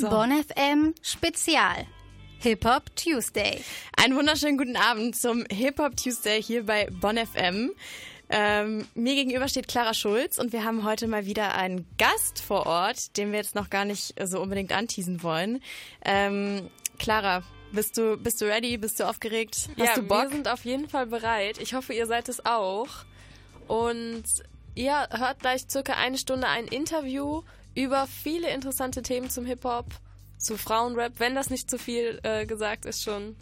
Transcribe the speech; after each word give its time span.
So. 0.00 0.08
Bonn 0.08 0.32
FM 0.32 0.94
Spezial. 1.02 1.86
Hip 2.38 2.64
Hop 2.64 2.96
Tuesday. 2.96 3.62
Einen 3.98 4.16
wunderschönen 4.16 4.56
guten 4.56 4.76
Abend 4.76 5.14
zum 5.14 5.44
Hip 5.50 5.78
Hop 5.78 5.94
Tuesday 5.94 6.42
hier 6.42 6.64
bei 6.64 6.88
Bonn 6.90 7.18
FM. 7.18 7.72
Ähm, 8.30 8.88
mir 8.94 9.14
gegenüber 9.14 9.46
steht 9.46 9.68
Clara 9.68 9.92
Schulz 9.92 10.38
und 10.38 10.54
wir 10.54 10.64
haben 10.64 10.84
heute 10.86 11.06
mal 11.06 11.26
wieder 11.26 11.54
einen 11.54 11.86
Gast 11.98 12.40
vor 12.40 12.64
Ort, 12.64 13.18
den 13.18 13.30
wir 13.30 13.40
jetzt 13.40 13.54
noch 13.54 13.68
gar 13.68 13.84
nicht 13.84 14.14
so 14.24 14.40
unbedingt 14.40 14.72
anteasen 14.72 15.22
wollen. 15.22 15.62
Ähm, 16.02 16.70
Clara, 16.98 17.42
bist 17.72 17.98
du, 17.98 18.16
bist 18.16 18.40
du 18.40 18.46
ready? 18.46 18.78
Bist 18.78 19.00
du 19.00 19.04
aufgeregt? 19.04 19.68
Hast 19.78 19.86
ja, 19.86 19.94
du 19.96 20.02
Bock? 20.02 20.22
wir 20.22 20.30
sind 20.30 20.48
auf 20.48 20.64
jeden 20.64 20.88
Fall 20.88 21.08
bereit. 21.08 21.58
Ich 21.58 21.74
hoffe, 21.74 21.92
ihr 21.92 22.06
seid 22.06 22.30
es 22.30 22.46
auch. 22.46 22.88
Und 23.68 24.24
ihr 24.74 25.08
hört 25.10 25.40
gleich 25.40 25.66
circa 25.68 25.92
eine 25.92 26.16
Stunde 26.16 26.46
ein 26.46 26.68
Interview 26.68 27.42
über 27.74 28.06
viele 28.06 28.50
interessante 28.50 29.02
Themen 29.02 29.30
zum 29.30 29.44
Hip-Hop, 29.46 29.86
zu 30.38 30.56
Frauenrap, 30.56 31.14
wenn 31.18 31.34
das 31.34 31.50
nicht 31.50 31.70
zu 31.70 31.78
viel 31.78 32.20
äh, 32.22 32.46
gesagt 32.46 32.86
ist 32.86 33.02
schon. 33.02 33.36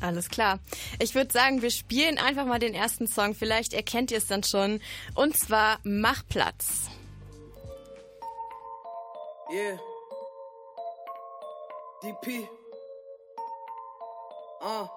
Alles 0.00 0.28
klar. 0.28 0.58
Ich 0.98 1.14
würde 1.14 1.32
sagen, 1.32 1.62
wir 1.62 1.70
spielen 1.70 2.18
einfach 2.18 2.44
mal 2.44 2.58
den 2.58 2.74
ersten 2.74 3.06
Song. 3.06 3.34
Vielleicht 3.34 3.72
erkennt 3.72 4.10
ihr 4.10 4.18
es 4.18 4.26
dann 4.26 4.42
schon. 4.42 4.80
Und 5.14 5.36
zwar 5.36 5.78
Mach 5.84 6.22
Platz. 6.28 6.90
Yeah. 9.50 9.78
DP. 12.02 12.46
Ah. 14.60 14.88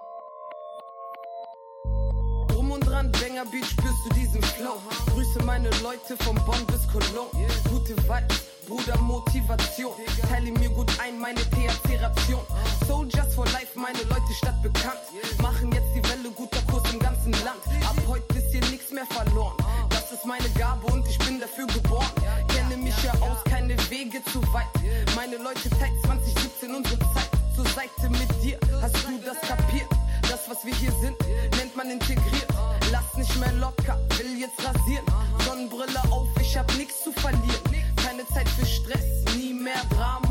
Drum 2.49 2.71
und 2.71 2.85
dran, 2.85 3.11
Banger 3.11 3.45
Beat, 3.45 3.65
spürst 3.65 4.05
du 4.05 4.09
diesen 4.15 4.41
Flow. 4.41 4.81
Grüße 5.13 5.43
meine 5.45 5.69
Leute 5.81 6.17
von 6.17 6.35
Bonn 6.45 6.65
bis 6.65 6.87
Cologne. 6.87 7.47
Gute 7.69 7.95
Vibes 7.95 8.58
Bruder, 8.69 8.97
Motivation. 8.99 9.93
Teile 10.29 10.51
mir 10.51 10.69
gut 10.69 10.91
ein, 11.01 11.19
meine 11.19 11.41
THC-Ration. 11.41 12.41
Soldiers 12.87 13.33
for 13.33 13.45
Life, 13.47 13.73
meine 13.73 13.97
Leute 14.03 14.31
stadt 14.31 14.61
bekannt. 14.61 14.99
Machen 15.41 15.71
jetzt 15.71 15.89
die 15.95 16.03
Welle, 16.03 16.29
guter 16.29 16.61
Kurs 16.69 16.83
im 16.93 16.99
ganzen 16.99 17.31
Land. 17.31 17.57
Ab 17.83 17.95
heute 18.07 18.37
ist 18.37 18.51
hier 18.51 18.61
nichts 18.69 18.91
mehr 18.91 19.07
verloren. 19.07 19.57
Das 19.89 20.11
ist 20.11 20.23
meine 20.23 20.47
Gabe 20.51 20.85
und 20.93 21.07
ich 21.07 21.17
bin 21.17 21.39
dafür 21.39 21.65
geboren. 21.65 22.11
Kenne 22.47 22.77
mich 22.77 22.93
ja 23.03 23.11
aus, 23.13 23.43
keine 23.45 23.75
Wege 23.89 24.23
zu 24.25 24.39
weit. 24.53 24.69
Meine 25.15 25.37
Leute 25.37 25.67
teilt 25.71 25.99
2017 26.05 26.75
unsere 26.75 26.99
Zeit. 26.99 27.29
Zur 27.55 27.65
Seite 27.65 28.07
mit 28.11 28.29
dir, 28.43 28.59
hast 28.83 28.95
du 28.95 29.17
das 29.25 29.41
kapiert? 29.49 29.89
Das, 30.29 30.47
was 30.47 30.63
wir 30.63 30.75
hier 30.75 30.91
sind, 31.01 31.17
nennt 31.57 31.75
man 31.75 31.89
integriert. 31.89 32.47
Lass 32.91 33.17
nicht 33.17 33.35
mehr 33.39 33.51
locker, 33.53 33.99
will 34.19 34.37
jetzt 34.39 34.63
rasieren. 34.63 35.05
Sonnenbrille 35.43 36.03
auf, 36.11 36.27
ich 36.39 36.55
hab 36.55 36.71
nichts 36.77 37.03
zu 37.03 37.11
verlieren 37.11 37.58
Zeit 38.39 38.49
für 38.49 38.65
Stress, 38.65 39.35
nie 39.35 39.53
mehr 39.53 39.83
Drama. 39.89 40.28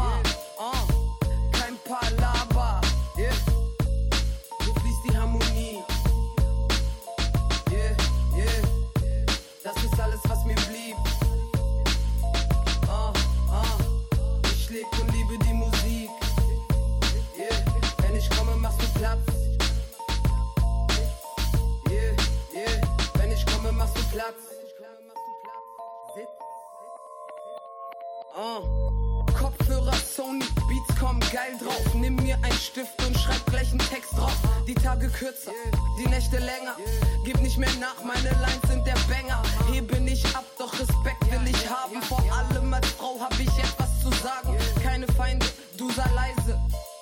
Geil 31.33 31.57
drauf. 31.59 31.95
Nimm 31.95 32.17
mir 32.17 32.37
einen 32.37 32.53
Stift 32.53 33.05
und 33.07 33.19
schreib 33.19 33.45
gleich 33.47 33.71
einen 33.71 33.81
Text 33.81 34.17
drauf. 34.17 34.37
Die 34.67 34.75
Tage 34.75 35.09
kürzer, 35.09 35.53
die 35.99 36.09
Nächte 36.09 36.39
länger. 36.39 36.77
Gib 37.25 37.41
nicht 37.41 37.59
mehr 37.59 37.73
nach, 37.81 38.03
meine 38.03 38.31
Lines 38.41 38.63
sind 38.69 38.87
der 38.87 38.97
Banger. 39.09 39.43
Hebe 39.73 40.01
nicht 40.01 40.25
ab, 40.35 40.45
doch 40.59 40.73
Respekt 40.73 41.31
will 41.31 41.49
ich 41.49 41.69
haben. 41.69 42.01
Vor 42.03 42.23
allem 42.33 42.73
als 42.73 42.89
Frau 42.89 43.19
hab 43.21 43.39
ich 43.39 43.49
etwas 43.59 44.01
zu 44.03 44.11
sagen. 44.23 44.57
Keine 44.83 45.07
Feinde, 45.09 45.47
du 45.77 45.91
sei 45.91 46.09
leise. 46.15 46.59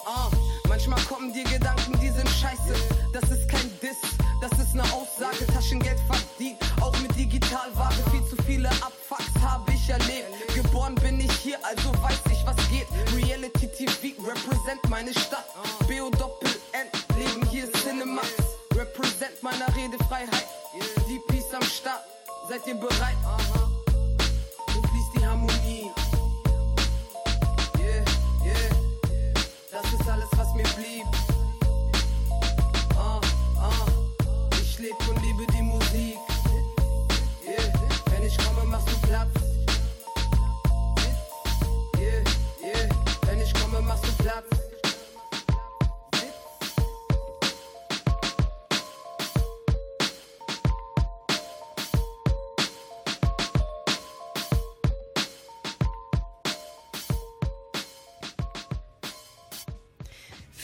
Uh. 0.07 0.37
Manchmal 0.69 1.01
kommen 1.03 1.33
dir 1.33 1.45
Gedanken, 1.45 1.99
die 2.01 2.11
sind 2.11 2.29
scheiße. 2.29 2.75
Das 3.13 3.31
ist 3.31 3.49
kein 3.49 3.71
Diss, 3.81 3.97
das 4.41 4.53
ist 4.59 4.73
eine 4.75 4.83
Aussage. 4.93 5.47
Taschengeld 5.53 5.99
verdient, 6.01 6.26
represent 14.27 14.81
meine 14.89 15.13
Stadt. 15.13 15.47
BO 15.87 16.11
Doppel 16.11 16.51
N, 16.73 16.89
leben 17.17 17.47
hier 17.49 17.73
Cinemax. 17.73 18.29
Represent 18.75 19.43
meiner 19.43 19.69
Redefreiheit. 19.77 20.47
Die 21.09 21.21
Peace 21.29 21.55
am 21.55 21.63
Start, 21.63 22.03
seid 22.49 22.67
ihr 22.67 22.75
bereit? 22.75 23.17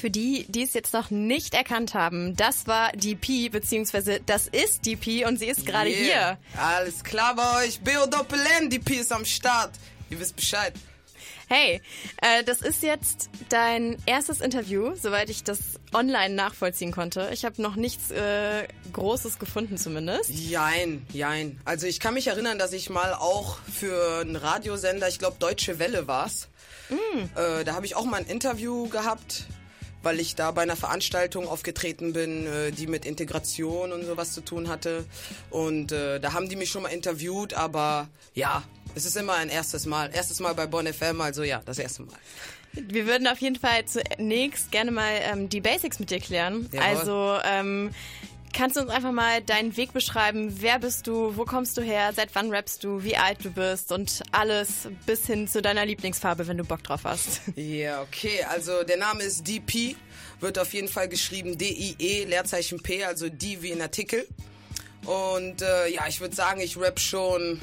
Für 0.02 0.10
die, 0.10 0.46
die 0.48 0.64
es 0.64 0.74
jetzt 0.74 0.94
noch 0.94 1.12
nicht 1.12 1.54
erkannt 1.54 1.94
haben, 1.94 2.34
das 2.34 2.66
war 2.66 2.90
DP, 2.90 3.50
beziehungsweise 3.50 4.18
das 4.26 4.48
ist 4.48 4.84
DP 4.84 5.24
und 5.28 5.38
sie 5.38 5.46
ist 5.46 5.64
gerade 5.64 5.90
yeah. 5.90 5.96
hier. 5.96 6.38
Alles 6.60 7.04
klar 7.04 7.36
bei 7.36 7.62
euch. 7.62 7.80
BO 7.82 8.06
Doppel 8.06 8.40
N, 8.58 8.68
DP 8.68 8.96
ist 8.96 9.12
am 9.12 9.24
Start. 9.24 9.70
Ihr 10.10 10.18
wisst 10.18 10.34
Bescheid. 10.34 10.72
Hey, 11.46 11.80
äh, 12.20 12.42
das 12.42 12.62
ist 12.62 12.82
jetzt 12.82 13.30
dein 13.48 13.96
erstes 14.04 14.40
Interview, 14.40 14.96
soweit 14.96 15.30
ich 15.30 15.44
das 15.44 15.78
online 15.94 16.34
nachvollziehen 16.34 16.90
konnte. 16.90 17.30
Ich 17.32 17.44
habe 17.44 17.62
noch 17.62 17.76
nichts 17.76 18.10
äh, 18.10 18.66
Großes 18.92 19.38
gefunden 19.38 19.78
zumindest. 19.78 20.30
Jein, 20.30 21.06
jein. 21.12 21.60
Also 21.64 21.86
ich 21.86 22.00
kann 22.00 22.14
mich 22.14 22.26
erinnern, 22.26 22.58
dass 22.58 22.72
ich 22.72 22.90
mal 22.90 23.14
auch 23.14 23.58
für 23.72 24.22
einen 24.22 24.34
Radiosender, 24.34 25.06
ich 25.06 25.20
glaube 25.20 25.36
Deutsche 25.38 25.78
Welle 25.78 26.08
war's, 26.08 26.48
mm. 26.90 27.38
äh, 27.38 27.62
da 27.62 27.74
habe 27.76 27.86
ich 27.86 27.94
auch 27.94 28.04
mal 28.04 28.16
ein 28.16 28.26
Interview 28.26 28.88
gehabt 28.88 29.46
weil 30.02 30.20
ich 30.20 30.34
da 30.34 30.50
bei 30.50 30.62
einer 30.62 30.76
Veranstaltung 30.76 31.48
aufgetreten 31.48 32.12
bin, 32.12 32.46
äh, 32.46 32.72
die 32.72 32.86
mit 32.86 33.04
Integration 33.04 33.92
und 33.92 34.04
sowas 34.04 34.32
zu 34.32 34.40
tun 34.40 34.68
hatte. 34.68 35.04
Und 35.50 35.92
äh, 35.92 36.20
da 36.20 36.32
haben 36.32 36.48
die 36.48 36.56
mich 36.56 36.70
schon 36.70 36.82
mal 36.82 36.90
interviewt, 36.90 37.54
aber 37.54 38.08
ja, 38.34 38.62
es 38.94 39.04
ist 39.04 39.16
immer 39.16 39.34
ein 39.34 39.48
erstes 39.48 39.86
Mal. 39.86 40.10
Erstes 40.12 40.40
Mal 40.40 40.54
bei 40.54 40.66
Bonn 40.66 40.86
FM, 40.86 41.20
also 41.20 41.42
ja, 41.42 41.62
das 41.64 41.78
erste 41.78 42.02
Mal. 42.02 42.16
Wir 42.72 43.06
würden 43.06 43.26
auf 43.26 43.38
jeden 43.38 43.56
Fall 43.56 43.84
zunächst 43.84 44.70
gerne 44.70 44.90
mal 44.90 45.12
ähm, 45.22 45.48
die 45.48 45.60
Basics 45.60 45.98
mit 45.98 46.10
dir 46.10 46.20
klären. 46.20 46.68
Jawohl. 46.72 46.86
Also 46.86 47.38
ähm, 47.44 47.90
kannst 48.52 48.76
du 48.76 48.80
uns 48.80 48.90
einfach 48.90 49.12
mal 49.12 49.42
deinen 49.42 49.76
Weg 49.76 49.92
beschreiben? 49.92 50.60
Wer 50.60 50.78
bist 50.78 51.06
du? 51.06 51.36
Wo 51.36 51.44
kommst 51.44 51.76
du 51.76 51.82
her? 51.82 52.12
Seit 52.14 52.34
wann 52.34 52.50
rappst 52.50 52.84
du? 52.84 53.02
Wie 53.02 53.16
alt 53.16 53.44
du 53.44 53.50
bist? 53.50 53.92
Und 53.92 54.22
alles 54.32 54.88
bis 55.06 55.26
hin 55.26 55.48
zu 55.48 55.62
deiner 55.62 55.86
Lieblingsfarbe, 55.86 56.46
wenn 56.46 56.58
du 56.58 56.64
Bock 56.64 56.82
drauf 56.82 57.02
hast. 57.04 57.40
Ja, 57.56 58.02
okay. 58.02 58.44
Also 58.48 58.82
der 58.82 58.96
Name 58.96 59.22
ist 59.22 59.46
DP. 59.46 59.96
Wird 60.40 60.58
auf 60.58 60.72
jeden 60.74 60.88
Fall 60.88 61.08
geschrieben 61.08 61.56
D-I-E, 61.56 62.24
Leerzeichen 62.24 62.82
P, 62.82 63.04
also 63.04 63.28
D 63.28 63.58
wie 63.60 63.70
in 63.70 63.80
Artikel. 63.80 64.26
Und 65.04 65.62
äh, 65.62 65.88
ja, 65.88 66.06
ich 66.08 66.20
würde 66.20 66.34
sagen, 66.34 66.60
ich 66.60 66.76
rap 66.76 66.98
schon 67.00 67.60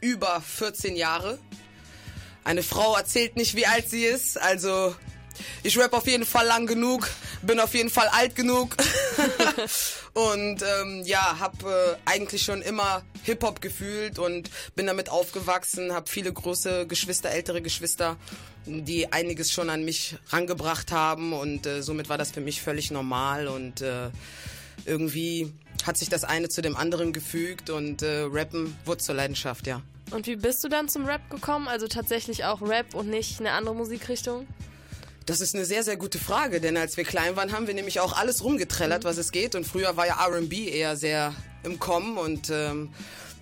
über 0.00 0.40
14 0.40 0.96
Jahre. 0.96 1.38
Eine 2.44 2.62
Frau 2.62 2.96
erzählt 2.96 3.36
nicht, 3.36 3.56
wie 3.56 3.66
alt 3.66 3.88
sie 3.88 4.04
ist, 4.04 4.40
also 4.40 4.94
ich 5.62 5.78
rap 5.78 5.92
auf 5.92 6.06
jeden 6.06 6.24
Fall 6.24 6.46
lang 6.46 6.66
genug, 6.66 7.08
bin 7.42 7.60
auf 7.60 7.74
jeden 7.74 7.90
Fall 7.90 8.08
alt 8.08 8.34
genug 8.36 8.76
und 10.14 10.62
ähm, 10.62 11.02
ja, 11.04 11.38
habe 11.38 11.98
äh, 12.06 12.10
eigentlich 12.10 12.42
schon 12.42 12.62
immer 12.62 13.02
Hip-Hop 13.24 13.60
gefühlt 13.60 14.18
und 14.18 14.50
bin 14.74 14.86
damit 14.86 15.10
aufgewachsen, 15.10 15.92
habe 15.92 16.08
viele 16.08 16.32
große 16.32 16.86
Geschwister, 16.86 17.30
ältere 17.30 17.62
Geschwister, 17.62 18.16
die 18.66 19.12
einiges 19.12 19.52
schon 19.52 19.70
an 19.70 19.84
mich 19.84 20.16
rangebracht 20.30 20.92
haben 20.92 21.32
und 21.32 21.66
äh, 21.66 21.82
somit 21.82 22.08
war 22.08 22.18
das 22.18 22.30
für 22.30 22.40
mich 22.40 22.62
völlig 22.62 22.90
normal 22.90 23.48
und 23.48 23.80
äh, 23.80 24.10
irgendwie 24.86 25.52
hat 25.84 25.96
sich 25.96 26.08
das 26.08 26.24
eine 26.24 26.48
zu 26.48 26.62
dem 26.62 26.76
anderen 26.76 27.12
gefügt 27.12 27.70
und 27.70 28.02
äh, 28.02 28.22
Rappen 28.22 28.76
wurde 28.84 29.02
zur 29.02 29.14
Leidenschaft, 29.14 29.66
ja. 29.66 29.82
Und 30.10 30.26
wie 30.26 30.36
bist 30.36 30.62
du 30.62 30.68
dann 30.68 30.88
zum 30.88 31.06
Rap 31.06 31.28
gekommen? 31.30 31.66
Also 31.66 31.88
tatsächlich 31.88 32.44
auch 32.44 32.62
Rap 32.62 32.94
und 32.94 33.08
nicht 33.08 33.40
eine 33.40 33.52
andere 33.52 33.74
Musikrichtung? 33.74 34.46
Das 35.26 35.40
ist 35.40 35.54
eine 35.54 35.64
sehr, 35.64 35.82
sehr 35.82 35.96
gute 35.96 36.18
Frage, 36.18 36.60
denn 36.60 36.76
als 36.76 36.96
wir 36.98 37.04
klein 37.04 37.34
waren, 37.34 37.52
haben 37.52 37.66
wir 37.66 37.74
nämlich 37.74 38.00
auch 38.00 38.12
alles 38.14 38.44
rumgetrellert, 38.44 39.04
was 39.04 39.16
es 39.16 39.32
geht. 39.32 39.54
Und 39.54 39.66
früher 39.66 39.96
war 39.96 40.06
ja 40.06 40.22
RB 40.26 40.52
eher 40.52 40.96
sehr 40.96 41.34
im 41.62 41.78
Kommen. 41.78 42.18
Und 42.18 42.50
ähm, 42.50 42.92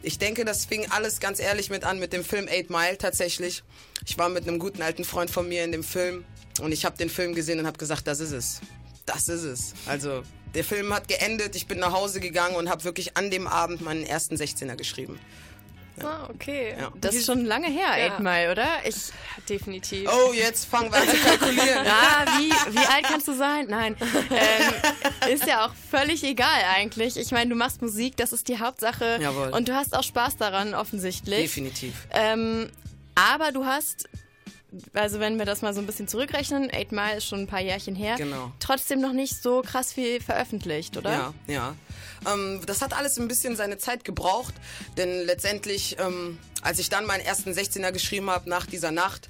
ich 0.03 0.19
denke, 0.19 0.45
das 0.45 0.65
fing 0.65 0.87
alles 0.91 1.19
ganz 1.19 1.41
ehrlich 1.41 1.71
mit 1.71 1.85
an 1.85 1.99
mit 1.99 2.13
dem 2.13 2.25
Film 2.25 2.47
Eight 2.49 2.71
Mile 2.71 2.99
tatsächlich. 2.99 3.65
Ich 4.07 4.17
war 4.17 4.29
mit 4.29 4.47
einem 4.47 4.59
guten 4.59 4.83
alten 4.83 5.05
Freund 5.05 5.31
von 5.31 5.49
mir 5.49 5.65
in 5.65 5.73
dem 5.73 5.83
Film 5.83 6.25
und 6.61 6.73
ich 6.73 6.85
habe 6.85 6.97
den 6.97 7.09
Film 7.09 7.35
gesehen 7.35 7.59
und 7.59 7.67
habe 7.67 7.79
gesagt, 7.79 8.07
das 8.07 8.21
ist 8.21 8.33
es. 8.33 8.61
Das 9.07 9.29
ist 9.29 9.43
es. 9.43 9.75
Also 9.87 10.23
der 10.55 10.65
Film 10.65 10.93
hat 10.93 11.09
geendet, 11.09 11.57
ich 11.57 11.67
bin 11.67 11.79
nach 11.79 11.93
Hause 11.93 12.21
gegangen 12.21 12.57
und 12.57 12.69
habe 12.69 12.85
wirklich 12.85 13.17
an 13.17 13.31
dem 13.31 13.47
Abend 13.47 13.81
meinen 13.81 14.05
ersten 14.05 14.37
16er 14.37 14.77
geschrieben. 14.77 15.19
Ah, 16.01 16.29
okay. 16.29 16.75
Ja. 16.79 16.93
Das 17.01 17.15
ist 17.15 17.27
schon 17.27 17.45
lange 17.45 17.69
her, 17.69 17.99
ja. 17.99 18.19
Mile, 18.19 18.53
oder? 18.53 18.67
Ich 18.85 19.13
definitiv. 19.49 20.09
Oh, 20.11 20.33
jetzt 20.33 20.65
fangen 20.65 20.91
wir 20.93 20.99
an 21.01 21.09
zu 21.09 21.17
kalkulieren. 21.17 21.85
ja, 21.85 22.25
wie, 22.39 22.51
wie 22.51 22.87
alt 22.87 23.05
kannst 23.05 23.29
du 23.29 23.35
sein? 23.35 23.67
Nein. 23.69 23.97
Ähm, 24.31 25.33
ist 25.33 25.47
ja 25.47 25.67
auch 25.67 25.75
völlig 25.91 26.25
egal 26.25 26.63
eigentlich. 26.75 27.17
Ich 27.17 27.31
meine, 27.31 27.51
du 27.51 27.57
machst 27.57 27.83
Musik, 27.83 28.17
das 28.17 28.33
ist 28.33 28.49
die 28.49 28.59
Hauptsache. 28.59 29.19
Jawohl. 29.21 29.51
Und 29.51 29.69
du 29.69 29.75
hast 29.75 29.95
auch 29.95 30.03
Spaß 30.03 30.37
daran, 30.37 30.75
offensichtlich. 30.75 31.43
Definitiv. 31.43 31.95
Ähm, 32.13 32.71
aber 33.15 33.53
du 33.53 33.65
hast 33.67 34.09
also 34.95 35.21
wenn 35.21 35.39
wir 35.39 35.45
das 35.45 35.63
mal 35.63 35.75
so 35.75 35.81
ein 35.81 35.87
bisschen 35.87 36.09
zurückrechnen, 36.09 36.71
Eight 36.73 36.93
Mile 36.93 37.17
ist 37.19 37.27
schon 37.27 37.41
ein 37.41 37.47
paar 37.47 37.61
Jährchen 37.61 37.95
her, 37.95 38.17
genau. 38.17 38.53
trotzdem 38.59 39.01
noch 39.01 39.13
nicht 39.13 39.43
so 39.43 39.63
krass 39.63 39.93
viel 39.93 40.21
veröffentlicht, 40.21 40.97
oder? 40.97 41.13
Ja, 41.13 41.35
ja. 41.47 41.77
Ähm, 42.27 42.61
das 42.67 42.83
hat 42.83 42.93
alles 42.93 43.19
ein 43.19 43.29
bisschen 43.29 43.57
seine 43.57 43.79
Zeit 43.79 44.05
gebraucht, 44.05 44.55
denn 44.97 45.25
letztendlich, 45.27 45.97
ähm, 45.99 46.39
als 46.63 46.79
ich 46.79 46.89
dann 46.89 47.07
meinen 47.07 47.21
ersten 47.21 47.51
16er 47.53 47.93
geschrieben 47.93 48.31
habe 48.31 48.49
nach 48.49 48.67
dieser 48.67 48.91
Nacht, 48.91 49.29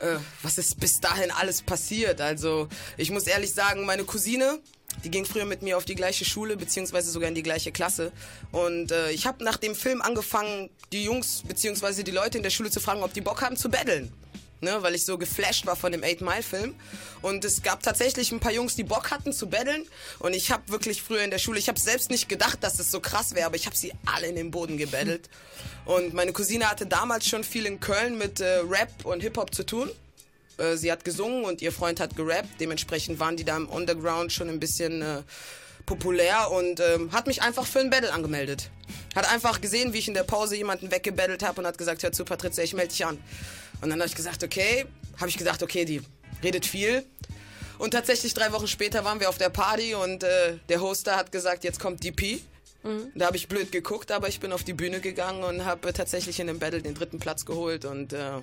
äh, 0.00 0.16
was 0.42 0.58
ist 0.58 0.78
bis 0.80 1.00
dahin 1.00 1.30
alles 1.30 1.62
passiert? 1.62 2.20
Also 2.20 2.68
ich 2.96 3.10
muss 3.10 3.26
ehrlich 3.26 3.52
sagen, 3.52 3.84
meine 3.84 4.04
Cousine, 4.04 4.60
die 5.04 5.10
ging 5.10 5.24
früher 5.24 5.44
mit 5.44 5.62
mir 5.62 5.76
auf 5.76 5.84
die 5.84 5.94
gleiche 5.94 6.24
Schule, 6.24 6.56
beziehungsweise 6.56 7.10
sogar 7.10 7.28
in 7.28 7.34
die 7.34 7.42
gleiche 7.42 7.72
Klasse. 7.72 8.12
Und 8.52 8.90
äh, 8.90 9.10
ich 9.10 9.26
habe 9.26 9.44
nach 9.44 9.56
dem 9.56 9.74
Film 9.74 10.02
angefangen, 10.02 10.70
die 10.92 11.04
Jungs, 11.04 11.42
beziehungsweise 11.46 12.04
die 12.04 12.10
Leute 12.10 12.38
in 12.38 12.42
der 12.42 12.50
Schule 12.50 12.70
zu 12.70 12.80
fragen, 12.80 13.02
ob 13.02 13.12
die 13.12 13.20
Bock 13.20 13.42
haben 13.42 13.56
zu 13.56 13.68
battlen 13.68 14.12
ne, 14.60 14.82
weil 14.82 14.94
ich 14.94 15.04
so 15.04 15.18
geflasht 15.18 15.66
war 15.66 15.76
von 15.76 15.92
dem 15.92 16.02
Eight 16.02 16.20
Mile 16.20 16.42
Film. 16.42 16.74
Und 17.22 17.44
es 17.44 17.62
gab 17.62 17.82
tatsächlich 17.82 18.32
ein 18.32 18.40
paar 18.40 18.52
Jungs, 18.52 18.76
die 18.76 18.84
Bock 18.84 19.10
hatten 19.10 19.32
zu 19.32 19.48
battlen. 19.48 19.86
Und 20.18 20.34
ich 20.34 20.50
habe 20.50 20.62
wirklich 20.68 21.02
früher 21.02 21.22
in 21.22 21.30
der 21.30 21.38
Schule, 21.38 21.58
ich 21.58 21.68
habe 21.68 21.78
selbst 21.78 22.10
nicht 22.10 22.28
gedacht, 22.28 22.58
dass 22.62 22.78
es 22.78 22.90
so 22.90 23.00
krass 23.00 23.34
wäre, 23.34 23.46
aber 23.46 23.56
ich 23.56 23.66
habe 23.66 23.76
sie 23.76 23.92
alle 24.06 24.26
in 24.26 24.36
den 24.36 24.50
Boden 24.50 24.76
gebettelt. 24.76 25.28
Und 25.84 26.12
meine 26.12 26.32
Cousine 26.32 26.68
hatte 26.68 26.86
damals 26.86 27.26
schon 27.26 27.44
viel 27.44 27.64
in 27.64 27.80
Köln 27.80 28.18
mit 28.18 28.40
äh, 28.40 28.58
Rap 28.68 28.90
und 29.04 29.20
Hip-Hop 29.20 29.54
zu 29.54 29.64
tun. 29.64 29.90
Äh, 30.58 30.76
sie 30.76 30.92
hat 30.92 31.02
gesungen 31.02 31.44
und 31.44 31.62
ihr 31.62 31.72
Freund 31.72 31.98
hat 31.98 32.14
gerappt. 32.14 32.60
Dementsprechend 32.60 33.18
waren 33.20 33.38
die 33.38 33.44
da 33.44 33.56
im 33.56 33.68
Underground 33.68 34.30
schon 34.30 34.50
ein 34.50 34.60
bisschen 34.60 35.00
äh, 35.00 35.22
populär 35.86 36.50
und 36.50 36.80
ähm, 36.80 37.12
hat 37.12 37.26
mich 37.26 37.40
einfach 37.40 37.66
für 37.66 37.80
ein 37.80 37.88
Battle 37.88 38.12
angemeldet. 38.12 38.70
Hat 39.16 39.32
einfach 39.32 39.60
gesehen, 39.60 39.94
wie 39.94 39.98
ich 39.98 40.08
in 40.08 40.14
der 40.14 40.24
Pause 40.24 40.56
jemanden 40.56 40.90
weggebettelt 40.90 41.42
habe 41.42 41.60
und 41.60 41.66
hat 41.66 41.78
gesagt, 41.78 42.02
hör 42.02 42.12
zu, 42.12 42.24
Patricia, 42.24 42.62
ich 42.62 42.74
melde 42.74 42.90
dich 42.90 43.06
an. 43.06 43.18
Und 43.80 43.90
dann 43.90 44.00
habe 44.00 44.08
ich 44.08 44.14
gesagt, 44.14 44.42
okay, 44.42 44.86
habe 45.18 45.28
ich 45.28 45.36
gesagt, 45.36 45.62
okay, 45.62 45.84
die 45.84 46.02
redet 46.42 46.66
viel. 46.66 47.04
Und 47.78 47.92
tatsächlich 47.92 48.34
drei 48.34 48.52
Wochen 48.52 48.66
später 48.66 49.04
waren 49.04 49.20
wir 49.20 49.28
auf 49.28 49.38
der 49.38 49.50
Party 49.50 49.94
und 49.94 50.24
äh, 50.24 50.58
der 50.68 50.80
Hoster 50.80 51.16
hat 51.16 51.30
gesagt, 51.30 51.62
jetzt 51.64 51.78
kommt 51.78 52.02
DP. 52.02 52.40
Mhm. 52.82 53.12
Da 53.14 53.26
habe 53.26 53.36
ich 53.36 53.48
blöd 53.48 53.72
geguckt, 53.72 54.12
aber 54.12 54.28
ich 54.28 54.40
bin 54.40 54.52
auf 54.52 54.64
die 54.64 54.72
Bühne 54.72 55.00
gegangen 55.00 55.42
und 55.42 55.64
habe 55.64 55.92
tatsächlich 55.92 56.38
in 56.40 56.46
dem 56.46 56.58
Battle 56.58 56.80
den 56.80 56.94
dritten 56.94 57.18
Platz 57.18 57.44
geholt 57.44 57.84
und 57.84 58.12
äh, 58.12 58.40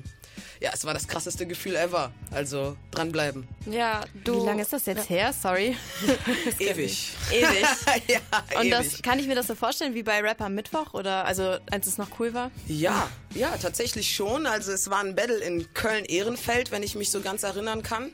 ja, 0.59 0.71
es 0.73 0.85
war 0.85 0.93
das 0.93 1.07
krasseste 1.07 1.45
Gefühl 1.45 1.75
ever. 1.75 2.11
Also 2.31 2.75
dranbleiben. 2.91 3.47
Ja, 3.69 4.03
du. 4.23 4.41
Wie 4.41 4.45
lange 4.45 4.61
ist 4.61 4.73
das 4.73 4.85
jetzt 4.85 5.09
ja. 5.09 5.15
her? 5.15 5.33
Sorry. 5.33 5.75
ewig. 6.59 7.13
Ewig. 7.31 7.65
ja, 8.07 8.19
und 8.59 8.65
ewig. 8.65 8.71
das 8.71 9.01
kann 9.01 9.19
ich 9.19 9.27
mir 9.27 9.35
das 9.35 9.47
so 9.47 9.55
vorstellen 9.55 9.93
wie 9.93 10.03
bei 10.03 10.21
Rapper 10.21 10.49
Mittwoch 10.49 10.93
oder 10.93 11.25
also 11.25 11.57
als 11.71 11.87
es 11.87 11.97
noch 11.97 12.19
cool 12.19 12.33
war? 12.33 12.51
Ja, 12.67 13.09
ja, 13.33 13.55
tatsächlich 13.57 14.13
schon. 14.13 14.45
Also 14.45 14.71
es 14.71 14.89
war 14.89 14.99
ein 14.99 15.15
Battle 15.15 15.37
in 15.37 15.73
Köln-Ehrenfeld, 15.73 16.71
wenn 16.71 16.83
ich 16.83 16.95
mich 16.95 17.11
so 17.11 17.21
ganz 17.21 17.43
erinnern 17.43 17.83
kann. 17.83 18.11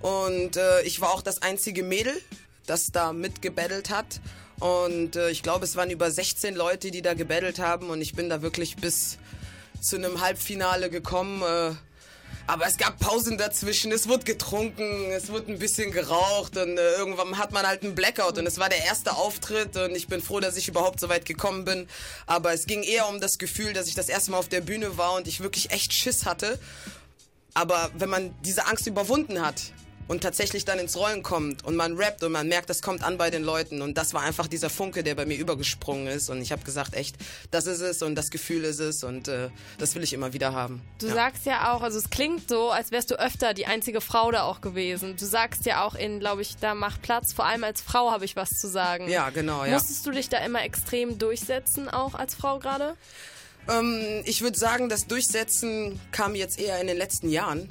Und 0.00 0.56
äh, 0.56 0.82
ich 0.82 1.00
war 1.00 1.10
auch 1.10 1.22
das 1.22 1.42
einzige 1.42 1.82
Mädel, 1.82 2.14
das 2.66 2.92
da 2.92 3.12
mitgebattelt 3.12 3.90
hat. 3.90 4.20
Und 4.60 5.16
äh, 5.16 5.30
ich 5.30 5.42
glaube, 5.42 5.64
es 5.64 5.74
waren 5.76 5.90
über 5.90 6.10
16 6.10 6.54
Leute, 6.54 6.90
die 6.90 7.02
da 7.02 7.14
gebettelt 7.14 7.58
haben. 7.58 7.90
Und 7.90 8.00
ich 8.00 8.14
bin 8.14 8.28
da 8.28 8.42
wirklich 8.42 8.76
bis 8.76 9.18
zu 9.80 9.96
einem 9.96 10.20
Halbfinale 10.20 10.90
gekommen. 10.90 11.42
Äh, 11.42 11.74
aber 12.46 12.66
es 12.66 12.76
gab 12.78 12.98
Pausen 12.98 13.38
dazwischen, 13.38 13.92
es 13.92 14.08
wurde 14.08 14.24
getrunken, 14.24 15.12
es 15.12 15.28
wurde 15.28 15.52
ein 15.52 15.60
bisschen 15.60 15.92
geraucht 15.92 16.56
und 16.56 16.78
äh, 16.78 16.94
irgendwann 16.94 17.38
hat 17.38 17.52
man 17.52 17.64
halt 17.64 17.84
einen 17.84 17.94
Blackout 17.94 18.38
und 18.38 18.46
es 18.46 18.58
war 18.58 18.68
der 18.68 18.84
erste 18.84 19.14
Auftritt 19.14 19.76
und 19.76 19.94
ich 19.94 20.08
bin 20.08 20.20
froh, 20.20 20.40
dass 20.40 20.56
ich 20.56 20.66
überhaupt 20.66 20.98
so 20.98 21.08
weit 21.08 21.26
gekommen 21.26 21.64
bin. 21.64 21.86
Aber 22.26 22.52
es 22.52 22.66
ging 22.66 22.82
eher 22.82 23.08
um 23.08 23.20
das 23.20 23.38
Gefühl, 23.38 23.72
dass 23.72 23.86
ich 23.86 23.94
das 23.94 24.08
erste 24.08 24.32
Mal 24.32 24.38
auf 24.38 24.48
der 24.48 24.62
Bühne 24.62 24.98
war 24.98 25.14
und 25.14 25.28
ich 25.28 25.40
wirklich 25.40 25.70
echt 25.70 25.92
Schiss 25.92 26.26
hatte. 26.26 26.58
Aber 27.54 27.88
wenn 27.94 28.08
man 28.08 28.34
diese 28.44 28.66
Angst 28.66 28.86
überwunden 28.88 29.40
hat, 29.40 29.62
und 30.10 30.24
tatsächlich 30.24 30.64
dann 30.64 30.80
ins 30.80 30.96
Rollen 30.96 31.22
kommt 31.22 31.64
und 31.64 31.76
man 31.76 31.96
rappt 31.96 32.24
und 32.24 32.32
man 32.32 32.48
merkt, 32.48 32.68
das 32.68 32.82
kommt 32.82 33.04
an 33.04 33.16
bei 33.16 33.30
den 33.30 33.44
Leuten 33.44 33.80
und 33.80 33.96
das 33.96 34.12
war 34.12 34.22
einfach 34.22 34.48
dieser 34.48 34.68
Funke, 34.68 35.04
der 35.04 35.14
bei 35.14 35.24
mir 35.24 35.38
übergesprungen 35.38 36.08
ist 36.08 36.30
und 36.30 36.42
ich 36.42 36.50
habe 36.50 36.64
gesagt, 36.64 36.94
echt, 36.94 37.14
das 37.52 37.68
ist 37.68 37.80
es 37.80 38.02
und 38.02 38.16
das 38.16 38.30
Gefühl 38.30 38.64
ist 38.64 38.80
es 38.80 39.04
und 39.04 39.28
äh, 39.28 39.50
das 39.78 39.94
will 39.94 40.02
ich 40.02 40.12
immer 40.12 40.32
wieder 40.32 40.52
haben. 40.52 40.82
Du 40.98 41.06
ja. 41.06 41.14
sagst 41.14 41.46
ja 41.46 41.72
auch, 41.72 41.82
also 41.82 41.96
es 41.96 42.10
klingt 42.10 42.48
so, 42.48 42.70
als 42.72 42.90
wärst 42.90 43.12
du 43.12 43.20
öfter 43.20 43.54
die 43.54 43.66
einzige 43.66 44.00
Frau 44.00 44.32
da 44.32 44.42
auch 44.42 44.60
gewesen. 44.60 45.14
Du 45.16 45.26
sagst 45.26 45.64
ja 45.64 45.84
auch 45.84 45.94
in, 45.94 46.18
glaube 46.18 46.42
ich, 46.42 46.56
da 46.56 46.74
macht 46.74 47.02
Platz, 47.02 47.32
vor 47.32 47.44
allem 47.44 47.62
als 47.62 47.80
Frau 47.80 48.10
habe 48.10 48.24
ich 48.24 48.34
was 48.34 48.50
zu 48.50 48.66
sagen. 48.66 49.08
Ja, 49.08 49.30
genau, 49.30 49.64
ja. 49.64 49.74
Musstest 49.74 50.04
du 50.04 50.10
dich 50.10 50.28
da 50.28 50.38
immer 50.38 50.64
extrem 50.64 51.18
durchsetzen, 51.18 51.88
auch 51.88 52.14
als 52.16 52.34
Frau 52.34 52.58
gerade? 52.58 52.96
Ähm, 53.68 54.22
ich 54.24 54.42
würde 54.42 54.58
sagen, 54.58 54.88
das 54.88 55.06
Durchsetzen 55.06 56.00
kam 56.10 56.34
jetzt 56.34 56.58
eher 56.58 56.80
in 56.80 56.88
den 56.88 56.96
letzten 56.96 57.28
Jahren. 57.28 57.70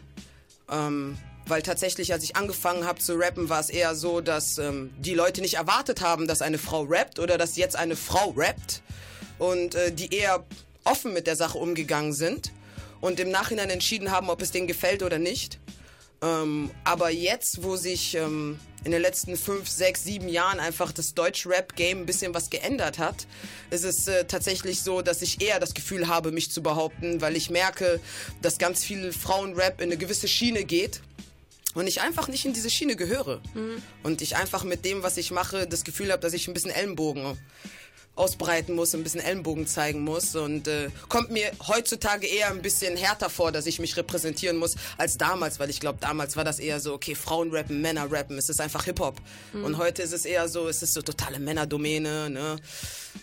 Ähm, 0.71 1.17
weil 1.49 1.61
tatsächlich, 1.61 2.13
als 2.13 2.23
ich 2.23 2.35
angefangen 2.35 2.85
habe 2.85 2.99
zu 2.99 3.15
rappen, 3.15 3.49
war 3.49 3.59
es 3.59 3.69
eher 3.69 3.95
so, 3.95 4.21
dass 4.21 4.57
ähm, 4.57 4.91
die 4.99 5.13
Leute 5.13 5.41
nicht 5.41 5.55
erwartet 5.55 6.01
haben, 6.01 6.27
dass 6.27 6.41
eine 6.41 6.57
Frau 6.57 6.83
rappt 6.83 7.19
oder 7.19 7.37
dass 7.37 7.55
jetzt 7.55 7.75
eine 7.75 7.95
Frau 7.95 8.31
rappt 8.35 8.81
und 9.37 9.75
äh, 9.75 9.91
die 9.91 10.13
eher 10.13 10.45
offen 10.83 11.13
mit 11.13 11.27
der 11.27 11.35
Sache 11.35 11.57
umgegangen 11.57 12.13
sind 12.13 12.51
und 13.01 13.19
im 13.19 13.31
Nachhinein 13.31 13.69
entschieden 13.69 14.11
haben, 14.11 14.29
ob 14.29 14.41
es 14.41 14.51
denen 14.51 14.67
gefällt 14.67 15.03
oder 15.03 15.19
nicht. 15.19 15.59
Ähm, 16.21 16.69
aber 16.83 17.09
jetzt, 17.11 17.63
wo 17.63 17.77
sich 17.77 18.15
ähm, 18.15 18.59
in 18.83 18.91
den 18.91 19.01
letzten 19.01 19.37
fünf, 19.37 19.69
sechs, 19.69 20.03
sieben 20.03 20.27
Jahren 20.27 20.59
einfach 20.59 20.91
das 20.91 21.13
Deutsch-Rap-Game 21.13 21.99
ein 21.99 22.05
bisschen 22.05 22.33
was 22.33 22.49
geändert 22.49 22.99
hat, 22.99 23.25
ist 23.69 23.85
es 23.85 24.07
äh, 24.07 24.25
tatsächlich 24.25 24.81
so, 24.81 25.01
dass 25.01 25.21
ich 25.21 25.41
eher 25.41 25.59
das 25.59 25.73
Gefühl 25.73 26.07
habe, 26.07 26.31
mich 26.31 26.51
zu 26.51 26.61
behaupten, 26.61 27.21
weil 27.21 27.37
ich 27.37 27.49
merke, 27.49 28.01
dass 28.41 28.57
ganz 28.57 28.83
viel 28.83 29.13
Frauenrap 29.13 29.79
in 29.79 29.89
eine 29.89 29.97
gewisse 29.97 30.27
Schiene 30.27 30.65
geht 30.65 31.01
und 31.75 31.87
ich 31.87 32.01
einfach 32.01 32.27
nicht 32.27 32.45
in 32.45 32.53
diese 32.53 32.69
Schiene 32.69 32.95
gehöre. 32.95 33.41
Mhm. 33.53 33.81
Und 34.03 34.21
ich 34.21 34.35
einfach 34.35 34.63
mit 34.63 34.85
dem, 34.85 35.03
was 35.03 35.17
ich 35.17 35.31
mache, 35.31 35.67
das 35.67 35.83
Gefühl 35.83 36.11
habe, 36.11 36.21
dass 36.21 36.33
ich 36.33 36.47
ein 36.47 36.53
bisschen 36.53 36.71
Ellenbogen 36.71 37.37
ausbreiten 38.19 38.75
muss, 38.75 38.93
ein 38.93 39.03
bisschen 39.03 39.21
Ellenbogen 39.21 39.65
zeigen 39.65 40.01
muss 40.01 40.35
und 40.35 40.67
äh, 40.67 40.89
kommt 41.07 41.31
mir 41.31 41.51
heutzutage 41.67 42.27
eher 42.27 42.49
ein 42.49 42.61
bisschen 42.61 42.97
härter 42.97 43.29
vor, 43.29 43.51
dass 43.51 43.65
ich 43.65 43.79
mich 43.79 43.95
repräsentieren 43.97 44.57
muss 44.57 44.75
als 44.97 45.17
damals, 45.17 45.59
weil 45.59 45.69
ich 45.69 45.79
glaube, 45.79 45.99
damals 46.01 46.35
war 46.35 46.43
das 46.43 46.59
eher 46.59 46.79
so, 46.79 46.93
okay, 46.93 47.15
Frauen 47.15 47.51
rappen, 47.51 47.81
Männer 47.81 48.11
rappen, 48.11 48.37
es 48.37 48.49
ist 48.49 48.61
einfach 48.61 48.83
Hip-Hop. 48.83 49.15
Mhm. 49.53 49.63
Und 49.63 49.77
heute 49.77 50.01
ist 50.01 50.13
es 50.13 50.25
eher 50.25 50.47
so, 50.49 50.67
es 50.67 50.83
ist 50.83 50.93
so 50.93 51.01
totale 51.01 51.39
Männerdomäne, 51.39 52.29
ne? 52.29 52.57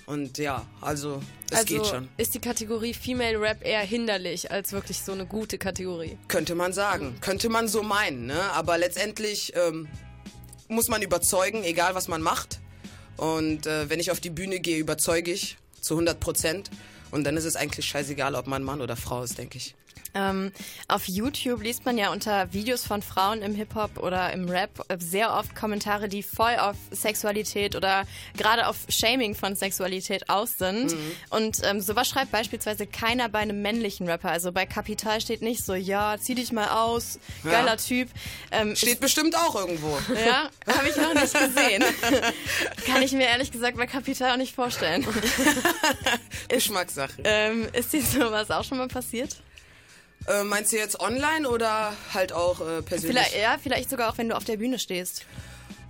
Und 0.06 0.38
ja, 0.38 0.66
also 0.80 1.22
es 1.50 1.58
also 1.58 1.74
geht 1.74 1.86
schon. 1.86 2.08
Ist 2.16 2.34
die 2.34 2.40
Kategorie 2.40 2.94
Female 2.94 3.40
Rap 3.40 3.64
eher 3.64 3.80
hinderlich 3.80 4.50
als 4.50 4.72
wirklich 4.72 5.00
so 5.02 5.12
eine 5.12 5.26
gute 5.26 5.58
Kategorie? 5.58 6.18
Könnte 6.28 6.54
man 6.54 6.72
sagen, 6.72 7.10
mhm. 7.10 7.20
könnte 7.20 7.48
man 7.48 7.68
so 7.68 7.82
meinen, 7.82 8.26
ne? 8.26 8.40
Aber 8.52 8.78
letztendlich 8.78 9.52
ähm, 9.54 9.88
muss 10.68 10.88
man 10.88 11.02
überzeugen, 11.02 11.62
egal 11.64 11.94
was 11.94 12.08
man 12.08 12.22
macht. 12.22 12.60
Und 13.16 13.66
äh, 13.66 13.88
wenn 13.88 14.00
ich 14.00 14.10
auf 14.10 14.20
die 14.20 14.30
Bühne 14.30 14.60
gehe, 14.60 14.78
überzeuge 14.78 15.32
ich 15.32 15.56
zu 15.80 15.94
100 15.94 16.20
Prozent. 16.20 16.70
Und 17.10 17.24
dann 17.24 17.36
ist 17.36 17.44
es 17.44 17.56
eigentlich 17.56 17.86
scheißegal, 17.86 18.34
ob 18.34 18.46
man 18.46 18.62
Mann 18.62 18.80
oder 18.80 18.96
Frau 18.96 19.22
ist, 19.22 19.38
denke 19.38 19.58
ich. 19.58 19.74
Ähm, 20.16 20.52
auf 20.88 21.06
YouTube 21.08 21.62
liest 21.62 21.84
man 21.84 21.98
ja 21.98 22.10
unter 22.10 22.52
Videos 22.52 22.84
von 22.84 23.02
Frauen 23.02 23.42
im 23.42 23.54
Hip-Hop 23.54 23.98
oder 23.98 24.32
im 24.32 24.48
Rap 24.48 24.70
sehr 24.98 25.34
oft 25.34 25.54
Kommentare, 25.54 26.08
die 26.08 26.22
voll 26.22 26.56
auf 26.56 26.76
Sexualität 26.90 27.76
oder 27.76 28.04
gerade 28.36 28.66
auf 28.66 28.76
Shaming 28.88 29.34
von 29.34 29.54
Sexualität 29.56 30.30
aus 30.30 30.56
sind. 30.56 30.92
Mhm. 30.92 31.12
Und 31.30 31.60
ähm, 31.64 31.80
sowas 31.80 32.08
schreibt 32.08 32.32
beispielsweise 32.32 32.86
keiner 32.86 33.28
bei 33.28 33.40
einem 33.40 33.60
männlichen 33.60 34.08
Rapper. 34.08 34.30
Also 34.30 34.52
bei 34.52 34.64
Kapital 34.64 35.20
steht 35.20 35.42
nicht 35.42 35.64
so, 35.64 35.74
ja, 35.74 36.16
zieh 36.18 36.34
dich 36.34 36.50
mal 36.50 36.68
aus, 36.68 37.18
geiler 37.44 37.72
ja. 37.72 37.76
Typ. 37.76 38.08
Ähm, 38.52 38.74
steht 38.74 39.00
bestimmt 39.00 39.36
auch 39.36 39.54
irgendwo. 39.54 39.98
Ja, 40.14 40.48
habe 40.66 40.88
ich 40.88 40.96
noch 40.96 41.12
nicht 41.12 41.38
gesehen. 41.38 41.84
Kann 42.86 43.02
ich 43.02 43.12
mir 43.12 43.26
ehrlich 43.26 43.52
gesagt 43.52 43.76
bei 43.76 43.86
Kapital 43.86 44.32
auch 44.32 44.36
nicht 44.38 44.54
vorstellen. 44.54 45.06
Geschmackssache. 46.48 47.20
Ähm, 47.24 47.68
ist 47.72 47.92
dir 47.92 48.02
sowas 48.02 48.50
auch 48.50 48.64
schon 48.64 48.78
mal 48.78 48.88
passiert? 48.88 49.36
Äh, 50.28 50.44
meinst 50.44 50.72
du 50.72 50.76
jetzt 50.76 50.98
online 51.00 51.48
oder 51.48 51.96
halt 52.12 52.32
auch 52.32 52.60
äh, 52.60 52.82
persönlich? 52.82 53.16
Vielleicht, 53.16 53.36
ja, 53.40 53.58
vielleicht 53.62 53.90
sogar 53.90 54.10
auch, 54.10 54.18
wenn 54.18 54.28
du 54.28 54.36
auf 54.36 54.44
der 54.44 54.56
Bühne 54.56 54.78
stehst. 54.78 55.24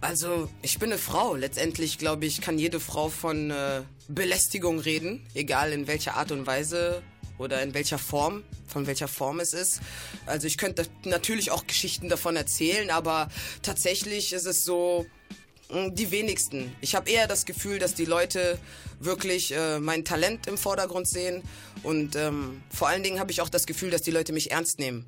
Also, 0.01 0.51
ich 0.63 0.79
bin 0.79 0.91
eine 0.91 0.99
Frau. 0.99 1.35
Letztendlich, 1.35 1.99
glaube 1.99 2.27
ich, 2.27 2.41
kann 2.41 2.59
jede 2.59 2.81
Frau 2.81 3.09
von 3.09 3.51
äh, 3.51 3.83
Belästigung 4.09 4.79
reden, 4.79 5.27
egal 5.35 5.73
in 5.73 5.87
welcher 5.87 6.17
Art 6.17 6.33
und 6.33 6.47
Weise 6.47 7.03
oder 7.39 7.63
in 7.63 7.75
welcher 7.75 7.99
Form, 7.99 8.45
von 8.67 8.87
welcher 8.87 9.09
Form 9.09 9.41
es 9.41 9.53
ist. 9.53 9.81
Also 10.27 10.47
ich 10.47 10.59
könnte 10.59 10.87
natürlich 11.05 11.51
auch 11.51 11.67
Geschichten 11.67 12.09
davon 12.09 12.37
erzählen, 12.37 12.91
aber 12.91 13.29
tatsächlich 13.63 14.33
ist 14.33 14.47
es 14.47 14.65
so, 14.65 15.07
die 15.71 16.11
wenigsten. 16.11 16.75
Ich 16.81 16.95
habe 16.95 17.11
eher 17.11 17.27
das 17.27 17.45
Gefühl, 17.45 17.79
dass 17.79 17.95
die 17.95 18.05
Leute 18.05 18.59
wirklich 19.01 19.53
äh, 19.53 19.79
mein 19.81 20.05
Talent 20.05 20.47
im 20.47 20.59
Vordergrund 20.59 21.09
sehen 21.09 21.43
und 21.83 22.17
ähm, 22.17 22.63
vor 22.71 22.89
allen 22.89 23.03
Dingen 23.03 23.19
habe 23.19 23.33
ich 23.33 23.41
auch 23.41 23.49
das 23.49 23.67
Gefühl, 23.67 23.91
dass 23.91 24.03
die 24.03 24.11
Leute 24.11 24.33
mich 24.33 24.51
ernst 24.51 24.79
nehmen. 24.79 25.07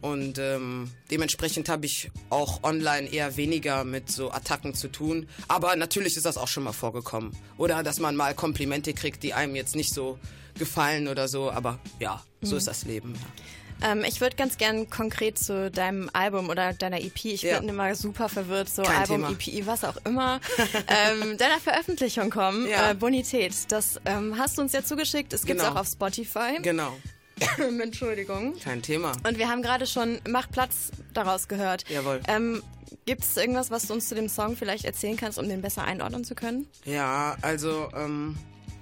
Und 0.00 0.38
ähm, 0.38 0.90
dementsprechend 1.10 1.68
habe 1.68 1.84
ich 1.84 2.10
auch 2.30 2.62
online 2.62 3.12
eher 3.12 3.36
weniger 3.36 3.84
mit 3.84 4.10
so 4.10 4.30
Attacken 4.30 4.74
zu 4.74 4.88
tun. 4.88 5.28
Aber 5.46 5.76
natürlich 5.76 6.16
ist 6.16 6.24
das 6.24 6.38
auch 6.38 6.48
schon 6.48 6.62
mal 6.62 6.72
vorgekommen. 6.72 7.36
Oder 7.58 7.82
dass 7.82 8.00
man 8.00 8.16
mal 8.16 8.34
Komplimente 8.34 8.94
kriegt, 8.94 9.22
die 9.22 9.34
einem 9.34 9.56
jetzt 9.56 9.76
nicht 9.76 9.92
so 9.92 10.18
gefallen 10.58 11.06
oder 11.06 11.28
so. 11.28 11.50
Aber 11.50 11.80
ja, 11.98 12.22
so 12.40 12.52
mhm. 12.52 12.58
ist 12.58 12.66
das 12.66 12.84
Leben. 12.86 13.12
Ja. 13.14 13.44
Ähm, 13.82 14.04
ich 14.06 14.20
würde 14.20 14.36
ganz 14.36 14.58
gern 14.58 14.88
konkret 14.90 15.38
zu 15.38 15.70
deinem 15.70 16.10
Album 16.12 16.48
oder 16.48 16.72
deiner 16.72 17.00
EP, 17.00 17.24
ich 17.24 17.42
ja. 17.42 17.58
bin 17.58 17.68
immer 17.68 17.94
super 17.94 18.28
verwirrt, 18.28 18.68
so 18.68 18.82
Kein 18.82 19.02
Album, 19.02 19.38
Thema. 19.38 19.60
EP, 19.60 19.66
was 19.66 19.84
auch 19.84 19.96
immer, 20.04 20.40
ähm, 20.88 21.36
deiner 21.38 21.60
Veröffentlichung 21.60 22.30
kommen, 22.30 22.68
ja. 22.68 22.90
äh, 22.90 22.94
Bonität. 22.94 23.54
Das 23.68 24.00
ähm, 24.04 24.36
hast 24.38 24.58
du 24.58 24.62
uns 24.62 24.72
ja 24.72 24.84
zugeschickt, 24.84 25.32
es 25.32 25.44
gibt 25.44 25.60
es 25.60 25.66
genau. 25.66 25.76
auch 25.76 25.82
auf 25.82 25.88
Spotify. 25.88 26.58
Genau. 26.62 26.96
Entschuldigung. 27.82 28.58
Kein 28.58 28.82
Thema. 28.82 29.12
Und 29.26 29.38
wir 29.38 29.48
haben 29.48 29.62
gerade 29.62 29.86
schon 29.86 30.20
Mach 30.28 30.50
Platz 30.50 30.90
daraus 31.14 31.48
gehört. 31.48 31.88
Jawohl. 31.88 32.20
Ähm, 32.28 32.62
Gibt 33.06 33.24
es 33.24 33.36
irgendwas, 33.36 33.70
was 33.70 33.86
du 33.86 33.94
uns 33.94 34.08
zu 34.08 34.14
dem 34.14 34.28
Song 34.28 34.56
vielleicht 34.56 34.84
erzählen 34.84 35.16
kannst, 35.16 35.38
um 35.38 35.48
den 35.48 35.62
besser 35.62 35.84
einordnen 35.84 36.24
zu 36.24 36.34
können? 36.34 36.68
Ja, 36.84 37.36
also 37.40 37.88
ähm, 37.96 38.36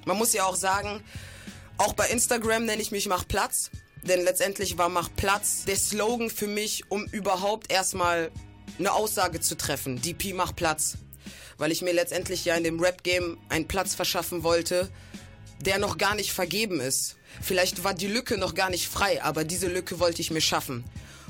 man 0.06 0.18
muss 0.18 0.32
ja 0.32 0.44
auch 0.44 0.56
sagen, 0.56 1.00
auch 1.76 1.92
bei 1.92 2.08
Instagram 2.08 2.64
nenne 2.64 2.82
ich 2.82 2.90
mich 2.90 3.08
Mach 3.08 3.26
Platz. 3.26 3.70
Denn 4.02 4.22
letztendlich 4.22 4.78
war 4.78 4.88
Mach 4.88 5.08
Platz 5.16 5.64
der 5.64 5.76
Slogan 5.76 6.30
für 6.30 6.46
mich, 6.46 6.90
um 6.90 7.04
überhaupt 7.06 7.70
erstmal 7.72 8.30
eine 8.78 8.92
Aussage 8.92 9.40
zu 9.40 9.56
treffen. 9.56 10.00
DP 10.00 10.34
Mach 10.34 10.54
Platz. 10.54 10.98
Weil 11.56 11.72
ich 11.72 11.82
mir 11.82 11.92
letztendlich 11.92 12.44
ja 12.44 12.54
in 12.54 12.64
dem 12.64 12.80
Rap-Game 12.80 13.38
einen 13.48 13.66
Platz 13.66 13.94
verschaffen 13.94 14.44
wollte, 14.44 14.88
der 15.60 15.78
noch 15.78 15.98
gar 15.98 16.14
nicht 16.14 16.32
vergeben 16.32 16.80
ist. 16.80 17.16
Vielleicht 17.42 17.84
war 17.84 17.94
die 17.94 18.06
Lücke 18.06 18.38
noch 18.38 18.54
gar 18.54 18.70
nicht 18.70 18.88
frei, 18.88 19.22
aber 19.22 19.44
diese 19.44 19.68
Lücke 19.68 19.98
wollte 19.98 20.22
ich 20.22 20.30
mir 20.30 20.40
schaffen. 20.40 20.84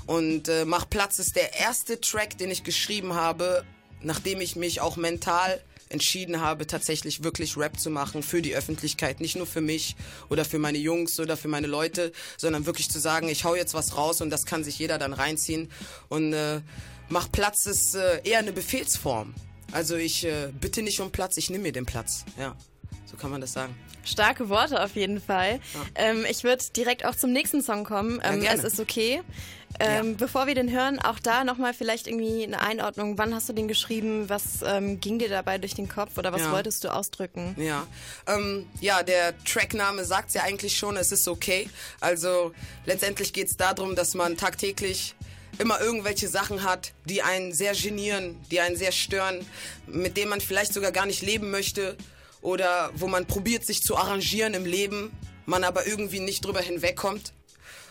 Und 0.06 0.48
äh, 0.48 0.64
Mach 0.64 0.88
Platz 0.88 1.18
ist 1.18 1.36
der 1.36 1.54
erste 1.54 2.00
Track, 2.00 2.38
den 2.38 2.50
ich 2.50 2.64
geschrieben 2.64 3.14
habe, 3.14 3.64
nachdem 4.02 4.40
ich 4.40 4.56
mich 4.56 4.80
auch 4.80 4.96
mental 4.96 5.62
entschieden 5.90 6.40
habe, 6.40 6.66
tatsächlich 6.66 7.22
wirklich 7.22 7.56
Rap 7.56 7.78
zu 7.78 7.90
machen 7.90 8.22
für 8.22 8.42
die 8.42 8.54
Öffentlichkeit. 8.54 9.20
Nicht 9.20 9.36
nur 9.36 9.46
für 9.46 9.60
mich 9.60 9.96
oder 10.28 10.44
für 10.44 10.58
meine 10.58 10.78
Jungs 10.78 11.18
oder 11.20 11.36
für 11.36 11.48
meine 11.48 11.66
Leute, 11.66 12.12
sondern 12.36 12.66
wirklich 12.66 12.90
zu 12.90 12.98
sagen, 12.98 13.28
ich 13.28 13.44
hau 13.44 13.54
jetzt 13.54 13.74
was 13.74 13.96
raus 13.96 14.20
und 14.20 14.30
das 14.30 14.46
kann 14.46 14.64
sich 14.64 14.78
jeder 14.78 14.98
dann 14.98 15.12
reinziehen. 15.12 15.70
Und 16.08 16.32
äh, 16.32 16.60
mach 17.08 17.30
Platz 17.30 17.66
ist 17.66 17.94
äh, 17.94 18.20
eher 18.24 18.38
eine 18.38 18.52
Befehlsform. 18.52 19.34
Also 19.72 19.96
ich 19.96 20.24
äh, 20.24 20.50
bitte 20.58 20.82
nicht 20.82 21.00
um 21.00 21.10
Platz, 21.10 21.36
ich 21.36 21.50
nehme 21.50 21.64
mir 21.64 21.72
den 21.72 21.86
Platz. 21.86 22.24
Ja, 22.38 22.56
so 23.06 23.16
kann 23.16 23.30
man 23.30 23.40
das 23.40 23.52
sagen. 23.52 23.74
Starke 24.04 24.48
Worte 24.48 24.82
auf 24.82 24.96
jeden 24.96 25.20
Fall. 25.20 25.60
Ja. 25.74 25.80
Ähm, 25.94 26.24
ich 26.28 26.42
würde 26.44 26.64
direkt 26.74 27.04
auch 27.04 27.14
zum 27.14 27.32
nächsten 27.32 27.62
Song 27.62 27.84
kommen. 27.84 28.20
Ähm, 28.24 28.42
ja, 28.42 28.52
es 28.52 28.64
ist 28.64 28.80
okay. 28.80 29.20
Ähm, 29.80 30.10
ja. 30.10 30.16
Bevor 30.18 30.46
wir 30.46 30.54
den 30.54 30.70
hören, 30.70 30.98
auch 30.98 31.18
da 31.18 31.44
nochmal 31.44 31.72
vielleicht 31.74 32.06
irgendwie 32.06 32.42
eine 32.42 32.60
Einordnung. 32.60 33.18
Wann 33.18 33.34
hast 33.34 33.48
du 33.48 33.52
den 33.52 33.68
geschrieben? 33.68 34.28
Was 34.28 34.62
ähm, 34.64 35.00
ging 35.00 35.18
dir 35.18 35.28
dabei 35.28 35.58
durch 35.58 35.74
den 35.74 35.88
Kopf 35.88 36.18
oder 36.18 36.32
was 36.32 36.42
ja. 36.42 36.52
wolltest 36.52 36.84
du 36.84 36.92
ausdrücken? 36.92 37.54
Ja, 37.58 37.86
ähm, 38.26 38.66
ja, 38.80 39.02
der 39.02 39.38
Trackname 39.44 40.04
sagt 40.04 40.34
ja 40.34 40.42
eigentlich 40.42 40.76
schon, 40.76 40.96
es 40.96 41.12
ist 41.12 41.28
okay. 41.28 41.68
Also 42.00 42.52
letztendlich 42.86 43.32
geht 43.32 43.48
es 43.48 43.56
darum, 43.56 43.94
dass 43.94 44.14
man 44.14 44.36
tagtäglich 44.36 45.14
immer 45.58 45.80
irgendwelche 45.80 46.28
Sachen 46.28 46.62
hat, 46.62 46.92
die 47.04 47.22
einen 47.22 47.52
sehr 47.52 47.74
genieren, 47.74 48.36
die 48.50 48.60
einen 48.60 48.76
sehr 48.76 48.92
stören, 48.92 49.44
mit 49.86 50.16
denen 50.16 50.30
man 50.30 50.40
vielleicht 50.40 50.72
sogar 50.72 50.92
gar 50.92 51.06
nicht 51.06 51.22
leben 51.22 51.50
möchte 51.50 51.96
oder 52.40 52.90
wo 52.94 53.08
man 53.08 53.26
probiert, 53.26 53.64
sich 53.64 53.82
zu 53.82 53.96
arrangieren 53.96 54.54
im 54.54 54.64
Leben, 54.64 55.10
man 55.46 55.64
aber 55.64 55.86
irgendwie 55.86 56.20
nicht 56.20 56.44
drüber 56.44 56.60
hinwegkommt. 56.60 57.32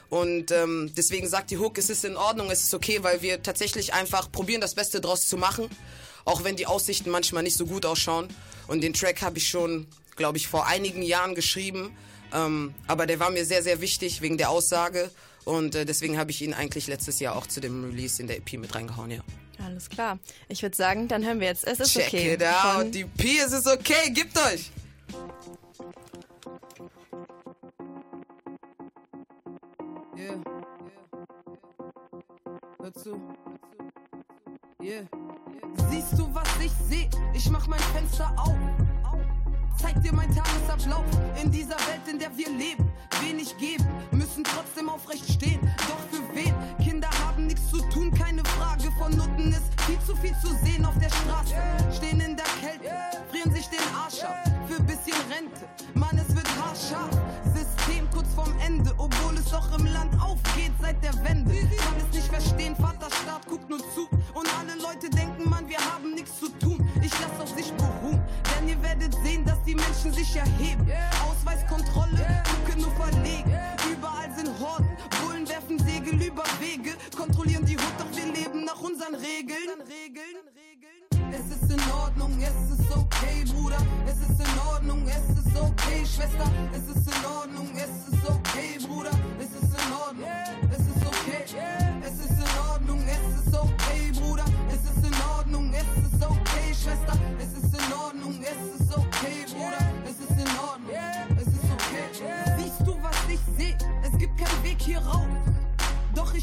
Und 0.10 0.52
ähm, 0.52 0.92
deswegen 0.96 1.28
sagt 1.28 1.52
die 1.52 1.58
Hook, 1.58 1.78
es 1.78 1.90
ist 1.90 2.06
in 2.06 2.16
Ordnung, 2.16 2.50
es 2.50 2.64
ist 2.64 2.74
okay, 2.74 3.00
weil 3.02 3.22
wir 3.22 3.44
tatsächlich 3.44 3.94
einfach 3.94 4.32
probieren, 4.32 4.62
das 4.62 4.76
Beste 4.76 5.02
draus 5.02 5.28
zu 5.28 5.38
machen, 5.38 5.70
auch 6.26 6.44
wenn 6.44 6.56
die 6.56 6.66
Aussichten 6.66 7.10
manchmal 7.10 7.44
nicht 7.44 7.58
so 7.58 7.66
gut 7.66 7.86
ausschauen. 7.86 8.28
Und 8.68 8.82
den 8.82 8.94
Track 8.94 9.22
habe 9.22 9.38
ich 9.38 9.50
schon, 9.50 9.88
glaube 10.16 10.38
ich, 10.38 10.48
vor 10.48 10.66
einigen 10.68 11.02
Jahren 11.02 11.36
geschrieben. 11.36 11.96
Ähm, 12.34 12.74
aber 12.88 13.06
der 13.06 13.20
war 13.20 13.32
mir 13.32 13.46
sehr, 13.46 13.64
sehr 13.64 13.82
wichtig 13.82 14.22
wegen 14.22 14.38
der 14.38 14.50
Aussage. 14.50 15.10
Und 15.46 15.76
äh, 15.76 15.86
deswegen 15.86 16.18
habe 16.18 16.32
ich 16.32 16.42
ihn 16.42 16.54
eigentlich 16.54 16.88
letztes 16.88 17.20
Jahr 17.20 17.36
auch 17.36 17.48
zu 17.48 17.62
dem 17.62 17.86
Release 17.86 18.22
in 18.22 18.28
der 18.28 18.38
EP 18.38 18.54
mit 18.54 18.76
reingehauen, 18.76 19.12
ja. 19.12 19.22
Alles 19.64 19.90
klar. 19.90 20.20
Ich 20.50 20.62
würde 20.62 20.76
sagen, 20.76 21.08
dann 21.08 21.26
hören 21.26 21.40
wir 21.40 21.48
jetzt. 21.48 21.66
Es 21.66 21.80
ist 21.80 21.94
Check 21.94 22.08
okay. 22.08 22.38
Check 22.38 22.42
it 22.42 22.48
out. 22.48 22.94
Die 22.94 23.02
EP, 23.02 23.46
es 23.46 23.54
ist 23.54 23.68
okay. 23.68 24.12
Gibt 24.12 24.38
euch. 24.38 24.72
Yeah. 30.18 30.34
Hör 32.82 32.94
zu. 32.94 33.22
Yeah. 34.82 35.04
Siehst 35.92 36.18
du, 36.18 36.34
was 36.34 36.48
ich 36.60 36.72
seh? 36.90 37.08
Ich 37.36 37.52
mach 37.52 37.68
mein 37.68 37.80
Fenster 37.80 38.34
auf. 38.36 38.56
Zeig 39.80 40.02
dir 40.02 40.12
mein 40.12 40.34
Tagesablauf 40.34 41.06
in 41.40 41.52
dieser 41.52 41.76
Welt, 41.76 42.08
in 42.10 42.18
der 42.18 42.36
wir 42.36 42.50
leben. 42.50 42.92
Wenig 43.22 43.56
geben, 43.60 43.86
müssen 44.10 44.44
trotzdem 44.44 44.90
aufrecht 44.90 45.30
stehen. 45.32 45.60
Doch 45.88 46.00
für 46.10 46.24
wen? 46.36 46.54
Kinder 46.84 47.10
haben 47.24 47.46
nichts 47.46 47.70
zu 47.70 47.78
tun, 47.90 48.12
keine 48.12 48.44
Frage. 48.44 48.90
Von 48.98 49.16
Nutten 49.16 49.52
ist 49.52 49.80
viel 49.82 50.00
zu 50.00 50.16
viel 50.16 50.36
zu 50.42 50.48
sehen 50.66 50.84
auf 50.84 50.98
der 50.98 51.10
Straße. 51.10 51.56
Stehen 51.96 52.20
in 52.22 52.36
der 52.36 52.46
Kälte, 52.60 52.90
frieren 53.30 53.54
sich 53.54 53.68
den 53.68 53.96
Arsch 53.96 54.24
ab. 54.24 54.36
Für 54.68 54.82
bisschen 54.82 55.14
Rente, 55.30 55.68
Mann, 55.94 56.18
es 56.18 56.36
wird 56.36 56.48
haarscharf. 56.60 57.47
Vorm 58.48 58.60
Ende, 58.66 58.94
obwohl 58.98 59.36
es 59.36 59.52
doch 59.52 59.78
im 59.78 59.86
Land 59.88 60.14
aufgeht 60.22 60.72
seit 60.82 61.04
der 61.04 61.14
Wende. 61.24 61.54
Kann 61.54 61.96
es 61.98 62.16
nicht 62.16 62.28
verstehen, 62.28 62.76
Vaterstaat 62.76 63.46
guckt 63.48 63.70
nur 63.70 63.80
zu. 63.80 64.08
Und 64.34 64.48
alle 64.60 64.80
Leute 64.82 65.10
denken, 65.10 65.50
Mann, 65.50 65.68
wir 65.68 65.80
haben 65.80 66.14
nichts 66.14 66.40
zu 66.40 66.50
tun. 66.60 66.88
Ich 67.02 67.12
lass 67.20 67.42
auf 67.42 67.50
sich 67.56 67.72
beruhen, 67.74 68.22
denn 68.56 68.70
ihr 68.70 68.82
werdet 68.82 69.14
sehen, 69.24 69.44
dass 69.46 69.62
die 69.64 69.76
Menschen 69.76 70.14
sich 70.14 70.36
erheben. 70.36 70.90
Ausweiskontrolle, 71.30 72.44
gucke 72.44 72.80
nur 72.80 72.92
verlegen. 72.92 73.52
Überall 73.92 74.32
sind 74.36 74.50
Horden, 74.60 74.90
Bullen 75.22 75.48
werfen 75.48 75.80
Segel 75.80 76.22
über 76.22 76.44
Wege, 76.60 76.92
kontrollieren 77.16 77.66
die 77.66 77.76
Hut, 77.76 77.94
doch 77.98 78.12
wir 78.16 78.32
leben 78.32 78.66
nach 78.66 78.80
unseren 78.80 79.16
Regeln. 79.16 79.82
Es 81.32 81.56
ist 81.56 81.72
in 81.72 81.92
Ordnung, 81.92 82.32
es 82.40 82.80
ist 82.80 82.92
okay, 82.96 83.44
Bruder. 83.54 83.78
Es 84.06 84.18
ist 84.18 84.40
in 84.40 84.60
Ordnung, 84.72 85.06
es 85.08 85.38
ist 85.38 85.58
okay, 85.58 86.06
Schwester. 86.06 86.50
Es 86.72 86.96
ist 86.96 87.08
in 87.08 87.26
Ordnung, 87.26 87.70
es 87.76 88.14
ist 88.14 88.30
okay, 88.30 88.37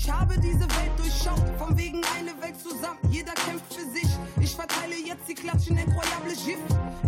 ich 0.04 0.12
habe 0.12 0.38
diese 0.38 0.60
Welt 0.60 0.92
durchschaut, 0.98 1.42
von 1.58 1.76
wegen 1.78 2.02
eine 2.16 2.30
Welt 2.42 2.60
zusammen, 2.60 2.98
jeder 3.10 3.32
kämpft 3.32 3.72
für 3.72 3.88
sich. 3.88 4.08
Ich 4.38 4.54
verteile 4.54 4.96
jetzt 4.96 5.26
die 5.26 5.34
Klatschen, 5.34 5.78
incroyable 5.78 6.34
Gif, 6.44 6.58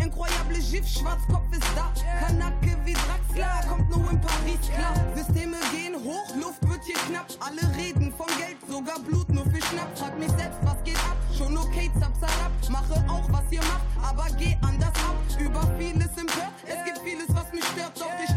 incroyable 0.01 0.59
Gif, 0.59 0.89
Schwarzkopf 0.89 1.45
ist 1.53 1.67
da. 1.77 1.93
Kanake 2.25 2.77
wie 2.85 2.95
Draxler, 2.95 3.69
kommt 3.69 3.91
nur 3.91 4.11
in 4.11 4.21
Paris 4.21 4.61
klar. 4.75 4.95
Systeme 5.15 5.59
gehen 5.73 5.95
hoch, 6.03 6.35
Luft 6.37 6.67
wird 8.87 9.13
Loot 9.13 9.29
nur 9.29 9.45
für 9.45 9.63
Schnapp. 9.63 9.99
Frag 9.99 10.19
mich 10.19 10.31
selbst, 10.31 10.59
was 10.63 10.83
geht 10.85 10.97
ab? 10.97 11.17
Schon 11.37 11.57
okay, 11.57 11.91
zap, 12.01 12.13
zap, 12.21 12.31
Mache 12.71 13.05
auch, 13.09 13.27
was 13.31 13.45
ihr 13.51 13.63
macht, 13.63 13.87
aber 14.03 14.27
geh 14.39 14.57
anders 14.63 14.89
ab. 14.89 15.17
Über 15.39 15.63
vieles 15.79 16.13
im 16.17 16.29
Hör, 16.29 16.51
es 16.67 16.85
gibt 16.85 16.99
vieles, 17.05 17.29
was 17.29 17.53
mich 17.53 17.65
stört. 17.65 17.93
Doch 17.99 18.13
ich 18.25 18.36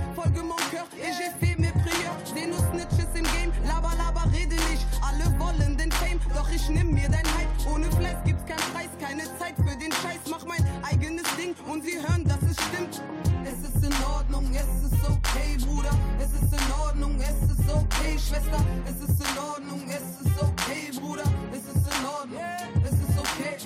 ich 6.60 6.70
nimm 6.70 6.94
mir 6.94 7.10
dein 7.10 7.26
Hype. 7.38 7.74
Ohne 7.74 7.90
Fleiß 7.92 8.18
gibt's 8.26 8.46
keinen 8.46 8.74
Preis, 8.74 8.90
keine 9.00 9.24
Zeit 9.38 9.56
für 9.56 9.78
den 9.78 9.92
Scheiß. 9.92 10.22
Mach 10.30 10.46
mein 10.46 10.66
eigenes 10.84 11.26
Ding 11.38 11.56
und 11.72 11.84
sie 11.84 11.98
hören, 11.98 12.24
dass 12.26 12.42
es 12.50 12.58
stimmt. 12.68 13.02
Es 13.46 13.60
ist 13.68 13.84
in 13.84 13.94
Ordnung, 14.06 14.50
es 14.54 14.92
ist 14.92 15.04
okay, 15.04 15.58
Bruder. 15.66 15.92
Es 16.20 16.32
ist 16.34 16.52
in 16.52 16.74
Ordnung, 16.74 17.16
es 17.20 17.40
ist 17.52 17.70
okay, 17.70 18.18
Schwester. 18.18 18.62
Es 18.86 19.10
ist 19.10 19.20
in 19.20 19.38
Ordnung, 19.38 19.82
es 19.88 20.26
ist 20.26 20.42
okay, 20.42 20.92
Bruder. 21.00 21.24
Es 21.52 21.64
ist 21.64 21.88
in 21.88 22.06
Ordnung, 22.06 22.42
es 22.84 22.92
ist 22.92 23.20
okay. 23.20 23.58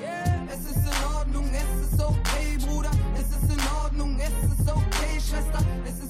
Es 0.50 0.64
ist 0.70 0.86
in 0.86 1.16
Ordnung, 1.16 1.50
es 1.54 1.92
ist 1.92 2.02
okay, 2.02 2.58
Bruder. 2.66 2.92
Es 3.16 3.30
ist 3.38 3.50
in 3.52 3.64
Ordnung, 3.84 4.20
es 4.20 4.38
ist 4.52 4.70
okay, 4.70 5.14
Schwester. 5.20 5.60
Es 5.86 6.03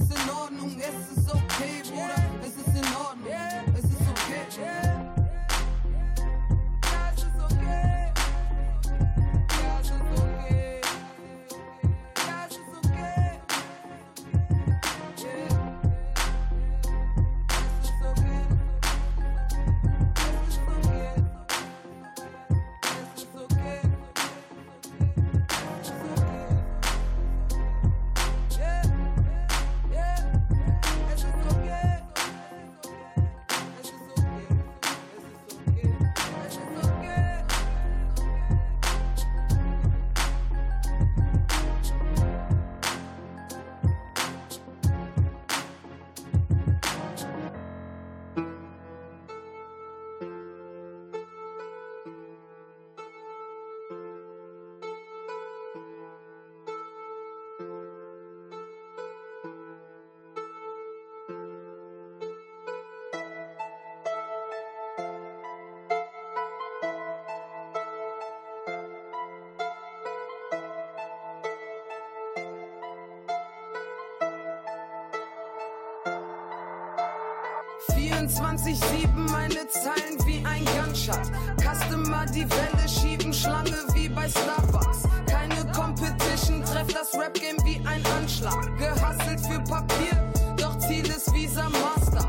Zeilen 79.82 80.16
wie 80.24 80.44
ein 80.46 80.64
Gunshot. 80.66 81.32
Customer 81.58 82.26
die 82.26 82.48
Welle 82.48 82.88
schieben, 82.88 83.32
Schlange 83.32 83.84
wie 83.92 84.08
bei 84.08 84.28
Starbucks. 84.28 85.02
Keine 85.26 85.66
Competition, 85.72 86.62
treff 86.62 86.86
das 86.86 87.12
Rap-Game 87.20 87.56
wie 87.64 87.80
ein 87.84 88.02
Anschlag. 88.16 88.70
Gehasselt 88.78 89.40
für 89.40 89.58
Papier, 89.60 90.32
doch 90.56 90.78
Ziel 90.78 91.04
ist 91.06 91.32
Visa 91.34 91.68
Master. 91.70 92.24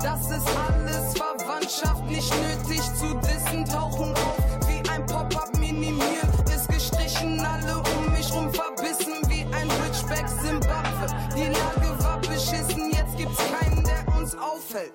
Das 0.00 0.30
ist 0.30 0.46
alles 0.46 1.14
Verwandtschaft, 1.14 2.04
nicht 2.04 2.32
nötig 2.42 2.80
zu 2.94 3.12
dissen. 3.26 3.64
Tauchen 3.64 4.12
auf 4.14 4.68
wie 4.68 4.88
ein 4.88 5.04
Pop-Up 5.06 5.58
minimieren. 5.58 6.28
Ist 6.54 6.68
gestrichen, 6.68 7.40
alle 7.40 7.78
um 7.78 8.12
mich 8.12 8.32
rum 8.32 8.52
verbissen 8.54 9.14
wie 9.28 9.42
ein 9.52 9.68
Richback 9.84 10.28
Zimbabwe. 10.28 11.06
Die 11.36 11.46
Lage 11.46 12.04
war 12.04 12.20
beschissen, 12.20 12.90
jetzt 12.92 13.16
gibt's 13.16 13.42
keinen, 13.50 13.82
der 13.84 14.16
uns 14.16 14.36
auffällt. 14.36 14.92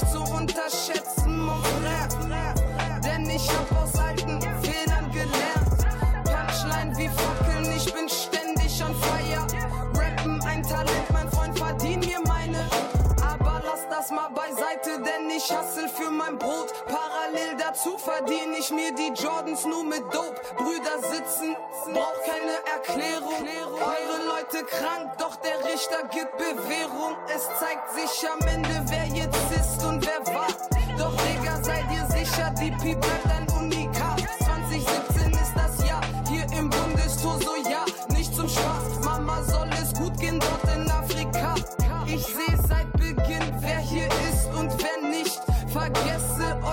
Nicht 0.00 0.12
zu 0.12 0.22
unterschätzen. 0.22 1.50
Denn 3.04 3.28
ich 3.28 3.48
hab 3.48 3.82
aus 3.82 3.98
alten 3.98 4.40
Fehlern 4.62 4.97
mein 16.28 16.38
Brot. 16.38 16.72
Parallel 16.86 17.56
dazu 17.58 17.96
verdiene 17.98 18.58
ich 18.58 18.70
mir 18.70 18.92
die 18.92 19.12
Jordans 19.20 19.64
nur 19.64 19.84
mit 19.84 20.02
Dope. 20.12 20.40
Brüder 20.56 20.98
sitzen, 21.00 21.56
braucht 21.92 22.22
keine 22.24 22.56
Erklärung. 22.72 23.46
Eure 23.74 24.26
Leute 24.26 24.64
krank, 24.64 25.12
doch 25.18 25.36
der 25.36 25.64
Richter 25.64 26.02
gibt 26.10 26.36
Bewährung. 26.36 27.16
Es 27.34 27.48
zeigt 27.58 27.90
sich 27.92 28.28
am 28.30 28.46
Ende, 28.46 28.84
wer 28.88 29.06
jetzt 29.06 29.50
ist 29.52 29.84
und 29.84 30.06
wer 30.06 30.34
war. 30.34 30.48
Doch 30.98 31.14
Digga, 31.22 31.62
seid 31.62 31.86
ihr 31.92 32.06
sicher, 32.06 32.52
die 32.60 32.70
Pi 32.72 32.94
bleibt 32.94 33.37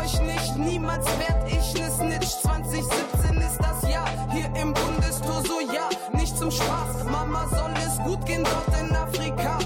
euch 0.06 0.22
nicht, 0.22 0.58
niemals 0.58 1.06
werd 1.06 1.48
ich 1.48 1.74
ne 1.74 1.90
Snitch. 1.90 2.42
2017 2.42 3.38
ist 3.38 3.60
das 3.60 3.90
Jahr, 3.90 4.08
hier 4.32 4.50
im 4.62 4.74
Bundestor 4.74 5.42
so 5.44 5.60
ja, 5.74 5.90
nicht 6.18 6.38
zum 6.38 6.52
Spaß. 6.52 7.04
Mama 7.06 7.48
soll 7.50 7.74
es 7.86 7.98
gut 8.04 8.26
gehen 8.26 8.44
dort 8.44 8.80
in 8.80 8.96
Afrika. 8.96 9.58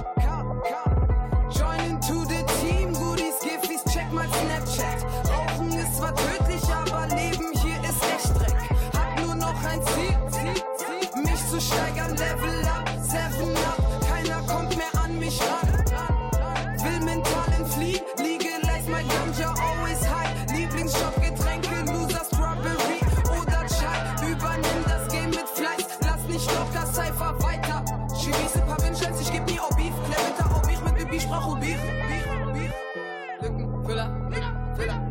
Ich 31.20 31.26
Bibi, 31.26 31.28
sprach 31.28 31.46
auf 31.46 31.60
Beef. 31.60 31.80
Lückenfüller, 33.42 34.10
Lückenfüller. 34.30 35.10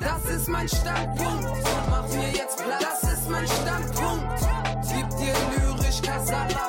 Das 0.00 0.24
ist 0.26 0.48
mein 0.48 0.68
Standpunkt. 0.68 1.48
Mach 1.90 2.08
mir 2.08 2.30
jetzt 2.30 2.62
Platz. 2.62 2.80
Das 2.80 3.12
ist 3.12 3.30
mein 3.30 3.46
Standpunkt. 3.46 4.40
Gib 4.88 5.08
dir 5.18 5.34
lyrisch 5.50 6.02
Kasala, 6.02 6.68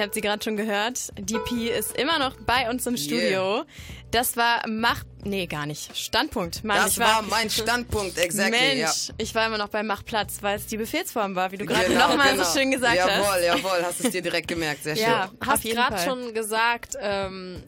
Ihr 0.00 0.04
habt 0.04 0.14
sie 0.14 0.22
gerade 0.22 0.42
schon 0.42 0.56
gehört. 0.56 1.10
DP 1.18 1.68
ist 1.78 1.94
immer 1.94 2.18
noch 2.18 2.34
bei 2.46 2.70
uns 2.70 2.86
im 2.86 2.96
Studio. 2.96 3.56
Yeah. 3.56 3.66
Das 4.10 4.34
war 4.34 4.62
Mach... 4.66 5.04
Nee, 5.24 5.46
gar 5.46 5.66
nicht. 5.66 5.94
Standpunkt. 5.94 6.64
Mann, 6.64 6.78
Das 6.78 6.92
ich 6.92 7.00
war 7.00 7.20
mein 7.20 7.50
Standpunkt, 7.50 8.16
exactly. 8.16 8.58
Mensch, 8.58 9.08
ja. 9.08 9.14
ich 9.18 9.34
war 9.34 9.46
immer 9.46 9.58
noch 9.58 9.68
bei 9.68 9.82
Mach 9.82 10.02
Platz, 10.02 10.38
weil 10.40 10.56
es 10.56 10.64
die 10.64 10.78
Befehlsform 10.78 11.34
war, 11.34 11.52
wie 11.52 11.58
du 11.58 11.66
gerade 11.66 11.88
Genau, 11.88 12.08
nochmal 12.08 12.32
genau. 12.32 12.44
so 12.44 12.58
schön 12.58 12.70
gesagt 12.70 12.98
hast. 12.98 13.08
Jawohl, 13.10 13.44
jawohl, 13.44 13.82
hast 13.82 14.02
es 14.02 14.10
dir 14.10 14.22
direkt 14.22 14.48
gemerkt, 14.48 14.84
sehr 14.84 14.96
schön. 14.96 15.04
Ja, 15.04 15.30
hast 15.44 15.64
gerade 15.64 15.98
schon 15.98 16.32
gesagt, 16.32 16.94
ähm, 16.98 17.62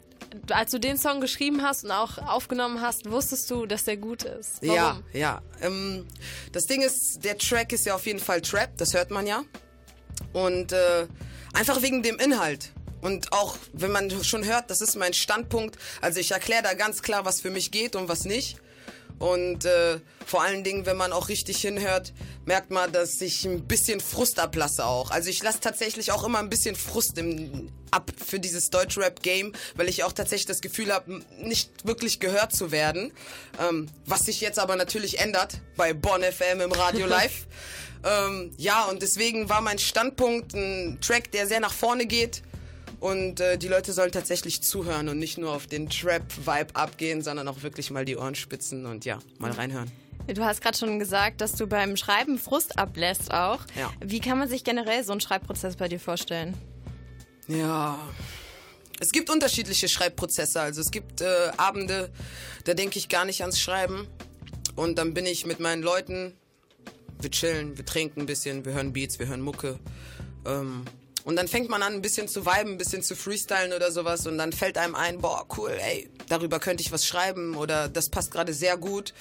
als 0.48 0.70
du 0.70 0.78
den 0.80 0.96
Song 0.96 1.20
geschrieben 1.20 1.60
hast 1.60 1.84
und 1.84 1.90
auch 1.90 2.16
aufgenommen 2.16 2.80
hast, 2.80 3.10
wusstest 3.10 3.50
du, 3.50 3.66
dass 3.66 3.84
der 3.84 3.98
gut 3.98 4.22
ist. 4.22 4.62
Warum? 4.62 4.74
Ja, 4.74 5.02
ja. 5.12 5.42
Ähm, 5.60 6.06
das 6.52 6.64
Ding 6.64 6.80
ist, 6.80 7.22
der 7.26 7.36
Track 7.36 7.74
ist 7.74 7.84
ja 7.84 7.94
auf 7.94 8.06
jeden 8.06 8.20
Fall 8.20 8.40
Trap, 8.40 8.70
das 8.78 8.94
hört 8.94 9.10
man 9.10 9.26
ja. 9.26 9.42
Und 10.32 10.72
äh, 10.72 11.06
einfach 11.52 11.82
wegen 11.82 12.02
dem 12.02 12.18
Inhalt. 12.18 12.72
Und 13.00 13.32
auch, 13.32 13.56
wenn 13.72 13.90
man 13.90 14.10
schon 14.24 14.44
hört, 14.44 14.70
das 14.70 14.80
ist 14.80 14.94
mein 14.96 15.12
Standpunkt. 15.12 15.76
Also 16.00 16.20
ich 16.20 16.30
erkläre 16.30 16.62
da 16.62 16.74
ganz 16.74 17.02
klar, 17.02 17.24
was 17.24 17.40
für 17.40 17.50
mich 17.50 17.72
geht 17.72 17.96
und 17.96 18.08
was 18.08 18.24
nicht. 18.24 18.56
Und 19.18 19.64
äh, 19.64 20.00
vor 20.26 20.42
allen 20.42 20.64
Dingen, 20.64 20.84
wenn 20.84 20.96
man 20.96 21.12
auch 21.12 21.28
richtig 21.28 21.60
hinhört, 21.60 22.12
merkt 22.44 22.70
man, 22.70 22.90
dass 22.90 23.20
ich 23.20 23.44
ein 23.44 23.68
bisschen 23.68 24.00
Frust 24.00 24.40
ablasse 24.40 24.84
auch. 24.84 25.10
Also 25.12 25.30
ich 25.30 25.42
lasse 25.42 25.60
tatsächlich 25.60 26.10
auch 26.10 26.24
immer 26.24 26.40
ein 26.40 26.50
bisschen 26.50 26.74
Frust 26.74 27.18
im, 27.18 27.70
ab 27.92 28.10
für 28.24 28.40
dieses 28.40 28.70
Deutschrap-Game, 28.70 29.52
weil 29.76 29.88
ich 29.88 30.02
auch 30.02 30.12
tatsächlich 30.12 30.46
das 30.46 30.60
Gefühl 30.60 30.92
habe, 30.92 31.22
nicht 31.38 31.86
wirklich 31.86 32.18
gehört 32.18 32.52
zu 32.52 32.72
werden. 32.72 33.12
Ähm, 33.60 33.88
was 34.06 34.26
sich 34.26 34.40
jetzt 34.40 34.58
aber 34.58 34.74
natürlich 34.74 35.20
ändert 35.20 35.60
bei 35.76 35.92
Bonn 35.92 36.22
FM 36.22 36.60
im 36.60 36.72
Radio 36.72 37.06
Live. 37.08 37.46
Ähm, 38.04 38.52
ja, 38.56 38.84
und 38.84 39.02
deswegen 39.02 39.48
war 39.48 39.60
mein 39.60 39.78
Standpunkt 39.78 40.54
ein 40.54 40.98
Track, 41.00 41.30
der 41.32 41.46
sehr 41.46 41.60
nach 41.60 41.72
vorne 41.72 42.06
geht. 42.06 42.42
Und 43.00 43.40
äh, 43.40 43.58
die 43.58 43.66
Leute 43.66 43.92
sollen 43.92 44.12
tatsächlich 44.12 44.62
zuhören 44.62 45.08
und 45.08 45.18
nicht 45.18 45.36
nur 45.36 45.52
auf 45.52 45.66
den 45.66 45.90
Trap-Vibe 45.90 46.74
abgehen, 46.76 47.20
sondern 47.20 47.48
auch 47.48 47.62
wirklich 47.62 47.90
mal 47.90 48.04
die 48.04 48.16
Ohren 48.16 48.36
spitzen 48.36 48.86
und 48.86 49.04
ja, 49.04 49.18
mal 49.38 49.50
reinhören. 49.50 49.90
Du 50.28 50.44
hast 50.44 50.60
gerade 50.60 50.78
schon 50.78 51.00
gesagt, 51.00 51.40
dass 51.40 51.52
du 51.54 51.66
beim 51.66 51.96
Schreiben 51.96 52.38
Frust 52.38 52.78
ablässt 52.78 53.32
auch. 53.32 53.58
Ja. 53.76 53.90
Wie 54.00 54.20
kann 54.20 54.38
man 54.38 54.48
sich 54.48 54.62
generell 54.62 55.02
so 55.02 55.10
einen 55.10 55.20
Schreibprozess 55.20 55.74
bei 55.74 55.88
dir 55.88 55.98
vorstellen? 55.98 56.56
Ja. 57.48 57.98
Es 59.00 59.10
gibt 59.10 59.30
unterschiedliche 59.30 59.88
Schreibprozesse. 59.88 60.60
Also 60.60 60.80
es 60.80 60.92
gibt 60.92 61.22
äh, 61.22 61.50
Abende, 61.56 62.12
da 62.64 62.74
denke 62.74 63.00
ich 63.00 63.08
gar 63.08 63.24
nicht 63.24 63.40
ans 63.40 63.58
Schreiben. 63.58 64.06
Und 64.76 64.96
dann 64.96 65.12
bin 65.12 65.26
ich 65.26 65.44
mit 65.44 65.58
meinen 65.58 65.82
Leuten, 65.82 66.34
wir 67.22 67.30
chillen, 67.30 67.76
wir 67.76 67.84
trinken 67.84 68.20
ein 68.20 68.26
bisschen, 68.26 68.64
wir 68.64 68.74
hören 68.74 68.92
Beats, 68.92 69.18
wir 69.18 69.28
hören 69.28 69.40
Mucke. 69.40 69.78
Ähm, 70.46 70.84
und 71.24 71.36
dann 71.36 71.46
fängt 71.46 71.70
man 71.70 71.82
an, 71.82 71.92
ein 71.92 72.02
bisschen 72.02 72.26
zu 72.26 72.46
viben, 72.46 72.72
ein 72.72 72.78
bisschen 72.78 73.02
zu 73.02 73.14
freestylen 73.14 73.72
oder 73.72 73.92
sowas. 73.92 74.26
Und 74.26 74.38
dann 74.38 74.52
fällt 74.52 74.76
einem 74.76 74.96
ein, 74.96 75.18
boah, 75.18 75.46
cool, 75.56 75.70
ey, 75.70 76.10
darüber 76.28 76.58
könnte 76.58 76.82
ich 76.82 76.90
was 76.90 77.06
schreiben 77.06 77.56
oder 77.56 77.88
das 77.88 78.08
passt 78.08 78.32
gerade 78.32 78.52
sehr 78.52 78.76
gut. 78.76 79.14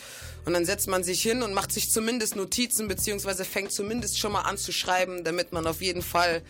Und 0.45 0.53
dann 0.53 0.65
setzt 0.65 0.87
man 0.87 1.03
sich 1.03 1.21
hin 1.21 1.43
und 1.43 1.53
macht 1.53 1.71
sich 1.71 1.91
zumindest 1.91 2.35
Notizen, 2.35 2.87
beziehungsweise 2.87 3.45
fängt 3.45 3.71
zumindest 3.71 4.17
schon 4.17 4.31
mal 4.31 4.41
an 4.41 4.57
zu 4.57 4.71
schreiben, 4.71 5.23
damit 5.23 5.51
man 5.51 5.67
auf 5.67 5.81
jeden 5.81 6.01
Fall 6.01 6.41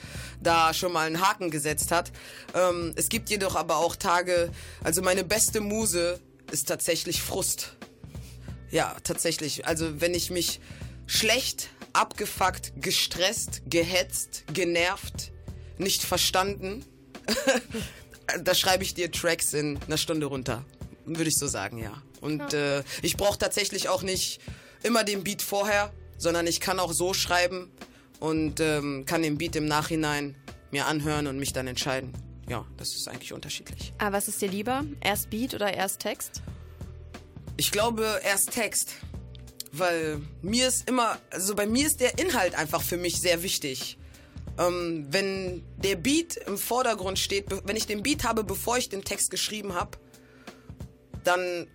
da 0.41 0.73
schon 0.73 0.93
mal 0.93 1.05
einen 1.05 1.19
Haken 1.19 1.51
gesetzt 1.51 1.91
hat. 1.91 2.13
Ähm, 2.53 2.93
es 2.95 3.09
gibt 3.09 3.29
jedoch 3.29 3.57
aber 3.57 3.77
auch 3.77 3.97
Tage, 3.97 4.51
also 4.83 5.01
meine 5.01 5.25
beste 5.25 5.59
Muse 5.59 6.21
ist 6.51 6.69
tatsächlich 6.69 7.21
Frust. 7.21 7.75
Ja, 8.69 8.95
tatsächlich. 9.03 9.67
Also 9.67 9.99
wenn 9.99 10.13
ich 10.13 10.31
mich 10.31 10.61
schlecht, 11.11 11.69
abgefuckt, 11.91 12.71
gestresst, 12.77 13.63
gehetzt, 13.65 14.45
genervt, 14.53 15.33
nicht 15.77 16.03
verstanden, 16.03 16.85
da 18.43 18.55
schreibe 18.55 18.83
ich 18.83 18.93
dir 18.93 19.11
Tracks 19.11 19.53
in 19.53 19.77
einer 19.85 19.97
Stunde 19.97 20.27
runter. 20.27 20.63
Würde 21.05 21.27
ich 21.27 21.37
so 21.37 21.47
sagen, 21.47 21.79
ja. 21.79 22.01
Und 22.21 22.53
äh, 22.53 22.83
ich 23.01 23.17
brauche 23.17 23.37
tatsächlich 23.37 23.89
auch 23.89 24.03
nicht 24.03 24.39
immer 24.83 25.03
den 25.03 25.23
Beat 25.23 25.41
vorher, 25.41 25.91
sondern 26.17 26.47
ich 26.47 26.61
kann 26.61 26.79
auch 26.79 26.93
so 26.93 27.13
schreiben 27.13 27.69
und 28.21 28.61
ähm, 28.61 29.03
kann 29.05 29.21
den 29.21 29.37
Beat 29.37 29.57
im 29.57 29.65
Nachhinein 29.65 30.35
mir 30.71 30.85
anhören 30.85 31.27
und 31.27 31.37
mich 31.37 31.51
dann 31.51 31.67
entscheiden. 31.67 32.13
Ja, 32.47 32.65
das 32.77 32.95
ist 32.95 33.09
eigentlich 33.09 33.33
unterschiedlich. 33.33 33.91
Aber 33.97 34.15
was 34.15 34.29
ist 34.29 34.41
dir 34.41 34.49
lieber? 34.49 34.85
Erst 35.01 35.29
Beat 35.29 35.53
oder 35.53 35.73
erst 35.73 35.99
Text? 35.99 36.41
Ich 37.57 37.71
glaube 37.71 38.21
erst 38.23 38.51
Text, 38.51 38.95
weil 39.71 40.21
mir 40.41 40.67
ist 40.67 40.87
immer, 40.87 41.17
also 41.29 41.55
bei 41.55 41.65
mir 41.65 41.87
ist 41.87 41.99
der 41.99 42.19
Inhalt 42.19 42.55
einfach 42.55 42.81
für 42.81 42.97
mich 42.97 43.21
sehr 43.21 43.43
wichtig. 43.43 43.97
Ähm, 44.57 45.07
wenn 45.09 45.63
der 45.77 45.95
Beat 45.95 46.37
im 46.37 46.57
Vordergrund 46.57 47.19
steht, 47.19 47.45
wenn 47.65 47.75
ich 47.75 47.87
den 47.87 48.03
Beat 48.03 48.23
habe, 48.23 48.43
bevor 48.43 48.77
ich 48.77 48.89
den 48.89 49.03
Text 49.03 49.31
geschrieben 49.31 49.73
habe, 49.73 49.97
dann 51.23 51.67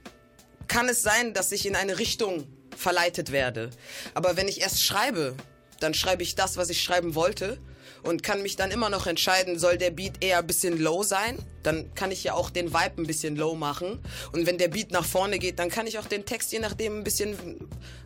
kann 0.68 0.88
es 0.88 1.02
sein, 1.02 1.32
dass 1.32 1.52
ich 1.52 1.66
in 1.66 1.76
eine 1.76 1.98
Richtung 1.98 2.46
verleitet 2.76 3.32
werde. 3.32 3.70
Aber 4.14 4.36
wenn 4.36 4.48
ich 4.48 4.60
erst 4.60 4.82
schreibe, 4.82 5.34
dann 5.80 5.94
schreibe 5.94 6.22
ich 6.22 6.34
das, 6.34 6.56
was 6.56 6.68
ich 6.68 6.82
schreiben 6.82 7.14
wollte 7.14 7.58
und 8.02 8.22
kann 8.22 8.42
mich 8.42 8.56
dann 8.56 8.70
immer 8.70 8.90
noch 8.90 9.06
entscheiden, 9.06 9.58
soll 9.58 9.78
der 9.78 9.90
Beat 9.90 10.22
eher 10.22 10.38
ein 10.38 10.46
bisschen 10.46 10.78
low 10.78 11.02
sein? 11.02 11.38
Dann 11.66 11.92
kann 11.94 12.10
ich 12.10 12.24
ja 12.24 12.34
auch 12.34 12.50
den 12.50 12.72
Vibe 12.72 13.02
ein 13.02 13.06
bisschen 13.06 13.36
low 13.36 13.54
machen. 13.54 13.98
Und 14.32 14.46
wenn 14.46 14.58
der 14.58 14.68
Beat 14.68 14.92
nach 14.92 15.04
vorne 15.04 15.38
geht, 15.38 15.58
dann 15.58 15.68
kann 15.68 15.86
ich 15.86 15.98
auch 15.98 16.06
den 16.06 16.24
Text 16.24 16.52
je 16.52 16.58
nachdem 16.58 16.98
ein 16.98 17.04
bisschen 17.04 17.36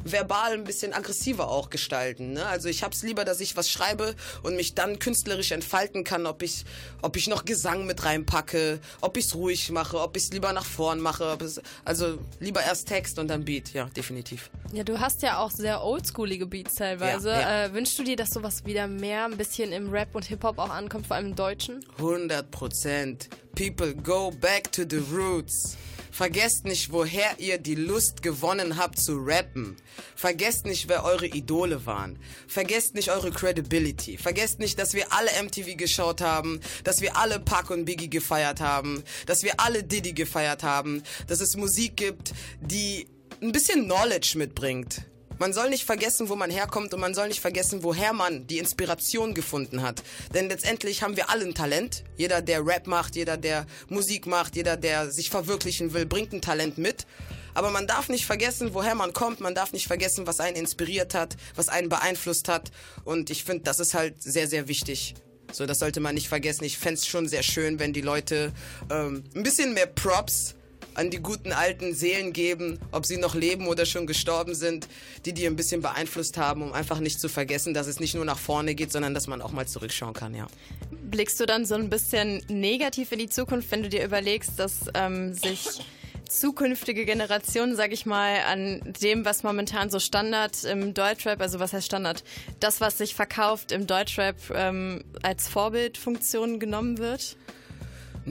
verbal, 0.05 0.53
ein 0.53 0.65
bisschen 0.65 0.93
aggressiver 0.93 1.49
auch 1.49 1.71
gestalten. 1.71 2.33
Ne? 2.33 2.47
Also 2.47 2.69
ich 2.69 2.83
hab's 2.83 3.03
lieber, 3.03 3.25
dass 3.25 3.41
ich 3.41 3.57
was 3.57 3.69
schreibe 3.69 4.15
und 4.43 4.57
mich 4.57 4.75
dann 4.75 4.99
künstlerisch 4.99 5.53
entfalten 5.53 6.05
kann, 6.05 6.27
ob 6.27 6.43
ich, 6.43 6.65
ob 7.03 7.17
ich 7.17 7.29
noch 7.29 7.45
Gesang 7.45 7.87
mit 7.87 8.05
reinpacke, 8.05 8.81
ob 9.01 9.17
ich's 9.17 9.35
ruhig 9.35 9.71
mache, 9.71 10.01
ob 10.01 10.17
ich's 10.17 10.31
lieber 10.31 10.53
nach 10.53 10.65
vorn 10.65 11.01
mache. 11.01 11.37
Also 11.85 12.19
lieber 12.39 12.63
erst 12.63 12.89
Text 12.89 13.19
und 13.19 13.29
dann 13.29 13.45
Beat, 13.45 13.73
ja, 13.73 13.87
definitiv. 13.97 14.51
Ja, 14.73 14.85
du 14.85 15.01
hast 15.01 15.23
ja 15.23 15.39
auch 15.39 15.51
sehr 15.51 15.83
oldschoolige 15.83 16.47
Beats 16.47 16.77
teilweise. 16.77 17.31
Ja, 17.31 17.41
ja. 17.41 17.65
Äh, 17.65 17.75
wünschst 17.75 17.99
du 17.99 18.05
dir, 18.05 18.17
dass 18.17 18.31
sowas 18.31 18.65
wieder 18.65 18.87
mehr 18.87 19.25
ein 19.25 19.37
bisschen 19.37 19.73
im 19.73 19.91
Rap 19.91 20.15
und 20.15 20.25
Hip-Hop 20.25 20.59
auch 20.59 20.71
ankommt, 20.71 21.07
vor 21.07 21.17
allem 21.17 21.27
im 21.27 21.37
Deutschen? 21.37 21.85
100 21.99 22.51
Prozent. 22.51 23.29
People, 23.55 23.95
go 23.95 24.31
back 24.31 24.71
to 24.73 24.85
the 24.89 25.03
roots. 25.13 25.77
Vergesst 26.11 26.65
nicht, 26.65 26.93
woher 26.93 27.39
ihr 27.39 27.59
die 27.59 27.75
Lust 27.75 28.23
gewonnen 28.23 28.77
habt 28.77 28.99
zu 28.99 29.17
rappen. 29.17 29.77
Vergesst 30.17 30.67
nicht, 30.67 30.89
wer 30.89 31.05
eure 31.05 31.27
Idole 31.27 31.87
waren. 31.87 32.19
Vergesst 32.49 32.95
nicht 32.95 33.11
eure 33.11 33.31
Credibility. 33.31 34.19
Vergesst 34.19 34.59
nicht, 34.59 34.79
dass 34.79 34.93
wir 34.93 35.13
alle 35.13 35.31
MTV 35.43 35.77
geschaut 35.77 36.21
haben, 36.21 36.61
dass 36.85 37.01
wir 37.01 37.17
alle 37.17 37.39
Pac 37.39 37.71
und 37.71 37.85
Biggie 37.85 38.11
gefeiert 38.11 38.61
haben, 38.61 39.03
dass 39.27 39.43
wir 39.45 39.61
alle 39.61 39.83
Diddy 39.83 40.13
gefeiert 40.13 40.63
haben, 40.63 41.03
dass 41.27 41.41
es 41.41 41.57
Musik 41.57 41.97
gibt, 41.97 42.35
die 42.61 43.07
ein 43.41 43.53
bisschen 43.53 43.85
Knowledge 43.85 44.37
mitbringt. 44.37 45.10
Man 45.41 45.55
soll 45.55 45.71
nicht 45.71 45.87
vergessen, 45.87 46.29
wo 46.29 46.37
man 46.37 46.51
herkommt 46.51 46.93
und 46.93 47.01
man 47.01 47.15
soll 47.15 47.29
nicht 47.29 47.41
vergessen, 47.41 47.83
woher 47.83 48.13
man 48.13 48.47
die 48.47 48.59
Inspiration 48.59 49.33
gefunden 49.33 49.81
hat. 49.81 50.03
Denn 50.35 50.51
letztendlich 50.51 51.03
haben 51.03 51.17
wir 51.17 51.31
alle 51.31 51.47
ein 51.47 51.55
Talent. 51.55 52.05
Jeder, 52.19 52.43
der 52.43 52.67
Rap 52.67 52.87
macht, 52.87 53.17
jeder, 53.17 53.39
der 53.39 53.65
Musik 53.89 54.27
macht, 54.27 54.55
jeder, 54.55 54.77
der 54.77 55.11
sich 55.11 55.31
verwirklichen 55.31 55.95
will, 55.95 56.05
bringt 56.05 56.35
ein 56.35 56.43
Talent 56.43 56.77
mit. 56.77 57.07
Aber 57.55 57.71
man 57.71 57.87
darf 57.87 58.11
nicht 58.11 58.27
vergessen, 58.27 58.75
woher 58.75 58.95
man 58.95 59.15
kommt. 59.15 59.41
Man 59.41 59.55
darf 59.55 59.73
nicht 59.73 59.87
vergessen, 59.87 60.27
was 60.27 60.41
einen 60.41 60.57
inspiriert 60.57 61.15
hat, 61.15 61.39
was 61.55 61.71
einen 61.71 61.89
beeinflusst 61.89 62.47
hat. 62.49 62.71
Und 63.05 63.31
ich 63.31 63.45
finde, 63.45 63.65
das 63.65 63.81
ist 63.81 63.95
halt 63.95 64.23
sehr, 64.23 64.47
sehr 64.47 64.69
wichtig. 64.69 65.15
So, 65.53 65.65
das 65.65 65.79
sollte 65.79 66.01
man 66.01 66.17
nicht 66.17 66.29
vergessen. 66.29 66.65
Ich 66.65 66.77
fänd's 66.77 67.07
schon 67.07 67.29
sehr 67.29 67.43
schön, 67.43 67.79
wenn 67.79 67.95
die 67.95 68.03
Leute 68.03 68.53
ähm, 68.91 69.25
ein 69.35 69.43
bisschen 69.43 69.73
mehr 69.73 69.87
Props 69.87 70.55
an 71.01 71.09
die 71.09 71.19
guten 71.19 71.53
alten 71.53 71.95
Seelen 71.95 72.35
geben, 72.35 72.79
ob 72.93 73.07
sie 73.07 73.17
noch 73.17 73.35
leben 73.35 73.67
oder 73.69 73.87
schon 73.87 74.07
gestorben 74.07 74.55
sind, 74.55 74.87
die 75.25 75.33
die 75.33 75.47
ein 75.47 75.57
bisschen 75.57 75.81
beeinflusst 75.81 76.37
haben, 76.37 76.63
um 76.63 76.75
einfach 76.75 77.01
nicht 77.01 77.19
zu 77.19 77.31
vergessen, 77.31 77.73
dass 77.73 77.87
es 77.87 78.01
nicht 78.01 78.15
nur 78.15 78.27
nach 78.27 78.39
vorne 78.39 78.75
geht, 78.75 78.93
sondern 78.93 79.15
dass 79.15 79.27
man 79.27 79.41
auch 79.41 79.51
mal 79.51 79.67
zurückschauen 79.67 80.13
kann, 80.13 80.35
ja. 80.35 80.47
Blickst 80.91 81.41
du 81.41 81.47
dann 81.47 81.65
so 81.65 81.75
ein 81.75 81.89
bisschen 81.89 82.43
negativ 82.49 83.13
in 83.13 83.19
die 83.19 83.31
Zukunft, 83.31 83.71
wenn 83.71 83.83
du 83.83 83.89
dir 83.89 84.05
überlegst, 84.05 84.59
dass 84.59 84.91
ähm, 84.95 85.33
sich 85.33 85.81
zukünftige 86.29 87.07
Generationen, 87.07 87.77
sag 87.77 87.93
ich 87.93 88.05
mal, 88.05 88.41
an 88.47 88.81
dem, 89.03 89.25
was 89.25 89.43
momentan 89.43 89.89
so 89.89 89.99
Standard 89.99 90.65
im 90.65 90.93
Deutschrap, 90.93 91.41
also 91.41 91.61
was 91.61 91.73
heißt 91.73 91.87
Standard, 91.87 92.25
das, 92.61 92.83
was 92.83 92.99
sich 92.99 93.15
verkauft 93.15 93.73
im 93.73 93.87
Deutschrap 93.87 94.37
ähm, 94.55 95.03
als 95.23 95.49
Vorbildfunktion 95.49 96.61
genommen 96.61 96.99
wird? 96.99 97.37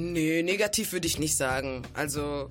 Nee, 0.01 0.43
negativ 0.43 0.93
würde 0.93 1.07
ich 1.07 1.19
nicht 1.19 1.35
sagen. 1.35 1.81
Also, 1.93 2.47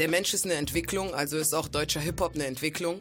der 0.00 0.08
Mensch 0.08 0.34
ist 0.34 0.44
eine 0.44 0.54
Entwicklung, 0.54 1.14
also 1.14 1.38
ist 1.38 1.54
auch 1.54 1.68
deutscher 1.68 2.00
Hip-Hop 2.00 2.34
eine 2.34 2.46
Entwicklung. 2.46 3.00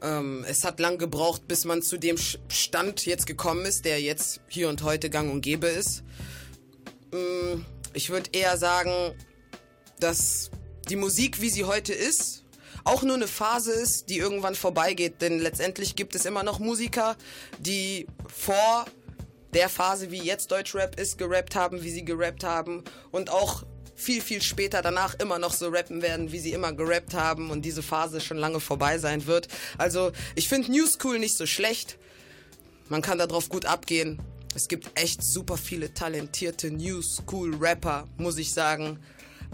Ähm, 0.00 0.44
es 0.48 0.62
hat 0.62 0.78
lang 0.78 0.98
gebraucht, 0.98 1.48
bis 1.48 1.64
man 1.64 1.82
zu 1.82 1.98
dem 1.98 2.16
Stand 2.16 3.04
jetzt 3.04 3.26
gekommen 3.26 3.64
ist, 3.64 3.84
der 3.84 4.00
jetzt 4.00 4.40
hier 4.46 4.68
und 4.68 4.84
heute 4.84 5.10
gang 5.10 5.32
und 5.32 5.40
gäbe 5.40 5.66
ist. 5.66 6.04
Mm, 7.12 7.62
Ich 7.92 8.10
würde 8.10 8.30
eher 8.32 8.56
sagen, 8.56 9.14
dass 9.98 10.52
die 10.88 10.96
Musik, 10.96 11.40
wie 11.40 11.50
sie 11.50 11.64
heute 11.64 11.92
ist, 11.92 12.44
auch 12.84 13.02
nur 13.02 13.16
eine 13.16 13.26
Phase 13.26 13.72
ist, 13.72 14.10
die 14.10 14.18
irgendwann 14.18 14.54
vorbeigeht. 14.54 15.20
Denn 15.22 15.40
letztendlich 15.40 15.96
gibt 15.96 16.14
es 16.14 16.24
immer 16.24 16.44
noch 16.44 16.60
Musiker, 16.60 17.16
die 17.58 18.06
vor 18.28 18.86
der 19.54 19.68
Phase, 19.68 20.10
wie 20.10 20.22
jetzt 20.22 20.50
Deutschrap 20.50 20.98
ist, 20.98 21.18
gerappt 21.18 21.54
haben, 21.54 21.82
wie 21.82 21.90
sie 21.90 22.04
gerappt 22.04 22.44
haben 22.44 22.84
und 23.10 23.30
auch 23.30 23.64
viel, 23.94 24.20
viel 24.20 24.42
später 24.42 24.82
danach 24.82 25.14
immer 25.20 25.38
noch 25.38 25.52
so 25.52 25.68
rappen 25.68 26.02
werden, 26.02 26.32
wie 26.32 26.40
sie 26.40 26.52
immer 26.52 26.72
gerappt 26.72 27.14
haben 27.14 27.50
und 27.50 27.62
diese 27.62 27.82
Phase 27.82 28.20
schon 28.20 28.38
lange 28.38 28.60
vorbei 28.60 28.98
sein 28.98 29.26
wird. 29.26 29.48
Also 29.78 30.12
ich 30.34 30.48
finde 30.48 30.72
New 30.72 30.86
School 30.86 31.18
nicht 31.18 31.36
so 31.36 31.46
schlecht. 31.46 31.98
Man 32.88 33.02
kann 33.02 33.18
darauf 33.18 33.48
gut 33.48 33.66
abgehen. 33.66 34.20
Es 34.54 34.68
gibt 34.68 34.90
echt 34.98 35.22
super 35.22 35.56
viele 35.56 35.94
talentierte 35.94 36.70
New 36.70 37.00
School 37.00 37.54
Rapper, 37.56 38.08
muss 38.16 38.38
ich 38.38 38.52
sagen. 38.52 38.98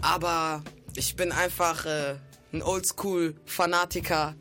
Aber 0.01 0.63
ich 0.95 1.15
bin 1.15 1.31
einfach 1.31 1.85
äh, 1.85 2.15
ein 2.51 2.63
Oldschool 2.63 3.35
Fanatiker. 3.45 4.35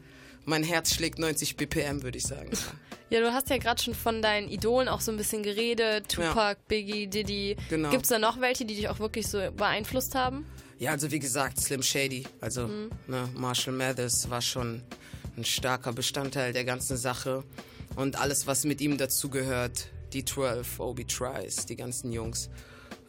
Mein 0.44 0.64
Herz 0.64 0.94
schlägt 0.94 1.18
90 1.18 1.56
BPM, 1.56 2.02
würde 2.02 2.18
ich 2.18 2.24
sagen. 2.24 2.50
Ja, 3.10 3.20
du 3.20 3.32
hast 3.32 3.48
ja 3.48 3.56
gerade 3.56 3.82
schon 3.82 3.94
von 3.94 4.20
deinen 4.20 4.48
Idolen 4.50 4.88
auch 4.88 5.00
so 5.00 5.10
ein 5.10 5.16
bisschen 5.16 5.42
geredet. 5.42 6.08
Tupac, 6.10 6.36
ja. 6.36 6.56
Biggie, 6.68 7.06
Diddy. 7.06 7.56
Genau. 7.70 7.90
Gibt 7.90 8.02
es 8.02 8.10
da 8.10 8.18
noch 8.18 8.40
welche, 8.40 8.66
die 8.66 8.74
dich 8.74 8.88
auch 8.88 8.98
wirklich 8.98 9.26
so 9.26 9.38
beeinflusst 9.52 10.14
haben? 10.14 10.46
Ja, 10.78 10.92
also 10.92 11.10
wie 11.10 11.18
gesagt, 11.18 11.58
Slim 11.58 11.82
Shady, 11.82 12.24
also 12.40 12.68
mhm. 12.68 12.90
ne, 13.06 13.28
Marshall 13.34 13.74
Mathers 13.74 14.28
war 14.30 14.42
schon 14.42 14.82
ein 15.36 15.44
starker 15.44 15.92
Bestandteil 15.92 16.52
der 16.52 16.64
ganzen 16.64 16.96
Sache. 16.96 17.44
Und 17.96 18.20
alles, 18.20 18.46
was 18.46 18.64
mit 18.64 18.80
ihm 18.80 18.98
dazugehört, 18.98 19.88
die 20.12 20.24
12, 20.24 20.78
Obi 20.78 21.04
Trice, 21.04 21.66
die 21.66 21.76
ganzen 21.76 22.12
Jungs, 22.12 22.50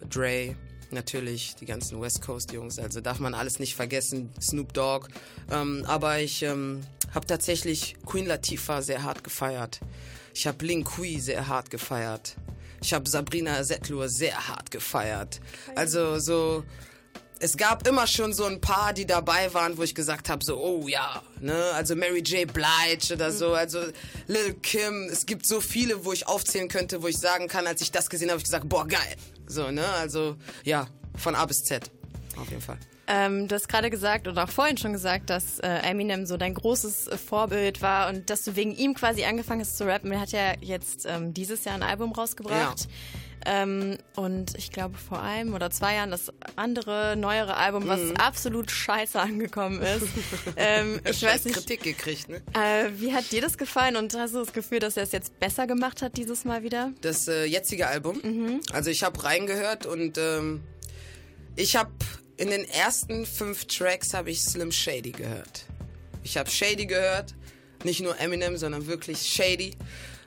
Dre, 0.09 0.55
natürlich 0.91 1.55
die 1.55 1.65
ganzen 1.65 2.01
West 2.01 2.21
Coast 2.21 2.51
Jungs, 2.51 2.79
also 2.79 3.01
darf 3.01 3.19
man 3.19 3.33
alles 3.33 3.59
nicht 3.59 3.75
vergessen, 3.75 4.31
Snoop 4.41 4.73
Dogg. 4.73 5.07
Ähm, 5.51 5.83
aber 5.87 6.19
ich 6.19 6.43
ähm, 6.43 6.81
habe 7.13 7.25
tatsächlich 7.25 7.95
Queen 8.05 8.25
Latifah 8.25 8.81
sehr 8.81 9.03
hart 9.03 9.23
gefeiert. 9.23 9.79
Ich 10.33 10.47
habe 10.47 10.65
Lin 10.65 10.83
Kui 10.83 11.19
sehr 11.19 11.47
hart 11.47 11.69
gefeiert. 11.69 12.35
Ich 12.81 12.93
habe 12.93 13.09
Sabrina 13.09 13.63
Settlur 13.63 14.07
sehr 14.07 14.47
hart 14.47 14.71
gefeiert. 14.71 15.41
Also 15.75 16.19
so 16.19 16.63
es 17.39 17.55
gab 17.57 17.87
immer 17.87 18.05
schon 18.05 18.33
so 18.33 18.45
ein 18.45 18.59
paar, 18.59 18.93
die 18.93 19.05
dabei 19.05 19.53
waren, 19.53 19.77
wo 19.77 19.83
ich 19.83 19.95
gesagt 19.95 20.29
habe, 20.29 20.43
so, 20.43 20.61
oh 20.61 20.87
ja, 20.87 21.23
ne, 21.39 21.71
also 21.73 21.95
Mary 21.95 22.19
J. 22.19 22.51
Blige 22.51 23.13
oder 23.13 23.31
so, 23.31 23.53
also 23.53 23.79
Lil 24.27 24.55
Kim, 24.55 25.07
es 25.09 25.25
gibt 25.25 25.45
so 25.45 25.61
viele, 25.61 26.03
wo 26.03 26.11
ich 26.11 26.27
aufzählen 26.27 26.67
könnte, 26.67 27.01
wo 27.01 27.07
ich 27.07 27.17
sagen 27.17 27.47
kann, 27.47 27.65
als 27.65 27.81
ich 27.81 27.91
das 27.91 28.09
gesehen 28.09 28.29
habe, 28.29 28.39
ich 28.39 28.43
gesagt, 28.43 28.67
boah, 28.67 28.85
geil. 28.87 29.15
So, 29.49 29.71
ne, 29.71 29.85
also, 29.99 30.35
ja, 30.63 30.87
von 31.15 31.35
A 31.35 31.45
bis 31.45 31.63
Z, 31.63 31.89
auf 32.37 32.49
jeden 32.49 32.61
Fall. 32.61 32.77
Ähm, 33.07 33.47
du 33.47 33.55
hast 33.55 33.67
gerade 33.67 33.89
gesagt 33.89 34.27
oder 34.27 34.43
auch 34.43 34.49
vorhin 34.49 34.77
schon 34.77 34.93
gesagt, 34.93 35.31
dass 35.31 35.57
äh, 35.59 35.67
Eminem 35.67 36.27
so 36.27 36.37
dein 36.37 36.53
großes 36.53 37.07
äh, 37.07 37.17
Vorbild 37.17 37.81
war 37.81 38.09
und 38.09 38.29
dass 38.29 38.43
du 38.43 38.55
wegen 38.55 38.71
ihm 38.75 38.93
quasi 38.93 39.25
angefangen 39.25 39.61
hast 39.61 39.77
zu 39.77 39.87
rappen. 39.87 40.11
Er 40.11 40.19
hat 40.19 40.31
ja 40.31 40.53
jetzt 40.61 41.07
ähm, 41.07 41.33
dieses 41.33 41.65
Jahr 41.65 41.73
ein 41.73 41.81
Album 41.81 42.11
rausgebracht. 42.11 42.81
Ja. 42.81 42.87
Ähm, 43.45 43.97
und 44.15 44.55
ich 44.57 44.71
glaube 44.71 44.97
vor 44.97 45.21
einem 45.21 45.53
oder 45.53 45.71
zwei 45.71 45.95
Jahren 45.95 46.11
das 46.11 46.31
andere, 46.55 47.15
neuere 47.15 47.55
Album, 47.55 47.87
was 47.87 47.99
mhm. 47.99 48.17
absolut 48.17 48.69
scheiße 48.69 49.19
angekommen 49.19 49.81
ist. 49.81 50.07
ähm, 50.57 50.99
ich 51.09 51.21
weiß 51.23 51.45
nicht. 51.45 51.55
Kritik 51.55 51.83
gekriegt, 51.83 52.29
ne? 52.29 52.41
Äh, 52.53 52.89
wie 52.95 53.13
hat 53.13 53.31
dir 53.31 53.41
das 53.41 53.57
gefallen 53.57 53.95
und 53.95 54.13
hast 54.13 54.33
du 54.33 54.39
das 54.39 54.53
Gefühl, 54.53 54.79
dass 54.79 54.97
er 54.97 55.03
es 55.03 55.11
jetzt 55.11 55.39
besser 55.39 55.67
gemacht 55.67 56.01
hat 56.01 56.17
dieses 56.17 56.43
Mal 56.43 56.63
wieder? 56.63 56.91
Das 57.01 57.27
äh, 57.27 57.45
jetzige 57.45 57.87
Album. 57.87 58.19
Mhm. 58.23 58.61
Also 58.73 58.89
ich 58.89 59.03
habe 59.03 59.23
reingehört 59.23 59.85
und 59.85 60.17
ähm, 60.17 60.61
ich 61.55 61.75
habe 61.75 61.91
in 62.37 62.49
den 62.49 62.65
ersten 62.65 63.25
fünf 63.25 63.65
Tracks 63.65 64.13
habe 64.13 64.31
ich 64.31 64.41
Slim 64.41 64.71
Shady 64.71 65.11
gehört. 65.11 65.65
Ich 66.23 66.37
habe 66.37 66.49
Shady 66.49 66.85
gehört, 66.85 67.35
nicht 67.83 68.01
nur 68.01 68.19
Eminem, 68.19 68.57
sondern 68.57 68.87
wirklich 68.87 69.21
Shady. 69.21 69.75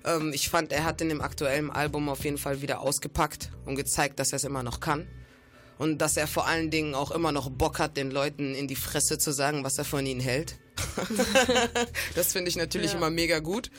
Ähm, 0.04 0.32
ich 0.32 0.48
fand, 0.48 0.72
er 0.72 0.84
hat 0.84 1.00
in 1.00 1.08
dem 1.08 1.20
aktuellen 1.20 1.70
Album 1.70 2.08
auf 2.08 2.24
jeden 2.24 2.38
Fall 2.38 2.62
wieder 2.62 2.80
ausgepackt 2.80 3.50
und 3.64 3.76
gezeigt, 3.76 4.18
dass 4.18 4.32
er 4.32 4.36
es 4.36 4.44
immer 4.44 4.62
noch 4.62 4.80
kann. 4.80 5.06
Und 5.78 5.98
dass 5.98 6.16
er 6.16 6.26
vor 6.26 6.46
allen 6.46 6.70
Dingen 6.70 6.94
auch 6.94 7.10
immer 7.10 7.32
noch 7.32 7.50
Bock 7.50 7.78
hat, 7.78 7.96
den 7.96 8.10
Leuten 8.10 8.54
in 8.54 8.68
die 8.68 8.76
Fresse 8.76 9.18
zu 9.18 9.32
sagen, 9.32 9.64
was 9.64 9.78
er 9.78 9.84
von 9.84 10.06
ihnen 10.06 10.20
hält. 10.20 10.56
das 12.14 12.32
finde 12.32 12.50
ich 12.50 12.56
natürlich 12.56 12.92
ja. 12.92 12.98
immer 12.98 13.10
mega 13.10 13.40
gut. 13.40 13.70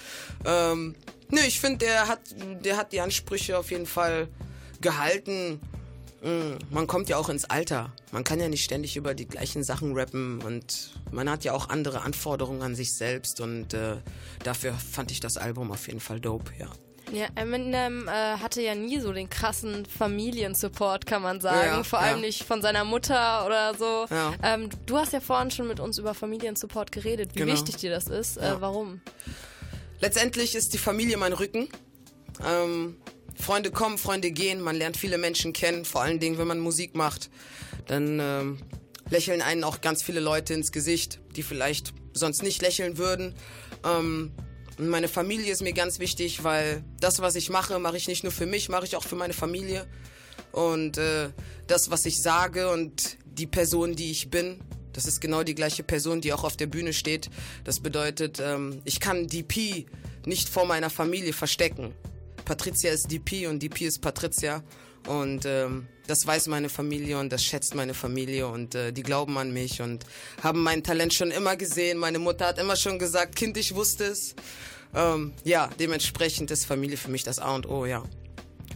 Ähm, 0.46 0.96
nö, 1.30 1.40
ich 1.46 1.60
finde, 1.60 1.86
der 1.86 2.08
hat, 2.08 2.22
der 2.64 2.78
hat 2.78 2.92
die 2.92 3.02
Ansprüche 3.02 3.58
auf 3.58 3.72
jeden 3.72 3.86
Fall 3.86 4.28
gehalten. 4.82 5.60
Mm, 6.24 6.58
man 6.72 6.88
kommt 6.88 7.10
ja 7.10 7.18
auch 7.18 7.28
ins 7.28 7.46
Alter. 7.46 7.92
Man 8.12 8.24
kann 8.24 8.40
ja 8.40 8.48
nicht 8.48 8.64
ständig 8.64 8.96
über 8.96 9.14
die 9.14 9.28
gleichen 9.28 9.64
Sachen 9.64 9.94
rappen 9.94 10.42
und 10.42 10.94
man 11.12 11.30
hat 11.30 11.44
ja 11.44 11.52
auch 11.52 11.70
andere 11.70 12.02
Anforderungen 12.02 12.62
an 12.62 12.76
sich 12.76 12.94
selbst 12.94 13.42
und 13.42 13.74
äh, 13.74 13.98
dafür 14.44 14.74
fand 14.74 15.12
ich 15.12 15.20
das 15.20 15.38
Album 15.38 15.72
auf 15.72 15.88
jeden 15.88 16.00
Fall 16.00 16.22
dope, 16.22 16.52
ja. 16.58 16.68
Ja, 17.12 17.28
Eminem 17.36 18.08
äh, 18.08 18.12
hatte 18.12 18.62
ja 18.62 18.74
nie 18.74 19.00
so 19.00 19.12
den 19.12 19.30
krassen 19.30 19.86
Familiensupport, 19.86 21.06
kann 21.06 21.22
man 21.22 21.42
sagen. 21.42 21.68
Ja, 21.68 21.84
Vor 21.84 22.00
allem 22.00 22.22
ja. 22.22 22.26
nicht 22.26 22.44
von 22.44 22.62
seiner 22.62 22.86
Mutter 22.86 23.46
oder 23.46 23.76
so. 23.76 24.06
Ja. 24.10 24.34
Ähm, 24.42 24.70
du 24.86 24.98
hast 24.98 25.12
ja 25.14 25.20
vorhin 25.20 25.52
schon 25.52 25.68
mit 25.68 25.80
uns 25.80 25.98
über 25.98 26.14
Familiensupport 26.14 26.92
geredet, 26.92 27.32
wie 27.34 27.40
genau. 27.40 27.54
wichtig 27.54 27.76
dir 27.76 27.92
das 27.92 28.08
ist. 28.08 28.38
Äh, 28.38 28.56
warum? 28.60 29.02
Letztendlich 30.00 30.56
ist 30.56 30.74
die 30.74 30.78
Familie 30.78 31.18
mein 31.18 31.34
Rücken. 31.34 31.68
Ähm, 32.44 32.98
Freunde 33.36 33.72
kommen, 33.72 33.98
Freunde 33.98 34.32
gehen, 34.32 34.62
man 34.62 34.76
lernt 34.76 34.98
viele 34.98 35.18
Menschen 35.18 35.54
kennen, 35.54 35.86
vor 35.86 36.02
allen 36.02 36.20
Dingen, 36.20 36.38
wenn 36.38 36.48
man 36.48 36.60
Musik 36.60 36.96
macht. 36.96 37.30
Dann 37.88 38.20
ähm, 38.20 38.58
lächeln 39.10 39.42
einen 39.42 39.64
auch 39.64 39.82
ganz 39.82 40.04
viele 40.04 40.20
Leute 40.20 40.54
ins 40.54 40.72
Gesicht, 40.72 41.20
die 41.36 41.44
vielleicht 41.44 41.94
sonst 42.14 42.44
nicht 42.44 42.62
lächeln 42.62 42.98
würden. 42.98 43.36
Ähm, 43.86 44.32
meine 44.78 45.08
Familie 45.08 45.52
ist 45.52 45.62
mir 45.62 45.74
ganz 45.74 46.00
wichtig, 46.00 46.44
weil 46.44 46.84
das, 47.00 47.20
was 47.20 47.36
ich 47.36 47.50
mache, 47.50 47.78
mache 47.80 47.98
ich 47.98 48.08
nicht 48.08 48.24
nur 48.24 48.32
für 48.32 48.46
mich, 48.46 48.70
mache 48.70 48.86
ich 48.86 48.96
auch 48.96 49.04
für 49.04 49.16
meine 49.16 49.34
Familie. 49.34 49.86
Und 50.52 50.98
äh, 50.98 51.30
das, 51.68 51.92
was 51.92 52.06
ich 52.06 52.22
sage 52.22 52.70
und 52.70 53.18
die 53.26 53.48
Person, 53.48 53.96
die 53.96 54.12
ich 54.12 54.30
bin, 54.30 54.60
das 54.94 55.06
ist 55.06 55.22
genau 55.22 55.44
die 55.44 55.56
gleiche 55.56 55.84
Person, 55.84 56.22
die 56.22 56.34
auch 56.34 56.44
auf 56.44 56.56
der 56.56 56.68
Bühne 56.68 56.94
steht. 56.94 57.30
Das 57.64 57.80
bedeutet, 57.80 58.40
ähm, 58.40 58.82
ich 58.86 59.00
kann 59.00 59.28
DP 59.28 59.88
nicht 60.26 60.50
vor 60.50 60.66
meiner 60.66 60.90
Familie 60.90 61.34
verstecken. 61.34 61.94
Patricia 62.46 62.92
ist 62.92 63.12
DP 63.12 63.48
und 63.48 63.62
DP 63.62 63.82
ist 63.82 64.02
Patricia. 64.02 64.64
Und 65.08 65.46
ähm, 65.46 65.88
das 66.08 66.26
weiß 66.26 66.48
meine 66.48 66.70
Familie 66.70 67.20
und 67.20 67.32
das 67.32 67.44
schätzt 67.44 67.76
meine 67.76 67.94
Familie 67.94 68.48
und 68.48 68.76
äh, 68.76 68.92
die 68.92 69.04
glauben 69.04 69.38
an 69.38 69.52
mich 69.52 69.82
und 69.82 70.06
haben 70.42 70.64
mein 70.64 70.84
Talent 70.84 71.14
schon 71.14 71.32
immer 71.32 71.56
gesehen. 71.56 71.98
Meine 71.98 72.20
Mutter 72.20 72.48
hat 72.48 72.58
immer 72.58 72.76
schon 72.76 73.00
gesagt, 73.00 73.36
Kind, 73.36 73.58
ich 73.58 73.76
wusste 73.76 74.06
es. 74.06 74.36
Ähm, 74.96 75.34
ja, 75.44 75.70
dementsprechend 75.80 76.52
ist 76.52 76.66
Familie 76.66 76.98
für 76.98 77.10
mich 77.10 77.24
das 77.24 77.40
A 77.40 77.56
und 77.56 77.68
O, 77.68 77.86
ja. 77.86 78.04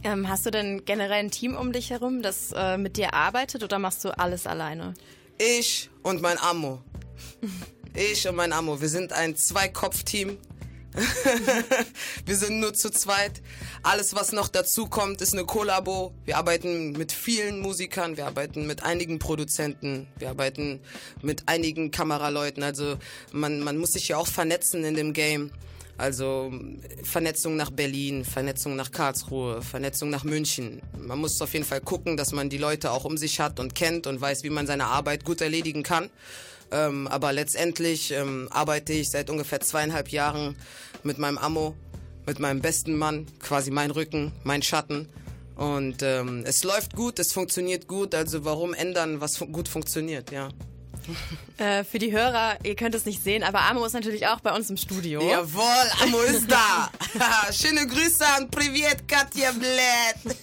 Ähm, 0.04 0.30
hast 0.30 0.46
du 0.46 0.52
denn 0.52 0.84
generell 0.86 1.20
ein 1.20 1.32
Team 1.32 1.56
um 1.56 1.72
dich 1.72 1.90
herum, 1.90 2.22
das 2.22 2.52
äh, 2.56 2.78
mit 2.78 2.98
dir 2.98 3.14
arbeitet 3.14 3.64
oder 3.64 3.80
machst 3.80 4.04
du 4.04 4.18
alles 4.18 4.48
alleine? 4.48 4.94
Ich 5.38 5.90
und 6.04 6.22
mein 6.22 6.38
Amo. 6.40 6.82
ich 7.94 8.28
und 8.28 8.36
mein 8.36 8.54
Amo. 8.54 8.82
Wir 8.82 8.90
sind 8.90 9.14
ein 9.14 9.36
Zweikopf-Team. 9.36 10.38
wir 12.26 12.36
sind 12.36 12.60
nur 12.60 12.74
zu 12.74 12.90
zweit. 12.90 13.42
Alles, 13.84 14.16
was 14.16 14.32
noch 14.32 14.48
dazu 14.48 14.88
kommt, 14.88 15.22
ist 15.22 15.34
eine 15.34 15.46
Kollabo. 15.46 16.14
Wir 16.26 16.38
arbeiten 16.38 16.94
mit 16.94 17.12
vielen 17.12 17.60
Musikern, 17.60 18.18
wir 18.18 18.26
arbeiten 18.26 18.66
mit 18.66 18.84
einigen 18.84 19.20
Produzenten, 19.20 20.08
wir 20.18 20.30
arbeiten 20.30 20.80
mit 21.22 21.48
einigen 21.48 21.92
Kameraleuten. 21.92 22.64
Also 22.64 22.98
man, 23.32 23.60
man 23.60 23.78
muss 23.78 23.94
sich 23.94 24.08
ja 24.08 24.18
auch 24.18 24.28
vernetzen 24.28 24.84
in 24.84 24.96
dem 24.96 25.14
Game. 25.14 25.52
Also 25.98 26.52
Vernetzung 27.04 27.56
nach 27.56 27.72
Berlin, 27.72 28.24
Vernetzung 28.24 28.76
nach 28.76 28.92
Karlsruhe, 28.92 29.64
Vernetzung 29.64 30.12
nach 30.12 30.24
München. 30.24 30.82
Man 30.96 31.18
muss 31.18 31.42
auf 31.42 31.54
jeden 31.54 31.66
Fall 31.66 31.82
gucken, 31.82 32.18
dass 32.18 32.34
man 32.34 32.50
die 32.50 32.60
Leute 32.60 32.92
auch 32.92 33.04
um 33.04 33.18
sich 33.18 33.40
hat 33.40 33.60
und 33.60 33.74
kennt 33.74 34.06
und 34.06 34.22
weiß, 34.22 34.44
wie 34.44 34.52
man 34.52 34.68
seine 34.68 34.86
Arbeit 34.86 35.26
gut 35.26 35.42
erledigen 35.42 35.82
kann. 35.82 36.12
Ähm, 36.72 37.08
aber 37.08 37.34
letztendlich 37.34 38.12
ähm, 38.12 38.48
arbeite 38.52 38.94
ich 38.94 39.10
seit 39.10 39.30
ungefähr 39.30 39.62
zweieinhalb 39.62 40.10
Jahren 40.10 40.56
mit 41.04 41.18
meinem 41.18 41.38
Ammo, 41.38 41.76
mit 42.26 42.40
meinem 42.40 42.62
besten 42.62 42.98
Mann, 42.98 43.26
quasi 43.40 43.72
mein 43.72 43.92
Rücken, 43.92 44.34
mein 44.44 44.62
Schatten. 44.62 45.08
Und 45.56 46.04
ähm, 46.04 46.44
es 46.46 46.64
läuft 46.64 46.96
gut, 46.96 47.18
es 47.20 47.34
funktioniert 47.34 47.88
gut, 47.88 48.14
also 48.14 48.46
warum 48.46 48.74
ändern, 48.74 49.22
was 49.22 49.38
fu 49.38 49.48
gut 49.48 49.68
funktioniert, 49.68 50.32
ja. 50.32 50.50
Äh, 51.58 51.84
für 51.84 51.98
die 51.98 52.12
Hörer, 52.12 52.60
ihr 52.64 52.76
könnt 52.76 52.94
es 52.94 53.06
nicht 53.06 53.24
sehen, 53.24 53.42
aber 53.42 53.62
Amo 53.62 53.84
ist 53.84 53.94
natürlich 53.94 54.28
auch 54.28 54.42
bei 54.42 54.54
uns 54.54 54.70
im 54.70 54.78
Studio. 54.78 55.28
Jawohl, 55.28 55.64
Amo 56.04 56.20
ist 56.20 56.46
da. 56.52 56.92
Schöne 57.52 57.88
Grüße 57.88 58.24
an 58.36 58.52
Privet 58.52 59.08
Katja 59.08 59.52
Bled. 59.54 60.38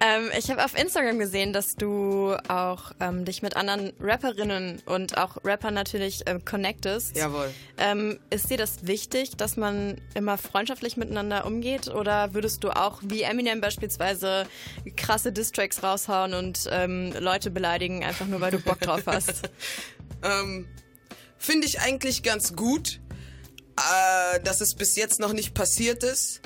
Ähm, 0.00 0.30
ich 0.38 0.48
habe 0.50 0.64
auf 0.64 0.78
Instagram 0.78 1.18
gesehen, 1.18 1.52
dass 1.52 1.74
du 1.74 2.36
auch 2.48 2.92
ähm, 3.00 3.24
dich 3.24 3.42
mit 3.42 3.56
anderen 3.56 3.92
Rapperinnen 4.00 4.80
und 4.86 5.18
auch 5.18 5.38
Rappern 5.44 5.74
natürlich 5.74 6.26
äh, 6.26 6.38
connectest. 6.44 7.16
Jawohl. 7.16 7.52
Ähm, 7.78 8.20
ist 8.30 8.48
dir 8.48 8.58
das 8.58 8.86
wichtig, 8.86 9.36
dass 9.36 9.56
man 9.56 10.00
immer 10.14 10.38
freundschaftlich 10.38 10.96
miteinander 10.96 11.46
umgeht? 11.46 11.88
Oder 11.88 12.32
würdest 12.32 12.62
du 12.62 12.70
auch 12.70 13.00
wie 13.02 13.22
Eminem 13.22 13.60
beispielsweise 13.60 14.46
krasse 14.96 15.32
Distracks 15.32 15.82
raushauen 15.82 16.34
und 16.34 16.68
ähm, 16.70 17.12
Leute 17.18 17.50
beleidigen, 17.50 18.04
einfach 18.04 18.26
nur 18.26 18.40
weil 18.40 18.52
du 18.52 18.60
Bock 18.60 18.80
drauf 18.80 19.02
hast? 19.06 19.50
Ähm, 20.20 20.66
finde 21.38 21.68
ich 21.68 21.80
eigentlich 21.80 22.24
ganz 22.24 22.56
gut, 22.56 23.00
äh, 23.76 24.40
dass 24.40 24.60
es 24.60 24.74
bis 24.74 24.96
jetzt 24.96 25.20
noch 25.20 25.32
nicht 25.32 25.54
passiert 25.54 26.02
ist. 26.02 26.40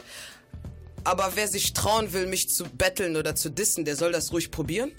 Aber 1.05 1.33
wer 1.35 1.49
sich 1.49 1.73
trauen 1.73 2.13
will, 2.13 2.27
mich 2.27 2.51
zu 2.51 2.65
betteln 2.65 3.17
oder 3.17 3.35
zu 3.35 3.51
dissen, 3.51 3.85
der 3.85 3.97
soll 3.97 4.13
das 4.13 4.33
ruhig 4.33 4.51
probieren. 4.51 4.93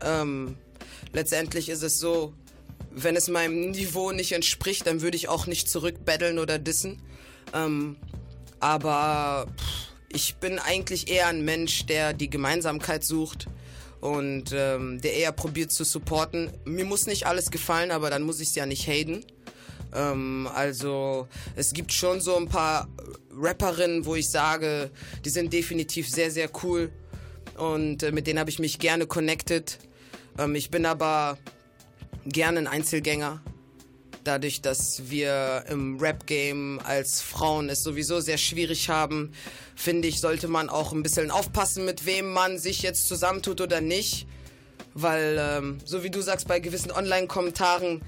Ähm, 0.00 0.56
letztendlich 1.12 1.68
ist 1.68 1.82
es 1.82 1.98
so, 1.98 2.34
wenn 2.90 3.16
es 3.16 3.28
meinem 3.28 3.70
Niveau 3.70 4.12
nicht 4.12 4.32
entspricht, 4.32 4.86
dann 4.86 5.00
würde 5.00 5.16
ich 5.16 5.28
auch 5.28 5.46
nicht 5.46 5.68
zurück 5.68 6.04
betteln 6.04 6.38
oder 6.38 6.58
dissen. 6.58 7.02
Ähm, 7.54 7.96
aber 8.60 9.46
pff, 9.56 9.88
ich 10.08 10.36
bin 10.36 10.58
eigentlich 10.58 11.10
eher 11.10 11.28
ein 11.28 11.44
Mensch, 11.44 11.86
der 11.86 12.12
die 12.12 12.30
Gemeinsamkeit 12.30 13.04
sucht 13.04 13.46
und 14.00 14.52
ähm, 14.52 15.00
der 15.00 15.14
eher 15.14 15.32
probiert 15.32 15.72
zu 15.72 15.84
supporten. 15.84 16.50
Mir 16.64 16.84
muss 16.84 17.06
nicht 17.06 17.26
alles 17.26 17.50
gefallen, 17.50 17.90
aber 17.90 18.10
dann 18.10 18.22
muss 18.22 18.40
ich 18.40 18.48
es 18.48 18.54
ja 18.54 18.66
nicht 18.66 18.86
haten. 18.86 19.24
Ähm, 19.94 20.48
also 20.54 21.28
es 21.56 21.72
gibt 21.72 21.92
schon 21.92 22.20
so 22.20 22.36
ein 22.36 22.48
paar 22.48 22.88
Rapperinnen, 23.32 24.04
wo 24.04 24.14
ich 24.14 24.28
sage, 24.28 24.90
die 25.24 25.30
sind 25.30 25.52
definitiv 25.52 26.08
sehr, 26.08 26.30
sehr 26.30 26.50
cool 26.62 26.90
und 27.56 28.02
äh, 28.02 28.12
mit 28.12 28.26
denen 28.26 28.38
habe 28.38 28.50
ich 28.50 28.58
mich 28.58 28.78
gerne 28.78 29.06
connected. 29.06 29.78
Ähm, 30.38 30.54
ich 30.54 30.70
bin 30.70 30.86
aber 30.86 31.38
gerne 32.24 32.60
ein 32.60 32.66
Einzelgänger. 32.66 33.42
Dadurch, 34.24 34.60
dass 34.60 35.08
wir 35.08 35.64
im 35.68 35.98
Rap-Game 35.98 36.80
als 36.84 37.22
Frauen 37.22 37.70
es 37.70 37.82
sowieso 37.82 38.20
sehr 38.20 38.36
schwierig 38.36 38.88
haben, 38.90 39.32
finde 39.74 40.08
ich, 40.08 40.20
sollte 40.20 40.48
man 40.48 40.68
auch 40.68 40.92
ein 40.92 41.02
bisschen 41.02 41.30
aufpassen, 41.30 41.84
mit 41.84 42.04
wem 42.04 42.32
man 42.32 42.58
sich 42.58 42.82
jetzt 42.82 43.08
zusammentut 43.08 43.60
oder 43.60 43.80
nicht. 43.80 44.26
Weil, 44.92 45.38
ähm, 45.38 45.78
so 45.84 46.02
wie 46.02 46.10
du 46.10 46.20
sagst, 46.20 46.48
bei 46.48 46.60
gewissen 46.60 46.90
Online-Kommentaren, 46.90 48.02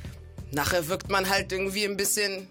nachher 0.52 0.88
wirkt 0.88 1.10
man 1.10 1.28
halt 1.28 1.52
irgendwie 1.52 1.84
ein 1.84 1.96
bisschen 1.96 2.48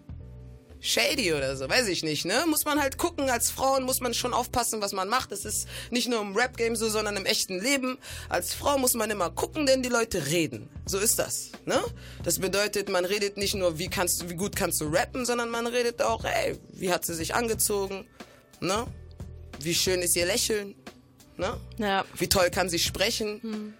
shady 0.81 1.33
oder 1.33 1.55
so, 1.57 1.69
weiß 1.69 1.87
ich 1.87 2.03
nicht, 2.03 2.25
ne? 2.25 2.45
Muss 2.47 2.65
man 2.65 2.81
halt 2.81 2.97
gucken, 2.97 3.29
als 3.29 3.51
Frauen 3.51 3.83
muss 3.83 3.99
man 3.99 4.13
schon 4.13 4.33
aufpassen, 4.33 4.81
was 4.81 4.93
man 4.93 5.09
macht. 5.09 5.31
Es 5.31 5.43
ist 5.45 5.67
nicht 5.91 6.07
nur 6.07 6.21
im 6.21 6.35
Rap-Game 6.35 6.75
so, 6.75 6.89
sondern 6.89 7.17
im 7.17 7.25
echten 7.25 7.59
Leben. 7.59 7.97
Als 8.29 8.53
Frau 8.53 8.77
muss 8.77 8.93
man 8.93 9.11
immer 9.11 9.29
gucken, 9.29 9.65
denn 9.65 9.83
die 9.83 9.89
Leute 9.89 10.27
reden. 10.27 10.69
So 10.85 10.97
ist 10.97 11.19
das, 11.19 11.51
ne? 11.65 11.83
Das 12.23 12.39
bedeutet, 12.39 12.89
man 12.89 13.05
redet 13.05 13.37
nicht 13.37 13.55
nur, 13.55 13.77
wie 13.77 13.89
kannst 13.89 14.21
du, 14.21 14.29
wie 14.29 14.35
gut 14.35 14.55
kannst 14.55 14.79
du 14.79 14.85
rappen, 14.85 15.25
sondern 15.25 15.49
man 15.49 15.67
redet 15.67 16.01
auch, 16.01 16.23
ey, 16.23 16.57
wie 16.71 16.91
hat 16.91 17.05
sie 17.05 17.13
sich 17.13 17.35
angezogen, 17.35 18.07
ne? 18.61 18.87
Wie 19.59 19.75
schön 19.75 20.01
ist 20.01 20.15
ihr 20.15 20.25
Lächeln, 20.25 20.75
ne? 21.35 21.57
Ja. 21.77 22.05
Wie 22.17 22.29
toll 22.29 22.49
kann 22.51 22.69
sie 22.69 22.79
sprechen. 22.79 23.73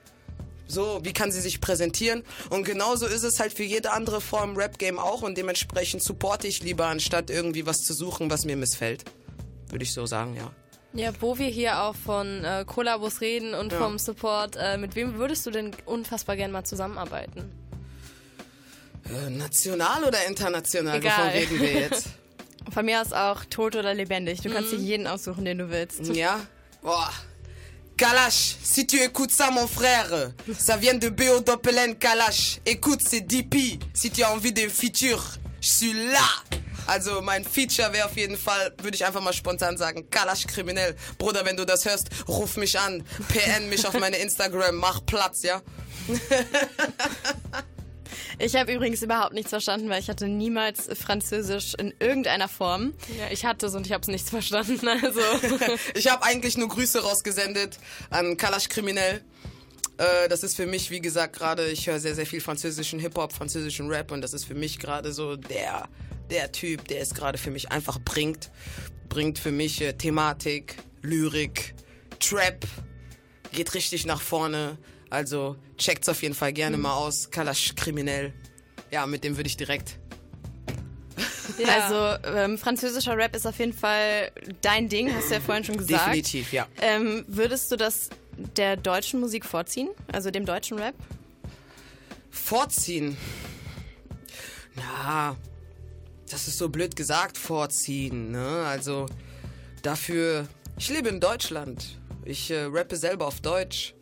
So, 0.72 1.00
wie 1.04 1.14
kann 1.14 1.32
sie 1.32 1.42
sich 1.42 1.60
präsentieren? 1.62 2.24
Und 2.52 2.64
genauso 2.64 3.08
ist 3.08 3.24
es 3.24 3.40
halt 3.40 3.52
für 3.54 3.64
jede 3.64 3.92
andere 3.92 4.22
Form 4.22 4.56
Rap-Game 4.56 5.00
auch 5.00 5.24
und 5.24 5.36
dementsprechend 5.36 6.04
supporte 6.04 6.48
ich 6.48 6.62
lieber, 6.62 6.86
anstatt 6.86 7.32
irgendwie 7.32 7.66
was 7.66 7.78
zu 7.84 7.94
suchen, 7.94 8.30
was 8.30 8.46
mir 8.46 8.56
missfällt. 8.56 9.04
Würde 9.70 9.84
ich 9.84 9.94
so 9.94 10.06
sagen, 10.06 10.36
ja. 10.36 10.52
Ja, 10.94 11.12
wo 11.20 11.38
wir 11.40 11.48
hier 11.48 11.82
auch 11.82 11.96
von 11.96 12.44
äh, 12.46 12.66
Kollabos 12.68 13.22
reden 13.22 13.56
und 13.56 13.72
Ja. 13.72 13.80
vom 13.80 13.98
Support, 14.00 14.58
äh, 14.60 14.78
mit 14.78 14.96
wem 14.96 15.16
würdest 15.16 15.46
du 15.48 15.52
denn 15.52 15.72
unfassbar 15.86 16.36
gern 16.36 16.52
mal 16.52 16.64
zusammenarbeiten? 16.64 17.52
Äh, 19.06 19.30
national 19.32 20.04
oder 20.04 20.26
international? 20.28 20.98
Egal. 20.98 21.18
Wovon 21.18 21.30
reden 21.40 21.60
wir 21.62 21.74
jetzt? 21.82 22.08
Von 22.72 22.86
mir 22.86 23.02
aus 23.02 23.14
auch 23.14 23.46
tot 23.46 23.76
oder 23.76 23.96
lebendig. 23.96 24.42
Du 24.42 24.50
kannst 24.52 24.72
dir 24.72 24.78
jeden 24.78 25.08
aussuchen, 25.08 25.46
den 25.46 25.58
du 25.58 25.70
willst. 25.72 26.06
ja? 26.10 26.40
Boah. 26.84 27.10
Kalash, 28.00 28.56
si 28.64 28.88
tu 28.88 28.98
écoutes 29.02 29.32
ça, 29.32 29.52
mon 29.52 29.68
frère, 29.68 30.32
ça 30.58 30.78
vient 30.78 30.94
de 30.94 31.10
BO 31.10 31.42
Doppelen 31.42 31.96
Kalash. 31.96 32.62
Écoute, 32.66 33.02
c'est 33.06 33.20
DP. 33.20 33.78
Si 33.94 34.10
tu 34.10 34.24
as 34.24 34.32
envie 34.32 34.54
d'un 34.54 34.70
feature, 34.70 35.22
je 35.60 35.68
suis 35.68 35.92
là. 35.92 36.56
Also 36.88 37.22
mein 37.22 37.44
Feature 37.44 37.92
wäre 37.92 38.06
auf 38.06 38.16
jeden 38.16 38.38
Fall, 38.38 38.74
würde 38.82 38.96
ich 38.96 39.06
einfach 39.06 39.20
mal 39.20 39.34
spontan 39.34 39.76
sagen, 39.76 40.10
Kalash 40.10 40.48
kriminell. 40.48 40.96
Bruder, 41.18 41.44
wenn 41.44 41.58
du 41.58 41.66
das 41.66 41.84
hörst, 41.84 42.08
ruf 42.30 42.56
mich 42.56 42.80
an, 42.80 43.04
PN 43.28 43.68
mich 43.68 43.86
auf 43.86 43.94
meine 44.00 44.16
Instagram, 44.16 44.78
mach 44.78 45.06
Platz, 45.06 45.44
ja? 45.44 45.62
Ich 48.40 48.56
habe 48.56 48.74
übrigens 48.74 49.02
überhaupt 49.02 49.34
nichts 49.34 49.50
verstanden, 49.50 49.90
weil 49.90 50.00
ich 50.00 50.10
hatte 50.10 50.28
niemals 50.28 50.90
Französisch 50.98 51.74
in 51.76 51.94
irgendeiner 52.00 52.48
Form. 52.48 52.94
Ja, 53.18 53.30
ich 53.32 53.44
hatte 53.44 53.66
es 53.66 53.76
und 53.76 53.86
ich 53.86 53.92
habe 53.92 54.02
es 54.02 54.08
nichts 54.08 54.30
verstanden. 54.30 54.88
Also 54.88 55.20
Ich 55.94 56.10
habe 56.10 56.24
eigentlich 56.24 56.58
nur 56.58 56.70
Grüße 56.70 57.02
rausgesendet 57.04 57.78
an 58.10 58.38
Kalash 58.38 58.70
Kriminell. 58.70 59.22
Äh, 59.98 60.30
das 60.30 60.44
ist 60.44 60.56
für 60.56 60.66
mich, 60.66 60.90
wie 60.90 61.02
gesagt, 61.02 61.36
gerade, 61.36 61.70
ich 61.70 61.88
höre 61.88 62.00
sehr, 62.00 62.16
sehr 62.16 62.26
viel 62.26 62.40
französischen 62.40 63.00
Hip-Hop, 63.00 63.34
französischen 63.34 63.90
Rap 63.90 64.12
und 64.12 64.22
das 64.22 64.34
ist 64.34 64.46
für 64.46 64.56
mich 64.56 64.80
gerade 64.80 65.12
so 65.12 65.36
der, 65.36 65.90
der 66.30 66.52
Typ, 66.54 66.88
der 66.88 67.02
es 67.02 67.14
gerade 67.14 67.38
für 67.38 67.52
mich 67.52 67.72
einfach 67.72 68.00
bringt. 68.00 68.52
Bringt 69.10 69.38
für 69.38 69.52
mich 69.52 69.82
äh, 69.82 69.94
Thematik, 69.94 70.78
Lyrik, 71.02 71.76
Trap, 72.20 72.66
geht 73.52 73.74
richtig 73.74 74.06
nach 74.06 74.22
vorne. 74.22 74.78
Also 75.10 75.56
checkt's 75.78 76.08
auf 76.10 76.22
jeden 76.22 76.36
Fall 76.36 76.54
gerne 76.54 76.78
mal 76.78 76.94
aus. 76.94 77.32
Kalash 77.32 77.74
Kriminell. 77.76 78.34
Ja, 78.92 79.06
mit 79.06 79.24
dem 79.24 79.38
würde 79.38 79.48
ich 79.48 79.58
direkt. 79.58 79.98
Also 81.68 82.24
ähm, 82.26 82.58
französischer 82.58 83.18
Rap 83.18 83.36
ist 83.36 83.46
auf 83.46 83.58
jeden 83.60 83.74
Fall 83.74 84.32
dein 84.62 84.88
Ding, 84.88 85.14
hast 85.14 85.30
du 85.30 85.34
ja 85.34 85.40
vorhin 85.42 85.64
schon 85.64 85.78
gesagt. 85.78 86.06
Definitiv, 86.06 86.54
ja. 86.54 86.68
Ähm, 86.80 87.26
würdest 87.28 87.72
du 87.72 87.76
das 87.76 88.10
der 88.56 88.78
deutschen 88.78 89.20
Musik 89.20 89.44
vorziehen? 89.44 89.90
Also 90.12 90.32
dem 90.32 90.46
deutschen 90.46 90.80
Rap? 90.80 90.96
Vorziehen. 92.30 93.18
Na, 94.76 95.36
das 96.30 96.48
ist 96.48 96.58
so 96.58 96.70
blöd 96.70 96.96
gesagt, 96.96 97.38
vorziehen. 97.38 98.32
Ne? 98.32 98.64
Also 98.66 99.08
dafür, 99.82 100.48
ich 100.78 100.90
lebe 100.90 101.10
in 101.10 101.20
Deutschland. 101.20 102.00
Ich 102.24 102.52
äh, 102.52 102.66
rappe 102.66 102.96
selber 102.96 103.28
auf 103.28 103.42
Deutsch. 103.42 103.96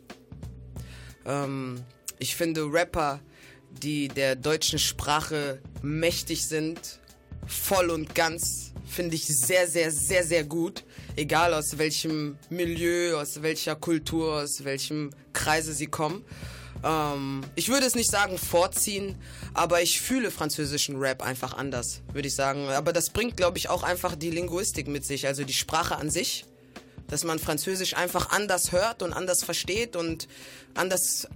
Ähm, 1.26 1.84
ich 2.18 2.36
finde 2.36 2.72
Rapper, 2.72 3.20
die 3.82 4.08
der 4.08 4.36
deutschen 4.36 4.78
Sprache 4.78 5.60
mächtig 5.82 6.46
sind, 6.46 7.00
voll 7.46 7.90
und 7.90 8.14
ganz, 8.14 8.72
finde 8.86 9.14
ich 9.14 9.26
sehr, 9.26 9.68
sehr, 9.68 9.90
sehr, 9.90 10.24
sehr 10.24 10.44
gut. 10.44 10.84
Egal 11.16 11.54
aus 11.54 11.78
welchem 11.78 12.38
Milieu, 12.50 13.18
aus 13.20 13.42
welcher 13.42 13.76
Kultur, 13.76 14.42
aus 14.42 14.64
welchem 14.64 15.10
Kreise 15.32 15.72
sie 15.72 15.86
kommen. 15.86 16.24
Ähm, 16.84 17.42
ich 17.54 17.68
würde 17.68 17.86
es 17.86 17.94
nicht 17.94 18.10
sagen 18.10 18.38
vorziehen, 18.38 19.16
aber 19.54 19.82
ich 19.82 20.00
fühle 20.00 20.30
französischen 20.30 20.96
Rap 20.96 21.22
einfach 21.22 21.56
anders, 21.56 22.02
würde 22.12 22.28
ich 22.28 22.34
sagen. 22.34 22.68
Aber 22.68 22.92
das 22.92 23.10
bringt, 23.10 23.36
glaube 23.36 23.58
ich, 23.58 23.68
auch 23.68 23.82
einfach 23.82 24.14
die 24.14 24.30
Linguistik 24.30 24.88
mit 24.88 25.04
sich, 25.04 25.26
also 25.26 25.44
die 25.44 25.52
Sprache 25.52 25.96
an 25.96 26.10
sich. 26.10 26.44
Dass 27.08 27.24
man 27.24 27.38
Französisch 27.38 27.94
einfach 27.94 28.30
anders 28.30 28.72
hört 28.72 29.02
und 29.02 29.12
anders 29.12 29.42
versteht 29.42 29.96
und 29.96 30.28
anders 30.74 31.26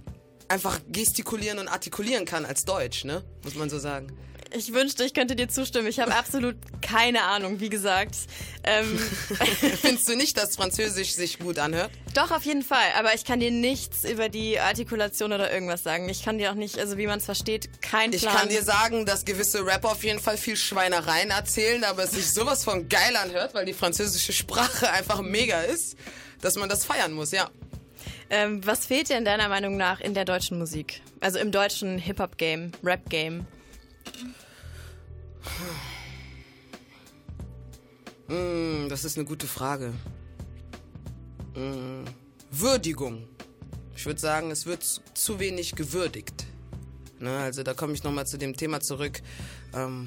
einfach 0.47 0.79
gestikulieren 0.91 1.59
und 1.59 1.67
artikulieren 1.67 2.25
kann 2.25 2.45
als 2.45 2.65
Deutsch, 2.65 3.05
ne? 3.05 3.23
Muss 3.43 3.55
man 3.55 3.69
so 3.69 3.79
sagen. 3.79 4.15
Ich 4.55 4.73
wünschte, 4.73 5.03
ich 5.03 5.13
könnte 5.13 5.35
dir 5.35 5.49
zustimmen. 5.49 5.87
Ich 5.87 5.99
habe 5.99 6.15
absolut 6.15 6.55
keine 6.81 7.23
Ahnung, 7.23 7.59
wie 7.59 7.69
gesagt. 7.69 8.15
Ähm, 8.63 8.97
Findest 9.81 10.07
du 10.07 10.15
nicht, 10.15 10.37
dass 10.37 10.55
Französisch 10.55 11.13
sich 11.13 11.39
gut 11.39 11.57
anhört? 11.59 11.91
doch, 12.13 12.29
auf 12.29 12.43
jeden 12.43 12.61
Fall. 12.61 12.85
Aber 12.97 13.15
ich 13.15 13.25
kann 13.25 13.39
dir 13.39 13.49
nichts 13.49 14.03
über 14.03 14.29
die 14.29 14.59
Artikulation 14.59 15.33
oder 15.33 15.51
irgendwas 15.51 15.81
sagen. 15.81 16.07
Ich 16.09 16.23
kann 16.23 16.37
dir 16.37 16.51
auch 16.51 16.55
nicht, 16.55 16.77
also 16.77 16.97
wie 16.97 17.07
man 17.07 17.17
es 17.17 17.25
versteht, 17.25 17.81
kein 17.81 18.13
Ich 18.13 18.21
Plan. 18.21 18.35
kann 18.35 18.49
dir 18.49 18.61
sagen, 18.61 19.07
dass 19.07 19.25
gewisse 19.25 19.65
Rapper 19.65 19.89
auf 19.89 20.03
jeden 20.03 20.19
Fall 20.19 20.37
viel 20.37 20.55
Schweinereien 20.55 21.31
erzählen, 21.31 21.83
aber 21.83 22.03
es 22.03 22.11
sich 22.11 22.31
sowas 22.31 22.63
von 22.63 22.87
geil 22.87 23.15
anhört, 23.15 23.55
weil 23.55 23.65
die 23.65 23.73
französische 23.73 24.31
Sprache 24.33 24.91
einfach 24.91 25.21
mega 25.21 25.61
ist, 25.61 25.95
dass 26.41 26.55
man 26.55 26.69
das 26.69 26.85
feiern 26.85 27.13
muss, 27.13 27.31
ja. 27.31 27.49
ähm, 28.29 28.63
was 28.65 28.85
fehlt 28.85 29.09
dir 29.09 29.17
in 29.17 29.25
deiner 29.25 29.49
Meinung 29.49 29.75
nach 29.77 29.99
in 29.99 30.13
der 30.13 30.25
deutschen 30.25 30.59
Musik? 30.59 31.01
Also 31.19 31.39
im 31.39 31.51
deutschen 31.51 31.97
Hip-Hop-Game, 31.97 32.73
Rap-Game? 32.83 33.47
Hm, 38.27 38.87
das 38.89 39.03
ist 39.03 39.17
eine 39.17 39.25
gute 39.25 39.47
Frage. 39.47 39.93
Hm, 41.53 42.05
Würdigung. 42.51 43.27
Ich 43.95 44.05
würde 44.05 44.19
sagen, 44.19 44.51
es 44.51 44.65
wird 44.65 44.83
zu- 45.13 45.39
wenig 45.39 45.75
gewürdigt. 45.75 46.45
Ne, 47.19 47.37
also 47.39 47.63
da 47.63 47.73
komme 47.73 47.93
ich 47.93 48.03
nochmal 48.03 48.27
zu 48.27 48.37
dem 48.37 48.55
Thema 48.57 48.79
zurück. 48.81 49.21
Ähm, 49.73 50.05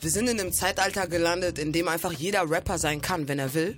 wir 0.00 0.10
sind 0.10 0.28
in 0.28 0.40
einem 0.40 0.52
Zeitalter 0.52 1.06
gelandet, 1.08 1.58
in 1.58 1.72
dem 1.72 1.88
einfach 1.88 2.12
jeder 2.12 2.48
Rapper 2.48 2.78
sein 2.78 3.00
kann, 3.02 3.28
wenn 3.28 3.38
er 3.38 3.52
will. 3.54 3.76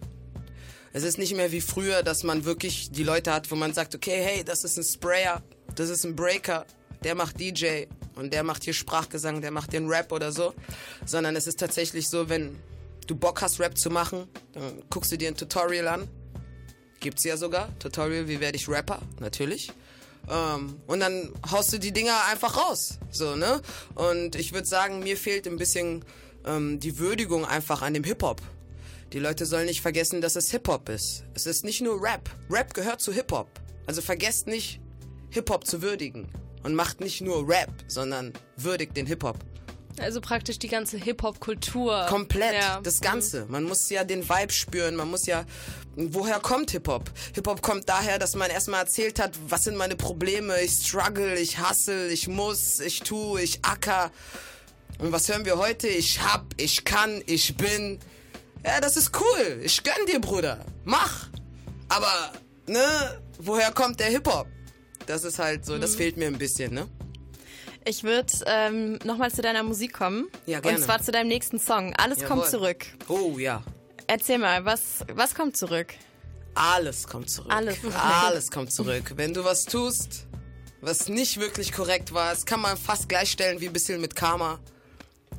Es 0.93 1.03
ist 1.03 1.19
nicht 1.19 1.35
mehr 1.37 1.53
wie 1.53 1.61
früher, 1.61 2.03
dass 2.03 2.23
man 2.23 2.45
wirklich 2.45 2.91
die 2.91 3.03
Leute 3.03 3.33
hat, 3.33 3.51
wo 3.51 3.55
man 3.57 3.75
sagt, 3.75 3.95
okay, 3.95 4.23
hey, 4.23 4.45
das 4.45 4.63
ist 4.65 4.79
ein 4.79 4.85
Sprayer, 4.85 5.43
das 5.75 5.91
ist 5.91 6.05
ein 6.05 6.15
Breaker, 6.17 6.65
der 7.03 7.15
macht 7.15 7.41
DJ 7.41 7.85
und 8.17 8.33
der 8.33 8.43
macht 8.43 8.65
hier 8.65 8.75
Sprachgesang, 8.75 9.41
der 9.41 9.51
macht 9.51 9.73
den 9.73 9.89
Rap 9.89 10.11
oder 10.13 10.33
so. 10.33 10.55
Sondern 11.05 11.37
es 11.37 11.47
ist 11.47 11.61
tatsächlich 11.61 12.09
so, 12.09 12.29
wenn 12.29 12.59
du 13.07 13.15
Bock 13.15 13.43
hast, 13.43 13.61
Rap 13.61 13.79
zu 13.79 13.91
machen, 13.91 14.29
dann 14.53 14.83
guckst 14.91 15.13
du 15.13 15.19
dir 15.19 15.29
ein 15.29 15.37
Tutorial 15.37 15.89
an. 15.89 16.09
Gibt's 17.01 17.25
ja 17.25 17.37
sogar. 17.37 17.79
Tutorial, 17.79 18.27
wie 18.29 18.41
werde 18.41 18.57
ich 18.57 18.69
Rapper? 18.69 19.01
Natürlich. 19.21 19.71
Ähm, 20.29 20.81
und 20.87 21.01
dann 21.01 21.33
haust 21.51 21.73
du 21.73 21.79
die 21.79 21.93
Dinger 21.93 22.17
einfach 22.31 22.57
raus. 22.57 22.99
So, 23.11 23.37
ne? 23.37 23.61
Und 23.95 24.35
ich 24.35 24.53
würde 24.53 24.67
sagen, 24.67 25.01
mir 25.01 25.17
fehlt 25.17 25.47
ein 25.47 25.57
bisschen 25.57 26.05
ähm, 26.45 26.81
die 26.81 26.99
Würdigung 26.99 27.45
einfach 27.45 27.83
an 27.83 27.95
dem 27.95 28.05
Hip-Hop. 28.05 28.41
die 29.13 29.19
Leute 29.19 29.47
sollen 29.47 29.67
nicht 29.67 29.83
vergessen, 29.83 30.21
dass 30.21 30.37
es 30.37 30.51
Hip-Hop 30.51 30.89
ist. 30.89 31.25
Es 31.35 31.47
ist 31.47 31.65
nicht 31.65 31.81
nur 31.81 32.03
Rap. 32.03 32.29
Rap 32.51 32.75
gehört 32.75 33.01
zu 33.01 33.13
Hip-Hop. 33.13 33.49
Also 33.87 34.03
vergesst 34.03 34.47
nicht, 34.47 34.81
Hip-Hop 35.31 35.67
zu 35.67 35.81
würdigen. 35.81 36.29
Und 36.67 36.75
macht 36.75 36.99
nicht 37.01 37.21
nur 37.21 37.49
Rap, 37.49 37.71
sondern 37.87 38.33
würdigt 38.57 38.97
den 38.97 39.07
Hip-Hop. 39.07 39.37
Also 40.01 40.21
praktisch 40.21 40.59
die 40.59 40.67
ganze 40.67 40.97
Hip-Hop-Kultur. 40.99 42.07
Komplett, 42.09 42.55
Ja. 42.55 42.81
das 42.83 43.01
Ganze. 43.01 43.47
Man 43.49 43.63
muss 43.63 43.89
ja 43.89 44.03
den 44.03 44.29
Vibe 44.29 44.53
spüren, 44.53 44.97
man 44.97 45.09
muss 45.09 45.27
ja. 45.27 45.45
Woher 45.95 46.41
kommt 46.41 46.73
Hip-Hop? 46.73 47.09
Hip-Hop 47.37 47.63
kommt 47.63 47.89
daher, 47.89 48.19
dass 48.19 48.35
man 48.35 48.51
erstmal 48.51 48.81
erzählt 48.81 49.21
hat, 49.21 49.39
was 49.49 49.63
sind 49.63 49.77
meine 49.77 49.95
Probleme, 49.95 50.61
ich 50.61 50.73
struggle, 50.73 51.39
ich 51.39 51.61
hustle, 51.63 52.09
ich 52.09 52.27
muss, 52.27 52.81
ich 52.81 52.99
tu, 53.01 53.39
ich 53.39 53.65
acker. 53.65 54.11
Und 54.99 55.13
was 55.13 55.29
hören 55.29 55.45
wir 55.45 55.57
heute? 55.59 55.87
Ich 55.87 56.21
hab, 56.21 56.47
ich 56.57 56.85
kann, 56.85 57.23
ich 57.27 57.57
bin. 57.57 58.01
Ja, 58.65 58.81
das 58.81 58.97
ist 58.97 59.13
cool. 59.21 59.61
Ich 59.63 59.85
gönn 59.85 60.05
dir, 60.11 60.21
Bruder. 60.21 60.65
Mach. 60.85 61.29
Aber, 61.89 62.33
ne, 62.67 63.21
woher 63.39 63.71
kommt 63.71 64.01
der 64.01 64.09
Hip-Hop? 64.09 64.49
Das 65.07 65.25
ist 65.25 65.39
halt 65.39 65.65
so, 65.65 65.75
Mhm. 65.75 65.81
das 65.81 65.95
fehlt 65.97 66.17
mir 66.17 66.27
ein 66.27 66.39
bisschen, 66.39 66.75
ne? 66.75 66.89
Ich 67.85 68.03
würde 68.03 68.33
ähm, 68.47 68.99
nochmal 69.05 69.31
zu 69.31 69.43
deiner 69.43 69.63
Musik 69.63 69.93
kommen. 69.93 70.27
Ja, 70.47 70.59
gerne. 70.61 70.79
Und 70.79 70.83
zwar 70.85 71.01
zu 71.01 71.13
deinem 71.13 71.29
nächsten 71.29 71.61
Song. 71.61 71.95
Alles 71.97 72.19
kommt 72.25 72.43
Jawohl. 72.45 72.51
zurück. 72.51 72.87
Oh 73.09 73.39
ja. 73.39 73.63
Erzähl 74.09 74.39
mal, 74.39 74.65
was, 74.65 75.05
was 75.15 75.35
kommt 75.35 75.57
zurück? 75.57 75.95
Alles 76.55 77.07
kommt 77.07 77.31
zurück. 77.31 77.53
Alles. 77.53 77.77
Alles 77.95 78.51
kommt 78.51 78.73
zurück. 78.73 79.13
Wenn 79.17 79.35
du 79.35 79.45
was 79.45 79.67
tust, 79.67 80.27
was 80.81 81.09
nicht 81.09 81.39
wirklich 81.39 81.71
korrekt 81.73 82.13
war, 82.13 82.31
das 82.33 82.45
kann 82.47 82.61
man 82.61 82.77
fast 82.77 83.09
gleichstellen 83.09 83.61
wie 83.61 83.67
ein 83.69 83.73
bisschen 83.73 84.01
mit 84.01 84.17
Karma. 84.17 84.59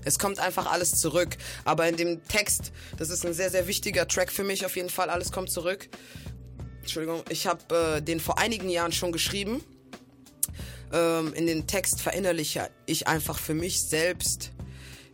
Es 0.06 0.18
kommt 0.20 0.40
einfach 0.40 0.72
alles 0.72 0.92
zurück. 0.92 1.36
Aber 1.66 1.88
in 1.90 1.98
dem 1.98 2.26
Text, 2.30 2.72
das 2.98 3.10
ist 3.10 3.26
ein 3.26 3.34
sehr, 3.34 3.50
sehr 3.50 3.68
wichtiger 3.68 4.08
Track 4.08 4.32
für 4.32 4.44
mich 4.46 4.66
auf 4.66 4.76
jeden 4.78 4.90
Fall, 4.90 5.10
alles 5.10 5.34
kommt 5.34 5.50
zurück. 5.52 5.90
Entschuldigung, 6.88 7.22
ich 7.28 7.48
habe 7.48 7.98
äh, 7.98 8.02
den 8.02 8.22
vor 8.22 8.38
einigen 8.38 8.70
Jahren 8.70 8.94
schon 8.94 9.12
geschrieben. 9.12 9.62
Ähm, 10.94 11.34
in 11.34 11.46
den 11.46 11.68
Text 11.68 12.00
verinnerliche 12.00 12.70
ich 12.86 13.10
einfach 13.10 13.38
für 13.38 13.54
mich 13.54 13.82
selbst, 13.82 14.54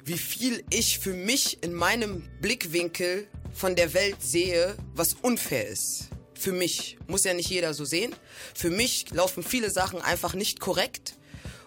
wie 0.06 0.20
viel 0.20 0.64
ich 0.70 1.00
für 1.00 1.14
mich 1.14 1.64
in 1.64 1.74
meinem 1.74 2.30
Blickwinkel 2.42 3.28
von 3.56 3.76
der 3.76 3.96
Welt 3.96 4.18
sehe, 4.22 4.78
was 4.94 5.16
unfair 5.16 5.68
ist. 5.68 6.10
Für 6.36 6.52
mich. 6.52 7.00
Muss 7.08 7.24
ja 7.24 7.34
nicht 7.34 7.50
jeder 7.50 7.74
so 7.74 7.86
sehen. 7.86 8.16
Für 8.54 8.70
mich 8.70 9.10
laufen 9.10 9.42
viele 9.42 9.72
Sachen 9.72 10.00
einfach 10.00 10.36
nicht 10.36 10.60
korrekt. 10.60 11.16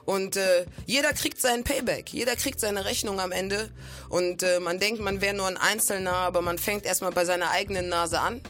Und 0.05 0.37
äh, 0.37 0.67
jeder 0.87 1.15
kriegt 1.15 1.41
seinen 1.41 1.65
Payback, 1.65 2.13
jeder 2.13 2.37
kriegt 2.37 2.61
seine 2.61 2.85
Rechnung 2.85 3.19
am 3.19 3.33
Ende. 3.33 3.73
Und 4.09 4.45
äh, 4.45 4.61
man 4.61 4.79
denkt, 4.79 5.01
man 5.01 5.21
wäre 5.21 5.35
nur 5.35 5.49
ein 5.49 5.57
Einzelner, 5.57 6.13
aber 6.13 6.43
man 6.43 6.59
fängt 6.59 6.87
erstmal 6.87 7.11
bei 7.11 7.25
seiner 7.25 7.51
eigenen 7.51 7.89
Nase 7.89 8.21
an. 8.21 8.41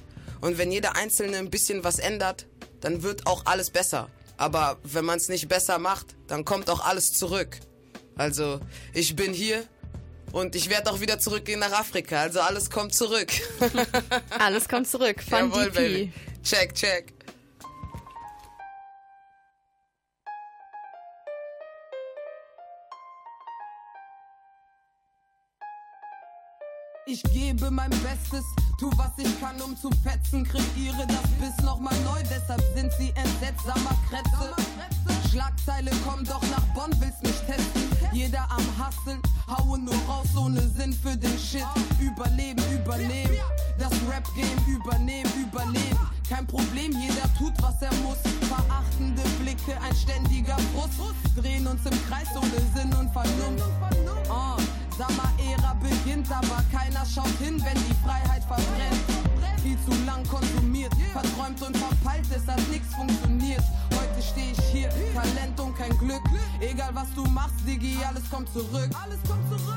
Und 0.41 0.59
wenn 0.59 0.71
jeder 0.73 0.97
Einzelne 0.97 1.39
ein 1.39 1.51
bisschen 1.51 1.85
was 1.85 1.99
ändert, 1.99 2.47
dann 2.81 3.03
wird 3.03 3.27
auch 3.27 3.47
alles 3.47 3.71
besser. 3.71 4.09
Aber 4.37 4.79
wenn 4.83 5.05
man 5.05 5.17
es 5.19 5.29
nicht 5.29 5.49
besser 5.49 5.79
macht, 5.79 6.15
dann 6.27 6.45
kommt 6.45 6.69
auch 6.69 6.85
alles 6.85 7.13
zurück. 7.13 7.59
Also 8.17 8.61
ich 8.93 9.17
bin 9.17 9.33
hier 9.33 9.65
und 10.33 10.55
ich 10.57 10.69
werde 10.69 10.91
auch 10.91 11.01
wieder 11.01 11.19
zurückgehen 11.19 11.61
nach 11.61 11.73
Afrika. 11.73 12.21
Also 12.21 12.41
alles 12.41 12.71
kommt 12.71 12.95
zurück. 12.95 13.33
Alles 14.39 14.69
kommt 14.69 14.89
zurück 14.89 15.23
von 15.23 15.39
Jawohl, 15.51 15.65
DP. 15.71 15.75
Baby. 15.75 16.13
Check, 16.43 16.75
check. 16.75 17.16
Ich 27.09 27.23
gebe 27.23 27.71
mein 27.71 27.91
Bestes, 27.91 28.45
tu 28.81 28.91
was 28.97 29.13
ich 29.17 29.41
kann, 29.41 29.61
um 29.63 29.77
zu 29.77 29.91
fetzen. 30.03 30.43
Kreiere 30.43 31.07
das 31.07 31.31
Biss 31.39 31.65
nochmal 31.65 31.95
neu, 32.01 32.21
deshalb 32.25 32.61
sind 32.75 32.93
sie 32.99 33.11
entsetzt. 33.11 33.65
Kretze. 34.11 35.31
Schlagzeile, 35.31 35.93
komm 36.05 36.25
doch 36.25 36.43
nach 36.51 36.65
Bonn, 36.75 36.91
willst 36.99 37.23
mich 37.23 37.39
testen. 37.47 37.85
Jeder 38.13 38.43
am 38.51 38.65
Hasseln, 38.77 39.21
haue 39.47 39.79
nur 39.79 39.95
raus 40.09 40.37
ohne 40.37 40.61
Sinn 40.69 40.93
für 40.93 41.17
den 41.17 41.39
Shit. 41.39 41.65
Überleben, 42.01 42.65
übernehmen, 42.73 43.37
das 43.79 43.93
Rap-Game 44.11 44.59
übernehmen, 44.67 45.31
überleben. 45.41 46.11
Kein 46.29 46.47
Problem, 46.49 46.91
jeder 46.91 47.33
tut, 47.39 47.53
was 47.63 47.81
er 47.83 47.95
muss. 48.03 48.19
Verachtende 48.49 49.23
Blicke, 49.41 49.81
ein 49.81 49.95
ständiger 49.95 50.57
Frust. 50.75 51.15
Drehen 51.37 51.69
uns 51.69 51.87
im 51.87 52.09
Kreis 52.09 52.29
ohne 52.35 52.61
Sinn 52.75 52.93
und 52.95 53.13
Vernunft. 53.13 53.65
Oh, 54.29 54.57
Sommer-Ära 54.97 55.75
beginnt, 55.75 56.31
aber 56.33 56.65
keiner 56.73 57.05
schaut 57.05 57.37
hin, 57.39 57.63
wenn 57.63 57.77
die 57.77 57.97
Freiheit 58.03 58.43
verbrennt. 58.45 59.05
Viel 59.63 59.77
zu 59.85 59.93
lang 60.07 60.27
konsumiert, 60.27 60.93
verträumt 61.13 61.61
und 61.61 61.77
verpeilt, 61.77 62.25
es 62.31 62.47
hat 62.47 62.67
nichts 62.69 62.95
funktioniert. 62.95 63.63
Heute 63.93 64.23
steh 64.23 64.53
ich 64.53 64.65
hier, 64.73 64.89
Talent 65.13 65.61
und 65.61 65.77
kein 65.77 65.97
Glück. 65.99 66.23
Egal 66.61 66.95
was 66.95 67.13
du 67.15 67.25
machst, 67.25 67.57
Diggi, 67.67 67.99
alles 68.09 68.23
kommt 68.31 68.51
zurück. 68.53 68.89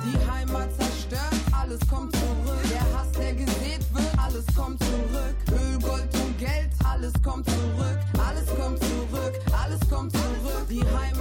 Die 0.05 0.32
Heimat 0.32 0.70
zerstört, 0.76 1.36
alles 1.51 1.80
kommt 1.89 2.15
zurück. 2.15 2.63
Der 2.70 2.97
Hass, 2.97 3.11
der 3.11 3.34
gesät 3.34 3.84
wird, 3.93 4.20
alles 4.20 4.45
kommt 4.55 4.82
zurück. 4.84 5.36
Öl, 5.51 5.80
Gold 5.80 6.15
und 6.15 6.38
Geld, 6.38 6.72
alles 6.86 7.13
kommt 7.24 7.45
zurück. 7.49 7.99
Alles 8.26 8.47
kommt 8.47 8.80
zurück, 8.80 9.34
alles 9.51 9.80
kommt 9.89 10.11
zurück. 10.13 10.67
Die 10.70 10.82
Heimat 10.82 11.18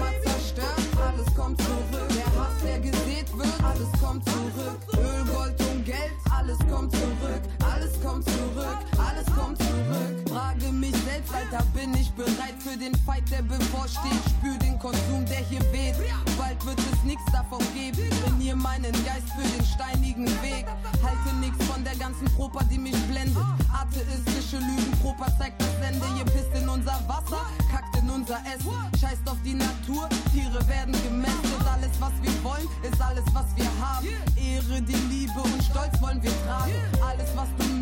Alter, 11.50 11.64
bin 11.72 11.94
ich 11.94 12.10
bereit 12.12 12.56
für 12.58 12.76
den 12.76 12.94
Fight, 13.06 13.30
der 13.30 13.42
bevorsteht? 13.42 14.20
Spür 14.28 14.58
den 14.58 14.78
Konsum, 14.78 15.24
der 15.26 15.38
hier 15.38 15.60
weht. 15.72 15.94
Bald 16.36 16.64
wird 16.66 16.78
es 16.78 17.02
nichts 17.04 17.24
davon 17.32 17.60
geben. 17.74 18.10
Trainier 18.22 18.54
meinen 18.54 18.92
Geist 18.92 19.28
für 19.34 19.48
den 19.56 19.64
steinigen 19.64 20.26
Weg. 20.42 20.66
Halte 21.02 21.36
nichts 21.40 21.64
von 21.64 21.82
der 21.84 21.96
ganzen 21.96 22.26
Propa, 22.36 22.62
die 22.64 22.78
mich 22.78 22.96
blendet. 23.06 23.42
Atheistische 23.72 24.58
Lügenpropa 24.58 25.26
zeigt 25.38 25.62
das 25.62 25.74
Ende. 25.88 26.04
Ihr 26.18 26.24
pisst 26.24 26.52
in 26.54 26.68
unser 26.68 27.00
Wasser, 27.08 27.46
kackt 27.72 27.96
in 27.96 28.10
unser 28.10 28.40
Essen. 28.44 28.76
Scheißt 29.00 29.26
auf 29.26 29.38
die 29.42 29.54
Natur, 29.54 30.08
Tiere 30.32 30.60
werden 30.68 30.92
gemästet. 31.02 31.64
Alles, 31.72 31.92
was 31.98 32.12
wir 32.20 32.44
wollen, 32.44 32.68
ist 32.82 33.00
alles, 33.00 33.24
was 33.32 33.46
wir 33.56 33.70
haben. 33.80 34.06
Ehre, 34.36 34.82
die 34.82 35.00
Liebe 35.08 35.40
und 35.40 35.62
Stolz 35.64 36.00
wollen 36.02 36.22
wir 36.22 36.32
tragen. 36.44 36.74
Alles, 37.00 37.30
was 37.34 37.48
du 37.58 37.77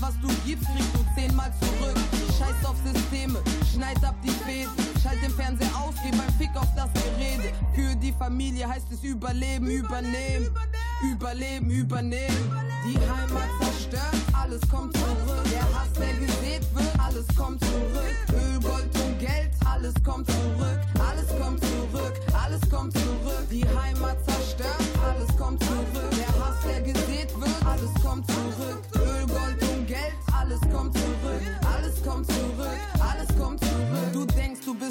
was 0.00 0.14
du 0.20 0.28
gibst, 0.46 0.66
kriegst 0.66 0.94
du 0.94 1.04
zehnmal 1.14 1.52
zurück. 1.60 1.96
Scheiß 2.38 2.64
auf 2.64 2.76
Systeme, 2.84 3.38
schneid 3.72 4.02
ab 4.04 4.14
die 4.22 4.30
Fäden. 4.30 4.72
Schalt 5.02 5.22
den 5.22 5.30
Fernseher 5.30 5.70
aus, 5.76 5.94
geh 6.02 6.10
beim 6.10 6.32
Fick 6.38 6.54
auf 6.56 6.68
das 6.74 6.88
Gerede. 6.92 7.52
Für 7.74 7.94
die 7.96 8.12
Familie 8.12 8.68
heißt 8.68 8.86
es 8.92 9.02
Überleben, 9.02 9.66
übernehmen. 9.66 10.50
Überleben, 11.02 11.70
übernehmen. 11.70 12.50
Die 12.86 12.98
Heimat 12.98 13.48
zerstört, 13.60 14.16
alles 14.32 14.60
kommt 14.68 14.96
zurück. 14.96 15.44
Der 15.50 15.62
Hass, 15.74 15.92
der 15.98 16.14
gesät 16.14 16.62
wird, 16.74 17.00
alles 17.00 17.26
kommt 17.36 17.62
zurück. 17.64 18.16
Öl, 18.32 18.60
Gold 18.60 18.94
und 19.04 19.18
Geld, 19.18 19.50
alles 19.64 19.94
kommt 20.04 20.26
zurück. 20.30 20.80
Alles 20.98 21.28
kommt 21.40 21.60
zurück, 21.60 22.14
alles 22.32 22.70
kommt 22.70 22.92
zurück. 22.92 23.46
Die 23.50 23.64
Heimat 23.64 24.16
zerstört, 24.24 24.82
alles 25.04 25.36
kommt 25.36 25.62
zurück. 25.62 25.99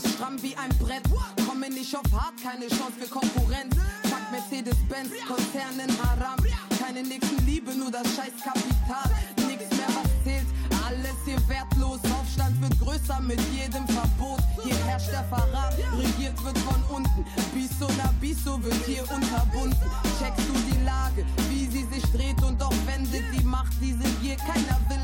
Bist 0.02 0.16
stramm 0.16 0.42
wie 0.42 0.56
ein 0.56 0.70
Brett. 0.80 1.04
Komme 1.48 1.70
nicht 1.70 1.96
auf 1.96 2.06
hart, 2.14 2.34
keine 2.42 2.68
Chance 2.68 2.94
für 3.00 3.08
Konkurrenz. 3.08 3.76
Fuck 4.04 4.32
Mercedes-Benz, 4.32 5.10
Konzernen 5.28 5.92
Haram. 6.04 6.38
Keine 6.80 7.04
Nächstenliebe, 7.04 7.74
nur 7.76 7.92
das 7.92 8.08
scheiß 8.16 8.36
Kapital. 8.44 9.10
Nix 9.48 9.64
mehr, 9.76 9.88
was 9.88 10.10
zählt, 10.24 10.48
alles 10.86 11.18
hier 11.26 11.42
wertlos. 11.48 12.00
Aufstand 12.20 12.62
wird 12.62 12.80
größer 12.80 13.20
mit 13.22 13.40
jedem 13.52 13.88
Verbot. 13.88 14.42
Hier 14.64 14.78
herrscht 14.86 15.12
der 15.12 15.24
Verrat, 15.26 15.76
regiert 15.98 16.44
wird 16.44 16.58
von 16.60 16.82
unten. 16.96 17.26
Biso 17.54 17.88
na 17.98 18.14
Biso 18.22 18.62
wird 18.64 18.82
hier 18.86 19.04
unterbunden. 19.12 19.80
Checkst 20.20 20.48
du 20.48 20.54
die 20.72 20.84
Lage, 20.84 21.26
wie 21.50 21.66
sie 21.66 21.86
sich 21.94 22.04
dreht 22.12 22.42
und 22.44 22.60
doch 22.62 22.74
wendet 22.86 23.24
die 23.36 23.44
Macht 23.44 23.74
diese 23.82 24.08
Gier. 24.22 24.38
Keiner 24.38 24.80
will 24.88 24.99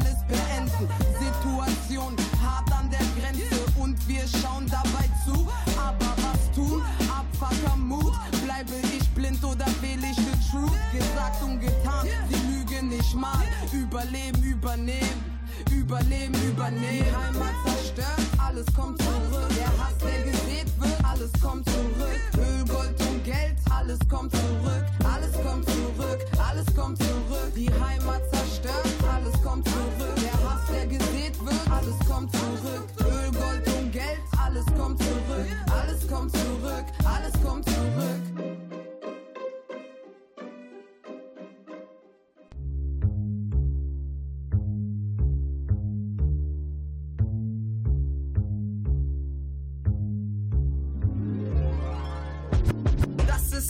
Lüge 13.16 13.22
nicht 13.22 13.22
mal. 13.22 13.43
Überleben, 13.72 14.43
übernehmen. 14.43 15.24
Überleben, 15.72 16.36
übernehmen. 16.47 17.16
Heimat 17.16 17.55
zerstört, 17.66 18.28
alles 18.38 18.66
kommt 18.76 19.01
zurück. 19.01 19.49
Der 19.57 19.68
Hass, 19.68 19.97
der 19.99 20.24
gesät 20.24 20.68
wird, 20.80 21.05
alles 21.05 21.32
kommt 21.41 21.68
zurück. 21.70 22.20
Öl, 22.38 22.66
Gold 22.68 22.99
und 23.01 23.24
Geld, 23.24 23.55
alles 23.70 23.99
kommt 24.09 24.32
zurück. 24.32 24.85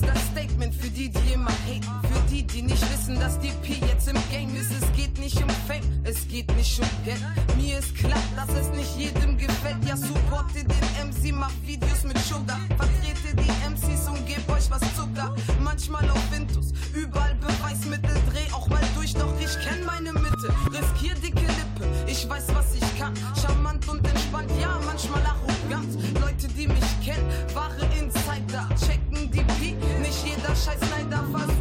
das 0.06 0.20
Statement 0.32 0.74
für 0.74 0.90
die, 0.90 1.10
die 1.10 1.34
immer 1.34 1.52
haten. 1.52 2.08
Für 2.08 2.22
die, 2.32 2.44
die 2.44 2.62
nicht 2.62 2.82
wissen, 2.92 3.20
dass 3.20 3.40
die 3.40 3.52
P 3.62 3.74
jetzt 3.88 4.08
im 4.08 4.18
Game 4.32 4.56
ist. 4.56 4.72
Es 4.72 4.92
geht 4.96 5.18
nicht 5.20 5.42
um 5.42 5.50
Fame, 5.68 5.84
es 6.04 6.28
geht 6.28 6.54
nicht 6.56 6.80
um 6.80 6.88
Geld. 7.04 7.22
Mir 7.58 7.80
ist 7.80 7.96
klar, 7.96 8.22
dass 8.36 8.50
es 8.56 8.70
nicht 8.76 8.98
jedem 8.98 9.38
gefällt. 9.38 9.84
Ja, 9.88 9.98
supporte 9.98 10.64
den 10.64 11.08
MC, 11.08 11.34
mach 11.34 11.52
Videos 11.66 12.04
mit 12.04 12.18
Sugar. 12.20 12.60
Vertrete 12.78 13.36
die 13.36 13.52
MCs 13.70 14.08
und 14.08 14.26
geb 14.26 14.48
euch 14.50 14.70
was 14.70 14.82
Zucker. 14.96 15.36
Manchmal 15.64 16.10
auf 16.10 16.32
Windows, 16.32 16.74
überall 16.94 17.36
Beweismittel. 17.36 18.16
Dreh 18.32 18.52
auch 18.54 18.68
mal 18.68 18.84
durch, 18.96 19.14
doch 19.14 19.34
ich 19.40 19.54
kenn 19.66 19.86
meine 19.86 20.14
Mitte. 20.14 20.54
Riskier 20.72 21.16
dicke 21.16 21.42
Lippe, 21.42 21.88
ich 22.08 22.28
weiß, 22.30 22.48
was 22.54 22.76
ich 22.76 23.00
kann. 23.00 23.14
Charmant 23.42 23.88
und 23.88 24.06
entspannt, 24.08 24.52
ja, 24.62 24.80
manchmal 24.86 25.22
arrogant. 25.26 25.94
Leute, 26.22 26.48
die 26.50 26.68
mich 26.68 26.95
scheiß 30.66 30.82
Neid, 30.90 31.12
da 31.12 31.55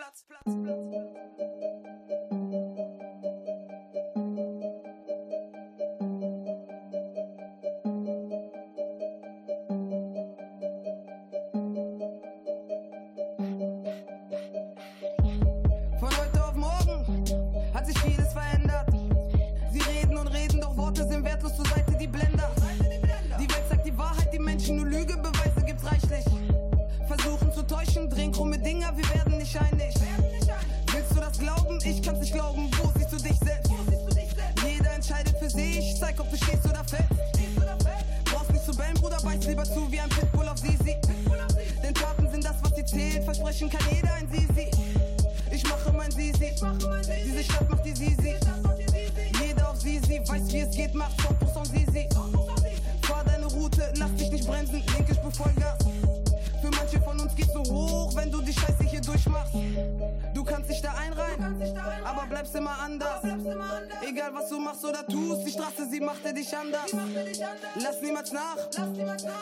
Platz, 0.00 0.22
Platz, 0.22 0.44
Platz. 0.44 0.89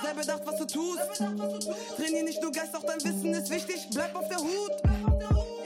Sei 0.09 0.15
bedacht, 0.15 0.41
was 0.47 0.57
du 0.57 0.65
tust. 0.65 1.23
Trainier 1.97 2.23
nicht 2.23 2.41
nur 2.41 2.51
Geist, 2.51 2.75
auch 2.75 2.83
dein 2.83 2.97
Wissen 3.05 3.35
ist 3.35 3.51
wichtig. 3.51 3.89
Bleib 3.93 4.15
auf 4.15 4.27
der 4.29 4.39
Hut. 4.39 4.73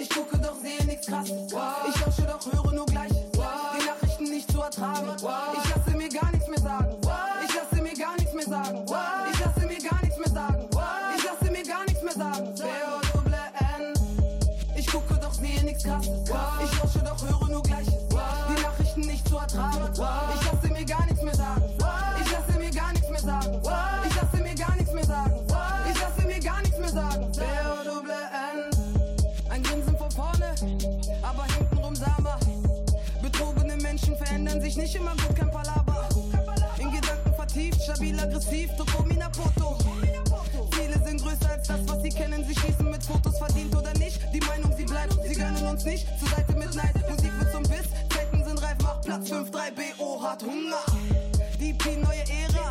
Ich 0.01 0.09
gucke, 0.09 0.37
doch 0.37 0.57
sehe 0.61 0.85
nichts 0.85 1.07
krasses. 1.07 1.52
Sich 34.93 35.01
nicht 35.01 35.11
immer 35.13 35.27
gut, 35.27 35.37
kein 35.37 35.51
Palaber. 35.51 36.09
In 36.79 36.91
Gedanken 36.91 37.35
vertieft, 37.35 37.83
stabil, 37.83 38.19
aggressiv, 38.19 38.71
Tokomina 38.77 39.29
Poto. 39.29 39.79
Ziele 40.75 41.01
sind 41.05 41.23
größer 41.23 41.51
als 41.51 41.69
das, 41.69 41.81
was 41.87 42.03
sie 42.03 42.09
kennen. 42.09 42.45
Sie 42.47 42.55
schießen 42.55 42.91
mit 42.91 43.03
Fotos, 43.03 43.39
verdient 43.39 43.75
oder 43.75 43.93
nicht. 43.95 44.21
Die 44.33 44.41
Meinung, 44.41 44.73
sie 44.77 44.85
bleibt, 44.85 45.15
sie 45.27 45.35
gönnen 45.35 45.67
uns 45.67 45.85
nicht. 45.85 46.07
Zur 46.19 46.29
Seite 46.29 46.53
mit 46.55 46.75
Neid, 46.75 46.95
Musik 47.09 47.33
wird 47.39 47.53
zum 47.53 47.63
Biss. 47.63 47.89
Zeiten 48.11 48.45
sind 48.45 48.63
reif, 48.63 48.79
macht 48.83 49.03
Platz 49.03 49.31
5-3, 49.31 49.49
BO 49.99 50.23
hat 50.23 50.43
Hunger. 50.43 50.85
DP, 51.59 51.97
neue 51.97 52.25
Ära. 52.29 52.71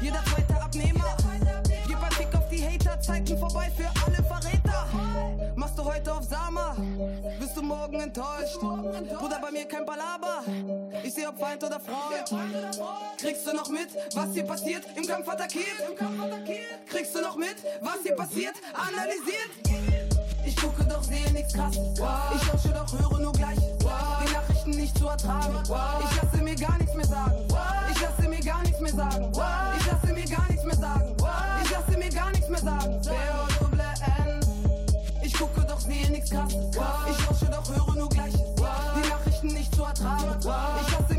Jeder 0.00 0.24
zweite 0.24 0.60
Abnehmer. 0.60 1.16
Gib 1.86 2.02
ein 2.02 2.12
Fick 2.12 2.34
auf 2.34 2.48
die 2.48 2.64
Hater, 2.64 3.00
Zeiten 3.00 3.38
vorbei 3.38 3.70
für 3.76 3.88
alle 4.04 4.22
Verräter. 4.22 4.86
Machst 5.54 5.78
du 5.78 5.84
heute 5.84 6.12
auf 6.14 6.24
Sama? 6.24 6.63
Morgen 7.94 8.06
enttäuscht? 8.06 8.58
Bruder, 8.58 9.38
bei 9.40 9.52
mir 9.52 9.66
kein 9.66 9.86
Balaber. 9.86 10.42
Ich 11.04 11.14
seh 11.14 11.26
ob 11.28 11.38
Feind 11.38 11.62
oder 11.62 11.78
Freund. 11.78 12.28
Kriegst 13.18 13.46
du 13.46 13.54
noch 13.54 13.68
mit, 13.68 13.88
was 14.14 14.32
hier 14.32 14.44
passiert? 14.44 14.84
Im 14.96 15.06
Kampf 15.06 15.28
attackiert. 15.28 15.64
Kriegst 16.88 17.14
du 17.14 17.20
noch 17.20 17.36
mit, 17.36 17.54
was 17.80 17.98
hier 18.02 18.16
passiert? 18.16 18.54
Analysiert. 18.74 19.50
Ich 20.44 20.56
gucke 20.56 20.84
doch, 20.84 21.04
sehe 21.04 21.30
nichts 21.32 21.54
krasses. 21.54 21.92
Ich 21.92 22.52
lausche 22.52 22.68
doch, 22.70 22.98
höre 22.98 23.20
nur 23.20 23.32
Gleiches. 23.32 23.62
Die 23.78 24.32
Nachrichten 24.32 24.70
nicht 24.70 24.98
zu 24.98 25.06
ertragen. 25.06 25.54
Ich 25.62 26.22
lasse 26.22 26.42
mir 26.42 26.56
gar 26.56 26.78
nichts 26.78 26.94
mehr 26.94 27.06
sagen. 27.06 27.36
Ich 27.92 28.00
lasse 28.00 28.28
mir 28.28 28.40
gar 28.40 28.62
nichts 28.62 28.80
mehr 28.80 28.92
sagen. 28.92 29.32
Ich 29.78 29.86
lasse 29.86 30.12
mir 30.12 30.24
gar 30.24 30.48
nichts 30.48 30.64
mehr 30.64 30.76
sagen. 30.76 31.16
Ich 31.62 31.70
lasse 31.70 31.96
mir 31.96 32.10
gar 32.10 32.30
nichts 32.32 32.48
mehr 32.48 32.60
sagen. 32.60 33.00
Ich 36.24 36.32
lausche 36.32 37.46
doch, 37.46 37.68
höre 37.68 37.94
nur 37.96 38.08
Gleiches. 38.08 38.40
Die 38.56 39.08
Nachrichten 39.08 39.46
nicht 39.48 39.74
zu 39.74 39.82
ertragen. 39.82 40.38
Ich 40.38 40.98
lasse 40.98 41.13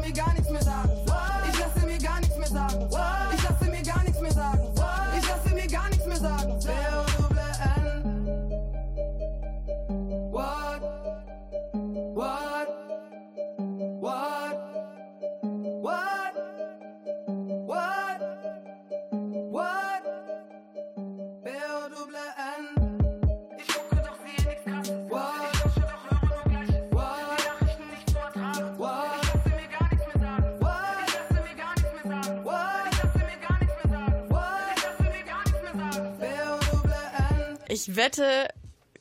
Ich 37.75 37.97
wette, 37.97 38.47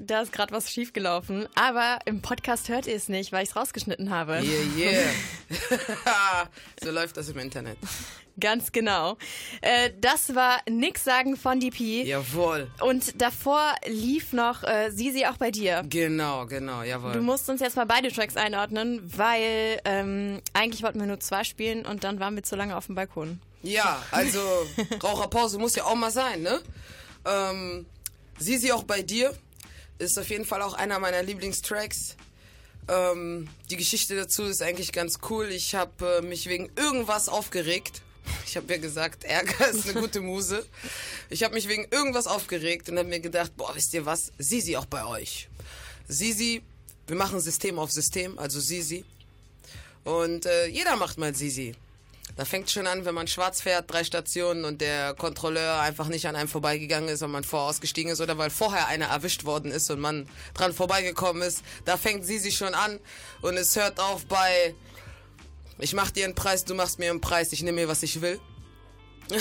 da 0.00 0.20
ist 0.20 0.32
gerade 0.32 0.52
was 0.52 0.68
schiefgelaufen, 0.68 1.46
aber 1.54 2.00
im 2.06 2.22
Podcast 2.22 2.68
hört 2.68 2.88
ihr 2.88 2.96
es 2.96 3.08
nicht, 3.08 3.30
weil 3.30 3.44
ich 3.44 3.50
es 3.50 3.54
rausgeschnitten 3.54 4.10
habe. 4.10 4.40
Yeah, 4.42 4.76
yeah. 4.76 6.48
so 6.82 6.90
läuft 6.90 7.16
das 7.16 7.28
im 7.28 7.38
Internet. 7.38 7.78
Ganz 8.40 8.72
genau. 8.72 9.16
Äh, 9.60 9.90
das 10.00 10.34
war 10.34 10.58
Nix 10.68 11.04
sagen 11.04 11.36
von 11.36 11.60
DP. 11.60 12.04
Jawohl. 12.04 12.68
Und 12.80 13.22
davor 13.22 13.62
lief 13.86 14.32
noch 14.32 14.64
äh, 14.64 14.90
Sisi 14.90 15.24
auch 15.26 15.36
bei 15.36 15.52
dir. 15.52 15.84
Genau, 15.88 16.44
genau, 16.46 16.82
jawohl. 16.82 17.12
Du 17.12 17.20
musst 17.20 17.48
uns 17.48 17.60
jetzt 17.60 17.76
mal 17.76 17.86
beide 17.86 18.10
Tracks 18.10 18.36
einordnen, 18.36 19.08
weil 19.16 19.80
ähm, 19.84 20.42
eigentlich 20.52 20.82
wollten 20.82 20.98
wir 20.98 21.06
nur 21.06 21.20
zwei 21.20 21.44
spielen 21.44 21.86
und 21.86 22.02
dann 22.02 22.18
waren 22.18 22.34
wir 22.34 22.42
zu 22.42 22.56
lange 22.56 22.76
auf 22.76 22.86
dem 22.86 22.96
Balkon. 22.96 23.40
Ja, 23.62 24.02
also 24.10 24.40
Raucherpause 25.00 25.60
muss 25.60 25.76
ja 25.76 25.84
auch 25.84 25.94
mal 25.94 26.10
sein, 26.10 26.42
ne? 26.42 26.60
Ähm, 27.24 27.86
Sisi 28.38 28.72
auch 28.72 28.84
bei 28.84 29.02
dir 29.02 29.36
ist 29.98 30.18
auf 30.18 30.28
jeden 30.28 30.44
Fall 30.44 30.62
auch 30.62 30.74
einer 30.74 30.98
meiner 30.98 31.22
Lieblingstracks. 31.22 32.16
Ähm, 32.88 33.48
die 33.70 33.76
Geschichte 33.76 34.16
dazu 34.16 34.42
ist 34.44 34.62
eigentlich 34.62 34.92
ganz 34.92 35.18
cool. 35.30 35.50
Ich 35.50 35.74
habe 35.74 36.18
äh, 36.18 36.22
mich 36.22 36.48
wegen 36.48 36.70
irgendwas 36.76 37.28
aufgeregt. 37.28 38.02
Ich 38.46 38.56
habe 38.56 38.72
ja 38.72 38.78
gesagt, 38.78 39.24
Ärger 39.24 39.68
ist 39.68 39.88
eine 39.88 40.00
gute 40.00 40.20
Muse. 40.20 40.66
Ich 41.30 41.42
habe 41.42 41.54
mich 41.54 41.68
wegen 41.68 41.86
irgendwas 41.90 42.26
aufgeregt 42.26 42.88
und 42.88 42.98
habe 42.98 43.08
mir 43.08 43.20
gedacht, 43.20 43.56
boah, 43.56 43.74
wisst 43.74 43.94
ihr 43.94 44.06
was? 44.06 44.32
Sisi 44.38 44.76
auch 44.76 44.86
bei 44.86 45.04
euch. 45.04 45.48
Sisi, 46.08 46.62
wir 47.06 47.16
machen 47.16 47.40
System 47.40 47.78
auf 47.78 47.90
System, 47.90 48.38
also 48.38 48.60
Sisi. 48.60 49.04
Und 50.04 50.46
äh, 50.46 50.66
jeder 50.66 50.96
macht 50.96 51.18
mal 51.18 51.34
Sisi. 51.34 51.74
Da 52.36 52.44
fängt 52.44 52.70
schon 52.70 52.86
an, 52.86 53.04
wenn 53.04 53.14
man 53.14 53.28
schwarz 53.28 53.60
fährt, 53.60 53.90
drei 53.92 54.02
Stationen 54.02 54.64
und 54.64 54.80
der 54.80 55.14
Kontrolleur 55.14 55.78
einfach 55.80 56.08
nicht 56.08 56.26
an 56.26 56.34
einem 56.34 56.48
vorbeigegangen 56.48 57.08
ist 57.08 57.22
und 57.22 57.30
man 57.30 57.44
vorher 57.44 57.68
ausgestiegen 57.68 58.10
ist 58.10 58.20
oder 58.20 58.38
weil 58.38 58.50
vorher 58.50 58.88
einer 58.88 59.06
erwischt 59.06 59.44
worden 59.44 59.70
ist 59.70 59.90
und 59.90 60.00
man 60.00 60.28
dran 60.52 60.72
vorbeigekommen 60.72 61.42
ist. 61.42 61.62
Da 61.84 61.96
fängt 61.96 62.24
sie 62.24 62.38
sich 62.38 62.56
schon 62.56 62.74
an 62.74 62.98
und 63.40 63.56
es 63.56 63.76
hört 63.76 64.00
auf 64.00 64.26
bei 64.26 64.74
ich 65.78 65.92
mach 65.92 66.10
dir 66.10 66.24
einen 66.24 66.34
Preis, 66.34 66.64
du 66.64 66.74
machst 66.74 66.98
mir 66.98 67.10
einen 67.10 67.20
Preis, 67.20 67.52
ich 67.52 67.62
nehme 67.62 67.82
mir, 67.82 67.88
was 67.88 68.02
ich 68.02 68.20
will. 68.20 68.40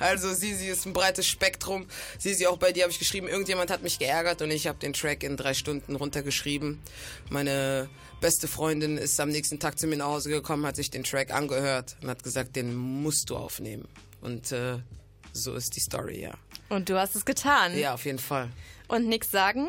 also 0.00 0.34
Sisi 0.34 0.66
ist 0.66 0.86
ein 0.86 0.92
breites 0.92 1.26
Spektrum. 1.26 1.86
Sisi, 2.18 2.46
auch 2.46 2.58
bei 2.58 2.72
dir 2.72 2.82
habe 2.82 2.92
ich 2.92 2.98
geschrieben, 2.98 3.28
irgendjemand 3.28 3.70
hat 3.70 3.82
mich 3.82 3.98
geärgert 3.98 4.42
und 4.42 4.50
ich 4.50 4.66
habe 4.66 4.78
den 4.78 4.92
Track 4.92 5.22
in 5.22 5.36
drei 5.36 5.54
Stunden 5.54 5.96
runtergeschrieben. 5.96 6.82
Meine 7.30 7.88
beste 8.20 8.48
Freundin 8.48 8.96
ist 8.96 9.18
am 9.20 9.28
nächsten 9.28 9.58
Tag 9.58 9.78
zu 9.78 9.86
mir 9.86 9.96
nach 9.96 10.06
Hause 10.06 10.30
gekommen, 10.30 10.66
hat 10.66 10.76
sich 10.76 10.90
den 10.90 11.04
Track 11.04 11.32
angehört 11.32 11.96
und 12.02 12.08
hat 12.08 12.22
gesagt, 12.22 12.56
den 12.56 12.74
musst 12.74 13.30
du 13.30 13.36
aufnehmen. 13.36 13.86
Und 14.20 14.52
äh, 14.52 14.78
so 15.32 15.54
ist 15.54 15.76
die 15.76 15.80
Story, 15.80 16.22
ja. 16.22 16.34
Und 16.68 16.88
du 16.88 16.98
hast 16.98 17.14
es 17.14 17.24
getan. 17.24 17.76
Ja, 17.78 17.94
auf 17.94 18.04
jeden 18.04 18.18
Fall. 18.18 18.50
Und 18.88 19.06
nix 19.06 19.30
sagen? 19.30 19.68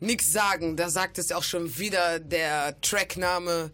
Nix 0.00 0.32
sagen, 0.32 0.76
da 0.76 0.90
sagt 0.90 1.18
es 1.18 1.32
auch 1.32 1.42
schon 1.42 1.78
wieder 1.78 2.18
der 2.18 2.80
Trackname. 2.80 3.70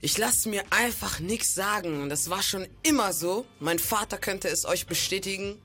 Ich 0.00 0.18
lasse 0.18 0.48
mir 0.48 0.62
einfach 0.70 1.20
nichts 1.20 1.54
sagen. 1.54 2.02
Und 2.02 2.08
das 2.08 2.30
war 2.30 2.42
schon 2.42 2.66
immer 2.82 3.12
so. 3.12 3.46
Mein 3.60 3.78
Vater 3.78 4.18
könnte 4.18 4.48
es 4.48 4.64
euch 4.64 4.86
bestätigen. 4.86 5.60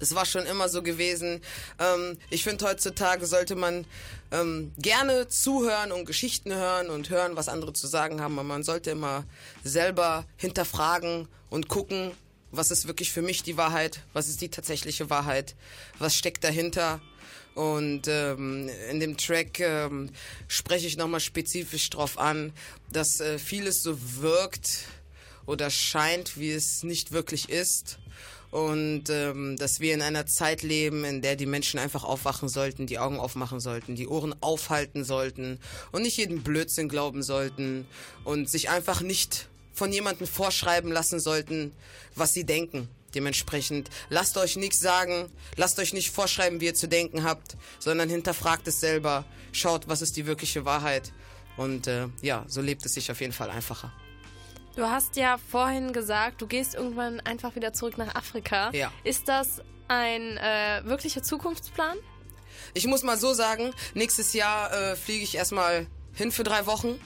Es 0.00 0.14
war 0.14 0.26
schon 0.26 0.44
immer 0.46 0.68
so 0.68 0.82
gewesen. 0.82 1.40
Ähm, 1.78 2.18
ich 2.30 2.44
finde, 2.44 2.66
heutzutage 2.66 3.26
sollte 3.26 3.54
man 3.54 3.86
ähm, 4.32 4.72
gerne 4.78 5.28
zuhören 5.28 5.92
und 5.92 6.04
Geschichten 6.04 6.52
hören 6.54 6.90
und 6.90 7.10
hören, 7.10 7.36
was 7.36 7.48
andere 7.48 7.72
zu 7.72 7.86
sagen 7.86 8.20
haben. 8.20 8.38
Aber 8.38 8.46
man 8.46 8.64
sollte 8.64 8.90
immer 8.90 9.24
selber 9.62 10.24
hinterfragen 10.36 11.28
und 11.50 11.68
gucken, 11.68 12.12
was 12.50 12.70
ist 12.70 12.86
wirklich 12.86 13.12
für 13.12 13.22
mich 13.22 13.42
die 13.42 13.56
Wahrheit, 13.56 14.00
was 14.12 14.28
ist 14.28 14.40
die 14.40 14.48
tatsächliche 14.48 15.10
Wahrheit, 15.10 15.54
was 15.98 16.16
steckt 16.16 16.44
dahinter. 16.44 17.00
Und 17.54 18.08
ähm, 18.08 18.68
in 18.90 18.98
dem 18.98 19.16
Track 19.16 19.60
ähm, 19.60 20.10
spreche 20.48 20.88
ich 20.88 20.96
nochmal 20.96 21.20
spezifisch 21.20 21.88
drauf 21.90 22.18
an, 22.18 22.52
dass 22.90 23.20
äh, 23.20 23.38
vieles 23.38 23.82
so 23.82 23.96
wirkt 24.20 24.86
oder 25.46 25.70
scheint, 25.70 26.36
wie 26.36 26.50
es 26.50 26.82
nicht 26.82 27.12
wirklich 27.12 27.48
ist. 27.48 27.98
Und 28.54 29.10
ähm, 29.10 29.56
dass 29.56 29.80
wir 29.80 29.94
in 29.94 30.00
einer 30.00 30.26
Zeit 30.26 30.62
leben, 30.62 31.04
in 31.04 31.22
der 31.22 31.34
die 31.34 31.44
Menschen 31.44 31.80
einfach 31.80 32.04
aufwachen 32.04 32.48
sollten, 32.48 32.86
die 32.86 33.00
Augen 33.00 33.18
aufmachen 33.18 33.58
sollten, 33.58 33.96
die 33.96 34.06
Ohren 34.06 34.32
aufhalten 34.40 35.02
sollten 35.02 35.58
und 35.90 36.02
nicht 36.02 36.18
jeden 36.18 36.44
Blödsinn 36.44 36.88
glauben 36.88 37.24
sollten 37.24 37.84
und 38.22 38.48
sich 38.48 38.70
einfach 38.70 39.00
nicht 39.00 39.48
von 39.72 39.92
jemandem 39.92 40.28
vorschreiben 40.28 40.92
lassen 40.92 41.18
sollten, 41.18 41.72
was 42.14 42.30
sie 42.30 42.44
denken. 42.44 42.88
Dementsprechend 43.16 43.90
lasst 44.08 44.36
euch 44.36 44.54
nichts 44.54 44.78
sagen, 44.78 45.32
lasst 45.56 45.80
euch 45.80 45.92
nicht 45.92 46.12
vorschreiben, 46.12 46.60
wie 46.60 46.66
ihr 46.66 46.74
zu 46.74 46.86
denken 46.86 47.24
habt, 47.24 47.56
sondern 47.80 48.08
hinterfragt 48.08 48.68
es 48.68 48.78
selber, 48.78 49.24
schaut, 49.50 49.88
was 49.88 50.00
ist 50.00 50.16
die 50.16 50.26
wirkliche 50.26 50.64
Wahrheit. 50.64 51.12
Und 51.56 51.88
äh, 51.88 52.06
ja, 52.22 52.44
so 52.46 52.60
lebt 52.60 52.86
es 52.86 52.94
sich 52.94 53.10
auf 53.10 53.20
jeden 53.20 53.32
Fall 53.32 53.50
einfacher. 53.50 53.92
Du 54.76 54.82
hast 54.82 55.14
ja 55.16 55.38
vorhin 55.38 55.92
gesagt, 55.92 56.42
du 56.42 56.48
gehst 56.48 56.74
irgendwann 56.74 57.20
einfach 57.20 57.54
wieder 57.54 57.72
zurück 57.72 57.96
nach 57.96 58.14
Afrika. 58.16 58.70
Ja. 58.72 58.92
Ist 59.04 59.28
das 59.28 59.62
ein 59.86 60.36
äh, 60.36 60.82
wirklicher 60.84 61.22
Zukunftsplan? 61.22 61.96
Ich 62.72 62.86
muss 62.86 63.04
mal 63.04 63.16
so 63.16 63.34
sagen, 63.34 63.72
nächstes 63.94 64.32
Jahr 64.32 64.72
äh, 64.72 64.96
fliege 64.96 65.22
ich 65.22 65.36
erstmal 65.36 65.86
hin 66.12 66.32
für 66.32 66.42
drei 66.42 66.66
Wochen 66.66 67.00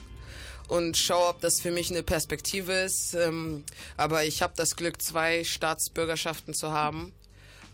und 0.67 0.97
schaue, 0.97 1.29
ob 1.29 1.41
das 1.41 1.61
für 1.61 1.71
mich 1.71 1.91
eine 1.91 2.01
Perspektive 2.01 2.73
ist. 2.73 3.13
Ähm, 3.13 3.63
aber 3.97 4.23
ich 4.23 4.41
habe 4.41 4.53
das 4.55 4.75
Glück, 4.75 4.99
zwei 5.01 5.43
Staatsbürgerschaften 5.43 6.55
zu 6.55 6.71
haben, 6.71 7.13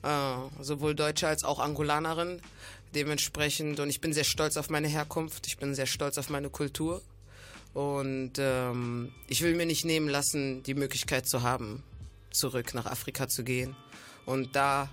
äh, 0.03 0.09
sowohl 0.61 0.95
Deutsche 0.95 1.27
als 1.27 1.45
auch 1.45 1.59
Angolanerin. 1.59 2.41
dementsprechend 2.93 3.79
und 3.81 3.89
ich 3.89 3.99
bin 3.99 4.13
sehr 4.13 4.23
stolz 4.23 4.55
auf 4.55 4.69
meine 4.69 4.87
Herkunft, 4.87 5.47
ich 5.47 5.57
bin 5.57 5.75
sehr 5.75 5.85
stolz 5.85 6.17
auf 6.17 6.29
meine 6.29 6.49
Kultur 6.49 7.01
und 7.75 8.31
ähm, 8.37 9.11
ich 9.27 9.41
will 9.41 9.53
mir 9.53 9.65
nicht 9.65 9.83
nehmen 9.83 10.07
lassen, 10.07 10.63
die 10.63 10.73
Möglichkeit 10.73 11.27
zu 11.27 11.43
haben, 11.43 11.83
zurück 12.31 12.73
nach 12.73 12.85
Afrika 12.85 13.27
zu 13.27 13.43
gehen 13.43 13.75
und 14.25 14.55
da 14.55 14.89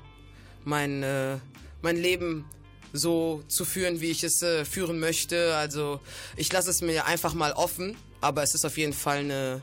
mein, 0.64 1.04
äh, 1.04 1.38
mein 1.80 1.96
Leben 1.96 2.44
so 2.92 3.44
zu 3.46 3.64
führen, 3.64 4.00
wie 4.00 4.10
ich 4.10 4.24
es 4.24 4.42
äh, 4.42 4.64
führen 4.64 4.98
möchte. 4.98 5.56
Also 5.56 6.00
ich 6.36 6.52
lasse 6.52 6.70
es 6.70 6.82
mir 6.82 7.06
einfach 7.06 7.34
mal 7.34 7.52
offen, 7.52 7.96
aber 8.20 8.42
es 8.42 8.52
ist 8.52 8.64
auf 8.64 8.76
jeden 8.76 8.92
Fall 8.92 9.18
eine 9.18 9.62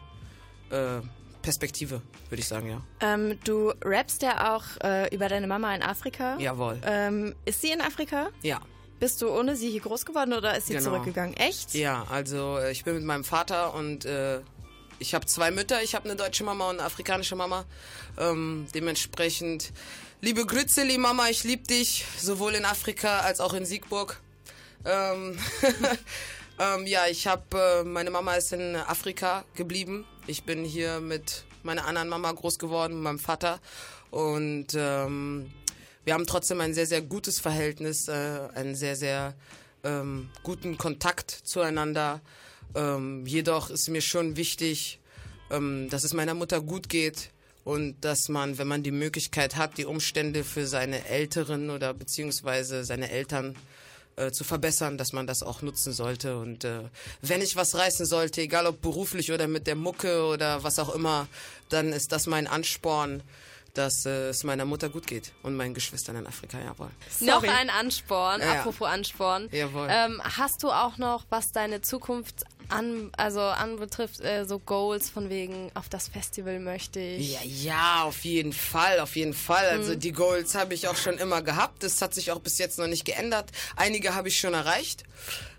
äh, 0.69 1.01
Perspektive, 1.41 2.01
würde 2.29 2.39
ich 2.39 2.47
sagen, 2.47 2.69
ja. 2.69 2.81
Ähm, 3.01 3.37
du 3.43 3.73
rappst 3.83 4.21
ja 4.21 4.55
auch 4.55 4.63
äh, 4.81 5.13
über 5.13 5.27
deine 5.27 5.47
Mama 5.47 5.75
in 5.75 5.83
Afrika. 5.83 6.37
Jawohl. 6.39 6.79
Ähm, 6.85 7.35
ist 7.43 7.61
sie 7.61 7.71
in 7.71 7.81
Afrika? 7.81 8.29
Ja. 8.43 8.61
Bist 8.99 9.21
du 9.21 9.29
ohne 9.29 9.55
sie 9.55 9.69
hier 9.69 9.81
groß 9.81 10.05
geworden 10.05 10.33
oder 10.33 10.57
ist 10.57 10.67
sie 10.67 10.73
Genau. 10.73 10.85
zurückgegangen? 10.91 11.35
Echt? 11.37 11.73
Ja, 11.73 12.05
also 12.09 12.57
äh, 12.57 12.71
ich 12.71 12.83
bin 12.83 12.95
mit 12.95 13.03
meinem 13.03 13.23
Vater 13.23 13.73
und 13.73 14.05
äh, 14.05 14.41
ich 14.99 15.13
habe 15.15 15.25
zwei 15.25 15.51
Mütter. 15.51 15.81
Ich 15.81 15.95
habe 15.95 16.05
eine 16.05 16.17
deutsche 16.17 16.43
Mama 16.43 16.69
und 16.69 16.77
eine 16.79 16.83
afrikanische 16.85 17.35
Mama. 17.37 17.63
Ähm, 18.17 18.67
dementsprechend, 18.75 19.71
liebe 20.19 20.45
Grützeli 20.45 20.97
Mama, 20.97 21.29
ich 21.29 21.45
liebe 21.45 21.63
dich, 21.63 22.05
sowohl 22.19 22.55
in 22.55 22.65
Afrika 22.65 23.19
als 23.19 23.39
auch 23.39 23.53
in 23.53 23.65
Siegburg. 23.65 24.19
Ähm, 24.85 25.37
ähm, 26.59 26.85
ja, 26.85 27.07
ich 27.07 27.27
habe, 27.27 27.81
äh, 27.81 27.83
meine 27.85 28.11
Mama 28.11 28.33
ist 28.35 28.51
in 28.51 28.75
Afrika 28.75 29.45
geblieben. 29.55 30.05
Ich 30.27 30.43
bin 30.43 30.65
hier 30.65 30.99
mit 30.99 31.45
meiner 31.63 31.85
anderen 31.85 32.09
Mama 32.09 32.31
groß 32.33 32.59
geworden, 32.59 33.01
meinem 33.01 33.19
Vater. 33.19 33.59
Und 34.11 34.67
ähm, 34.75 35.51
wir 36.09 36.15
haben 36.15 36.25
trotzdem 36.25 36.59
ein 36.59 36.73
sehr, 36.73 36.87
sehr 36.87 37.03
gutes 37.03 37.39
Verhältnis, 37.39 38.07
äh, 38.07 38.39
einen 38.55 38.73
sehr, 38.73 38.95
sehr 38.95 39.35
ähm, 39.83 40.31
guten 40.41 40.75
Kontakt 40.75 41.29
zueinander. 41.29 42.19
Ähm, 42.73 43.27
jedoch 43.27 43.69
ist 43.69 43.89
mir 43.89 44.01
schon 44.01 44.35
wichtig, 44.35 44.99
ähm, 45.51 45.87
dass 45.91 46.03
es 46.03 46.15
meiner 46.15 46.33
Mutter 46.33 46.61
gut 46.61 46.89
geht 46.89 47.29
und 47.63 47.95
dass 48.01 48.27
man, 48.27 48.57
wenn 48.57 48.67
man 48.67 48.81
die 48.81 48.89
Möglichkeit 48.89 49.55
hat, 49.55 49.77
die 49.77 49.85
Umstände 49.85 50.43
für 50.43 50.65
seine 50.65 51.05
Älteren 51.05 51.69
oder 51.69 51.93
beziehungsweise 51.93 52.83
seine 52.85 53.11
Eltern 53.11 53.55
äh, 54.15 54.31
zu 54.31 54.43
verbessern, 54.43 54.97
dass 54.97 55.13
man 55.13 55.27
das 55.27 55.43
auch 55.43 55.61
nutzen 55.61 55.93
sollte. 55.93 56.39
Und 56.39 56.63
äh, 56.63 56.85
wenn 57.21 57.43
ich 57.43 57.55
was 57.55 57.75
reißen 57.75 58.07
sollte, 58.07 58.41
egal 58.41 58.65
ob 58.65 58.81
beruflich 58.81 59.31
oder 59.31 59.47
mit 59.47 59.67
der 59.67 59.75
Mucke 59.75 60.23
oder 60.23 60.63
was 60.63 60.79
auch 60.79 60.95
immer, 60.95 61.27
dann 61.69 61.93
ist 61.93 62.11
das 62.11 62.25
mein 62.25 62.47
Ansporn, 62.47 63.21
dass 63.73 64.05
äh, 64.05 64.29
es 64.29 64.43
meiner 64.43 64.65
Mutter 64.65 64.89
gut 64.89 65.07
geht 65.07 65.31
und 65.43 65.55
meinen 65.55 65.73
Geschwistern 65.73 66.15
in 66.17 66.27
Afrika, 66.27 66.59
jawohl. 66.59 66.89
Noch 67.21 67.43
ein 67.43 67.69
Ansporn, 67.69 68.41
Ja. 68.41 68.59
apropos 68.61 68.87
Ansporn. 68.87 69.47
Jawohl. 69.51 69.87
Ähm, 69.89 70.21
hast 70.23 70.63
du 70.63 70.71
auch 70.71 70.97
noch, 70.97 71.25
was 71.29 71.51
deine 71.51 71.81
Zukunft 71.81 72.43
an, 72.69 73.11
also 73.17 73.41
anbetrifft, 73.41 74.19
äh, 74.21 74.45
so 74.45 74.59
Goals 74.59 75.09
von 75.09 75.29
wegen, 75.29 75.71
auf 75.73 75.89
das 75.89 76.07
Festival 76.07 76.59
möchte 76.59 76.99
ich? 76.99 77.31
Ja, 77.33 77.39
ja, 77.43 78.03
auf 78.03 78.23
jeden 78.25 78.53
Fall, 78.53 78.99
auf 78.99 79.15
jeden 79.15 79.33
Fall. 79.33 79.67
Also 79.69 79.95
die 79.95 80.11
Goals 80.11 80.53
habe 80.55 80.73
ich 80.73 80.87
auch 80.87 80.95
schon 80.97 81.17
immer 81.17 81.41
gehabt. 81.41 81.81
Das 81.83 82.01
hat 82.01 82.13
sich 82.13 82.31
auch 82.31 82.39
bis 82.39 82.57
jetzt 82.59 82.77
noch 82.77 82.87
nicht 82.87 83.05
geändert. 83.05 83.51
Einige 83.75 84.13
habe 84.13 84.27
ich 84.27 84.39
schon 84.39 84.53
erreicht. 84.53 85.03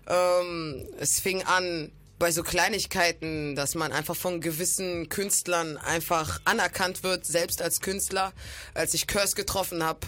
Ähm, 0.07 0.87
es 0.99 1.19
fing 1.19 1.43
an 1.43 1.91
bei 2.21 2.31
so 2.31 2.43
Kleinigkeiten, 2.43 3.55
dass 3.55 3.73
man 3.73 3.91
einfach 3.91 4.15
von 4.15 4.41
gewissen 4.41 5.09
Künstlern 5.09 5.77
einfach 5.77 6.39
anerkannt 6.45 7.01
wird, 7.01 7.25
selbst 7.25 7.63
als 7.63 7.81
Künstler. 7.81 8.31
Als 8.75 8.93
ich 8.93 9.07
Curse 9.07 9.35
getroffen 9.35 9.83
habe, 9.83 10.01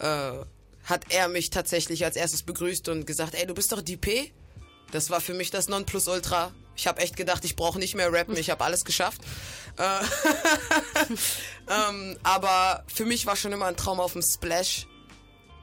äh, 0.00 0.44
hat 0.82 1.04
er 1.10 1.28
mich 1.28 1.50
tatsächlich 1.50 2.04
als 2.04 2.16
erstes 2.16 2.42
begrüßt 2.42 2.88
und 2.88 3.06
gesagt, 3.06 3.36
ey, 3.36 3.46
du 3.46 3.54
bist 3.54 3.70
doch 3.70 3.80
DP? 3.80 4.32
Das 4.90 5.10
war 5.10 5.20
für 5.20 5.34
mich 5.34 5.52
das 5.52 5.68
Nonplusultra. 5.68 6.52
Ich 6.74 6.88
habe 6.88 7.00
echt 7.00 7.16
gedacht, 7.16 7.44
ich 7.44 7.54
brauche 7.54 7.78
nicht 7.78 7.94
mehr 7.94 8.12
rappen, 8.12 8.36
ich 8.36 8.50
habe 8.50 8.64
alles 8.64 8.84
geschafft. 8.84 9.20
Äh, 9.78 10.00
ähm, 11.90 12.18
aber 12.24 12.82
für 12.92 13.04
mich 13.04 13.24
war 13.24 13.36
schon 13.36 13.52
immer 13.52 13.66
ein 13.66 13.76
Traum 13.76 14.00
auf 14.00 14.14
dem 14.14 14.22
Splash 14.22 14.88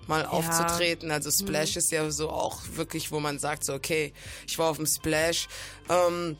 mal 0.10 0.26
aufzutreten. 0.26 1.12
Also 1.12 1.32
Splash 1.32 1.78
ist 1.78 1.91
ja 1.91 2.10
so 2.12 2.30
auch 2.30 2.60
wirklich, 2.74 3.12
wo 3.12 3.22
man 3.22 3.39
sagt 3.39 3.64
so, 3.64 3.74
okay, 3.74 4.14
ich 4.45 4.57
war 4.60 4.70
auf 4.70 4.78
dem 4.78 4.86
Splash. 4.86 5.47
Ähm, 5.88 6.36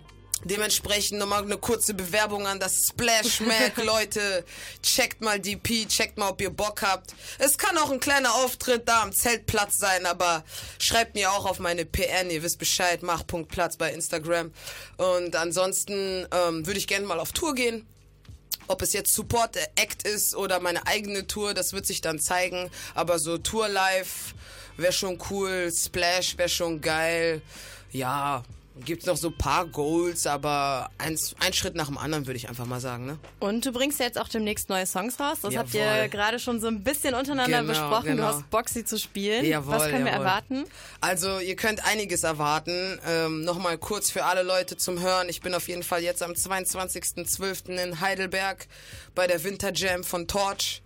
Dementsprechend 0.45 1.20
nochmal 1.20 1.43
eine 1.43 1.57
kurze 1.57 1.93
Bewerbung 1.93 2.47
an 2.47 2.61
das 2.61 2.88
Splash 2.88 3.41
Mac, 3.41 3.76
Leute. 3.84 4.45
Checkt 4.82 5.20
mal 5.20 5.38
DP, 5.38 5.86
checkt 5.89 6.17
mal, 6.17 6.30
ob 6.30 6.39
ihr 6.41 6.49
Bock 6.49 6.82
habt. 6.82 7.13
Es 7.39 7.57
kann 7.57 7.78
auch 7.78 7.91
ein 7.91 7.99
kleiner 7.99 8.34
Auftritt 8.36 8.88
da 8.88 9.01
am 9.01 9.11
Zeltplatz 9.11 9.78
sein, 9.78 10.05
aber 10.05 10.45
schreibt 10.80 11.15
mir 11.15 11.32
auch 11.34 11.45
auf 11.45 11.59
meine 11.59 11.84
PN, 11.84 12.30
ihr 12.30 12.41
wisst 12.41 12.57
Bescheid, 12.57 13.03
mach.platz 13.03 13.76
bei 13.76 13.91
Instagram. 13.91 14.53
Und 14.95 15.36
ansonsten 15.36 16.26
ähm, 16.32 16.65
würde 16.65 16.80
ich 16.80 16.88
gerne 16.88 17.05
mal 17.05 17.20
auf 17.20 17.34
Tour 17.34 17.53
gehen. 17.53 17.86
Ob 18.70 18.84
es 18.84 18.93
jetzt 18.93 19.15
Support 19.15 19.57
Act 19.78 20.03
ist 20.03 20.36
oder 20.36 20.59
meine 20.59 20.86
eigene 20.86 21.26
Tour, 21.26 21.55
das 21.55 21.74
wird 21.74 21.88
sich 21.88 22.01
dann 22.01 22.20
zeigen. 22.20 22.70
Aber 22.93 23.17
so 23.17 23.39
Tour 23.39 23.67
live 23.67 24.36
wäre 24.78 24.93
schon 24.93 25.17
cool. 25.32 25.72
Splash 25.76 26.38
wäre 26.38 26.49
schon 26.49 26.80
geil. 26.80 27.41
Ja, 27.91 28.43
gibt's 28.86 29.05
noch 29.05 29.17
so 29.17 29.27
ein 29.30 29.38
paar 29.38 29.65
Goals, 29.67 30.25
aber 30.27 30.89
eins, 30.97 31.36
ein 31.39 31.53
Schritt 31.53 31.75
nach 31.75 31.88
dem 31.88 31.97
anderen 31.97 32.25
würde 32.27 32.38
ich 32.38 32.49
einfach 32.49 32.65
mal 32.65 32.80
sagen, 32.80 33.05
ne? 33.05 33.17
Und 33.39 33.65
du 33.65 33.71
bringst 33.71 33.99
ja 33.99 34.05
jetzt 34.05 34.19
auch 34.19 34.27
demnächst 34.27 34.69
neue 34.69 34.86
Songs 34.86 35.19
raus. 35.19 35.38
Das 35.41 35.55
habt 35.55 35.73
ihr 35.73 35.82
Jawohl. 35.86 36.09
gerade 36.09 36.39
schon 36.39 36.59
so 36.59 36.67
ein 36.67 36.84
bisschen 36.84 37.13
untereinander 37.13 37.59
Genau, 37.61 37.69
besprochen. 37.69 38.05
genau. 38.05 38.23
Du 38.23 38.27
hast 38.38 38.49
Bock, 38.49 38.69
sie 38.69 38.84
zu 38.86 38.97
spielen. 38.97 39.45
Jawohl, 39.45 39.73
Was 39.75 39.84
können 39.89 40.05
wir 40.05 40.11
jawohl. 40.11 40.25
erwarten? 40.25 40.65
Also 41.01 41.39
ihr 41.39 41.55
könnt 41.55 41.86
einiges 41.86 42.23
erwarten. 42.23 42.99
Ähm, 43.07 43.43
Nochmal 43.43 43.77
kurz 43.77 44.09
für 44.11 44.25
alle 44.25 44.43
Leute 44.43 44.77
zum 44.77 44.99
Hören. 45.01 45.30
Ich 45.30 45.41
bin 45.41 45.53
auf 45.53 45.67
jeden 45.67 45.84
Fall 45.84 46.01
jetzt 46.03 46.23
am 46.23 46.32
22.12. 46.32 47.69
in 47.82 47.99
Heidelberg 48.01 48.67
bei 49.15 49.27
der 49.27 49.43
Winter 49.43 49.71
Jam 49.73 50.03
von 50.03 50.27
Torch. 50.27 50.82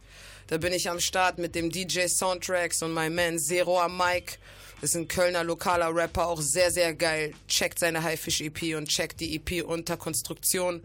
Da 0.47 0.57
bin 0.57 0.73
ich 0.73 0.89
am 0.89 0.99
Start 0.99 1.37
mit 1.37 1.55
dem 1.55 1.69
DJ 1.71 2.07
Soundtracks 2.07 2.81
und 2.83 2.91
mein 2.91 3.15
Man 3.15 3.39
Zero 3.39 3.79
am 3.79 3.97
Mic. 3.97 4.37
Ist 4.83 4.97
ein 4.97 5.07
Kölner 5.07 5.45
lokaler 5.45 5.95
Rapper, 5.95 6.27
auch 6.27 6.41
sehr, 6.41 6.69
sehr 6.69 6.93
geil. 6.93 7.33
Checkt 7.47 7.79
seine 7.79 8.03
Haifisch 8.03 8.41
EP 8.41 8.75
und 8.75 8.89
checkt 8.89 9.21
die 9.21 9.33
EP 9.37 9.63
unter 9.65 9.95
Konstruktion. 9.95 10.81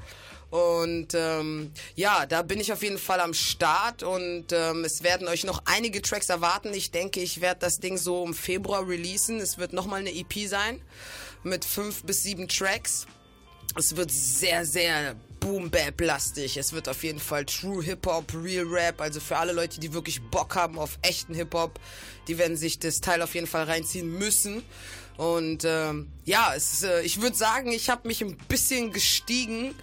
Und 0.50 1.14
ähm, 1.14 1.72
ja, 1.96 2.24
da 2.24 2.42
bin 2.42 2.60
ich 2.60 2.72
auf 2.72 2.84
jeden 2.84 2.98
Fall 2.98 3.18
am 3.18 3.34
Start 3.34 4.04
und 4.04 4.52
ähm, 4.52 4.84
es 4.84 5.02
werden 5.02 5.26
euch 5.26 5.42
noch 5.42 5.62
einige 5.64 6.00
Tracks 6.00 6.28
erwarten. 6.28 6.72
Ich 6.74 6.92
denke, 6.92 7.18
ich 7.18 7.40
werde 7.40 7.58
das 7.58 7.80
Ding 7.80 7.98
so 7.98 8.24
im 8.24 8.34
Februar 8.34 8.86
releasen. 8.86 9.40
Es 9.40 9.58
wird 9.58 9.72
nochmal 9.72 9.98
eine 9.98 10.14
EP 10.14 10.46
sein 10.46 10.80
mit 11.42 11.64
fünf 11.64 12.04
bis 12.04 12.22
sieben 12.22 12.46
Tracks. 12.46 13.04
Es 13.74 13.96
wird 13.96 14.12
sehr, 14.12 14.64
sehr 14.64 15.16
Boom-Bap-lastig. 15.40 16.56
Es 16.56 16.72
wird 16.72 16.88
auf 16.88 17.02
jeden 17.04 17.20
Fall 17.20 17.44
True 17.44 17.82
Hip-Hop, 17.82 18.32
Real 18.34 18.66
Rap. 18.66 19.00
Also 19.00 19.20
für 19.20 19.36
alle 19.36 19.52
Leute, 19.52 19.80
die 19.80 19.92
wirklich 19.92 20.22
Bock 20.22 20.54
haben 20.56 20.78
auf 20.78 20.98
echten 21.02 21.34
Hip-Hop, 21.34 21.78
die 22.26 22.38
werden 22.38 22.56
sich 22.56 22.78
das 22.78 23.00
Teil 23.00 23.22
auf 23.22 23.34
jeden 23.34 23.46
Fall 23.46 23.64
reinziehen 23.64 24.18
müssen. 24.18 24.62
Und 25.16 25.64
ähm, 25.64 26.08
ja, 26.24 26.52
es, 26.54 26.82
äh, 26.82 27.02
ich 27.02 27.20
würde 27.20 27.36
sagen, 27.36 27.72
ich 27.72 27.90
habe 27.90 28.06
mich 28.06 28.22
ein 28.22 28.36
bisschen 28.48 28.92
gestiegen. 28.92 29.74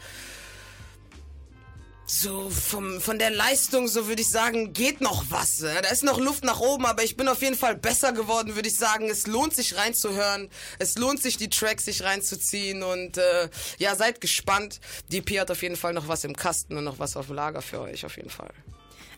So 2.08 2.52
vom, 2.52 3.02
von 3.02 3.18
der 3.18 3.32
Leistung, 3.32 3.88
so 3.88 4.08
würde 4.08 4.22
ich 4.22 4.30
sagen, 4.30 4.74
geht 4.74 5.02
noch 5.02 5.26
was. 5.30 5.62
äh. 5.64 5.82
Da 5.82 5.90
ist 5.90 6.04
noch 6.04 6.20
Luft 6.20 6.44
nach 6.44 6.60
oben, 6.60 6.86
aber 6.86 7.04
ich 7.04 7.18
bin 7.18 7.28
auf 7.28 7.42
jeden 7.42 7.58
Fall 7.58 7.76
besser 7.76 8.14
geworden, 8.14 8.54
würde 8.56 8.70
ich 8.70 8.78
sagen. 8.78 9.10
Es 9.10 9.26
lohnt 9.26 9.56
sich 9.56 9.76
reinzuhören. 9.76 10.50
Es 10.78 11.00
lohnt 11.00 11.22
sich, 11.22 11.38
die 11.38 11.50
Tracks 11.50 11.86
sich 11.86 12.04
reinzuziehen. 12.04 12.84
Und 12.84 13.18
äh, 13.18 13.50
ja, 13.80 13.96
seid 13.96 14.22
gespannt. 14.22 14.80
DP 15.12 15.40
hat 15.40 15.50
auf 15.50 15.64
jeden 15.64 15.78
Fall 15.78 15.94
noch 15.94 16.08
was 16.08 16.24
im 16.24 16.36
Kasten 16.36 16.78
und 16.78 16.84
noch 16.84 17.00
was 17.00 17.18
auf 17.18 17.30
Lager 17.30 17.64
für 17.64 17.82
euch, 17.82 18.06
auf 18.06 18.18
jeden 18.18 18.30
Fall. 18.30 18.52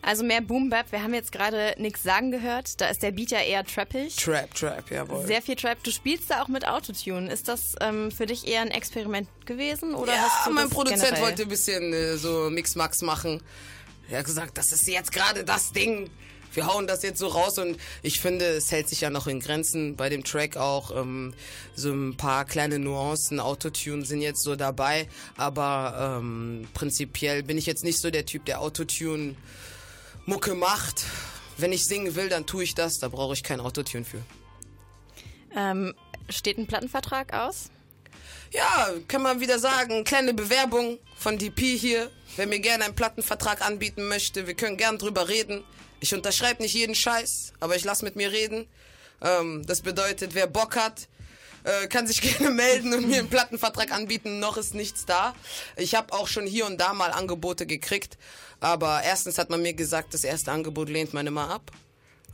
Also 0.02 0.24
mehr 0.24 0.40
Boom 0.40 0.70
Bap. 0.70 0.92
Wir 0.92 1.02
haben 1.02 1.14
jetzt 1.14 1.32
gerade 1.32 1.74
nichts 1.78 2.02
sagen 2.02 2.30
gehört. 2.30 2.80
Da 2.80 2.88
ist 2.88 3.02
der 3.02 3.10
Beat 3.10 3.30
ja 3.30 3.40
eher 3.40 3.64
trappig. 3.64 4.16
Trap, 4.16 4.54
Trap, 4.54 4.90
jawohl. 4.90 5.26
Sehr 5.26 5.42
viel 5.42 5.56
Trap. 5.56 5.82
Du 5.82 5.90
spielst 5.90 6.30
da 6.30 6.42
auch 6.42 6.48
mit 6.48 6.66
Autotune. 6.66 7.30
Ist 7.32 7.48
das 7.48 7.74
ähm, 7.80 8.10
für 8.10 8.26
dich 8.26 8.46
eher 8.46 8.62
ein 8.62 8.70
Experiment 8.70 9.28
gewesen? 9.46 9.94
Oder 9.94 10.14
ja, 10.14 10.20
hast 10.20 10.46
du 10.46 10.52
mein 10.52 10.70
Produzent 10.70 11.02
generell? 11.02 11.22
wollte 11.22 11.42
ein 11.42 11.48
bisschen 11.48 11.92
äh, 11.92 12.16
so 12.16 12.50
Mix-Max 12.50 13.02
machen. 13.02 13.42
Er 14.10 14.20
hat 14.20 14.26
gesagt, 14.26 14.56
das 14.56 14.72
ist 14.72 14.86
jetzt 14.88 15.12
gerade 15.12 15.44
das 15.44 15.72
Ding. 15.72 16.08
Wir 16.54 16.66
hauen 16.66 16.86
das 16.86 17.02
jetzt 17.02 17.18
so 17.18 17.28
raus 17.28 17.58
und 17.58 17.76
ich 18.02 18.20
finde, 18.20 18.46
es 18.46 18.72
hält 18.72 18.88
sich 18.88 19.02
ja 19.02 19.10
noch 19.10 19.26
in 19.26 19.40
Grenzen 19.40 19.96
bei 19.96 20.08
dem 20.08 20.24
Track 20.24 20.56
auch. 20.56 20.96
Ähm, 20.96 21.34
so 21.74 21.92
ein 21.92 22.16
paar 22.16 22.44
kleine 22.46 22.78
Nuancen, 22.78 23.38
Autotune 23.38 24.04
sind 24.04 24.22
jetzt 24.22 24.42
so 24.42 24.56
dabei, 24.56 25.08
aber 25.36 26.18
ähm, 26.20 26.66
prinzipiell 26.72 27.42
bin 27.42 27.58
ich 27.58 27.66
jetzt 27.66 27.84
nicht 27.84 28.00
so 28.00 28.10
der 28.10 28.24
Typ, 28.24 28.46
der 28.46 28.60
Autotune 28.60 29.36
Mucke 30.28 30.54
macht. 30.54 31.06
Wenn 31.56 31.72
ich 31.72 31.86
singen 31.86 32.14
will, 32.14 32.28
dann 32.28 32.44
tue 32.44 32.62
ich 32.62 32.74
das, 32.74 32.98
da 32.98 33.08
brauche 33.08 33.32
ich 33.32 33.42
kein 33.42 33.60
Autotune 33.60 34.04
für. 34.04 34.22
Ähm, 35.56 35.94
steht 36.28 36.58
ein 36.58 36.66
Plattenvertrag 36.66 37.32
aus? 37.32 37.70
Ja, 38.52 38.90
kann 39.08 39.22
man 39.22 39.40
wieder 39.40 39.58
sagen, 39.58 40.04
kleine 40.04 40.34
Bewerbung 40.34 40.98
von 41.16 41.38
DP 41.38 41.78
hier. 41.78 42.10
Wer 42.36 42.46
mir 42.46 42.60
gerne 42.60 42.84
einen 42.84 42.94
Plattenvertrag 42.94 43.66
anbieten 43.66 44.06
möchte, 44.06 44.46
wir 44.46 44.52
können 44.52 44.76
gern 44.76 44.98
drüber 44.98 45.28
reden. 45.28 45.64
Ich 45.98 46.12
unterschreibe 46.14 46.62
nicht 46.62 46.74
jeden 46.74 46.94
Scheiß, 46.94 47.54
aber 47.58 47.76
ich 47.76 47.84
lass 47.84 48.02
mit 48.02 48.14
mir 48.14 48.30
reden. 48.30 48.68
Ähm, 49.22 49.64
das 49.64 49.80
bedeutet, 49.80 50.34
wer 50.34 50.46
Bock 50.46 50.76
hat, 50.76 51.08
äh, 51.68 51.86
kann 51.88 52.06
sich 52.06 52.20
gerne 52.38 52.50
melden 52.50 52.94
und 52.94 53.08
mir 53.08 53.18
einen 53.18 53.28
Plattenvertrag 53.28 53.92
anbieten. 53.92 54.38
Noch 54.38 54.56
ist 54.56 54.74
nichts 54.74 55.04
da. 55.04 55.34
Ich 55.76 55.94
habe 55.94 56.12
auch 56.12 56.26
schon 56.26 56.46
hier 56.46 56.66
und 56.66 56.80
da 56.80 56.94
mal 56.94 57.10
Angebote 57.10 57.66
gekriegt. 57.66 58.16
Aber 58.60 59.02
erstens 59.02 59.38
hat 59.38 59.50
man 59.50 59.62
mir 59.62 59.74
gesagt, 59.74 60.14
das 60.14 60.24
erste 60.24 60.50
Angebot 60.50 60.88
lehnt 60.88 61.14
man 61.14 61.26
immer 61.26 61.50
ab. 61.50 61.70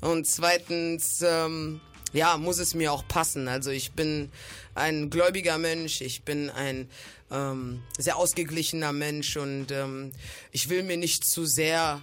Und 0.01 0.26
zweitens, 0.26 1.22
ähm, 1.22 1.80
ja, 2.12 2.37
muss 2.37 2.59
es 2.59 2.74
mir 2.74 2.93
auch 2.93 3.07
passen. 3.09 3.49
Also 3.49 3.70
ich 3.70 3.93
bin 3.93 4.30
ein 4.74 5.11
gläubiger 5.11 5.59
Mensch, 5.59 6.01
ich 6.01 6.22
bin 6.22 6.51
ein 6.51 6.89
ähm, 7.30 7.82
sehr 7.99 8.16
ausgeglichener 8.16 8.93
Mensch 8.93 9.37
und 9.37 9.70
ähm, 9.70 10.12
ich 10.53 10.68
will 10.68 10.82
mir 10.82 10.97
nicht 10.97 11.24
zu 11.24 11.45
sehr 11.45 12.03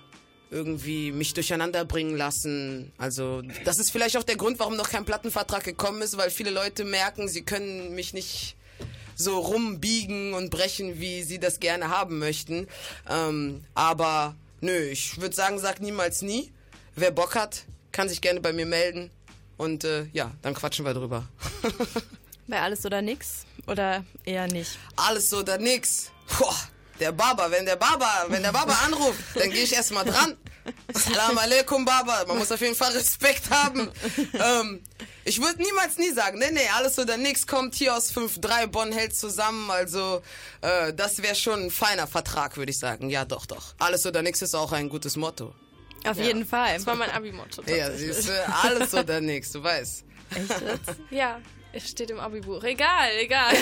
irgendwie 0.52 1.12
mich 1.12 1.34
durcheinander 1.34 1.86
bringen 1.86 2.16
lassen. 2.16 2.92
Also 2.98 3.42
das 3.64 3.80
ist 3.80 3.92
vielleicht 3.92 4.18
auch 4.18 4.24
der 4.24 4.36
Grund, 4.36 4.60
warum 4.60 4.76
noch 4.76 4.90
kein 4.90 5.06
Plattenvertrag 5.06 5.64
gekommen 5.64 6.02
ist, 6.02 6.18
weil 6.18 6.30
viele 6.30 6.52
Leute 6.52 6.84
merken, 6.84 7.28
sie 7.28 7.42
können 7.42 7.96
mich 7.96 8.14
nicht 8.14 8.56
so 9.16 9.40
rumbiegen 9.40 10.34
und 10.34 10.50
brechen, 10.50 11.00
wie 11.00 11.24
sie 11.24 11.40
das 11.40 11.60
gerne 11.60 11.90
haben 11.90 12.20
möchten. 12.20 12.68
Ähm, 13.10 13.64
aber 13.74 14.36
nö, 14.60 14.78
ich 14.78 15.22
würde 15.22 15.36
sagen, 15.36 15.58
sag 15.58 15.80
niemals 15.80 16.22
nie. 16.22 16.52
Wer 16.96 17.12
Bock 17.12 17.36
hat, 17.36 17.64
kann 17.92 18.10
sich 18.10 18.22
gerne 18.22 18.42
bei 18.42 18.52
mir 18.52 18.66
melden. 18.66 19.10
Und 19.58 19.84
äh, 19.84 20.06
ja, 20.12 20.32
dann 20.42 20.54
quatschen 20.54 20.86
wir 20.86 20.94
drüber. 20.94 21.28
Bei 22.48 22.60
alles 22.62 22.86
oder 22.86 23.02
nix? 23.02 23.46
Oder 23.68 24.04
eher 24.26 24.48
nicht? 24.48 24.78
Alles 24.96 25.34
oder 25.34 25.58
nix. 25.58 26.12
Boah, 26.38 26.56
der 27.02 27.12
Baba, 27.12 27.50
wenn 27.50 27.66
der 27.66 27.76
Baba, 27.76 28.26
wenn 28.28 28.44
der 28.44 28.52
Baba 28.52 28.74
anruft, 28.86 29.20
dann 29.36 29.50
gehe 29.50 29.64
ich 29.64 29.74
erstmal 29.74 30.06
dran. 30.06 30.38
Salam 30.94 31.38
alaikum, 31.38 31.84
Baba. 31.84 32.26
Man 32.28 32.38
muss 32.38 32.52
auf 32.52 32.62
jeden 32.62 32.76
Fall 32.76 32.92
Respekt 32.94 33.50
haben. 33.50 33.90
Ähm, 34.34 34.82
ich 35.26 35.42
würde 35.42 35.62
niemals 35.62 35.98
nie 35.98 36.12
sagen, 36.12 36.38
nee, 36.40 36.52
nee, 36.52 36.70
alles 36.76 37.00
oder 37.00 37.18
nix 37.18 37.48
kommt 37.48 37.74
hier 37.76 37.96
aus 37.96 38.14
5-3, 38.14 38.68
Bonn 38.68 38.92
hält 38.92 39.16
zusammen. 39.16 39.70
Also, 39.72 40.22
äh, 40.62 40.94
das 40.94 41.22
wäre 41.24 41.36
schon 41.36 41.66
ein 41.66 41.72
feiner 41.72 42.06
Vertrag, 42.08 42.58
würde 42.58 42.72
ich 42.72 42.78
sagen. 42.78 43.10
Ja, 43.10 43.26
doch, 43.26 43.46
doch. 43.48 43.74
Alles 43.80 44.06
oder 44.06 44.22
nix 44.22 44.42
ist 44.42 44.56
auch 44.56 44.72
ein 44.72 44.88
gutes 44.88 45.16
Motto. 45.18 45.56
Auf 46.06 46.18
jeden 46.18 46.46
Fall. 46.46 46.76
Das 46.76 46.86
war 46.86 46.96
mein 46.96 47.12
Abi-Motto. 47.12 47.64
Ja, 47.68 47.92
siehst 47.92 48.28
du, 48.28 48.48
alles 48.64 48.94
oder 48.94 49.22
nix, 49.22 49.52
du 49.52 49.64
weißt. 49.64 50.04
Echt 50.36 50.50
jetzt? 50.50 51.00
Ja, 51.10 51.42
steht 51.80 52.10
im 52.12 52.20
Abi-Buch. 52.20 52.64
Egal, 52.64 53.10
egal. 53.20 53.54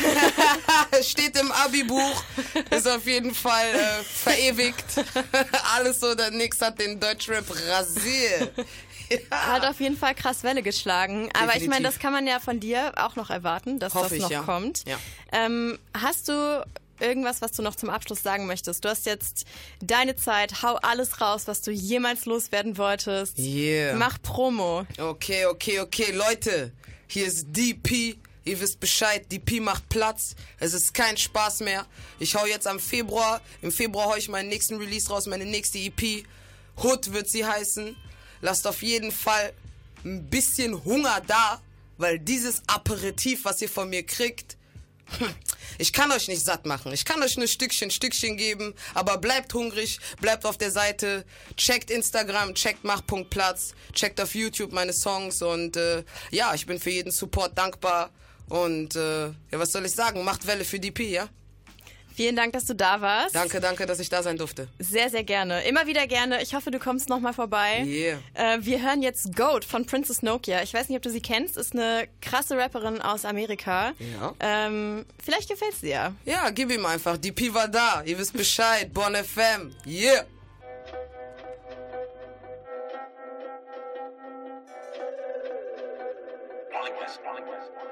Steht 1.03 1.37
im 1.37 1.51
Abi-Buch, 1.51 2.23
ist 2.71 2.87
auf 2.87 3.05
jeden 3.05 3.33
Fall 3.33 3.67
äh, 3.73 4.03
verewigt. 4.03 4.85
alles 5.75 6.03
oder 6.03 6.31
nix 6.31 6.59
hat 6.61 6.79
den 6.79 6.99
Deutschrap 6.99 7.45
rasiert. 7.67 8.53
Hat 9.31 9.65
auf 9.65 9.79
jeden 9.79 9.97
Fall 9.97 10.13
krass 10.13 10.43
Welle 10.43 10.61
geschlagen. 10.61 11.31
Aber 11.33 11.55
ich 11.55 11.61
meine, 11.61 11.81
Definitiv. 11.81 11.83
das 11.83 11.99
kann 11.99 12.13
man 12.13 12.27
ja 12.27 12.39
von 12.39 12.59
dir 12.59 12.93
auch 12.97 13.15
noch 13.15 13.31
erwarten, 13.31 13.79
dass 13.79 13.95
Hoffe 13.95 14.09
das 14.09 14.13
ich, 14.17 14.21
noch 14.21 14.29
ja. 14.29 14.41
kommt. 14.43 14.83
Ja. 14.87 14.99
Ähm, 15.31 15.79
hast 15.95 16.27
du 16.27 16.63
irgendwas, 16.99 17.41
was 17.41 17.51
du 17.53 17.61
noch 17.61 17.75
zum 17.75 17.89
Abschluss 17.89 18.21
sagen 18.21 18.45
möchtest? 18.45 18.85
Du 18.85 18.89
hast 18.89 19.05
jetzt 19.07 19.45
deine 19.81 20.15
Zeit, 20.15 20.61
hau 20.61 20.75
alles 20.75 21.21
raus, 21.21 21.47
was 21.47 21.61
du 21.61 21.71
jemals 21.71 22.25
loswerden 22.25 22.77
wolltest. 22.77 23.39
Yeah. 23.39 23.95
Mach 23.95 24.21
Promo. 24.21 24.85
Okay, 24.99 25.45
okay, 25.47 25.79
okay, 25.79 26.11
Leute, 26.11 26.71
hier 27.09 27.25
ist 27.25 27.47
DP. 27.49 28.17
Ihr 28.45 28.61
wisst 28.61 28.79
Bescheid, 28.79 29.29
DP 29.31 29.59
macht 29.59 29.89
Platz. 29.89 30.35
Es 30.59 30.73
ist 30.73 30.93
kein 30.93 31.17
Spaß 31.17 31.61
mehr. 31.61 31.85
Ich 32.19 32.35
hau 32.35 32.45
jetzt 32.45 32.67
am 32.67 32.79
Februar, 32.79 33.41
im 33.61 33.71
Februar 33.71 34.09
hau 34.09 34.15
ich 34.15 34.29
meinen 34.29 34.47
nächsten 34.49 34.77
Release 34.77 35.09
raus, 35.09 35.25
meine 35.25 35.45
nächste 35.45 35.79
EP. 35.79 36.23
Hood 36.77 37.11
wird 37.11 37.27
sie 37.27 37.45
heißen. 37.45 37.95
Lasst 38.41 38.67
auf 38.67 38.83
jeden 38.83 39.11
Fall 39.11 39.53
ein 40.05 40.29
bisschen 40.29 40.85
Hunger 40.85 41.21
da, 41.25 41.61
weil 41.97 42.19
dieses 42.19 42.61
Aperitif, 42.67 43.43
was 43.43 43.61
ihr 43.61 43.69
von 43.69 43.89
mir 43.89 44.05
kriegt, 44.05 44.55
ich 45.77 45.93
kann 45.93 46.11
euch 46.11 46.27
nicht 46.27 46.43
satt 46.43 46.65
machen. 46.65 46.91
Ich 46.91 47.05
kann 47.05 47.21
euch 47.21 47.37
nur 47.37 47.47
Stückchen, 47.47 47.91
Stückchen 47.91 48.37
geben. 48.37 48.73
Aber 48.93 49.17
bleibt 49.17 49.53
hungrig, 49.53 49.99
bleibt 50.21 50.45
auf 50.45 50.57
der 50.57 50.71
Seite. 50.71 51.25
Checkt 51.57 51.91
Instagram, 51.91 52.55
checkt 52.55 52.83
Mach.platz. 52.83 53.73
Checkt 53.93 54.19
auf 54.21 54.35
YouTube 54.35 54.71
meine 54.71 54.93
Songs. 54.93 55.41
Und 55.41 55.77
äh, 55.77 56.03
ja, 56.31 56.53
ich 56.53 56.65
bin 56.65 56.79
für 56.79 56.91
jeden 56.91 57.11
Support 57.11 57.57
dankbar. 57.57 58.11
Und 58.49 58.95
äh, 58.95 59.27
ja, 59.27 59.33
was 59.51 59.71
soll 59.71 59.85
ich 59.85 59.93
sagen? 59.93 60.23
Macht 60.23 60.47
Welle 60.47 60.65
für 60.65 60.79
DP, 60.79 61.11
ja? 61.11 61.29
Vielen 62.19 62.35
Dank, 62.35 62.51
dass 62.51 62.65
du 62.65 62.75
da 62.75 62.99
warst. 62.99 63.33
Danke, 63.33 63.61
danke, 63.61 63.85
dass 63.85 64.01
ich 64.01 64.09
da 64.09 64.21
sein 64.21 64.35
durfte. 64.35 64.67
Sehr, 64.77 65.09
sehr 65.09 65.23
gerne. 65.23 65.63
Immer 65.63 65.87
wieder 65.87 66.05
gerne. 66.05 66.43
Ich 66.43 66.53
hoffe, 66.53 66.69
du 66.69 66.77
kommst 66.77 67.07
nochmal 67.07 67.31
vorbei. 67.31 67.85
Yeah. 67.85 68.19
Äh, 68.33 68.57
wir 68.59 68.81
hören 68.81 69.01
jetzt 69.01 69.37
Goat 69.37 69.63
von 69.63 69.85
Princess 69.85 70.21
Nokia. 70.21 70.61
Ich 70.61 70.73
weiß 70.73 70.89
nicht, 70.89 70.97
ob 70.97 71.01
du 71.01 71.11
sie 71.11 71.21
kennst. 71.21 71.55
Ist 71.55 71.71
eine 71.71 72.09
krasse 72.21 72.57
Rapperin 72.57 73.01
aus 73.01 73.23
Amerika. 73.23 73.93
Ja. 73.99 74.33
Ähm, 74.41 75.05
vielleicht 75.23 75.49
gefällt's 75.49 75.79
dir. 75.79 76.13
Ja, 76.25 76.49
gib 76.49 76.73
ihm 76.73 76.85
einfach. 76.85 77.15
DP 77.15 77.53
war 77.53 77.69
da. 77.69 78.03
Ihr 78.03 78.17
wisst 78.17 78.33
Bescheid. 78.33 78.93
Bon 78.93 79.15
FM. 79.15 79.73
Yeah. 79.87 80.25
Hate 86.73 87.88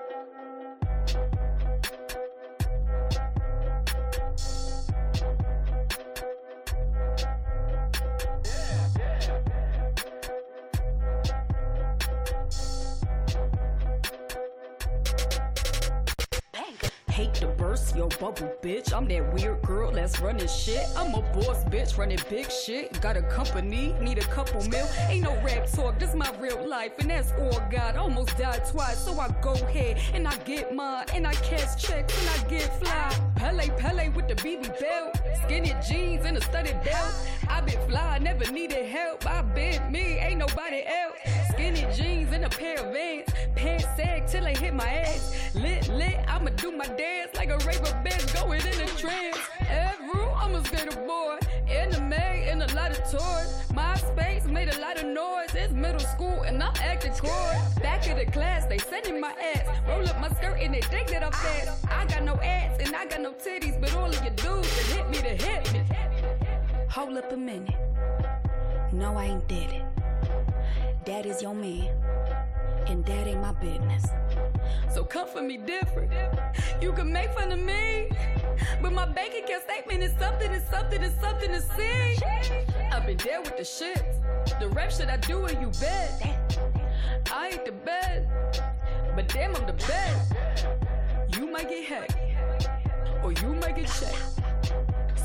your 17.98 18.08
bubble, 18.10 18.54
bitch. 18.62 18.94
I'm 18.94 19.08
that 19.08 19.34
weird 19.34 19.62
girl 19.64 19.92
that's 19.92 20.22
running 20.22 20.48
shit. 20.48 20.86
I'm 20.96 21.16
a 21.16 21.22
boss, 21.34 21.64
bitch, 21.66 21.98
running 21.98 22.20
big 22.30 22.52
shit. 22.52 23.02
Got 23.02 23.18
a 23.18 23.24
company, 23.24 23.96
need 24.00 24.20
a 24.20 24.28
couple 24.36 24.64
mil. 24.70 24.86
Ain't 25.10 25.24
no 25.24 25.34
rap 25.44 25.68
talk, 25.72 25.98
this 26.00 26.14
my 26.14 26.32
real 26.40 26.68
life, 26.68 26.92
and 27.00 27.10
that's 27.10 27.32
all 27.34 27.60
God. 27.72 27.98
Almost 27.98 28.38
died 28.38 28.64
twice, 28.70 29.04
so 29.04 29.20
I 29.20 29.30
go 29.42 29.54
ahead 29.54 30.00
and 30.14 30.28
I 30.28 30.36
get 30.38 30.76
mine, 30.76 31.06
and 31.14 31.26
I 31.26 31.34
cash 31.34 31.82
checks 31.82 32.14
and 32.20 32.30
I 32.30 32.50
get 32.50 32.80
fly. 32.80 33.20
Pele, 33.36 33.68
Pele 33.78 34.10
with 34.10 34.28
the 34.28 34.36
BB 34.36 34.80
belt, 34.80 35.20
skinny 35.44 35.74
jeans 35.90 36.26
and 36.26 36.38
a 36.38 36.42
studded 36.42 36.80
belt. 36.84 37.16
I 37.50 37.62
been 37.62 37.82
fly, 37.90 38.20
never 38.20 38.52
needed 38.52 38.86
help. 38.86 39.26
I 39.26 39.42
been 39.42 39.92
me, 39.92 40.20
ain't 40.20 40.38
nobody 40.38 40.84
else. 40.86 41.47
Skinny 41.58 41.88
jeans 41.92 42.32
and 42.34 42.46
a 42.46 42.50
pair 42.50 42.78
of 42.78 42.94
Vans, 42.94 43.30
pants 43.56 43.88
sag 43.98 44.28
till 44.28 44.44
they 44.44 44.54
hit 44.54 44.76
my 44.76 44.88
ass. 44.88 45.56
Lit, 45.56 45.88
lit, 45.88 46.20
I'ma 46.28 46.52
do 46.52 46.72
my 46.72 46.86
dance 46.86 47.32
like 47.36 47.50
a 47.50 47.58
raver 47.66 47.98
bitch 48.06 48.32
going 48.36 48.62
in 48.62 48.80
a 48.80 48.86
trance. 48.90 49.40
Every 49.62 50.22
I'm 50.40 50.54
a 50.54 50.64
skater 50.64 50.96
boy, 51.08 51.40
in 51.68 51.90
the 51.90 52.00
May, 52.00 52.52
in 52.52 52.62
a 52.62 52.72
lot 52.76 52.92
of 52.92 53.00
toys. 53.10 53.64
My 53.74 53.96
space 53.96 54.46
made 54.46 54.72
a 54.72 54.80
lot 54.80 54.98
of 54.98 55.08
noise. 55.08 55.50
It's 55.56 55.74
middle 55.74 56.00
school 56.00 56.44
and 56.44 56.62
I'm 56.62 56.76
acting 56.76 57.14
coy. 57.14 57.58
Back 57.82 58.08
of 58.08 58.18
the 58.18 58.26
class, 58.32 58.68
they 58.68 58.78
sending 58.78 59.20
my 59.20 59.34
ass. 59.56 59.66
Roll 59.88 60.08
up 60.08 60.22
my 60.22 60.30
skirt 60.30 60.60
and 60.62 60.72
they 60.72 60.82
think 60.82 61.08
that 61.08 61.24
I'm 61.24 61.32
fast. 61.32 61.88
I 61.88 62.06
got 62.06 62.22
no 62.22 62.36
ass 62.36 62.78
and 62.80 62.96
I 62.96 63.08
got 63.08 63.22
no 63.22 63.32
titties, 63.32 63.82
but 63.82 63.96
all 63.96 64.10
of 64.10 64.24
you 64.24 64.30
dudes 64.30 64.70
that 64.78 64.96
hit 64.96 65.10
me 65.10 65.18
to 65.18 65.44
hit 65.44 65.74
me. 65.74 65.82
Hold 66.92 67.18
up 67.18 67.32
a 67.32 67.36
minute. 67.36 67.74
No, 68.94 69.18
I 69.18 69.26
ain't 69.26 69.48
did 69.48 69.72
it. 69.72 69.97
That 71.08 71.26
is 71.26 71.42
your 71.42 71.56
man, 71.56 71.88
and 72.88 73.06
that 73.06 73.28
ain't 73.28 73.40
my 73.40 73.54
business. 73.54 74.08
So 74.94 75.06
come 75.06 75.26
for 75.26 75.42
me 75.42 75.56
different. 75.56 76.12
You 76.82 76.92
can 76.92 77.14
make 77.14 77.32
fun 77.32 77.50
of 77.54 77.60
me, 77.60 78.10
but 78.82 78.92
my 78.92 79.06
bank 79.06 79.34
account 79.42 79.64
statement 79.64 80.04
is 80.04 80.12
something, 80.20 80.52
is 80.52 80.64
something, 80.70 81.02
is 81.02 81.14
something 81.22 81.50
to 81.50 81.62
see. 81.62 82.18
I've 82.92 83.06
been 83.06 83.16
there 83.24 83.40
with 83.40 83.56
the 83.56 83.64
shit. 83.64 84.04
The 84.60 84.68
rap 84.68 84.92
shit 84.92 85.08
I 85.08 85.16
do, 85.16 85.46
and 85.46 85.62
you 85.62 85.72
bet. 85.80 86.60
I 87.32 87.52
ain't 87.54 87.64
the 87.64 87.72
best, 87.72 88.62
but 89.16 89.30
damn, 89.30 89.56
I'm 89.56 89.66
the 89.66 89.72
best. 89.88 90.34
You 91.38 91.50
might 91.50 91.70
get 91.70 91.86
hacked, 91.86 92.70
or 93.24 93.32
you 93.32 93.54
might 93.54 93.78
get 93.78 93.88
checked. 93.88 94.37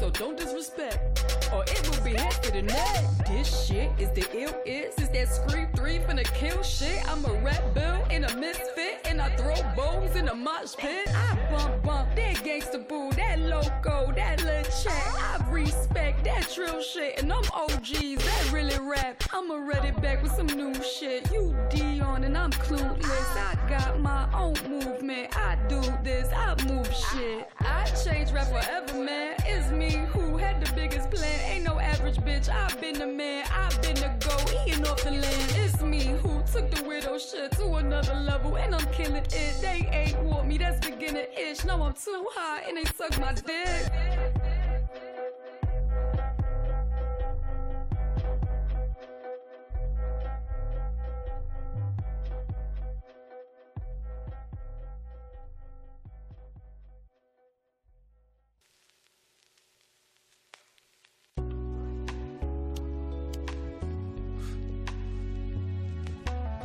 So 0.03 0.11
don't 0.11 0.37
disrespect, 0.37 1.49
or 1.55 1.63
it 1.63 1.89
will 1.89 2.03
be 2.03 2.11
hit 2.11 2.33
to 2.43 2.51
the 2.51 2.63
neck. 2.63 3.05
This 3.25 3.67
shit 3.67 3.89
is 4.01 4.11
the 4.11 4.27
ill 4.37 4.53
is, 4.67 4.99
is 4.99 5.09
that 5.11 5.29
scream 5.29 5.69
three 5.77 6.01
finna 6.01 6.25
kill 6.35 6.61
shit. 6.65 7.09
I'm 7.09 7.25
a 7.25 7.33
rap 7.35 7.63
bill 7.73 8.03
in 8.11 8.25
a 8.25 8.37
misfit, 8.37 8.99
and 9.05 9.23
I 9.23 9.29
throw 9.37 9.55
bones 9.77 10.17
in 10.17 10.27
a 10.27 10.35
mosh 10.35 10.75
pit. 10.77 11.07
I 11.07 11.39
bump 11.53 11.85
bump 11.85 12.17
that 12.17 12.35
gangsta 12.39 12.89
boo, 12.89 13.13
that 13.33 13.49
loco, 13.49 14.13
that 14.13 14.43
little 14.43 14.71
chat. 14.83 15.15
I 15.19 15.51
respect 15.51 16.25
that 16.25 16.51
trill 16.51 16.83
shit, 16.83 17.23
and 17.23 17.33
I'm 17.33 17.45
OGs 17.53 18.25
that 18.25 18.51
really 18.53 18.79
rap. 18.79 19.23
I'ma 19.33 19.55
run 19.55 19.85
it 19.87 20.01
back 20.03 20.23
with 20.23 20.33
some 20.33 20.47
new 20.47 20.75
shit. 20.83 21.31
You 21.33 21.57
Dion 21.71 22.25
and 22.25 22.37
I'm 22.37 22.51
clueless. 22.51 23.37
I 23.37 23.57
got 23.69 24.01
my 24.01 24.29
own 24.35 24.55
movement. 24.69 25.37
I 25.37 25.57
do 25.69 25.81
this, 26.03 26.29
I 26.35 26.55
move 26.67 26.93
shit. 26.95 27.49
I 27.61 27.85
change 28.05 28.33
rap 28.33 28.49
forever, 28.49 29.03
man. 29.03 29.35
It's 29.47 29.71
me 29.71 29.93
who 30.13 30.37
had 30.37 30.65
the 30.65 30.73
biggest 30.75 31.11
plan. 31.11 31.41
Ain't 31.51 31.65
no 31.65 31.79
average 31.79 32.17
bitch. 32.19 32.49
I've 32.49 32.79
been 32.81 32.99
the 32.99 33.07
man. 33.07 33.47
I've 33.51 33.81
been 33.83 33.95
the 33.95 34.13
go 34.21 34.37
eating 34.67 34.87
off 34.87 35.03
the 35.03 35.13
land. 35.13 35.55
It's 35.57 35.81
me 35.83 36.05
who 36.23 36.43
took 36.53 36.71
the 36.71 36.85
widow 36.85 37.19
shit 37.19 37.53
to 37.53 37.75
another 37.77 38.15
level, 38.15 38.57
and 38.57 38.75
I'm 38.75 38.87
killing 38.93 39.25
it. 39.25 39.59
They 39.61 39.89
ain't 39.93 40.19
want 40.21 40.49
me, 40.49 40.59
that's 40.59 40.85
beginner 40.87 41.25
ish. 41.39 41.65
Now 41.65 41.83
I'm 41.83 41.95
too 41.95 42.27
high, 42.35 42.63
and 42.69 42.77
they 42.77 42.85
suck 42.85 43.19
my 43.23 43.33
dick. 43.35 43.45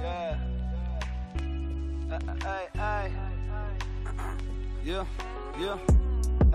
Yeah. 0.02 0.38
Ey, 2.46 2.68
ey. 2.80 3.12
Ja, 4.84 5.06
ja. 5.60 6.07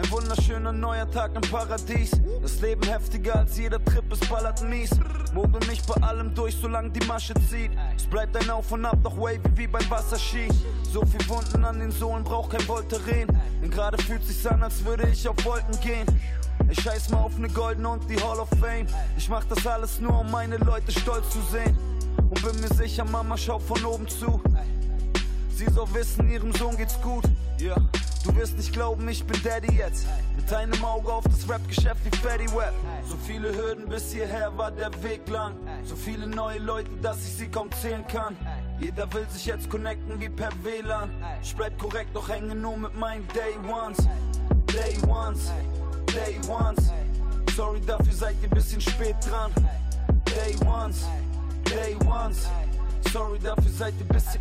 Ein 0.02 0.10
wunderschöner 0.10 0.72
neuer 0.72 1.08
Tag 1.12 1.30
im 1.36 1.42
Paradies. 1.42 2.10
Das 2.40 2.60
Leben 2.60 2.82
heftiger 2.82 3.36
als 3.36 3.56
jeder 3.56 3.82
Trip, 3.84 4.02
es 4.10 4.18
ballert 4.28 4.60
mies. 4.62 4.90
Mogel 5.32 5.60
mich 5.68 5.80
bei 5.82 5.94
allem 6.02 6.34
durch, 6.34 6.56
solange 6.60 6.90
die 6.90 7.06
Masche 7.06 7.34
zieht. 7.48 7.70
Es 7.96 8.04
bleibt 8.04 8.36
ein 8.36 8.50
Auf 8.50 8.72
und 8.72 8.84
Ab, 8.84 8.98
doch 9.04 9.16
wavy 9.16 9.40
wie 9.54 9.66
beim 9.68 9.88
Wasserski. 9.88 10.48
So 10.92 11.04
viel 11.06 11.28
Wunden 11.28 11.64
an 11.64 11.78
den 11.78 11.92
Sohlen, 11.92 12.24
braucht 12.24 12.50
kein 12.50 12.66
Voltaren. 12.66 13.28
Denn 13.62 13.70
gerade 13.70 14.02
fühlt 14.02 14.26
sich's 14.26 14.44
an, 14.44 14.64
als 14.64 14.84
würde 14.84 15.08
ich 15.08 15.28
auf 15.28 15.36
Wolken 15.44 15.78
gehen. 15.80 16.06
Ich 16.68 16.80
scheiß 16.80 17.10
mal 17.10 17.18
auf 17.18 17.38
ne 17.38 17.48
Goldene 17.48 17.88
und 17.88 18.10
die 18.10 18.20
Hall 18.20 18.40
of 18.40 18.48
Fame. 18.60 18.86
Ich 19.16 19.28
mach 19.28 19.44
das 19.44 19.64
alles 19.66 20.00
nur, 20.00 20.18
um 20.18 20.30
meine 20.32 20.56
Leute 20.56 20.90
stolz 20.90 21.30
zu 21.30 21.40
sehen. 21.52 21.78
Und 22.16 22.42
bin 22.42 22.60
mir 22.60 22.74
sicher, 22.74 23.04
Mama 23.04 23.36
schaut 23.36 23.62
von 23.62 23.84
oben 23.84 24.08
zu. 24.08 24.42
Sie 25.54 25.70
soll 25.70 25.86
wissen, 25.94 26.28
ihrem 26.28 26.52
Sohn 26.54 26.76
geht's 26.76 27.00
gut. 27.00 27.24
Ja, 27.58 27.76
du 28.22 28.34
wirst 28.36 28.56
nicht 28.56 28.72
glauben, 28.72 29.08
ich 29.08 29.24
bin 29.24 29.40
Daddy 29.42 29.74
jetzt. 29.74 30.06
Mit 30.36 30.52
einem 30.52 30.84
Auge 30.84 31.12
auf 31.12 31.24
das 31.24 31.48
Rap-Geschäft 31.48 32.00
wie 32.04 32.16
Fatty 32.16 32.50
Web. 32.54 32.72
So 33.08 33.16
viele 33.26 33.54
Hürden 33.54 33.88
bis 33.88 34.12
hierher 34.12 34.56
war 34.56 34.70
der 34.70 34.90
Weg 35.02 35.28
lang. 35.28 35.54
So 35.84 35.96
viele 35.96 36.26
neue 36.26 36.58
Leute, 36.58 36.90
dass 37.02 37.18
ich 37.18 37.32
sie 37.34 37.48
kaum 37.48 37.70
zählen 37.72 38.06
kann. 38.06 38.36
Jeder 38.80 39.12
will 39.12 39.26
sich 39.28 39.46
jetzt 39.46 39.68
connecten 39.70 40.20
wie 40.20 40.28
per 40.28 40.50
WLAN. 40.62 41.10
Bleib 41.56 41.78
korrekt, 41.78 42.10
doch 42.14 42.28
hänge 42.28 42.54
nur 42.54 42.76
mit 42.76 42.94
meinen 42.94 43.26
Day 43.28 43.56
Ones. 43.70 43.98
Day 44.66 44.96
Ones, 45.06 45.52
Day 46.06 46.38
Ones. 46.48 46.90
Sorry, 47.56 47.80
dafür 47.80 48.12
seid 48.12 48.36
ihr 48.42 48.48
bisschen 48.48 48.80
spät 48.80 49.16
dran. 49.28 49.52
Day 50.24 50.56
Ones, 50.66 51.04
Day 51.64 51.96
Ones. 52.06 52.48
Sorry, 53.10 53.38
dafür 53.38 53.70
seid 53.70 53.94
ihr 53.98 54.06
bisschen. 54.06 54.40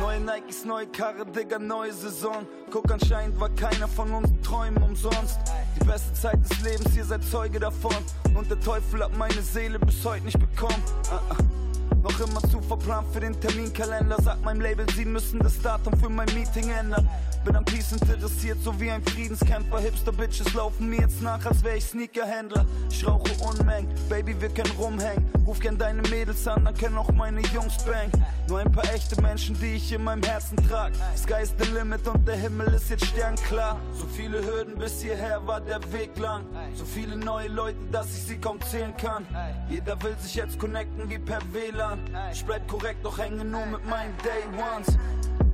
Neue 0.00 0.20
Nikes, 0.20 0.64
neue 0.64 0.86
Karre, 0.86 1.26
Digga, 1.26 1.58
neue 1.58 1.92
Saison. 1.92 2.46
Guck, 2.70 2.90
anscheinend 2.90 3.38
war 3.38 3.50
keiner 3.50 3.86
von 3.86 4.12
uns 4.12 4.30
Träumen 4.42 4.82
umsonst. 4.82 5.38
Die 5.78 5.84
beste 5.84 6.12
Zeit 6.14 6.38
des 6.48 6.60
Lebens, 6.62 6.96
ihr 6.96 7.04
seid 7.04 7.22
Zeuge 7.24 7.60
davon. 7.60 7.94
Und 8.34 8.50
der 8.50 8.60
Teufel 8.60 9.04
hat 9.04 9.16
meine 9.16 9.42
Seele 9.42 9.78
bis 9.78 10.04
heute 10.04 10.24
nicht 10.24 10.38
bekommen. 10.38 10.82
Ah, 11.10 11.20
ah. 11.30 11.59
Noch 12.02 12.18
immer 12.20 12.40
zu 12.42 12.60
verplant 12.62 13.06
für 13.12 13.20
den 13.20 13.38
Terminkalender. 13.40 14.16
Sagt 14.22 14.42
meinem 14.42 14.60
Label, 14.60 14.86
sie 14.96 15.04
müssen 15.04 15.38
das 15.40 15.60
Datum 15.60 15.98
für 15.98 16.08
mein 16.08 16.28
Meeting 16.34 16.70
ändern. 16.70 17.08
Bin 17.44 17.56
am 17.56 17.64
Peace 17.64 17.92
interessiert, 17.92 18.58
so 18.62 18.78
wie 18.78 18.90
ein 18.90 19.02
Friedenskämpfer. 19.02 19.78
Hipster-Bitches 19.78 20.52
laufen 20.52 20.90
mir 20.90 21.00
jetzt 21.00 21.22
nach, 21.22 21.44
als 21.46 21.64
wär 21.64 21.76
ich 21.76 21.84
Sneakerhändler. 21.84 22.66
Ich 22.90 23.06
rauche 23.06 23.30
Unmengen, 23.42 23.88
Baby, 24.10 24.38
wir 24.38 24.50
können 24.50 24.72
rumhängen. 24.78 25.24
Ruf 25.46 25.58
gern 25.58 25.78
deine 25.78 26.02
Mädels 26.02 26.46
an, 26.46 26.66
dann 26.66 26.76
können 26.76 26.98
auch 26.98 27.10
meine 27.12 27.40
Jungs 27.40 27.82
bang. 27.84 28.10
Nur 28.46 28.58
ein 28.58 28.70
paar 28.70 28.84
echte 28.92 29.20
Menschen, 29.22 29.58
die 29.58 29.74
ich 29.76 29.90
in 29.90 30.04
meinem 30.04 30.22
Herzen 30.22 30.56
trag. 30.68 30.92
Sky 31.16 31.42
is 31.42 31.54
the 31.58 31.64
limit 31.70 32.06
und 32.06 32.28
der 32.28 32.36
Himmel 32.36 32.74
ist 32.74 32.90
jetzt 32.90 33.06
sternklar. 33.06 33.80
So 33.94 34.06
viele 34.06 34.44
Hürden 34.44 34.76
bis 34.78 35.00
hierher 35.00 35.40
war 35.46 35.62
der 35.62 35.80
Weg 35.92 36.18
lang. 36.18 36.44
So 36.74 36.84
viele 36.84 37.16
neue 37.16 37.48
Leute, 37.48 37.78
dass 37.90 38.06
ich 38.08 38.22
sie 38.22 38.36
kaum 38.36 38.60
zählen 38.70 38.94
kann. 38.98 39.26
Jeder 39.70 40.00
will 40.02 40.14
sich 40.20 40.34
jetzt 40.34 40.58
connecten 40.58 41.08
wie 41.08 41.18
per 41.18 41.40
WLAN. 41.52 41.89
Ich 42.32 42.44
bleib 42.44 42.66
korrekt, 42.68 43.04
doch 43.04 43.18
hänge 43.18 43.44
nur 43.44 43.66
mit 43.66 43.84
meinen 43.86 44.14
Day 44.18 44.44
Ones. 44.56 44.96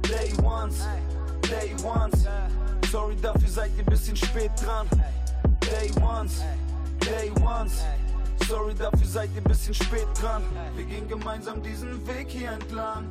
Day 0.03 0.33
Ones, 0.45 0.87
Day 1.43 1.75
Ones. 1.83 2.27
Sorry, 2.91 3.17
dafür 3.17 3.49
seid 3.49 3.71
ihr 3.77 3.85
bisschen 3.85 4.17
spät 4.17 4.51
dran. 4.63 4.89
Day 5.61 5.91
Ones, 6.03 6.43
Day 7.01 7.31
Ones. 7.43 7.85
Sorry, 8.49 8.75
dafür 8.75 9.07
seid 9.07 9.31
ihr 9.35 9.41
bisschen 9.43 9.75
spät 9.75 10.07
dran. 10.21 10.43
Wir 10.77 10.85
gehen 10.85 11.09
gemeinsam 11.09 11.63
diesen 11.63 12.07
Weg 12.07 12.29
hier 12.29 12.53
entlang 12.53 13.09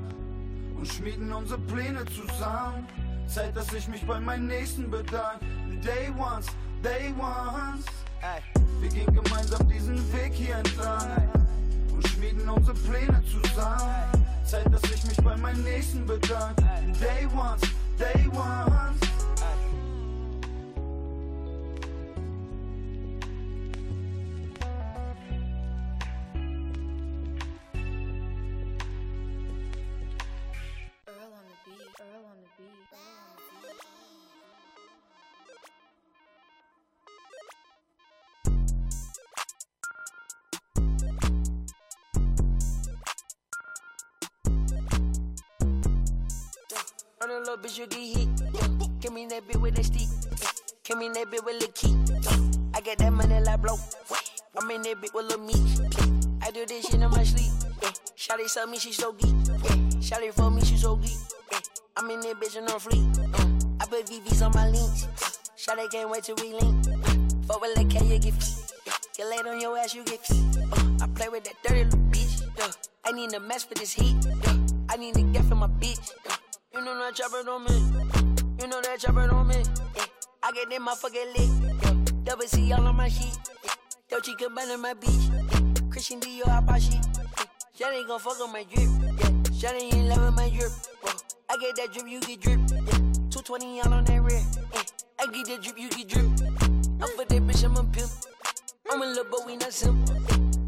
und 0.78 0.88
schmieden 0.88 1.34
unsere 1.34 1.60
Pläne 1.60 2.06
zusammen. 2.06 2.88
Zeit, 3.28 3.56
dass 3.56 3.74
ich 3.74 3.88
mich 3.88 4.06
bei 4.06 4.20
meinen 4.20 4.48
Nächsten 4.48 4.90
bedanke. 4.90 5.46
Day 5.84 6.12
Ones, 6.18 6.46
Day 6.84 7.14
Ones. 7.18 7.86
Wir 8.80 8.90
gehen 8.90 9.14
gemeinsam 9.14 9.68
diesen 9.68 9.98
Weg 10.14 10.34
hier 10.34 10.56
entlang 10.56 11.30
schmieden 12.08 12.50
unsere 12.50 12.76
Pläne 12.78 13.22
zusammen. 13.26 14.26
Zeit, 14.46 14.66
dass 14.72 14.84
ich 14.92 15.04
mich 15.06 15.18
bei 15.18 15.36
meinen 15.38 15.64
Nächsten 15.64 16.06
bedanke. 16.06 16.64
Day 17.00 17.28
Ones, 17.36 17.62
Day 17.98 18.28
Ones. 18.28 19.15
Little 47.56 47.70
bitch, 47.70 47.78
you 47.78 47.88
get 47.88 48.18
hit. 48.18 49.00
Give 49.00 49.14
me 49.14 49.26
that 49.28 49.48
bit 49.48 49.62
with 49.62 49.76
that 49.76 49.86
stick. 49.86 50.08
Give 50.84 50.98
me 50.98 51.10
that 51.10 51.32
bit 51.32 51.44
with 51.46 51.60
the 51.60 51.68
key. 51.74 51.96
I 52.74 52.82
get 52.82 52.98
that 53.00 53.12
money 53.12 53.40
like 53.42 53.62
blow. 53.62 53.78
I'm 54.58 54.70
in 54.72 54.82
that 54.84 55.02
bit 55.02 55.14
with 55.14 55.26
little 55.26 55.46
meat. 55.46 56.42
I 56.42 56.52
do 56.52 56.66
this 56.66 56.86
shit 56.86 57.02
in 57.02 57.10
my 57.10 57.24
sleep. 57.24 57.52
Shawty 58.18 58.48
saw 58.48 58.66
me, 58.66 58.78
she 58.78 58.92
so 58.92 59.14
geek. 59.14 59.36
Shawty 60.00 60.34
for 60.34 60.50
me, 60.50 60.64
she 60.64 60.78
so 60.78 60.96
geek. 60.96 61.18
I'm 61.98 62.10
in 62.10 62.20
that 62.22 62.40
bitch 62.40 62.58
and 62.58 62.68
fleek. 62.68 63.20
Uh. 63.20 63.84
I 63.84 63.86
put 63.86 64.06
VVs 64.06 64.46
on 64.46 64.52
my 64.54 64.70
links. 64.70 65.08
Shawty 65.58 65.90
can't 65.90 66.10
wait 66.10 66.24
till 66.24 66.36
we 66.38 66.54
link. 66.54 66.86
Fuck 67.46 67.62
with 67.62 67.76
the 67.76 67.86
K, 67.86 68.06
you 68.06 68.20
get 68.20 68.34
feet. 68.34 68.74
Get 69.18 69.30
laid 69.30 69.48
on 69.48 69.62
your 69.62 69.78
ass, 69.78 69.94
you 69.94 70.04
get 70.04 70.26
feet. 70.26 70.44
I 71.02 71.08
play 71.08 71.30
with 71.30 71.44
that 71.46 71.56
dirty 71.64 71.86
little 71.86 72.00
bitch. 72.10 72.44
I 73.06 73.12
need 73.12 73.34
a 73.34 73.40
mess 73.40 73.64
for 73.64 73.76
this 73.76 73.94
heat. 73.94 74.16
I 74.90 74.98
need 74.98 75.16
to 75.16 75.22
get 75.24 75.46
for 75.46 75.56
my 75.56 75.68
bitch. 75.68 76.12
You 76.86 76.94
know 76.94 77.00
that 77.00 77.16
chopper 77.16 77.50
on 77.50 77.64
me. 77.64 77.76
You 78.62 78.68
know 78.68 78.80
that 78.80 79.00
chopper 79.00 79.34
on 79.34 79.48
me. 79.48 79.56
Yeah. 79.96 80.06
I 80.44 80.52
get 80.52 80.70
that 80.70 80.80
motherfucker 80.80 81.26
lit. 81.36 81.82
Yeah. 81.82 82.14
Double 82.24 82.46
C 82.46 82.72
all 82.74 82.86
on 82.86 82.96
my 82.96 83.08
sheet. 83.10 83.36
Yeah. 83.64 83.72
Dolce 84.08 84.34
Gabbana 84.36 84.80
my 84.80 84.94
beach. 84.94 85.10
Yeah. 85.10 85.90
Christian 85.90 86.20
Dior 86.20 86.80
shit. 86.80 86.94
Yeah. 86.94 87.46
Shawty 87.76 88.06
gon' 88.06 88.20
fuck 88.20 88.40
on 88.40 88.54
my 88.54 88.64
drip. 88.66 88.88
Yeah. 89.02 89.30
Shawty 89.50 89.94
in 89.94 90.10
love 90.10 90.26
with 90.26 90.36
my 90.36 90.48
drip. 90.48 90.72
Whoa. 91.02 91.12
I 91.50 91.58
get 91.58 91.76
that 91.76 91.92
drip, 91.92 92.08
you 92.08 92.20
get 92.20 92.40
drip. 92.40 92.60
Yeah. 92.70 92.84
220 93.32 93.82
all 93.82 93.92
on 93.92 94.06
that 94.06 94.22
red. 94.22 94.46
Yeah. 94.76 94.82
I 95.20 95.26
get 95.32 95.48
that 95.48 95.64
drip, 95.64 95.80
you 95.80 95.90
get 95.90 96.08
drip. 96.08 96.26
I'm 97.02 97.10
for 97.18 97.26
that 97.26 97.48
bitch, 97.48 97.64
I'm 97.64 97.78
a 97.78 97.84
pimp. 97.86 98.12
I'm 98.92 99.02
a 99.02 99.06
little 99.08 99.24
but 99.32 99.48
we 99.48 99.58
not 99.58 99.74
simple. 99.74 100.16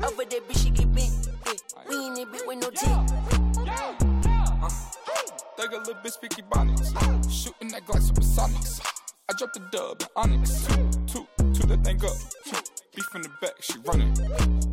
I'm 0.01 0.11
for 0.15 0.26
that 0.26 0.49
bitch, 0.49 0.63
she 0.63 0.72
get 0.72 0.91
bent. 0.95 1.30
Yeah. 1.45 1.53
We 1.88 2.07
in 2.07 2.13
that 2.15 2.32
bitch 2.32 2.47
with 2.47 2.57
no 2.57 2.72
tip. 2.72 3.37
Thug 5.58 5.74
a 5.74 5.78
little 5.78 5.95
bit 6.03 6.14
speaky 6.14 6.47
bonnets. 6.51 6.91
Shooting 7.34 7.70
that 7.70 7.84
glass 7.88 8.10
with 8.10 8.24
Sonics. 8.24 8.80
I 9.28 9.34
dropped 9.39 9.55
the 9.55 9.62
dub 9.72 10.01
in 10.01 10.08
Onyx. 10.16 10.68
Two, 11.08 11.26
two 11.51 11.66
that 11.66 11.84
thing 11.84 11.97
up. 12.05 12.14
Beef 12.95 13.16
in 13.16 13.24
the 13.24 13.30
back, 13.41 13.55
she 13.62 13.74
running. 13.80 14.14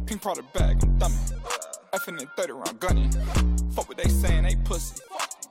Pink 0.05 0.21
product 0.21 0.53
bag, 0.53 0.77
I'm 0.83 0.99
thumbing. 0.99 1.19
Effing 1.95 2.09
in 2.09 2.17
the 2.17 2.27
30 2.37 2.53
round 2.53 2.81
gunning. 2.81 3.11
Fuck 3.73 3.89
what 3.89 3.97
they 3.97 4.11
saying, 4.11 4.43
they 4.43 4.57
pussy. 4.57 5.01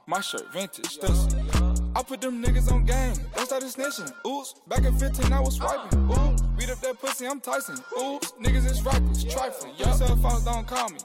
My 0.05 0.21
shirt 0.21 0.51
vintage, 0.53 0.99
stussy. 0.99 1.89
I 1.95 2.03
put 2.03 2.21
them 2.21 2.43
niggas 2.43 2.71
on 2.71 2.85
game. 2.85 3.15
They 3.35 3.45
started 3.45 3.69
snitching. 3.69 4.13
Oops, 4.27 4.53
back 4.67 4.83
in 4.83 4.95
15, 4.99 5.33
I 5.33 5.39
was 5.39 5.55
swiping. 5.55 5.99
Ooh, 6.11 6.35
beat 6.57 6.69
up 6.69 6.79
that 6.81 6.99
pussy, 7.01 7.25
I'm 7.25 7.39
Tyson. 7.39 7.77
Oops, 7.99 8.33
niggas 8.33 8.69
is 8.69 8.83
reckless, 8.83 9.23
trifling. 9.23 9.73
Your 9.77 9.93
cell 9.93 10.15
phones 10.17 10.43
don't 10.43 10.67
call 10.67 10.89
me. 10.89 10.99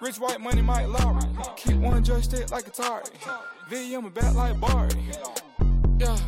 Rich 0.00 0.18
white 0.18 0.40
money, 0.40 0.62
Mike 0.62 0.88
Lowry. 0.88 1.22
Keep 1.56 1.76
one 1.76 2.02
joystick 2.02 2.50
like 2.50 2.64
Atari. 2.64 3.10
V, 3.70 3.94
I'm 3.94 4.04
a 4.04 4.10
bat 4.10 4.34
like 4.34 4.60
Barry. 4.60 4.90
Yeah, 5.96 6.18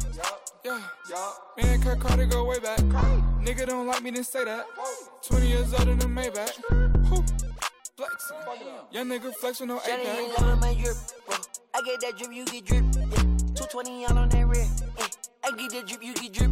yeah. 0.65 0.81
Yeah. 1.11 1.33
Me 1.57 1.65
and 1.65 1.83
Kurt 1.83 1.99
Carter 1.99 2.25
go 2.27 2.45
way 2.45 2.61
back. 2.61 2.79
Nigga 3.43 3.67
don't 3.67 3.85
like 3.89 4.01
me, 4.01 4.13
then 4.13 4.23
say 4.23 4.45
that. 4.45 4.65
20 5.27 5.49
years 5.49 5.75
older 5.75 5.97
than 5.97 6.15
Maybach. 6.15 6.53
Whew. 7.09 7.25
Flexing. 7.97 8.37
Young 8.93 9.09
nigga 9.09 9.35
flex 9.35 9.59
with 9.59 9.71
no 9.71 9.79
Shawty 9.79 10.39
in 10.39 10.47
love 10.47 10.61
my 10.61 10.73
drip. 10.75 10.95
Whoa. 11.27 11.37
I 11.75 11.83
get 11.85 12.01
that 12.03 12.17
drip, 12.17 12.33
you 12.33 12.45
get 12.45 12.65
drip. 12.65 12.85
Yeah. 12.95 13.07
220 13.57 14.05
all 14.05 14.19
on 14.19 14.29
that 14.29 14.47
red. 14.47 14.69
Yeah. 14.99 15.07
I 15.43 15.51
get 15.57 15.71
that 15.73 15.87
drip, 15.89 16.01
you 16.01 16.15
get 16.15 16.33
drip. 16.33 16.51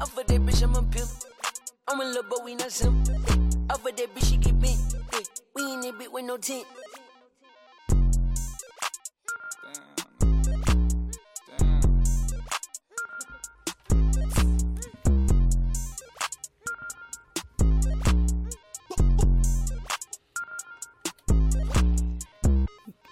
I'm 0.00 0.06
for 0.06 0.24
that 0.24 0.40
bitch, 0.40 0.62
I'm 0.62 0.74
a 0.76 0.82
pimp. 0.84 1.10
I'm 1.88 2.00
a 2.00 2.04
little 2.04 2.22
but 2.22 2.42
we 2.42 2.54
not 2.54 2.72
simp. 2.72 3.06
Yeah. 3.06 3.34
I'm 3.68 3.78
for 3.80 3.92
that 3.92 4.14
bitch, 4.14 4.30
she 4.30 4.38
get 4.38 4.58
bent. 4.58 4.78
Yeah. 5.12 5.20
We 5.54 5.62
ain't 5.62 5.82
that 5.82 5.98
bit 5.98 6.10
with 6.10 6.24
no 6.24 6.38
tent. 6.38 6.64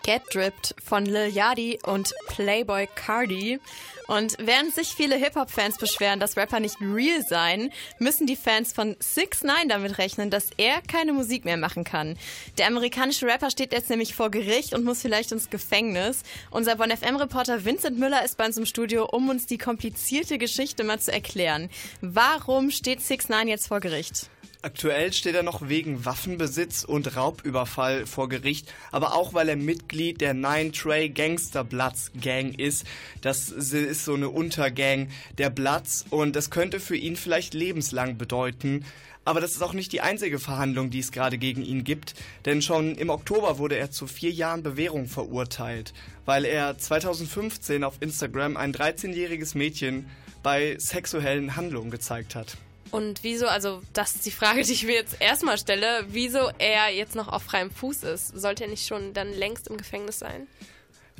Get 0.05 0.23
Dripped 0.35 0.75
von 0.85 1.07
Lil 1.07 1.35
Yachty 1.35 1.79
und 1.83 2.13
Playboy 2.29 2.87
Cardi. 2.95 3.59
Und 4.07 4.37
während 4.39 4.75
sich 4.75 4.89
viele 4.89 5.17
Hip-Hop-Fans 5.17 5.79
beschweren, 5.79 6.21
dass 6.21 6.37
Rapper 6.37 6.61
nicht 6.61 6.77
real 6.81 7.23
seien, 7.27 7.73
müssen 7.99 8.27
die 8.27 8.37
Fans 8.37 8.75
von 8.75 8.97
6 9.01 9.45
9 9.45 9.69
damit 9.71 9.97
rechnen, 9.97 10.29
dass 10.29 10.51
er 10.59 10.83
keine 10.83 11.15
Musik 11.15 11.47
mehr 11.47 11.57
machen 11.57 11.85
kann. 11.85 12.19
Der 12.59 12.67
amerikanische 12.67 13.27
Rapper 13.27 13.51
steht 13.51 13.73
jetzt 13.73 13.89
nämlich 13.89 14.15
vor 14.15 14.31
Gericht 14.31 14.75
und 14.75 14.85
muss 14.85 15.01
vielleicht 15.01 15.33
ins 15.33 15.49
Gefängnis. 15.49 16.23
Unser 16.51 16.77
Bon 16.77 16.91
FM-Reporter 16.91 17.65
Vincent 17.65 17.99
Müller 17.99 18.23
ist 18.27 18.37
bei 18.37 18.45
uns 18.45 18.59
im 18.59 18.67
Studio, 18.67 19.07
um 19.07 19.31
uns 19.31 19.47
die 19.47 19.59
komplizierte 19.59 20.37
Geschichte 20.37 20.85
mal 20.85 21.01
zu 21.01 21.11
erklären. 21.11 21.71
Warum 22.03 22.71
steht 22.71 23.01
6 23.01 23.31
9 23.31 23.49
jetzt 23.49 23.69
vor 23.69 23.81
Gericht? 23.81 24.29
Aktuell 24.65 25.13
steht 25.13 25.35
er 25.35 25.43
noch 25.43 25.69
wegen 25.69 26.07
Waffenbesitz 26.07 26.85
und 26.85 27.17
Raubüberfall 27.17 28.07
vor 28.07 28.31
Gericht, 28.31 28.73
aber 28.93 29.15
auch 29.15 29.35
weil 29.35 29.51
er 29.51 29.57
Mitglied 29.57 30.23
der 30.23 30.33
Nine 30.33 30.73
Tray 30.73 31.11
Gangster 31.11 31.65
Bloods 31.65 32.11
Gang 32.19 32.59
ist. 32.59 32.87
Das 33.21 33.51
ist 33.51 34.07
so 34.07 34.15
eine 34.15 34.31
Untergang 34.31 35.09
der 35.37 35.51
Bloods 35.51 36.07
und 36.09 36.35
das 36.35 36.49
könnte 36.49 36.81
für 36.81 36.97
ihn 36.97 37.17
vielleicht 37.17 37.53
lebenslang 37.53 38.17
bedeuten. 38.17 38.87
Aber 39.27 39.43
das 39.43 39.51
ist 39.51 39.61
auch 39.61 39.75
nicht 39.75 39.93
die 39.93 40.01
einzige 40.01 40.39
Verhandlung, 40.39 40.89
die 40.89 41.01
es 41.01 41.13
gerade 41.13 41.37
gegen 41.37 41.63
ihn 41.63 41.85
gibt, 41.85 42.15
denn 42.47 42.63
schon 42.63 42.95
im 42.95 43.11
Oktober 43.11 43.59
wurde 43.59 43.77
er 43.77 43.91
zu 43.91 44.07
vier 44.07 44.31
Jahren 44.31 44.63
Bewährung 44.63 45.09
verurteilt, 45.09 45.93
weil 46.25 46.47
er 46.47 46.79
2015 46.79 47.85
auf 47.85 47.97
Instagram 48.01 48.57
ein 48.57 48.73
13-jähriges 48.73 49.59
Mädchen 49.59 50.09
bei 50.43 50.79
sexuellen 50.79 51.55
Handlungen 51.55 51.91
gezeigt 51.91 52.35
hat. 52.35 52.57
Und 52.91 53.25
wieso, 53.25 53.47
also 53.47 53.83
das 53.93 54.15
ist 54.15 54.27
die 54.27 54.31
Frage, 54.31 54.63
die 54.63 54.73
ich 54.73 54.85
mir 54.85 54.95
jetzt 54.95 55.17
erstmal 55.21 55.59
stelle, 55.59 56.05
wieso 56.09 56.51
er 56.59 56.91
jetzt 56.91 57.15
noch 57.15 57.29
auf 57.29 57.43
freiem 57.43 57.71
Fuß 57.71 58.05
ist. 58.05 58.39
Sollte 58.39 58.65
er 58.65 58.71
nicht 58.71 58.87
schon 58.87 59.15
dann 59.15 59.33
längst 59.33 59.69
im 59.69 59.77
Gefängnis 59.77 60.19
sein? 60.19 60.47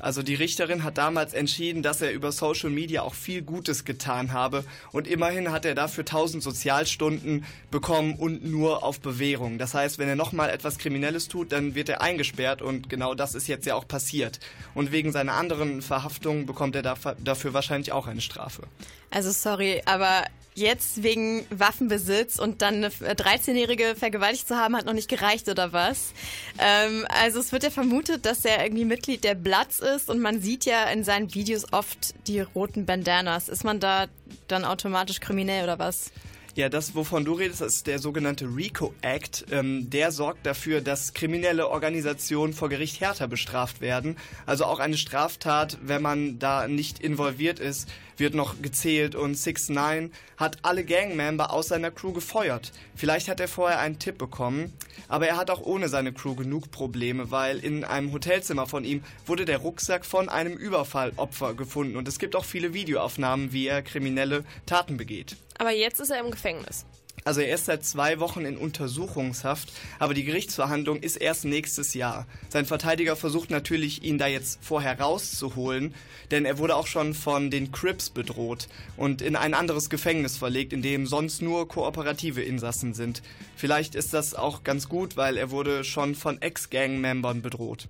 Also 0.01 0.25
die 0.25 0.35
Richterin 0.35 0.83
hat 0.83 0.99
damals 0.99 1.35
entschieden, 1.35 1.83
dass 1.83 2.03
er 2.03 2.13
über 2.13 2.33
Social 2.33 2.69
Media 2.69 3.03
auch 3.03 3.15
viel 3.15 3.43
Gutes 3.43 3.85
getan 3.85 4.33
habe 4.33 4.65
und 4.91 5.07
immerhin 5.07 5.53
hat 5.53 5.65
er 5.65 5.77
dafür 5.77 6.03
1000 6.03 6.43
Sozialstunden 6.43 7.45
bekommen 7.71 8.17
und 8.17 8.45
nur 8.45 8.83
auf 8.83 9.01
Bewährung. 9.01 9.57
Das 9.57 9.73
heißt, 9.73 9.99
wenn 9.99 10.09
er 10.09 10.17
nochmal 10.17 10.51
etwas 10.51 10.79
Kriminelles 10.79 11.29
tut, 11.29 11.53
dann 11.53 11.77
wird 11.77 11.89
er 11.89 12.03
eingesperrt 12.03 12.61
und 12.61 12.91
genau 12.91 13.15
das 13.15 13.37
ist 13.37 13.47
jetzt 13.47 13.67
ja 13.67 13.77
auch 13.77 13.87
passiert. 13.87 14.41
Und 14.75 14.91
wegen 14.91 15.13
seiner 15.13 15.35
anderen 15.35 15.81
Verhaftung 15.81 16.45
bekommt 16.45 16.75
er 16.75 16.83
dafür 16.83 17.55
wahrscheinlich 17.55 17.93
auch 17.93 18.09
eine 18.09 18.21
Strafe. 18.21 18.65
Also 19.11 19.31
sorry, 19.31 19.81
aber 19.87 20.25
jetzt 20.55 21.03
wegen 21.03 21.45
Waffenbesitz 21.51 22.39
und 22.39 22.63
dann 22.63 22.77
eine 22.77 22.89
13-Jährige 22.89 23.97
vergewaltigt 23.97 24.47
zu 24.47 24.57
haben, 24.57 24.77
hat 24.77 24.87
noch 24.87 24.93
nicht 24.93 25.09
gereicht 25.09 25.49
oder 25.49 25.73
was. 25.73 26.13
Ähm, 26.59 27.07
also 27.09 27.41
es 27.41 27.53
wird 27.53 27.65
ja 27.65 27.71
vermutet, 27.71 28.25
dass 28.25 28.45
er 28.45 28.63
irgendwie 28.63 28.85
Mitglied 28.85 29.25
der 29.25 29.35
Bloods 29.35 29.81
ist 29.81 30.09
und 30.09 30.21
man 30.21 30.41
sieht 30.41 30.65
ja 30.65 30.85
in 30.85 31.05
seinen 31.05 31.35
Videos 31.35 31.73
oft 31.73 32.15
die 32.29 32.41
roten 32.41 32.87
Bandanas. 32.87 33.49
Ist 33.49 33.65
man 33.65 33.81
da 33.81 34.07
dann 34.49 34.65
automatisch 34.65 35.21
kriminell 35.21 35.65
oder 35.65 35.79
was? 35.79 36.13
Ja, 36.57 36.69
das, 36.69 36.95
wovon 36.95 37.25
du 37.25 37.33
redest, 37.33 37.63
ist 37.63 37.89
der 37.89 37.99
sogenannte 37.99 38.45
RICO 38.45 38.95
Act. 39.03 39.45
Ähm, 39.51 39.91
der 39.91 40.13
sorgt 40.13 40.47
dafür, 40.47 40.81
dass 40.81 41.13
kriminelle 41.13 41.69
Organisationen 41.69 42.53
vor 42.53 42.69
Gericht 42.69 43.01
härter 43.01 43.27
bestraft 43.27 43.81
werden. 43.81 44.17
Also 44.47 44.65
auch 44.65 44.79
eine 44.79 44.97
Straftat, 44.97 45.79
wenn 45.83 46.01
man 46.01 46.39
da 46.39 46.69
nicht 46.69 47.01
involviert 47.01 47.59
ist, 47.59 47.89
wird 48.19 48.35
noch 48.35 48.63
gezählt 48.63 49.17
und 49.17 49.35
6 49.35 49.71
9 49.71 50.13
hat 50.37 50.59
alle 50.63 50.85
Gangmember 50.85 51.53
aus 51.53 51.67
seiner 51.67 51.91
Crew 51.91 52.13
gefeuert. 52.13 52.71
Vielleicht 52.95 53.27
hat 53.27 53.41
er 53.41 53.49
vorher 53.49 53.81
einen 53.81 53.99
Tipp 53.99 54.17
bekommen, 54.19 54.73
aber 55.09 55.27
er 55.27 55.37
hat 55.37 55.51
auch 55.51 55.61
ohne 55.61 55.89
seine 55.89 56.13
Crew 56.13 56.37
genug 56.37 56.71
Probleme, 56.71 57.33
weil 57.33 57.59
in 57.59 57.83
einem 57.83 58.13
Hotelzimmer 58.13 58.69
von 58.69 58.85
ihm 58.85 59.03
wurde 59.27 59.45
der 59.45 59.59
Rucksack 59.59 60.05
von 60.05 60.29
einem 60.29 60.53
Überfallopfer 60.53 61.55
gefunden 61.55 61.97
und 61.97 62.07
es 62.07 62.21
gibt 62.21 62.37
auch 62.37 62.45
viele 62.45 62.75
Videoaufnahmen, 62.75 63.53
wie 63.53 63.67
er 63.67 63.83
kriminelle 63.83 64.45
Taten 64.67 64.97
begeht. 64.97 65.37
Aber 65.59 65.71
jetzt 65.71 66.01
ist 66.01 66.11
er 66.11 66.21
im 66.21 66.31
Gefängnis. 66.31 66.85
Also 67.25 67.41
er 67.41 67.55
ist 67.55 67.65
seit 67.65 67.87
zwei 67.87 68.21
Wochen 68.21 68.45
in 68.45 68.59
Untersuchungshaft, 68.59 69.73
aber 69.99 70.13
die 70.13 70.25
Gerichtsverhandlung 70.25 70.99
ist 70.99 71.17
erst 71.17 71.47
nächstes 71.47 71.95
Jahr. 71.95 72.27
Sein 72.51 72.67
Verteidiger 72.67 73.17
versucht 73.17 73.51
natürlich, 73.51 74.03
ihn 74.03 74.19
da 74.19 74.27
jetzt 74.27 74.59
vorher 74.63 75.01
rauszuholen, 75.01 75.95
denn 76.31 76.45
er 76.45 76.59
wurde 76.59 76.77
auch 76.77 76.87
schon 76.87 77.15
von 77.15 77.51
den 77.51 77.73
Crips 77.73 78.11
bedroht 78.11 78.69
und 78.99 79.23
in 79.23 79.37
ein 79.37 79.55
anderes 79.55 79.89
Gefängnis 79.89 80.37
verlegt, 80.37 80.75
in 80.75 80.83
dem 80.83 81.07
sonst 81.07 81.41
nur 81.41 81.67
kooperative 81.67 82.43
Insassen 82.43 82.93
sind. 82.93 83.23
Vielleicht 83.57 83.95
ist 83.95 84.13
das 84.13 84.35
auch 84.35 84.63
ganz 84.63 84.91
gut, 84.91 85.17
weil 85.17 85.39
er 85.39 85.51
wurde 85.51 85.83
schon 85.83 86.15
von 86.15 86.43
Ex-Gang-Membern 86.43 87.41
bedroht. 87.41 87.89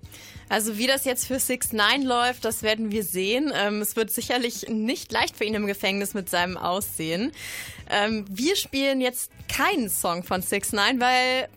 Also 0.55 0.79
wie 0.79 0.87
das 0.87 1.05
jetzt 1.05 1.27
für 1.27 1.41
6 1.41 1.73
9 1.73 2.03
läuft, 2.03 2.45
das 2.45 2.63
werden 2.63 2.93
wir 2.93 3.03
sehen. 3.03 3.53
Ähm, 3.53 3.81
es 3.81 3.97
wird 3.97 4.13
sicherlich 4.13 4.69
nicht 4.69 5.11
leicht 5.11 5.37
für 5.37 5.43
ihn 5.43 5.55
im 5.55 5.67
Gefängnis 5.67 6.15
mit 6.15 6.31
seinem 6.31 6.57
Aussehen. 6.57 7.33
Ähm, 7.91 8.25
wir 8.31 8.55
spielen 8.55 9.01
jetzt 9.01 9.33
keinen 9.49 9.91
Song 9.91 10.23
von 10.23 10.43
6 10.43 10.75
9 10.75 11.01
weil 11.01 11.49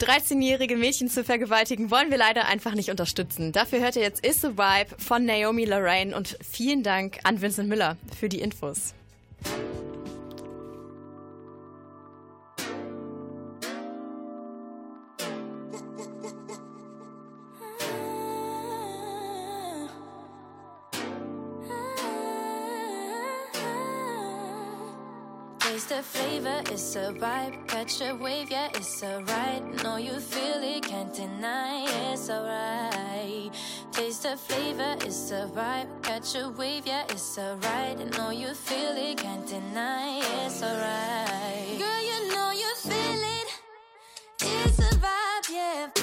13-jährige 0.00 0.76
Mädchen 0.76 1.10
zu 1.10 1.22
vergewaltigen 1.22 1.90
wollen 1.90 2.10
wir 2.10 2.16
leider 2.16 2.46
einfach 2.46 2.74
nicht 2.74 2.88
unterstützen. 2.90 3.52
Dafür 3.52 3.80
hört 3.80 3.96
ihr 3.96 4.02
jetzt 4.02 4.24
Is 4.24 4.42
a 4.42 4.52
Vibe 4.52 4.94
von 4.96 5.26
Naomi 5.26 5.66
Lorraine 5.66 6.16
und 6.16 6.38
vielen 6.50 6.82
Dank 6.82 7.18
an 7.24 7.42
Vincent 7.42 7.68
Müller 7.68 7.98
für 8.18 8.30
die 8.30 8.40
Infos. 8.40 8.94
It's 26.66 26.96
a 26.96 27.12
vibe. 27.12 27.66
Catch 27.66 28.00
a 28.00 28.14
wave, 28.14 28.50
yeah, 28.50 28.68
it's 28.74 29.02
alright. 29.02 29.62
Know 29.82 29.96
you 29.96 30.18
feel 30.20 30.62
it, 30.62 30.82
can't 30.84 31.12
deny, 31.12 31.86
it's 32.12 32.30
alright. 32.30 33.52
Taste 33.92 34.22
the 34.24 34.36
flavor, 34.36 34.96
it's 35.00 35.30
a 35.30 35.50
vibe. 35.54 35.88
Catch 36.02 36.34
a 36.36 36.48
wave, 36.50 36.86
yeah, 36.86 37.04
it's 37.08 37.38
alright. 37.38 37.98
Know 38.16 38.30
you 38.30 38.54
feel 38.54 38.96
it, 38.96 39.18
can't 39.18 39.46
deny, 39.46 40.20
it's 40.44 40.62
alright. 40.62 41.78
Girl, 41.78 42.02
you 42.10 42.34
know 42.34 42.50
you 42.52 42.74
feel 42.76 43.22
it. 43.36 43.48
It's 44.40 44.78
a 44.78 44.94
vibe, 44.96 45.50
yeah. 45.50 45.97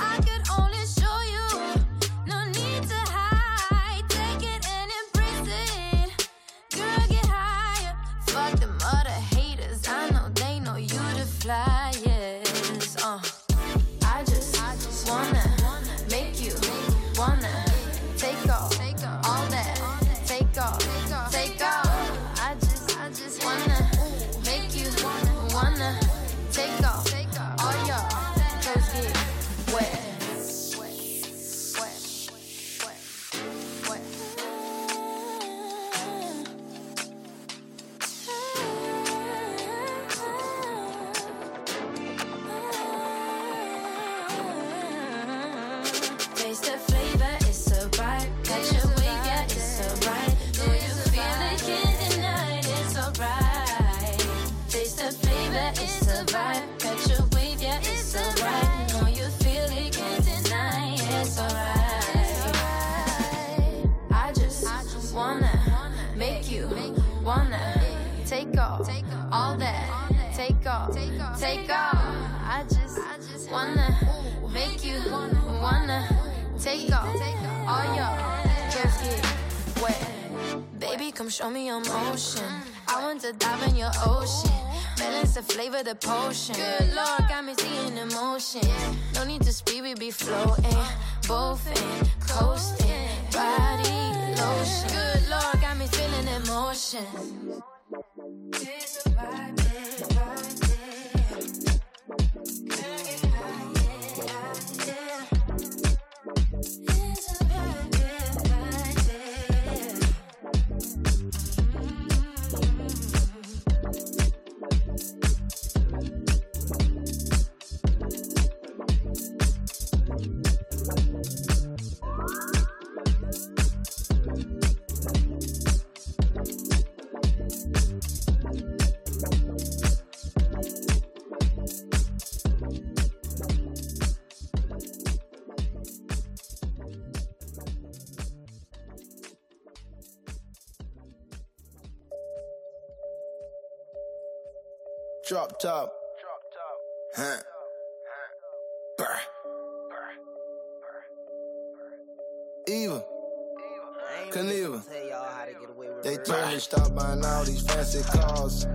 Stop 156.66 156.96
buying 156.96 157.24
all 157.24 157.44
these 157.44 157.62
fancy 157.62 158.02
cars. 158.02 158.66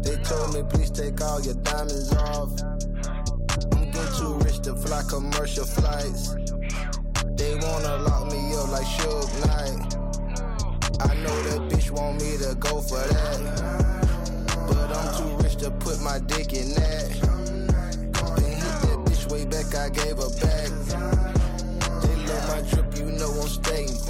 They 0.00 0.16
told 0.22 0.54
me 0.54 0.62
please 0.66 0.90
take 0.90 1.20
all 1.20 1.42
your 1.42 1.52
diamonds 1.56 2.10
off. 2.14 2.58
I'm 3.74 3.90
getting 3.90 4.16
too 4.16 4.32
rich 4.40 4.60
to 4.60 4.74
fly 4.74 5.02
commercial 5.06 5.66
flights. 5.66 6.34
They 7.36 7.54
wanna 7.56 7.98
lock 7.98 8.32
me 8.32 8.54
up 8.54 8.70
like 8.70 8.86
Suge 8.96 9.28
Knight. 9.44 9.96
I 11.02 11.14
know 11.16 11.36
that 11.42 11.68
bitch 11.68 11.90
want 11.90 12.22
me 12.22 12.38
to 12.38 12.54
go 12.54 12.80
for 12.80 13.04
that. 13.12 13.40
But 14.66 14.96
I'm 14.96 15.18
too 15.18 15.36
rich 15.44 15.56
to 15.56 15.70
put 15.72 16.00
my 16.00 16.18
dick 16.18 16.54
in 16.54 16.70
that. 16.76 17.10
Been 18.36 18.56
hit 18.56 18.76
that 18.84 19.04
bitch 19.04 19.30
way 19.30 19.44
back, 19.44 19.74
I 19.74 19.90
gave 19.90 20.16
her 20.16 20.30
back. 20.40 20.70
They 22.00 22.16
love 22.24 22.48
my 22.48 22.62
drip, 22.70 22.96
you 22.96 23.12
know 23.18 23.30
I'm 23.38 23.48
stating 23.48 24.05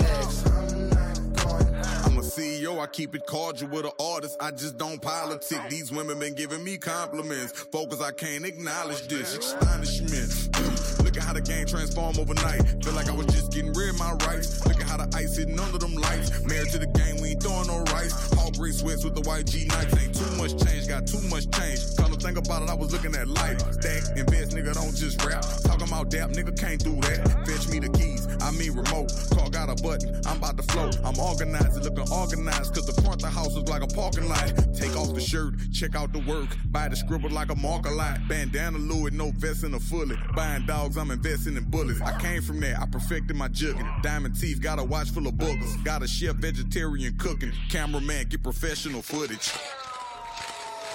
facts. 2.66 2.76
I'm 2.76 2.78
a 2.78 2.78
CEO, 2.78 2.82
I 2.82 2.86
keep 2.86 3.14
it 3.14 3.26
cordial 3.26 3.68
with 3.68 3.84
an 3.84 3.92
artist. 4.00 4.36
I 4.40 4.50
just 4.50 4.78
don't 4.78 5.00
politic. 5.00 5.58
These 5.68 5.92
women 5.92 6.18
been 6.18 6.34
giving 6.34 6.62
me 6.64 6.76
compliments. 6.78 7.52
Focus, 7.52 8.00
I 8.00 8.12
can't 8.12 8.44
acknowledge 8.44 9.08
this. 9.08 9.36
Astonishment. 9.36 10.56
Look 11.04 11.16
at 11.16 11.22
how 11.22 11.32
the 11.32 11.40
game 11.40 11.66
transform 11.66 12.18
overnight. 12.18 12.62
Feel 12.82 12.94
like 12.94 13.08
I 13.08 13.12
was 13.12 13.26
just 13.26 13.52
getting 13.52 13.72
rid 13.72 13.90
of 13.90 13.98
my 13.98 14.12
rights. 14.26 14.64
Look 14.66 14.80
at 14.80 14.86
how 14.86 14.96
the 14.96 15.16
ice 15.16 15.36
hitting 15.36 15.58
under 15.58 15.78
them 15.78 15.94
lights. 15.94 16.42
Married 16.44 16.70
to 16.70 16.78
the 16.78 16.86
game, 16.86 17.20
we 17.20 17.30
ain't 17.30 17.42
throwing 17.42 17.68
no 17.68 17.82
rice. 17.92 18.35
Gray 18.58 18.72
sweats 18.72 19.04
with 19.04 19.14
the 19.14 19.20
white 19.28 19.46
G. 19.46 19.68
Ain't 19.68 20.14
too 20.16 20.30
much 20.36 20.56
change, 20.64 20.88
got 20.88 21.06
too 21.06 21.20
much 21.28 21.44
change. 21.52 21.80
Come 21.96 22.12
to 22.12 22.18
think 22.18 22.38
about 22.38 22.62
it, 22.62 22.70
I 22.70 22.74
was 22.74 22.90
looking 22.92 23.14
at 23.14 23.28
life. 23.28 23.60
Stack, 23.74 24.16
invest, 24.16 24.56
nigga, 24.56 24.72
don't 24.72 24.96
just 24.96 25.22
rap. 25.24 25.44
Talking 25.62 25.88
about 25.88 26.10
dap, 26.10 26.30
nigga, 26.30 26.58
can't 26.58 26.82
do 26.82 26.96
that. 27.04 27.44
Fetch 27.46 27.68
me 27.68 27.80
the 27.80 27.90
keys, 27.92 28.26
I 28.40 28.50
mean 28.52 28.72
remote. 28.72 29.12
Car 29.34 29.50
got 29.50 29.68
a 29.68 29.76
button, 29.82 30.20
I'm 30.26 30.38
about 30.38 30.56
to 30.56 30.62
float. 30.72 30.96
I'm 31.04 31.18
organized, 31.20 31.84
looking 31.84 32.08
organized, 32.10 32.72
cause 32.74 32.86
the 32.86 32.96
front 33.02 33.22
of 33.22 33.28
the 33.28 33.30
house 33.30 33.54
is 33.56 33.68
like 33.68 33.82
a 33.82 33.88
parking 33.88 34.28
lot. 34.28 34.48
Take 34.74 34.96
off 34.96 35.12
the 35.12 35.20
shirt, 35.20 35.54
check 35.72 35.94
out 35.94 36.12
the 36.12 36.20
work. 36.20 36.48
Buy 36.72 36.88
the 36.88 36.96
scribble 36.96 37.30
like 37.30 37.50
a 37.50 37.56
marker 37.56 37.92
lot. 37.92 38.18
Bandana 38.28 38.78
Louis, 38.78 39.10
no 39.10 39.32
vest 39.36 39.64
in 39.64 39.74
a 39.74 39.80
fully. 39.80 40.15
Buying 40.36 40.66
dogs, 40.66 40.98
I'm 40.98 41.10
investing 41.10 41.56
in 41.56 41.64
bullets. 41.64 42.02
I 42.02 42.20
came 42.20 42.42
from 42.42 42.60
there, 42.60 42.76
I 42.78 42.84
perfected 42.84 43.34
my 43.36 43.48
jugging. 43.48 43.88
Diamond 44.02 44.38
teeth, 44.38 44.60
got 44.60 44.78
a 44.78 44.84
watch 44.84 45.08
full 45.08 45.26
of 45.26 45.32
boogers. 45.32 45.82
Got 45.82 46.02
a 46.02 46.06
chef 46.06 46.36
vegetarian 46.36 47.16
cooking. 47.16 47.52
Cameraman, 47.70 48.26
get 48.28 48.42
professional 48.42 49.00
footage. 49.00 49.50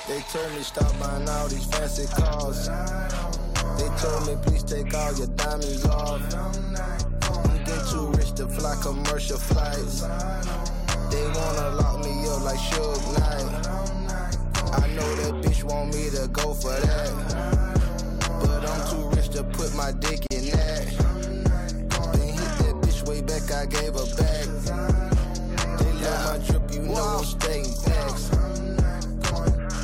They 0.07 0.21
told 0.31 0.53
me 0.53 0.61
stop 0.61 0.91
buying 0.99 1.27
all 1.27 1.47
these 1.47 1.65
fancy 1.65 2.05
cars. 2.13 2.67
They 2.67 3.89
told 3.97 4.27
me 4.27 4.35
please 4.43 4.63
take 4.63 4.93
all 4.93 5.11
your 5.17 5.25
diamonds 5.35 5.85
off. 5.87 6.21
I'm 6.35 7.63
getting 7.63 7.91
too 7.91 8.11
rich 8.11 8.33
to 8.33 8.47
fly 8.47 8.75
commercial 8.83 9.39
flights. 9.39 10.01
They 11.09 11.25
wanna 11.33 11.75
lock 11.77 12.05
me 12.05 12.27
up 12.27 12.41
like 12.43 12.59
Suge 12.59 13.17
Knight. 13.17 13.67
I 14.71 14.87
know 14.93 15.15
that 15.15 15.43
bitch 15.43 15.63
want 15.63 15.95
me 15.95 16.11
to 16.11 16.27
go 16.27 16.53
for 16.53 16.79
that. 16.79 17.70
But 18.61 18.69
I'm 18.69 18.89
too 18.89 19.09
rich 19.15 19.29
to 19.29 19.43
put 19.43 19.73
my 19.73 19.91
dick 19.91 20.23
in 20.29 20.45
that. 20.51 20.85
Been 22.13 22.27
hit 22.29 22.53
that 22.59 22.75
bitch 22.81 23.07
way 23.07 23.21
back, 23.21 23.49
I 23.51 23.65
gave 23.65 23.95
her 23.95 24.05
back. 24.15 24.45
They 25.79 25.91
love 25.93 26.21
my 26.27 26.37
drip, 26.45 26.71
you 26.71 26.81
know 26.83 27.17
I'm 27.17 27.25
stating 27.25 27.73
facts. 27.73 28.29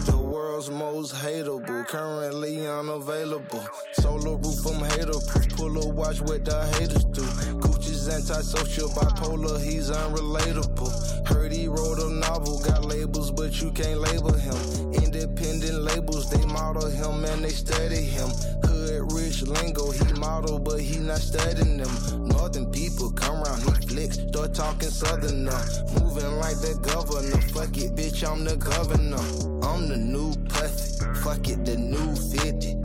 The 0.05 0.15
world's 0.15 0.69
most 0.69 1.15
hateable, 1.15 1.87
currently 1.87 2.67
unavailable. 2.67 3.65
Solo 3.93 4.35
roof, 4.35 4.65
I'm 4.67 4.87
haterproof. 4.91 5.57
Pull 5.57 5.83
a 5.83 5.89
watch 5.89 6.21
what 6.21 6.45
the 6.45 6.67
haters 6.77 7.05
do. 7.05 7.23
Gucci's 7.59 8.07
antisocial, 8.09 8.89
bipolar, 8.89 9.59
he's 9.59 9.89
unrelatable. 9.89 11.16
He 11.51 11.67
wrote 11.67 11.99
a 11.99 12.09
novel, 12.09 12.59
got 12.59 12.83
labels, 12.85 13.31
but 13.31 13.61
you 13.61 13.71
can't 13.71 13.99
label 13.99 14.33
him. 14.33 14.55
Independent 14.93 15.81
labels, 15.81 16.29
they 16.29 16.45
model 16.45 16.87
him 16.89 17.23
and 17.23 17.43
they 17.43 17.49
study 17.49 18.01
him. 18.01 18.29
Hood 18.65 19.13
rich 19.13 19.41
lingo, 19.43 19.91
he 19.91 20.13
model, 20.19 20.59
but 20.59 20.81
he 20.81 20.99
not 20.99 21.19
studying 21.19 21.77
them. 21.77 22.27
Northern 22.27 22.69
people 22.71 23.11
come 23.11 23.43
around, 23.43 23.61
he 23.61 23.87
flex, 23.87 24.19
start 24.19 24.53
talking 24.53 24.89
southerner. 24.89 25.61
Moving 25.99 26.37
like 26.37 26.59
the 26.59 26.77
governor, 26.81 27.41
fuck 27.53 27.77
it, 27.77 27.95
bitch, 27.95 28.27
I'm 28.27 28.43
the 28.43 28.57
governor. 28.57 29.17
I'm 29.65 29.87
the 29.87 29.97
new 29.97 30.33
pussy, 30.49 31.05
fuck 31.23 31.47
it, 31.47 31.63
the 31.63 31.77
new 31.77 32.15
50. 32.15 32.75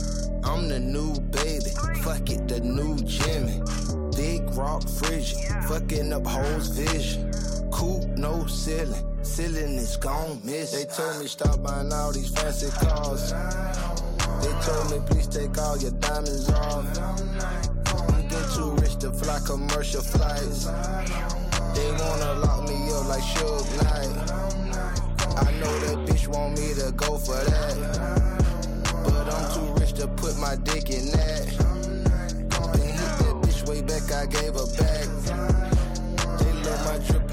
I'm 0.43 0.69
the 0.69 0.79
new 0.79 1.13
baby, 1.31 1.71
fuck 2.01 2.29
it, 2.29 2.47
the 2.47 2.59
new 2.61 2.97
Jimmy. 3.03 3.61
Big 4.15 4.43
rock 4.55 4.87
frigid, 4.87 5.37
fucking 5.67 6.13
up 6.13 6.25
hoes 6.25 6.67
vision. 6.69 7.32
Coupe, 7.73 8.05
no 8.17 8.45
ceiling, 8.45 9.03
ceiling 9.23 9.75
is 9.77 9.97
gone 9.97 10.39
miss. 10.43 10.71
They 10.71 10.85
told 10.85 11.19
me 11.19 11.27
stop 11.27 11.63
buying 11.63 11.91
all 11.91 12.11
these 12.11 12.29
fancy 12.29 12.69
cars. 12.85 13.31
They 14.41 14.53
told 14.61 14.91
me 14.91 14.99
please 15.07 15.27
take 15.27 15.57
all 15.57 15.77
your 15.77 15.91
diamonds 15.91 16.49
off. 16.51 16.85
I'm 18.13 18.29
too 18.55 18.71
rich 18.81 18.97
to 18.97 19.11
fly 19.11 19.39
commercial 19.45 20.01
flights. 20.01 20.65
They 21.75 21.89
wanna 21.91 22.33
lock 22.45 22.69
me 22.69 22.77
up 22.91 23.07
like 23.07 23.23
Suge 23.33 23.73
Knight. 23.81 24.13
I 25.35 25.51
know 25.59 25.79
that 25.79 25.97
bitch 26.07 26.27
want 26.27 26.59
me 26.59 26.73
to 26.75 26.91
go 26.91 27.17
for 27.17 27.41
that. 27.43 27.75
But 29.03 29.33
I'm 29.33 29.53
too 29.55 29.73
rich 29.81 29.93
to 29.93 30.07
put 30.07 30.37
my 30.37 30.55
dick 30.57 30.91
in 30.91 31.05
that. 31.11 31.47
Been 32.73 32.93
hit 32.99 33.13
that 33.21 33.35
bitch 33.41 33.67
way 33.67 33.81
back, 33.81 34.11
I 34.11 34.27
gave 34.27 34.53
her 34.53 34.67
back. 34.77 35.07
They 36.39 36.53
love 36.63 36.85
my 36.85 36.97
drip, 37.07 37.32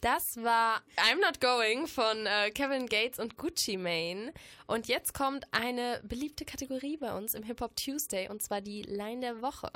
Das 0.00 0.36
war 0.36 0.82
I'm 0.96 1.18
Not 1.20 1.40
Going 1.40 1.86
von 1.86 2.26
äh, 2.26 2.50
Kevin 2.50 2.86
Gates 2.86 3.18
und 3.18 3.38
Gucci 3.38 3.78
Mane. 3.78 4.34
Und 4.66 4.86
jetzt 4.86 5.14
kommt 5.14 5.46
eine 5.50 6.02
beliebte 6.04 6.44
Kategorie 6.44 6.98
bei 6.98 7.16
uns 7.16 7.32
im 7.32 7.42
Hip 7.42 7.62
Hop 7.62 7.74
Tuesday 7.74 8.28
und 8.28 8.42
zwar 8.42 8.60
die 8.60 8.82
Line 8.82 9.20
der 9.20 9.40
Woche. 9.40 9.70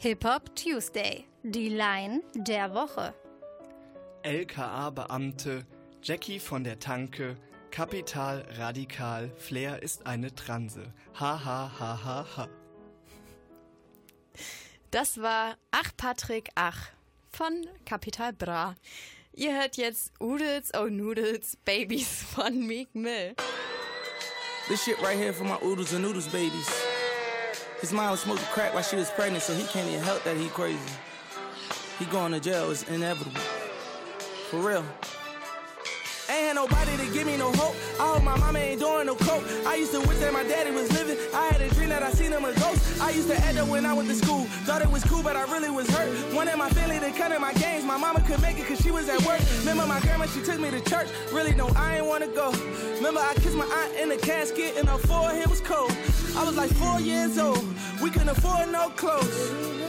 Hip 0.00 0.22
Hop 0.26 0.54
Tuesday, 0.54 1.24
die 1.42 1.70
Line 1.70 2.20
der 2.34 2.74
Woche. 2.74 3.14
LKA-Beamte, 4.22 5.64
Jackie 6.02 6.38
von 6.38 6.62
der 6.62 6.78
Tanke, 6.78 7.38
Kapital 7.70 8.44
radikal, 8.58 9.30
Flair 9.36 9.82
ist 9.82 10.06
eine 10.06 10.34
Transe. 10.34 10.92
Ha 11.18 11.42
ha 11.42 11.72
ha 11.78 12.04
ha 12.04 12.26
ha. 12.36 12.48
Das 14.90 15.20
war 15.20 15.56
Ach 15.72 15.90
Patrick 15.96 16.50
Ach 16.54 16.88
von 17.32 17.66
Capital 17.84 18.32
Bra. 18.32 18.74
Ihr 19.32 19.52
hört 19.54 19.76
jetzt 19.76 20.12
Oodles 20.20 20.72
Oh 20.74 20.86
Noodles 20.86 21.56
Babies 21.64 22.24
von 22.34 22.66
Meek 22.66 22.94
Mill. 22.94 23.34
This 24.68 24.84
shit 24.84 25.00
right 25.02 25.18
here 25.18 25.32
for 25.32 25.44
my 25.44 25.58
oodles 25.62 25.92
and 25.92 26.02
noodles 26.02 26.28
babies. 26.28 26.68
His 27.80 27.92
mom 27.92 28.16
smoking 28.16 28.46
crack 28.52 28.72
while 28.74 28.82
she 28.82 28.96
was 28.96 29.10
pregnant, 29.10 29.42
so 29.42 29.52
he 29.52 29.64
can't 29.64 29.88
even 29.88 30.02
help 30.02 30.24
that 30.24 30.36
he 30.36 30.48
crazy. 30.48 30.78
He 31.98 32.04
going 32.06 32.32
to 32.32 32.40
jail, 32.40 32.70
it's 32.70 32.82
inevitable. 32.84 33.40
For 34.50 34.58
real. 34.60 34.84
Ain't 36.28 36.46
had 36.46 36.56
nobody 36.56 36.96
to 36.96 37.12
give 37.12 37.24
me 37.24 37.36
no 37.36 37.52
hope. 37.52 37.76
I 38.00 38.14
hope 38.14 38.24
my 38.24 38.36
mama 38.36 38.58
ain't 38.58 38.80
doing 38.80 39.06
no 39.06 39.14
coke. 39.14 39.44
I 39.64 39.76
used 39.76 39.92
to 39.92 40.00
wish 40.00 40.18
that 40.18 40.32
my 40.32 40.42
daddy 40.42 40.72
was 40.72 40.90
living. 40.92 41.16
I 41.32 41.46
had 41.46 41.60
a 41.60 41.68
dream 41.74 41.90
that 41.90 42.02
I 42.02 42.10
seen 42.10 42.32
him 42.32 42.44
a 42.44 42.52
ghost. 42.54 43.00
I 43.00 43.10
used 43.10 43.28
to 43.28 43.36
act 43.36 43.58
up 43.58 43.68
when 43.68 43.86
I 43.86 43.94
went 43.94 44.08
to 44.08 44.14
school. 44.16 44.44
Thought 44.66 44.82
it 44.82 44.90
was 44.90 45.04
cool, 45.04 45.22
but 45.22 45.36
I 45.36 45.44
really 45.52 45.70
was 45.70 45.88
hurt. 45.88 46.10
Wanted 46.34 46.56
my 46.56 46.68
family 46.70 46.98
to 46.98 47.12
cut 47.12 47.30
in 47.30 47.40
my 47.40 47.52
games. 47.54 47.84
My 47.84 47.96
mama 47.96 48.20
could 48.26 48.42
make 48.42 48.58
it 48.58 48.66
cause 48.66 48.80
she 48.80 48.90
was 48.90 49.08
at 49.08 49.22
work. 49.24 49.40
Remember 49.60 49.86
my 49.86 50.00
grandma, 50.00 50.26
she 50.26 50.42
took 50.42 50.58
me 50.58 50.70
to 50.72 50.80
church. 50.80 51.08
Really, 51.32 51.54
no, 51.54 51.68
I 51.76 51.98
ain't 51.98 52.06
wanna 52.06 52.28
go. 52.28 52.50
Remember 52.96 53.20
I 53.20 53.34
kissed 53.34 53.56
my 53.56 53.64
aunt 53.64 53.96
in 54.00 54.08
the 54.08 54.16
casket 54.16 54.76
and 54.76 54.88
her 54.88 54.98
forehead 54.98 55.48
was 55.48 55.60
cold. 55.60 55.92
I 56.36 56.42
was 56.44 56.56
like 56.56 56.72
four 56.72 57.00
years 57.00 57.38
old. 57.38 57.64
We 58.02 58.10
couldn't 58.10 58.30
afford 58.30 58.72
no 58.72 58.90
clothes. 58.90 59.85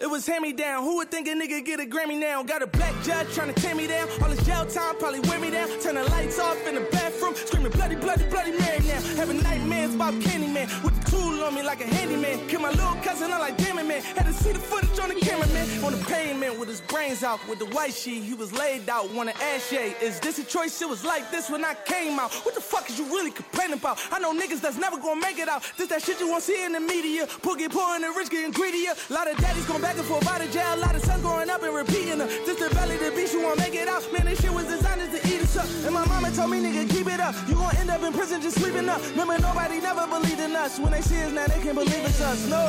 It 0.00 0.10
was 0.10 0.26
hand 0.26 0.42
me 0.42 0.52
down. 0.52 0.82
Who 0.82 0.96
would 0.96 1.10
think 1.10 1.28
a 1.28 1.32
nigga 1.32 1.64
get 1.64 1.80
a 1.80 1.84
Grammy 1.84 2.18
now? 2.18 2.42
Got 2.42 2.62
a 2.62 2.66
black 2.66 2.94
judge 3.02 3.32
trying 3.34 3.52
to 3.54 3.60
tear 3.60 3.74
me 3.74 3.86
down. 3.86 4.08
All 4.22 4.28
this 4.28 4.44
jail 4.44 4.66
time 4.66 4.96
probably 4.98 5.20
wear 5.20 5.38
me 5.38 5.50
down. 5.50 5.68
Turn 5.80 5.94
the 5.94 6.04
lights 6.10 6.38
off 6.38 6.58
in 6.66 6.74
the 6.74 6.80
bathroom. 6.92 7.34
Screaming 7.34 7.72
bloody, 7.72 7.94
bloody, 7.96 8.24
bloody 8.28 8.52
Mary 8.52 8.80
now. 8.80 9.00
Having 9.16 9.42
nightmares 9.42 9.94
about 9.94 10.14
Candyman. 10.14 10.66
With 10.82 11.00
the 11.00 11.10
tool 11.10 11.44
on 11.44 11.54
me 11.54 11.62
like 11.62 11.80
a 11.80 11.86
handyman. 11.86 12.46
Kill 12.48 12.60
my 12.60 12.70
little 12.70 12.96
cousin, 13.02 13.32
I'm 13.32 13.40
like, 13.40 13.56
damn 13.56 13.78
it, 13.78 13.86
man. 13.86 14.02
Had 14.02 14.26
to 14.26 14.32
see 14.32 14.52
the 14.52 14.58
footage 14.58 14.98
on 14.98 15.08
the 15.10 15.14
cameraman. 15.14 15.43
On 15.84 15.92
the 15.92 16.02
pavement 16.06 16.58
with 16.58 16.68
his 16.70 16.80
brains 16.80 17.22
out. 17.22 17.46
With 17.46 17.58
the 17.58 17.66
white 17.66 17.92
sheet, 17.92 18.22
he 18.22 18.32
was 18.32 18.52
laid 18.52 18.88
out. 18.88 19.12
Want 19.12 19.28
an 19.28 19.36
ass 19.42 19.68
shade. 19.68 19.96
Is 20.00 20.18
this 20.18 20.38
a 20.38 20.44
choice? 20.44 20.80
It 20.80 20.88
was 20.88 21.04
like 21.04 21.30
this 21.30 21.50
when 21.50 21.62
I 21.62 21.74
came 21.84 22.18
out. 22.18 22.32
What 22.44 22.54
the 22.54 22.60
fuck 22.62 22.88
is 22.88 22.98
you 22.98 23.04
really 23.06 23.30
complaining 23.30 23.74
about? 23.74 24.00
I 24.10 24.18
know 24.18 24.32
niggas 24.32 24.62
that's 24.62 24.78
never 24.78 24.96
gonna 24.96 25.20
make 25.20 25.38
it 25.38 25.48
out. 25.48 25.62
This 25.76 25.88
that 25.88 26.02
shit 26.02 26.20
you 26.20 26.28
won't 26.28 26.42
see 26.42 26.64
in 26.64 26.72
the 26.72 26.80
media. 26.80 27.28
Get 27.58 27.70
poor 27.70 27.94
and 27.94 28.04
rich 28.16 28.30
getting 28.30 28.50
greedier. 28.50 28.94
A 29.10 29.12
lot 29.12 29.30
of 29.30 29.36
daddies 29.36 29.66
going 29.66 29.82
back 29.82 29.96
and 29.96 30.06
forth 30.06 30.26
out 30.26 30.40
of 30.40 30.50
jail. 30.50 30.74
A 30.74 30.76
lot 30.76 30.96
of 30.96 31.04
sons 31.04 31.22
growing 31.22 31.50
up 31.50 31.62
and 31.62 31.74
repeating 31.74 32.18
them. 32.18 32.28
Just 32.46 32.58
the 32.58 32.68
belly 32.74 32.96
the 32.96 33.10
beast, 33.12 33.34
you 33.34 33.42
won't 33.42 33.58
make 33.58 33.74
it 33.74 33.86
out. 33.86 34.02
Man, 34.12 34.24
this 34.24 34.40
shit 34.40 34.52
was 34.52 34.64
designed 34.64 35.00
to 35.12 35.28
eat 35.28 35.42
us 35.42 35.56
up. 35.56 35.68
And 35.84 35.94
my 35.94 36.04
mama 36.06 36.30
told 36.32 36.50
me, 36.50 36.60
nigga, 36.60 36.88
keep 36.90 37.06
it 37.06 37.20
up. 37.20 37.34
You 37.46 37.54
gon' 37.54 37.76
end 37.76 37.90
up 37.90 38.02
in 38.02 38.12
prison 38.12 38.40
just 38.40 38.58
sleeping 38.58 38.88
up. 38.88 39.00
Remember, 39.10 39.38
nobody 39.38 39.80
never 39.80 40.06
believed 40.06 40.40
in 40.40 40.56
us. 40.56 40.78
When 40.78 40.92
they 40.92 41.02
see 41.02 41.22
us 41.22 41.32
now, 41.32 41.46
they 41.46 41.60
can't 41.62 41.76
believe 41.76 42.04
it's 42.04 42.20
us. 42.22 42.48
No. 42.48 42.66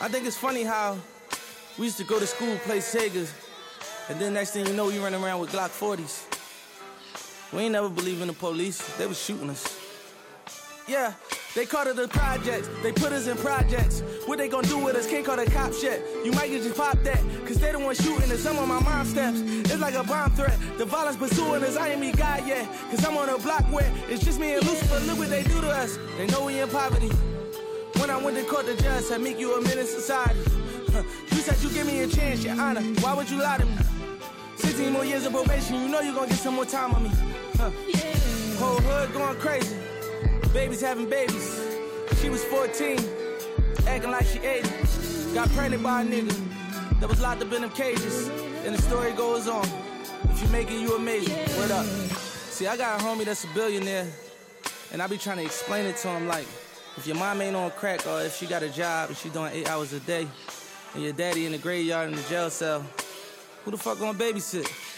I 0.00 0.08
think 0.08 0.26
it's 0.26 0.36
funny 0.36 0.64
how 0.64 0.98
we 1.78 1.86
used 1.86 1.98
to 1.98 2.04
go 2.04 2.18
to 2.18 2.26
school, 2.26 2.56
play 2.58 2.78
Segas, 2.78 3.32
and 4.08 4.20
then 4.20 4.34
next 4.34 4.52
thing 4.52 4.66
you 4.66 4.72
know, 4.74 4.90
you 4.90 5.02
run 5.02 5.14
around 5.14 5.40
with 5.40 5.50
Glock 5.50 5.70
40s. 5.70 6.24
We 7.52 7.62
ain't 7.62 7.72
never 7.72 7.88
believe 7.88 8.20
in 8.20 8.28
the 8.28 8.34
police. 8.34 8.78
They 8.96 9.06
was 9.06 9.20
shooting 9.20 9.50
us. 9.50 9.80
Yeah, 10.86 11.14
they 11.54 11.64
called 11.66 11.86
it 11.88 11.96
the 11.96 12.08
projects. 12.08 12.68
They 12.82 12.92
put 12.92 13.12
us 13.12 13.26
in 13.26 13.36
projects. 13.38 14.02
What 14.26 14.38
they 14.38 14.48
gonna 14.48 14.68
do 14.68 14.78
with 14.78 14.96
us? 14.96 15.08
Can't 15.08 15.24
call 15.24 15.36
the 15.36 15.46
cops 15.46 15.82
yet. 15.82 16.02
You 16.24 16.32
might 16.32 16.48
get 16.48 16.62
just 16.62 16.76
pop 16.76 16.98
that. 17.04 17.20
Cause 17.46 17.58
they 17.58 17.72
the 17.72 17.78
one 17.78 17.94
shooting 17.94 18.30
at 18.30 18.38
some 18.38 18.58
of 18.58 18.68
my 18.68 18.80
mom 18.80 19.06
steps. 19.06 19.40
It's 19.40 19.80
like 19.80 19.94
a 19.94 20.04
bomb 20.04 20.32
threat. 20.32 20.58
The 20.76 20.84
violence 20.84 21.16
pursuing 21.16 21.62
us. 21.62 21.76
I 21.76 21.90
ain't 21.90 22.00
me 22.00 22.12
God 22.12 22.46
yet. 22.46 22.68
Cause 22.90 23.04
I'm 23.04 23.16
on 23.16 23.28
a 23.28 23.38
block 23.38 23.62
where 23.72 23.90
it's 24.08 24.24
just 24.24 24.38
me 24.38 24.54
and 24.54 24.66
Lucifer. 24.66 25.00
Look 25.06 25.18
what 25.18 25.30
they 25.30 25.42
do 25.42 25.60
to 25.60 25.70
us. 25.70 25.98
They 26.18 26.26
know 26.26 26.44
we 26.44 26.60
in 26.60 26.68
poverty. 26.68 27.08
When 27.98 28.10
I 28.10 28.16
went 28.16 28.36
to 28.36 28.44
court, 28.44 28.66
the 28.66 28.74
judge 28.82 29.04
said, 29.04 29.22
make 29.22 29.38
you 29.38 29.54
a 29.54 29.62
menace 29.62 29.94
society. 29.94 30.40
You 31.30 31.38
said 31.38 31.60
you 31.62 31.70
give 31.70 31.86
me 31.86 32.02
a 32.02 32.06
chance, 32.06 32.44
your 32.44 32.60
honor. 32.60 32.80
Why 33.00 33.14
would 33.14 33.28
you 33.28 33.42
lie 33.42 33.58
to 33.58 33.64
me? 33.64 33.76
16 34.56 34.92
more 34.92 35.04
years 35.04 35.26
of 35.26 35.32
probation, 35.32 35.80
you 35.82 35.88
know 35.88 36.00
you're 36.00 36.14
gonna 36.14 36.28
get 36.28 36.38
some 36.38 36.54
more 36.54 36.64
time 36.64 36.94
on 36.94 37.02
me. 37.02 37.10
Huh. 37.56 37.70
Yeah. 37.88 38.14
Whole 38.58 38.78
hood 38.78 39.12
going 39.12 39.38
crazy. 39.38 39.76
Babies 40.52 40.80
having 40.80 41.08
babies. 41.08 41.60
She 42.20 42.30
was 42.30 42.44
14, 42.44 42.98
acting 43.86 44.10
like 44.10 44.24
she 44.26 44.38
80. 44.38 45.34
Got 45.34 45.48
pregnant 45.50 45.82
by 45.82 46.02
a 46.02 46.04
nigga 46.04 47.00
that 47.00 47.08
was 47.08 47.20
locked 47.20 47.42
up 47.42 47.52
in 47.52 47.62
them 47.62 47.70
cages. 47.70 48.28
And 48.64 48.74
the 48.74 48.82
story 48.82 49.12
goes 49.12 49.48
on. 49.48 49.66
If 50.30 50.42
you 50.42 50.48
make 50.48 50.70
it, 50.70 50.80
you 50.80 50.94
amazing. 50.94 51.36
Word 51.58 51.72
up. 51.72 51.84
See, 51.84 52.68
I 52.68 52.76
got 52.76 53.00
a 53.00 53.04
homie 53.04 53.24
that's 53.24 53.44
a 53.44 53.48
billionaire, 53.48 54.06
and 54.92 55.02
I 55.02 55.08
be 55.08 55.18
trying 55.18 55.38
to 55.38 55.44
explain 55.44 55.86
it 55.86 55.96
to 55.98 56.08
him 56.08 56.28
like, 56.28 56.46
if 56.96 57.06
your 57.06 57.16
mom 57.16 57.40
ain't 57.42 57.56
on 57.56 57.72
crack 57.72 58.06
or 58.06 58.22
if 58.22 58.36
she 58.36 58.46
got 58.46 58.62
a 58.62 58.68
job 58.68 59.08
and 59.08 59.18
she 59.18 59.28
doing 59.28 59.52
eight 59.52 59.68
hours 59.68 59.92
a 59.92 60.00
day, 60.00 60.28
and 60.94 61.02
your 61.02 61.12
daddy 61.12 61.46
in 61.46 61.52
the 61.52 61.58
graveyard 61.58 62.10
in 62.10 62.16
the 62.16 62.22
jail 62.22 62.48
cell, 62.50 62.84
who 63.64 63.70
the 63.70 63.76
fuck 63.76 63.98
gonna 63.98 64.16
babysit? 64.18 64.93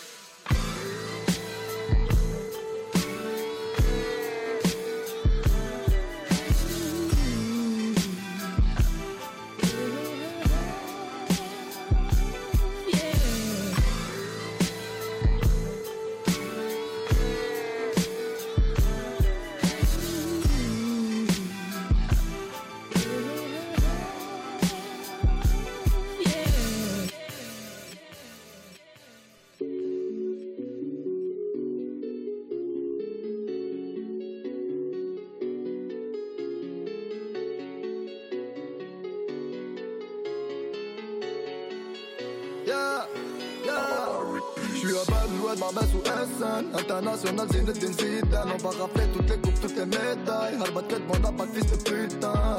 Zinedine 47.67 47.93
Zidane 47.93 48.53
On 48.55 48.59
va 48.59 48.69
rafler 48.69 49.09
toutes 49.13 49.29
les 49.29 49.39
coupes, 49.39 49.61
toutes 49.61 49.77
les 49.77 49.87
médailles. 49.87 50.55
Harbat 50.61 50.83
que 50.83 50.97
mon 51.01 51.29
impact, 51.29 51.55
fils 51.55 51.73
de 51.73 51.91
putain. 51.91 52.57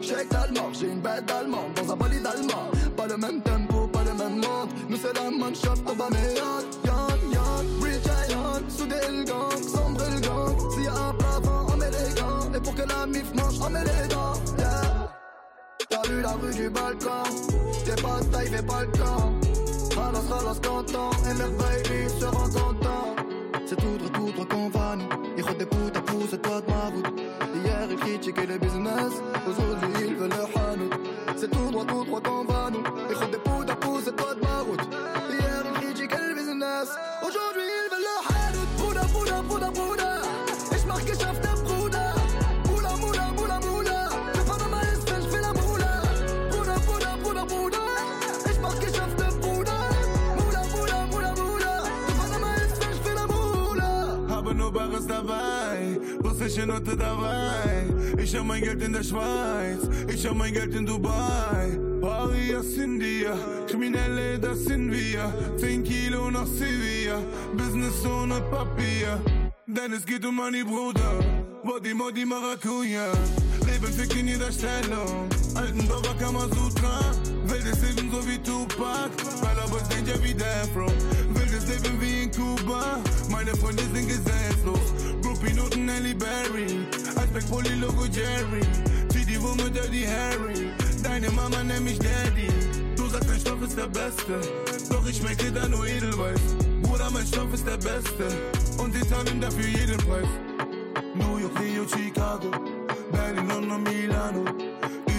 Check 0.00 0.28
d'allemand, 0.30 0.70
j'ai 0.72 0.88
une 0.88 1.00
bête 1.00 1.30
allemande 1.30 1.74
Dans 1.76 1.92
un 1.92 1.96
bolide 1.96 2.26
allemand 2.26 2.70
Pas 2.96 3.06
le 3.06 3.16
même 3.16 3.40
tempo, 3.40 3.86
pas 3.86 4.02
le 4.02 4.12
même 4.14 4.40
monde 4.40 4.68
Nous 4.88 4.96
c'est 4.96 5.14
la 5.14 5.30
Mannschaft, 5.30 5.82
on 5.86 5.94
va 5.94 6.10
meilleur 6.10 6.62
Yann, 6.84 7.32
Yann, 7.32 7.66
Real 7.80 8.00
Giant 8.02 8.68
Soudé 8.68 8.96
le 9.08 9.22
gang, 9.22 9.62
sombre 9.62 10.02
le 10.12 10.20
gang. 10.20 10.70
S'il 10.72 10.84
y 10.84 10.88
a 10.88 10.92
un 10.92 11.14
plafond, 11.14 11.66
on 11.72 11.76
met 11.76 11.90
les 11.90 12.20
gants. 12.20 12.52
Et 12.52 12.60
pour 12.60 12.74
que 12.74 12.82
la 12.82 13.06
mif 13.06 13.32
mange, 13.34 13.54
on 13.64 13.70
met 13.70 13.84
les 13.84 14.08
dents 14.08 14.34
Yeah. 14.58 15.08
T'as 15.88 16.08
vu 16.08 16.20
la 16.20 16.32
rue 16.32 16.54
du 16.54 16.68
balcon 16.68 17.22
T'es 17.84 18.02
pas 18.02 18.20
taille, 18.32 18.48
fais 18.48 18.62
pas 18.62 18.80
le 18.82 18.98
camp. 18.98 19.32
Ralasse, 19.96 20.28
ralasse, 20.28 20.60
canton 20.60 21.10
merde, 21.24 21.52
baby, 21.58 22.10
se 22.18 22.24
rend 22.24 22.48
content 22.48 23.11
son 24.62 24.70
van 24.70 25.00
Hijo 25.36 25.54
de 25.54 25.64
puta, 25.64 26.00
puse 26.00 26.38
toute 26.38 26.68
ma 26.68 26.90
route 26.90 27.20
Hier, 27.64 27.88
il 27.90 27.96
critiquait 27.96 28.46
le 28.46 28.58
business. 28.58 29.12
Aujourd'hui, 29.48 30.01
dabei, 55.22 55.98
russische 56.22 56.66
Note 56.66 56.96
dabei. 56.96 57.86
Ich 58.18 58.34
hab 58.34 58.44
mein 58.44 58.62
Geld 58.62 58.82
in 58.82 58.92
der 58.92 59.02
Schweiz, 59.02 59.78
ich 60.12 60.26
hab 60.26 60.36
mein 60.36 60.52
Geld 60.52 60.74
in 60.74 60.86
Dubai. 60.86 61.78
Paris 62.00 62.54
aus 62.54 62.76
India, 62.76 63.34
Kriminelle, 63.68 64.38
das 64.38 64.64
sind 64.64 64.90
wir. 64.90 65.32
10 65.56 65.84
Kilo 65.84 66.30
nach 66.30 66.46
Sevilla, 66.46 67.18
Business 67.56 68.04
ohne 68.04 68.40
Papier. 68.50 69.20
Denn 69.66 69.92
es 69.92 70.04
geht 70.04 70.24
um 70.26 70.36
Money, 70.36 70.64
Bruder. 70.64 71.20
Body, 71.64 71.94
Modi, 71.94 72.24
Maracuja. 72.24 73.06
Leben 73.66 73.92
fick 73.92 74.16
in 74.18 74.26
jeder 74.26 74.50
Stellung. 74.50 75.28
Alten 75.54 75.86
Baba 75.86 76.12
Kamasutra. 76.18 77.00
Wildes 77.44 77.80
Leben 77.82 78.10
so 78.10 78.26
wie 78.26 78.38
Tupac. 78.38 79.10
Baller 79.40 79.68
Boys 79.70 79.88
Danger 79.88 80.22
wie 80.22 80.34
Death 80.34 80.74
Row. 80.76 80.92
Wildes 81.34 81.68
Leben 81.68 82.00
wie 82.00 82.24
in 82.24 82.30
Kuba. 82.32 82.98
Meine 83.30 83.54
Freunde 83.56 83.84
sind 83.94 84.08
gesetzlos. 84.08 85.11
Noten 85.50 85.86
Nelly 85.86 86.14
Berry. 86.14 86.86
Aspect 87.16 87.50
Poly 87.50 87.74
Logo 87.80 88.06
Jerry. 88.06 88.62
Zieh 89.08 89.24
die 89.26 89.40
Wumme 89.42 89.70
Dirty 89.70 90.04
Harry. 90.06 90.70
Deine 91.02 91.30
Mama 91.30 91.62
nennt 91.64 91.84
mich 91.84 91.98
Daddy. 91.98 92.48
Du 92.96 93.08
sagst, 93.08 93.28
dein 93.28 93.40
Stoff 93.40 93.62
ist 93.62 93.76
der 93.76 93.88
Beste. 93.88 94.40
Doch 94.88 95.06
ich 95.06 95.16
schmecke 95.16 95.50
da 95.50 95.66
nur 95.68 95.86
Edelweiß. 95.86 96.40
Bruder, 96.82 97.10
mein 97.10 97.26
Stoff 97.26 97.52
ist 97.52 97.66
der 97.66 97.76
Beste. 97.78 98.26
Und 98.78 98.94
die 98.94 99.06
zahlen 99.08 99.40
dafür 99.40 99.66
jeden 99.66 99.98
Preis. 99.98 100.28
New 101.14 101.38
York, 101.38 101.58
Rio, 101.60 101.84
Chicago, 101.88 102.50
Berlin, 103.10 103.48
London, 103.48 103.82
Milano. 103.82 104.44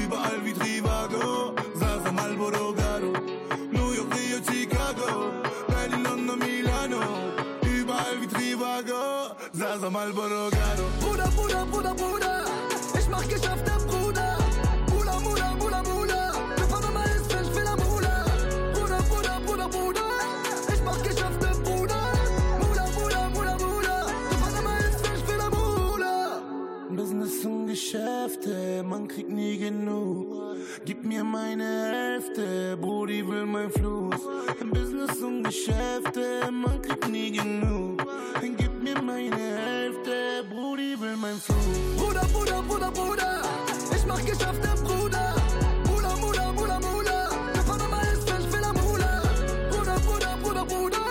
Überall 0.03 0.39
wie 0.43 0.53
Trivago, 0.53 1.53
Sasa, 1.75 2.11
Marlboro, 2.11 2.73
Sasa, 9.83 9.91
Marlboro, 9.91 10.49
Garo. 10.49 10.87
Bruder, 11.01 11.29
Bruder, 11.35 11.65
Bruder, 11.65 11.93
Bruder, 11.93 12.45
ich 12.97 13.09
mach 13.09 13.27
Geschäfte, 13.27 13.71
Bruder. 13.85 14.37
Bruder, 14.87 15.19
Bruder, 15.19 15.55
Bruder, 15.59 15.83
Bruder, 15.83 16.31
der 16.57 16.63
Panama 16.71 17.03
ist 17.03 17.33
Mensch, 17.33 17.49
will 17.53 17.67
am 17.67 17.77
Bruder. 17.79 18.25
Bruder, 18.73 19.01
Bruder, 19.09 19.39
Bruder, 19.45 19.67
Bruder, 19.67 20.09
ich 20.73 20.81
mach 20.85 21.03
Geschäfte, 21.03 21.47
Bruder. 21.65 22.01
Bruder, 22.61 22.87
Bruder, 22.95 23.29
Bruder, 23.33 23.57
Bruder. 23.57 24.05
Business 26.95 27.45
und 27.45 27.67
Geschäfte, 27.67 28.83
man 28.83 29.07
kriegt 29.09 29.31
nie 29.31 29.57
genug. 29.57 30.55
Gib 30.85 31.03
mir 31.03 31.25
meine 31.25 31.91
Hälfte, 31.91 32.77
Brudi 32.79 33.27
will 33.27 33.45
mein 33.45 33.69
Fluss. 33.69 34.21
Business 34.71 35.21
und 35.21 35.43
Geschäfte, 35.43 36.49
man 36.51 36.81
kriegt 36.81 37.09
nie 37.09 37.31
genug. 37.31 38.02
Meine 39.05 39.35
Hälfte, 39.35 40.45
Brudi 40.49 40.95
will 40.97 41.17
mein 41.17 41.35
Fluss. 41.35 41.57
Bruder, 41.97 42.25
Bruder, 42.31 42.61
Bruder, 42.61 42.91
Bruder, 42.91 43.41
ich 43.93 44.05
mach 44.05 44.19
Geschäfte, 44.19 44.69
Bruder. 44.81 45.35
Bruder, 45.83 46.15
Bruder, 46.21 46.53
Bruder, 46.53 46.79
Bruder, 46.79 47.29
der 47.53 47.63
Bruder. 48.73 49.21
Bruder, 49.71 49.99
Bruder, 49.99 50.37
Bruder, 50.41 50.65
Bruder, 50.65 51.02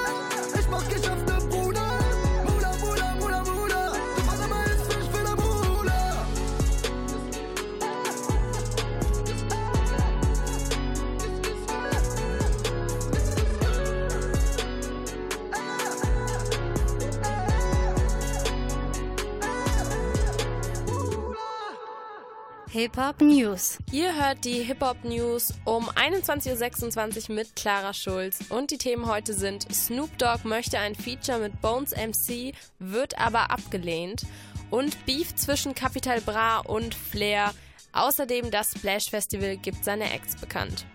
Hip-Hop 22.72 23.20
News. 23.20 23.76
Ihr 23.92 24.16
hört 24.18 24.46
die 24.46 24.62
Hip-Hop 24.62 25.04
News 25.04 25.52
um 25.66 25.90
21.26 25.90 27.28
Uhr 27.28 27.34
mit 27.34 27.54
Clara 27.54 27.92
Schulz. 27.92 28.38
Und 28.48 28.70
die 28.70 28.78
Themen 28.78 29.06
heute 29.06 29.34
sind: 29.34 29.70
Snoop 29.70 30.16
Dogg 30.16 30.48
möchte 30.48 30.78
ein 30.78 30.94
Feature 30.94 31.38
mit 31.38 31.60
Bones 31.60 31.90
MC, 31.94 32.54
wird 32.78 33.18
aber 33.18 33.50
abgelehnt. 33.50 34.22
Und 34.70 35.04
Beef 35.04 35.34
zwischen 35.34 35.74
Capital 35.74 36.22
Bra 36.22 36.60
und 36.60 36.94
Flair. 36.94 37.52
Außerdem 37.92 38.50
das 38.50 38.70
Splash 38.70 39.10
Festival 39.10 39.58
gibt 39.58 39.84
seine 39.84 40.10
Acts 40.10 40.36
bekannt. 40.36 40.86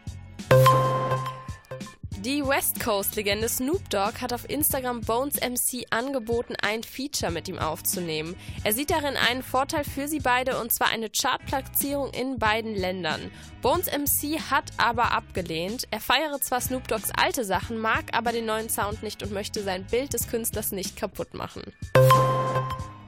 Die 2.21 2.43
West 2.43 2.79
Coast-Legende 2.79 3.47
Snoop 3.47 3.91
Dogg 3.91 4.21
hat 4.21 4.33
auf 4.33 4.49
Instagram 4.49 5.01
Bones 5.01 5.35
MC 5.35 5.85
angeboten, 5.91 6.55
ein 6.61 6.81
Feature 6.81 7.31
mit 7.31 7.47
ihm 7.47 7.59
aufzunehmen. 7.59 8.35
Er 8.63 8.73
sieht 8.73 8.89
darin 8.89 9.15
einen 9.15 9.43
Vorteil 9.43 9.83
für 9.83 10.07
sie 10.07 10.19
beide 10.19 10.59
und 10.59 10.73
zwar 10.73 10.89
eine 10.89 11.11
Chartplatzierung 11.11 12.11
in 12.13 12.39
beiden 12.39 12.73
Ländern. 12.73 13.31
Bones 13.61 13.85
MC 13.85 14.39
hat 14.49 14.71
aber 14.77 15.11
abgelehnt. 15.11 15.87
Er 15.91 15.99
feiere 15.99 16.41
zwar 16.41 16.59
Snoop 16.59 16.87
Doggs 16.87 17.11
alte 17.15 17.45
Sachen, 17.45 17.77
mag 17.77 18.05
aber 18.13 18.31
den 18.31 18.47
neuen 18.47 18.69
Sound 18.69 19.03
nicht 19.03 19.21
und 19.21 19.31
möchte 19.31 19.61
sein 19.61 19.85
Bild 19.85 20.13
des 20.13 20.27
Künstlers 20.27 20.71
nicht 20.71 20.97
kaputt 20.97 21.35
machen. 21.35 21.61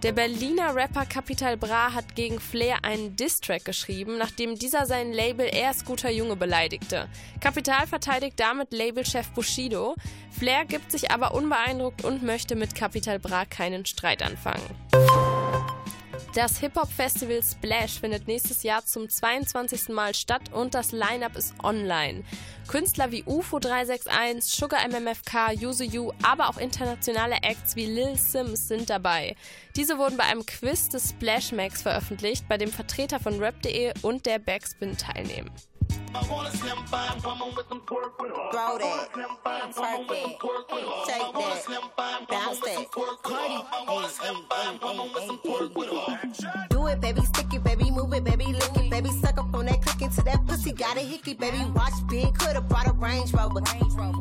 Der 0.01 0.13
Berliner 0.13 0.73
Rapper 0.75 1.05
Capital 1.05 1.57
Bra 1.57 1.93
hat 1.93 2.15
gegen 2.15 2.39
Flair 2.39 2.85
einen 2.85 3.17
Diss-Track 3.17 3.65
geschrieben, 3.65 4.17
nachdem 4.17 4.55
dieser 4.55 4.85
sein 4.85 5.11
Label 5.11 5.45
Er 5.45 5.71
ist 5.71 5.83
guter 5.83 6.09
Junge 6.09 6.37
beleidigte. 6.37 7.09
Capital 7.41 7.85
verteidigt 7.85 8.39
damit 8.39 8.71
Labelchef 8.71 9.29
Bushido. 9.31 9.95
Flair 10.31 10.63
gibt 10.63 10.93
sich 10.93 11.11
aber 11.11 11.33
unbeeindruckt 11.33 12.05
und 12.05 12.23
möchte 12.23 12.55
mit 12.55 12.75
Capital 12.75 13.19
Bra 13.19 13.43
keinen 13.43 13.85
Streit 13.85 14.23
anfangen. 14.23 14.63
Das 16.35 16.59
Hip-Hop-Festival 16.59 17.41
Splash 17.41 17.99
findet 17.99 18.27
nächstes 18.27 18.61
Jahr 18.61 18.85
zum 18.85 19.09
22. 19.09 19.89
Mal 19.89 20.13
statt 20.13 20.53
und 20.53 20.75
das 20.75 20.91
Line-Up 20.91 21.35
ist 21.35 21.55
online. 21.63 22.23
Künstler 22.67 23.11
wie 23.11 23.23
UFO 23.23 23.57
361, 23.57 24.53
Sugar 24.53 24.87
MMFK, 24.87 25.53
Yuzu 25.59 25.83
Yu, 25.83 26.11
aber 26.21 26.49
auch 26.49 26.57
internationale 26.57 27.37
Acts 27.41 27.75
wie 27.75 27.87
Lil 27.87 28.15
Sims 28.15 28.67
sind 28.67 28.91
dabei. 28.91 29.35
Diese 29.75 29.97
wurden 29.97 30.17
bei 30.17 30.25
einem 30.25 30.45
Quiz 30.45 30.89
des 30.89 31.09
Splash 31.09 31.51
Max 31.51 31.81
veröffentlicht, 31.81 32.47
bei 32.47 32.59
dem 32.59 32.71
Vertreter 32.71 33.19
von 33.19 33.39
rap.de 33.39 33.93
und 34.03 34.27
der 34.27 34.37
Backspin 34.37 34.95
teilnehmen. 34.97 35.49
Throw 36.11 36.21
that, 36.21 36.69
twerk 39.13 40.07
that, 40.07 40.25
shake 41.05 41.25
that, 41.97 42.27
bounce 42.27 42.59
that. 42.61 42.91
Cardi, 43.23 43.53
ay, 43.53 43.85
ay, 43.87 44.05
ay, 44.19 44.43
ay, 44.81 45.05
ay. 45.05 45.29
Do 45.89 45.98
baby, 47.01 47.21
stick 47.21 47.53
it, 47.53 47.63
baby, 47.63 47.91
move 47.91 48.13
it, 48.13 48.23
baby, 48.23 48.45
lick 48.47 48.75
it, 48.75 48.89
baby, 48.89 49.09
suck 49.09 49.37
up 49.37 49.53
on 49.53 49.65
that 49.65 49.81
click 49.81 50.01
into 50.01 50.21
that 50.23 50.45
pussy, 50.47 50.71
got 50.71 50.97
a 50.97 51.01
hickey, 51.01 51.33
baby, 51.33 51.57
watch 51.73 51.93
big, 52.09 52.33
coulda 52.37 52.61
brought 52.61 52.87
a 52.87 52.93
Range 52.93 53.31
Rover. 53.33 53.61
Chain 53.61 53.89
little, 53.95 54.18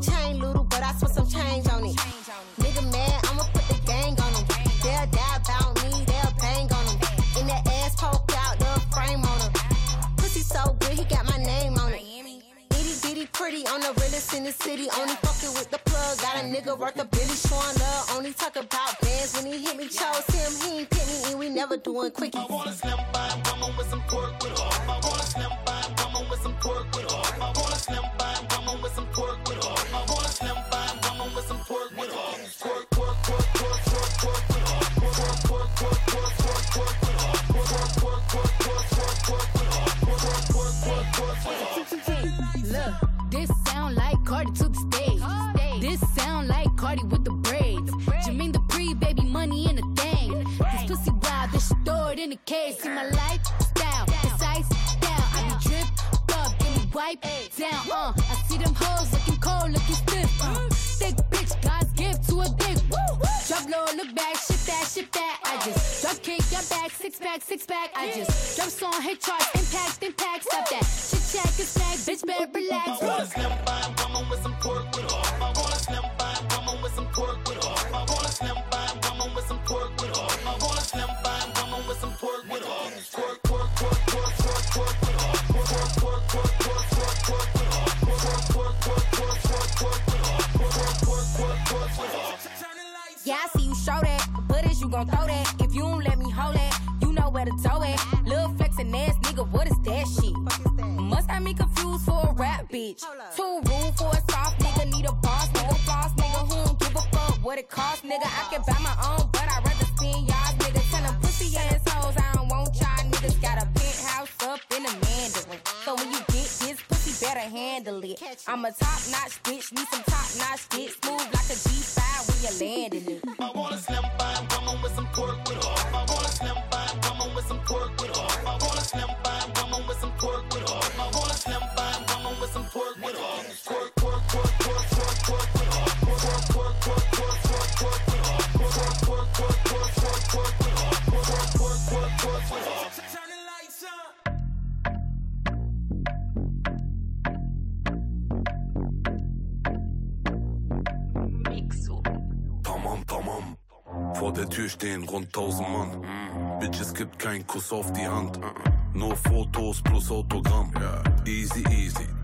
1000 155.39 155.69
man. 155.71 155.89
Mm. 156.01 156.59
Bitches 156.59 156.93
gibt 156.93 157.19
keinen 157.19 157.47
Kuss 157.47 157.73
auf 157.73 157.93
die 157.93 158.07
Hand. 158.07 158.39
Uh. 158.39 158.41
Uh-uh. 158.41 158.99
Nur 158.99 159.17
Fotos 159.17 159.81
plus 159.83 160.11
Autogramm. 160.11 160.73
Yeah. 160.77 161.03
Easy, 161.27 161.63
easy. 161.71 162.18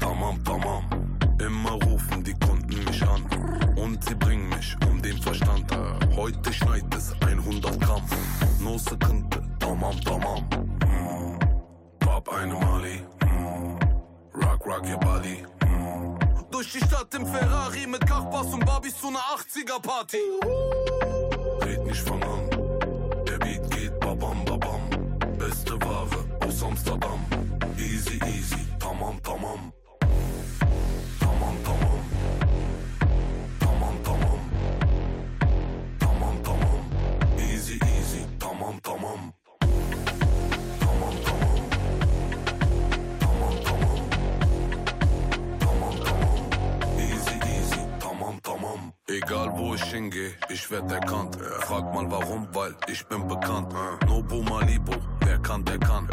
Werd 50.74 50.90
erkannt. 50.90 51.36
Frag 51.60 51.94
mal 51.94 52.10
warum, 52.10 52.48
weil 52.52 52.74
ich 52.88 53.06
bin 53.06 53.26
bekannt. 53.28 53.72
Nobu 54.08 54.42
Malibu, 54.42 54.92
wer 55.20 55.38
kann, 55.38 55.64
der 55.64 55.78
kann. 55.78 56.08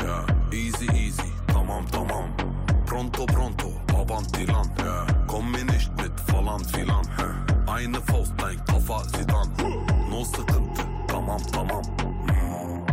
Easy 0.52 0.88
easy, 0.94 1.32
tamam 1.48 1.86
tamam. 1.92 2.30
Pronto 2.86 3.26
pronto, 3.26 3.74
avanti 3.98 4.46
land. 4.46 4.72
Komm 5.28 5.52
mir 5.52 5.66
nicht 5.66 5.92
mit 5.98 6.12
Volland 6.28 6.66
Filan. 6.72 7.08
Eine 7.66 8.02
Faust, 8.02 8.34
dein 8.38 8.64
Koffer, 8.66 9.04
Sidan. 9.16 9.50
No 10.10 10.24
Sekunde, 10.24 10.84
tamam 11.08 11.42
tamam. 11.52 11.82
Mm. 12.28 12.86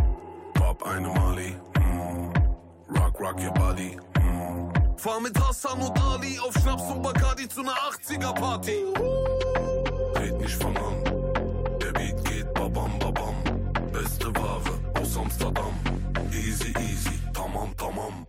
Bab 0.55 0.83
eine 0.85 1.09
Mali. 1.09 1.57
Rock, 2.97 3.21
rock 3.21 3.41
your 3.41 3.53
body. 3.53 3.99
Fahr 4.97 5.21
mit 5.21 5.39
Hassan 5.39 5.81
und 5.81 6.01
Ali 6.01 6.39
auf 6.41 6.55
Schnaps 6.55 6.91
und 6.91 7.03
Bacardi 7.03 7.49
zu 7.49 7.61
einer 7.61 7.77
80er 7.91 8.33
Party. 8.35 8.85
Red 10.17 10.41
nicht 10.41 10.63
von 10.63 10.77
an. 10.77 10.98
Amsterdam. 15.19 15.75
Easy 16.33 16.71
easy, 16.79 17.17
tamam 17.35 17.75
tamam. 17.75 18.28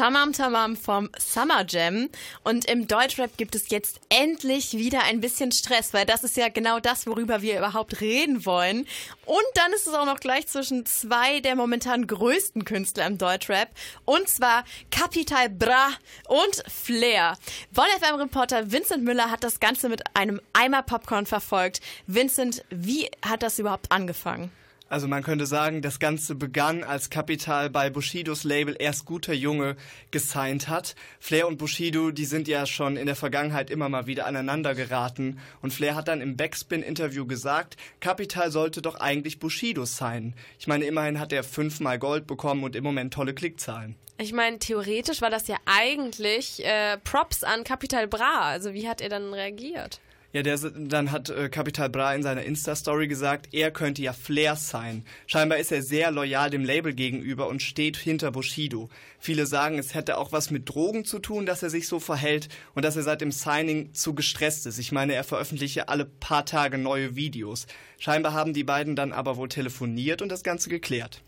Tamam. 0.00 0.32
Tamam 0.32 0.76
vom 0.76 1.10
Summer 1.18 1.66
Jam. 1.68 2.08
Und 2.42 2.64
im 2.64 2.88
Deutschrap 2.88 3.36
gibt 3.36 3.54
es 3.54 3.68
jetzt 3.68 4.00
endlich 4.08 4.72
wieder 4.72 5.02
ein 5.02 5.20
bisschen 5.20 5.52
Stress, 5.52 5.92
weil 5.92 6.06
das 6.06 6.24
ist 6.24 6.38
ja 6.38 6.48
genau 6.48 6.80
das, 6.80 7.06
worüber 7.06 7.42
wir 7.42 7.58
überhaupt 7.58 8.00
reden 8.00 8.46
wollen. 8.46 8.86
Und 9.26 9.44
dann 9.54 9.72
ist 9.74 9.86
es 9.86 9.92
auch 9.92 10.06
noch 10.06 10.20
gleich 10.20 10.46
zwischen 10.46 10.86
zwei 10.86 11.40
der 11.40 11.54
momentan 11.54 12.06
größten 12.06 12.64
Künstler 12.64 13.06
im 13.06 13.18
Deutschrap. 13.18 13.68
Und 14.06 14.26
zwar 14.26 14.64
Capital 14.90 15.50
Bra 15.50 15.88
und 16.28 16.62
Flair. 16.66 17.36
Bonn 17.72 17.84
FM-Reporter 18.00 18.72
Vincent 18.72 19.04
Müller 19.04 19.30
hat 19.30 19.44
das 19.44 19.60
Ganze 19.60 19.90
mit 19.90 20.02
einem 20.16 20.40
Eimer 20.54 20.82
Popcorn 20.82 21.26
verfolgt. 21.26 21.82
Vincent, 22.06 22.64
wie 22.70 23.10
hat 23.20 23.42
das 23.42 23.58
überhaupt 23.58 23.92
angefangen? 23.92 24.50
Also 24.90 25.06
man 25.06 25.22
könnte 25.22 25.46
sagen, 25.46 25.82
das 25.82 26.00
Ganze 26.00 26.34
begann, 26.34 26.82
als 26.82 27.10
Capital 27.10 27.70
bei 27.70 27.90
Bushidos 27.90 28.42
Label 28.42 28.74
Erst 28.76 29.04
guter 29.04 29.32
Junge 29.32 29.76
gesigned 30.10 30.68
hat. 30.68 30.96
Flair 31.20 31.46
und 31.46 31.58
Bushido, 31.58 32.10
die 32.10 32.24
sind 32.24 32.48
ja 32.48 32.66
schon 32.66 32.96
in 32.96 33.06
der 33.06 33.14
Vergangenheit 33.14 33.70
immer 33.70 33.88
mal 33.88 34.08
wieder 34.08 34.26
aneinander 34.26 34.74
geraten. 34.74 35.38
Und 35.62 35.72
Flair 35.72 35.94
hat 35.94 36.08
dann 36.08 36.20
im 36.20 36.36
Backspin-Interview 36.36 37.24
gesagt, 37.24 37.76
Capital 38.00 38.50
sollte 38.50 38.82
doch 38.82 38.96
eigentlich 38.96 39.38
Bushido 39.38 39.84
signen. 39.84 40.34
Ich 40.58 40.66
meine, 40.66 40.84
immerhin 40.86 41.20
hat 41.20 41.32
er 41.32 41.44
fünfmal 41.44 42.00
Gold 42.00 42.26
bekommen 42.26 42.64
und 42.64 42.74
im 42.74 42.82
Moment 42.82 43.14
tolle 43.14 43.32
Klickzahlen. 43.32 43.94
Ich 44.18 44.32
meine, 44.32 44.58
theoretisch 44.58 45.22
war 45.22 45.30
das 45.30 45.46
ja 45.46 45.56
eigentlich 45.66 46.66
äh, 46.66 46.98
Props 46.98 47.44
an 47.44 47.62
Capital 47.62 48.08
Bra. 48.08 48.40
Also 48.40 48.74
wie 48.74 48.88
hat 48.88 49.00
er 49.00 49.08
dann 49.08 49.32
reagiert? 49.32 50.00
Ja, 50.32 50.42
der, 50.42 50.58
dann 50.58 51.10
hat 51.10 51.28
äh, 51.28 51.48
Capital 51.48 51.90
Bra 51.90 52.14
in 52.14 52.22
seiner 52.22 52.44
Insta-Story 52.44 53.08
gesagt, 53.08 53.48
er 53.52 53.72
könnte 53.72 54.00
ja 54.00 54.12
Flair 54.12 54.54
sein. 54.54 55.04
Scheinbar 55.26 55.58
ist 55.58 55.72
er 55.72 55.82
sehr 55.82 56.12
loyal 56.12 56.50
dem 56.50 56.64
Label 56.64 56.94
gegenüber 56.94 57.48
und 57.48 57.62
steht 57.62 57.96
hinter 57.96 58.30
Bushido. 58.30 58.90
Viele 59.18 59.44
sagen, 59.46 59.78
es 59.78 59.94
hätte 59.94 60.18
auch 60.18 60.30
was 60.30 60.52
mit 60.52 60.68
Drogen 60.68 61.04
zu 61.04 61.18
tun, 61.18 61.46
dass 61.46 61.64
er 61.64 61.70
sich 61.70 61.88
so 61.88 61.98
verhält 61.98 62.48
und 62.74 62.84
dass 62.84 62.94
er 62.94 63.02
seit 63.02 63.22
dem 63.22 63.32
Signing 63.32 63.92
zu 63.92 64.14
gestresst 64.14 64.66
ist. 64.66 64.78
Ich 64.78 64.92
meine, 64.92 65.14
er 65.14 65.24
veröffentliche 65.24 65.88
alle 65.88 66.04
paar 66.04 66.46
Tage 66.46 66.78
neue 66.78 67.16
Videos. 67.16 67.66
Scheinbar 67.98 68.32
haben 68.32 68.54
die 68.54 68.64
beiden 68.64 68.94
dann 68.94 69.12
aber 69.12 69.36
wohl 69.36 69.48
telefoniert 69.48 70.22
und 70.22 70.28
das 70.28 70.44
Ganze 70.44 70.70
geklärt. 70.70 71.22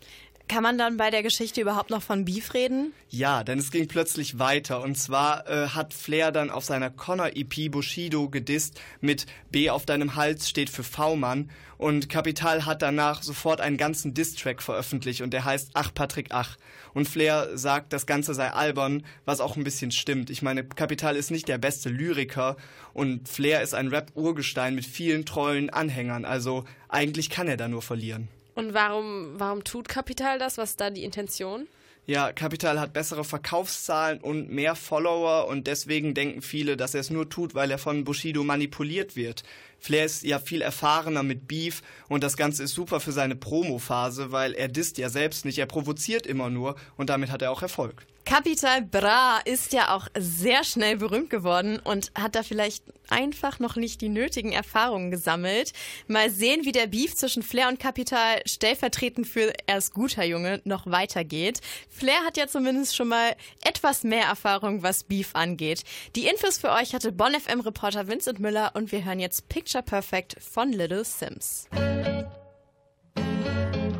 Kann 0.49 0.61
man 0.61 0.77
dann 0.77 0.97
bei 0.97 1.09
der 1.09 1.23
Geschichte 1.23 1.61
überhaupt 1.61 1.89
noch 1.89 2.01
von 2.01 2.25
Beef 2.25 2.53
reden? 2.53 2.93
Ja, 3.09 3.43
denn 3.43 3.59
es 3.59 3.71
ging 3.71 3.87
plötzlich 3.87 4.39
weiter. 4.39 4.81
Und 4.81 4.97
zwar 4.97 5.49
äh, 5.49 5.69
hat 5.69 5.93
Flair 5.93 6.31
dann 6.31 6.49
auf 6.49 6.65
seiner 6.65 6.89
Connor-EP 6.89 7.71
Bushido 7.71 8.29
gedisst 8.29 8.79
mit 8.99 9.25
B 9.51 9.69
auf 9.69 9.85
deinem 9.85 10.15
Hals 10.15 10.49
steht 10.49 10.69
für 10.69 10.83
V-Mann. 10.83 11.49
Und 11.77 12.09
Capital 12.09 12.65
hat 12.65 12.81
danach 12.81 13.23
sofort 13.23 13.61
einen 13.61 13.77
ganzen 13.77 14.13
Diss-Track 14.13 14.61
veröffentlicht 14.61 15.21
und 15.21 15.31
der 15.31 15.45
heißt 15.45 15.71
Ach 15.73 15.93
Patrick 15.93 16.27
Ach. 16.29 16.57
Und 16.93 17.07
Flair 17.07 17.57
sagt, 17.57 17.91
das 17.91 18.05
Ganze 18.05 18.33
sei 18.33 18.51
albern, 18.51 19.03
was 19.25 19.39
auch 19.39 19.55
ein 19.55 19.63
bisschen 19.63 19.91
stimmt. 19.91 20.29
Ich 20.29 20.41
meine, 20.41 20.63
Capital 20.63 21.15
ist 21.15 21.31
nicht 21.31 21.47
der 21.47 21.57
beste 21.57 21.89
Lyriker 21.89 22.57
und 22.93 23.27
Flair 23.27 23.61
ist 23.63 23.73
ein 23.73 23.87
Rap-Urgestein 23.87 24.75
mit 24.75 24.85
vielen 24.85 25.25
treuen 25.25 25.69
Anhängern. 25.69 26.25
Also 26.25 26.65
eigentlich 26.89 27.29
kann 27.29 27.47
er 27.47 27.57
da 27.57 27.67
nur 27.67 27.81
verlieren. 27.81 28.27
Und 28.55 28.73
warum, 28.73 29.33
warum 29.37 29.63
tut 29.63 29.89
Kapital 29.89 30.39
das? 30.39 30.57
Was 30.57 30.71
ist 30.71 30.81
da 30.81 30.89
die 30.89 31.03
Intention? 31.03 31.67
Ja, 32.05 32.33
Capital 32.33 32.81
hat 32.81 32.91
bessere 32.91 33.23
Verkaufszahlen 33.23 34.19
und 34.19 34.51
mehr 34.51 34.75
Follower 34.75 35.47
und 35.47 35.67
deswegen 35.67 36.13
denken 36.13 36.41
viele, 36.41 36.75
dass 36.75 36.93
er 36.93 36.99
es 36.99 37.09
nur 37.09 37.29
tut, 37.29 37.55
weil 37.55 37.71
er 37.71 37.77
von 37.77 38.03
Bushido 38.03 38.43
manipuliert 38.43 39.15
wird. 39.15 39.43
Flair 39.79 40.03
ist 40.03 40.23
ja 40.23 40.39
viel 40.39 40.61
erfahrener 40.61 41.23
mit 41.23 41.47
Beef 41.47 41.81
und 42.09 42.21
das 42.21 42.35
Ganze 42.35 42.63
ist 42.63 42.73
super 42.73 42.99
für 42.99 43.13
seine 43.13 43.37
Promo-Phase, 43.37 44.33
weil 44.33 44.53
er 44.53 44.67
disst 44.67 44.97
ja 44.97 45.07
selbst 45.07 45.45
nicht, 45.45 45.59
er 45.59 45.65
provoziert 45.65 46.27
immer 46.27 46.49
nur 46.49 46.75
und 46.97 47.09
damit 47.09 47.31
hat 47.31 47.41
er 47.41 47.51
auch 47.51 47.61
Erfolg. 47.61 48.05
Capital 48.25 48.81
Bra 48.81 49.39
ist 49.43 49.73
ja 49.73 49.93
auch 49.95 50.07
sehr 50.17 50.63
schnell 50.63 50.97
berühmt 50.97 51.29
geworden 51.29 51.79
und 51.83 52.11
hat 52.15 52.35
da 52.35 52.43
vielleicht 52.43 52.83
einfach 53.09 53.59
noch 53.59 53.75
nicht 53.75 54.01
die 54.01 54.09
nötigen 54.09 54.53
Erfahrungen 54.53 55.11
gesammelt. 55.11 55.73
Mal 56.07 56.29
sehen, 56.29 56.63
wie 56.63 56.71
der 56.71 56.87
Beef 56.87 57.15
zwischen 57.15 57.43
Flair 57.43 57.67
und 57.67 57.79
Capital 57.79 58.41
stellvertretend 58.45 59.27
für 59.27 59.51
erst 59.67 59.93
guter 59.93 60.23
Junge 60.23 60.61
noch 60.63 60.87
weitergeht. 60.87 61.59
Flair 61.89 62.23
hat 62.25 62.37
ja 62.37 62.47
zumindest 62.47 62.95
schon 62.95 63.09
mal 63.09 63.35
etwas 63.61 64.03
mehr 64.03 64.25
Erfahrung, 64.25 64.83
was 64.83 65.03
Beef 65.03 65.31
angeht. 65.33 65.83
Die 66.15 66.27
Infos 66.27 66.57
für 66.57 66.71
euch 66.71 66.93
hatte 66.93 67.11
Bonn 67.11 67.33
FM 67.33 67.59
Reporter 67.59 68.07
Vincent 68.07 68.39
Müller 68.39 68.71
und 68.73 68.91
wir 68.91 69.03
hören 69.03 69.19
jetzt 69.19 69.49
Picture 69.49 69.83
Perfect 69.83 70.37
von 70.41 70.71
Little 70.71 71.03
Sims. 71.03 71.67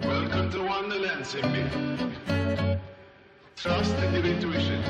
Welcome 0.06 0.50
to 0.52 0.60
Wonderland. 0.60 2.33
Trust 3.64 3.96
in 3.96 4.14
your 4.14 4.26
intuition. 4.26 4.84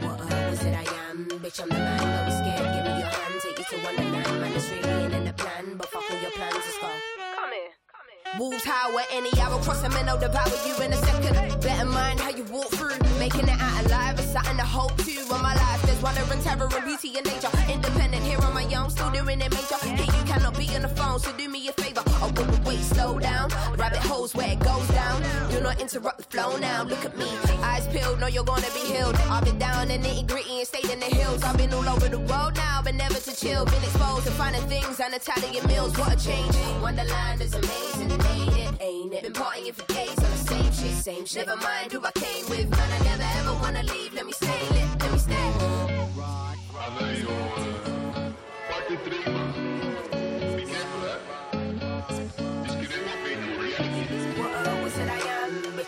What 0.00 0.18
uh, 0.18 0.48
was 0.48 0.64
it 0.64 0.74
I 0.74 1.10
am? 1.10 1.28
Bitch, 1.28 1.60
I'm 1.60 1.68
the 1.68 1.74
man. 1.74 1.98
Don't 2.00 2.24
be 2.24 2.32
scared. 2.32 2.72
Give 2.72 2.84
me 2.88 3.00
your 3.00 3.12
hand. 3.12 3.34
Take 3.42 3.58
you 3.58 3.64
to 3.68 3.84
Wonderland. 3.84 4.40
Man, 4.40 4.52
it's 4.54 4.70
really 4.70 5.16
in 5.16 5.24
the 5.26 5.34
plan. 5.34 5.76
But 5.76 5.90
fuck 5.90 6.10
all 6.10 6.18
your 6.22 6.30
plans. 6.30 6.54
Let's 6.54 6.78
go. 6.78 6.88
Come 7.36 7.50
here. 7.52 8.38
Wolves 8.38 8.64
howl 8.64 8.98
at 8.98 9.08
any 9.12 9.28
hour, 9.42 9.60
cross 9.62 9.82
them 9.82 9.92
and 9.92 10.08
I'll 10.08 10.18
devour 10.18 10.48
you 10.66 10.74
in 10.82 10.94
a 10.94 10.96
second. 10.96 11.60
Better 11.60 11.84
mind 11.84 12.18
how 12.18 12.30
you 12.30 12.44
walk 12.44 12.68
through, 12.68 12.96
making 13.18 13.46
it 13.46 13.60
out 13.60 13.84
alive 13.84 14.18
is 14.18 14.32
something 14.32 14.56
to 14.56 14.64
hope 14.64 14.96
to. 14.96 15.34
On 15.34 15.42
my 15.42 15.54
life, 15.54 15.81
there's 15.81 15.81
wonder 16.02 16.22
and 16.32 16.42
terror 16.42 16.68
and 16.74 16.84
beauty 16.84 17.16
in 17.16 17.24
nature. 17.24 17.48
Independent 17.70 18.22
here 18.24 18.40
on 18.42 18.52
my 18.52 18.64
own, 18.74 18.90
still 18.90 19.10
doing 19.10 19.40
it 19.40 19.50
major. 19.50 19.78
Hit 19.82 20.06
you 20.06 20.24
cannot 20.24 20.58
be 20.58 20.66
on 20.74 20.82
the 20.82 20.88
phone, 20.88 21.18
so 21.20 21.32
do 21.36 21.48
me 21.48 21.68
a 21.68 21.72
favor. 21.72 22.02
Oh, 22.06 22.32
wait, 22.36 22.48
wait, 22.48 22.64
wait, 22.64 22.80
slow 22.80 23.18
down. 23.18 23.48
Rabbit 23.76 24.02
holes 24.10 24.34
where 24.34 24.50
it 24.50 24.58
goes 24.58 24.88
down. 24.88 25.22
Do 25.50 25.60
not 25.60 25.80
interrupt 25.80 26.18
the 26.18 26.24
flow 26.24 26.56
now. 26.56 26.82
Look 26.82 27.04
at 27.04 27.16
me, 27.16 27.28
eyes 27.62 27.86
peeled, 27.88 28.20
know 28.20 28.26
you're 28.26 28.44
gonna 28.44 28.70
be 28.74 28.84
healed. 28.92 29.14
I've 29.30 29.44
been 29.44 29.58
down 29.58 29.90
in 29.90 30.02
nitty 30.02 30.26
gritty 30.26 30.58
and 30.58 30.66
stayed 30.66 30.90
in 30.90 31.00
the 31.00 31.06
hills. 31.06 31.42
I've 31.44 31.56
been 31.56 31.72
all 31.72 31.88
over 31.88 32.08
the 32.08 32.18
world 32.18 32.56
now, 32.56 32.80
but 32.82 32.94
never 32.94 33.14
to 33.14 33.36
chill. 33.36 33.64
Been 33.64 33.82
exposed 33.82 34.26
to 34.26 34.32
finding 34.32 34.62
things 34.62 34.98
and 34.98 35.14
Italian 35.14 35.66
meals. 35.68 35.96
What 35.96 36.12
a 36.12 36.24
change. 36.28 36.54
Wonderland 36.82 37.40
is 37.40 37.54
amazing, 37.54 38.10
ain't 38.10 38.56
it? 38.64 38.72
Ain't 38.80 39.14
it? 39.14 39.22
Been 39.22 39.32
partying 39.32 39.74
for 39.74 39.86
days 39.92 40.18
on 40.18 40.30
the 40.30 40.42
same 40.50 40.72
shit, 40.72 40.94
same 41.04 41.24
shit. 41.26 41.46
Never 41.46 41.60
mind 41.60 41.92
who 41.92 42.04
I 42.04 42.10
came 42.12 42.48
with, 42.50 42.68
man. 42.70 42.90
I 42.92 43.04
never 43.04 43.28
ever 43.38 43.54
wanna 43.62 43.82
leave. 43.84 44.14
Let 44.14 44.26
me 44.26 44.32
stay 44.32 44.51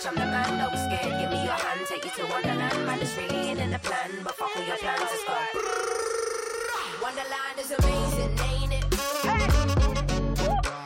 Bitch, 0.05 0.11
I'm 0.11 0.17
the 0.17 0.27
man, 0.27 0.59
don't 0.59 0.71
be 0.71 0.77
scared. 0.77 1.19
Give 1.19 1.31
me 1.31 1.45
your 1.45 1.55
hand, 1.55 1.81
take 1.89 2.05
you 2.05 2.11
to 2.11 2.27
Wonderland. 2.31 2.87
Man, 2.87 3.01
it's 3.01 3.17
really 3.17 3.37
ain't 3.49 3.59
in 3.59 3.71
the 3.71 3.79
plan, 3.79 4.11
but 4.23 4.35
fuck 4.35 4.55
all 4.55 4.63
your 4.63 4.77
plans, 4.77 5.01
let's 5.01 5.25
go. 5.25 5.35
Wonderland 7.03 7.59
is 7.59 7.71
amazing, 7.71 8.39
ain't 8.45 8.73
it? 8.75 8.85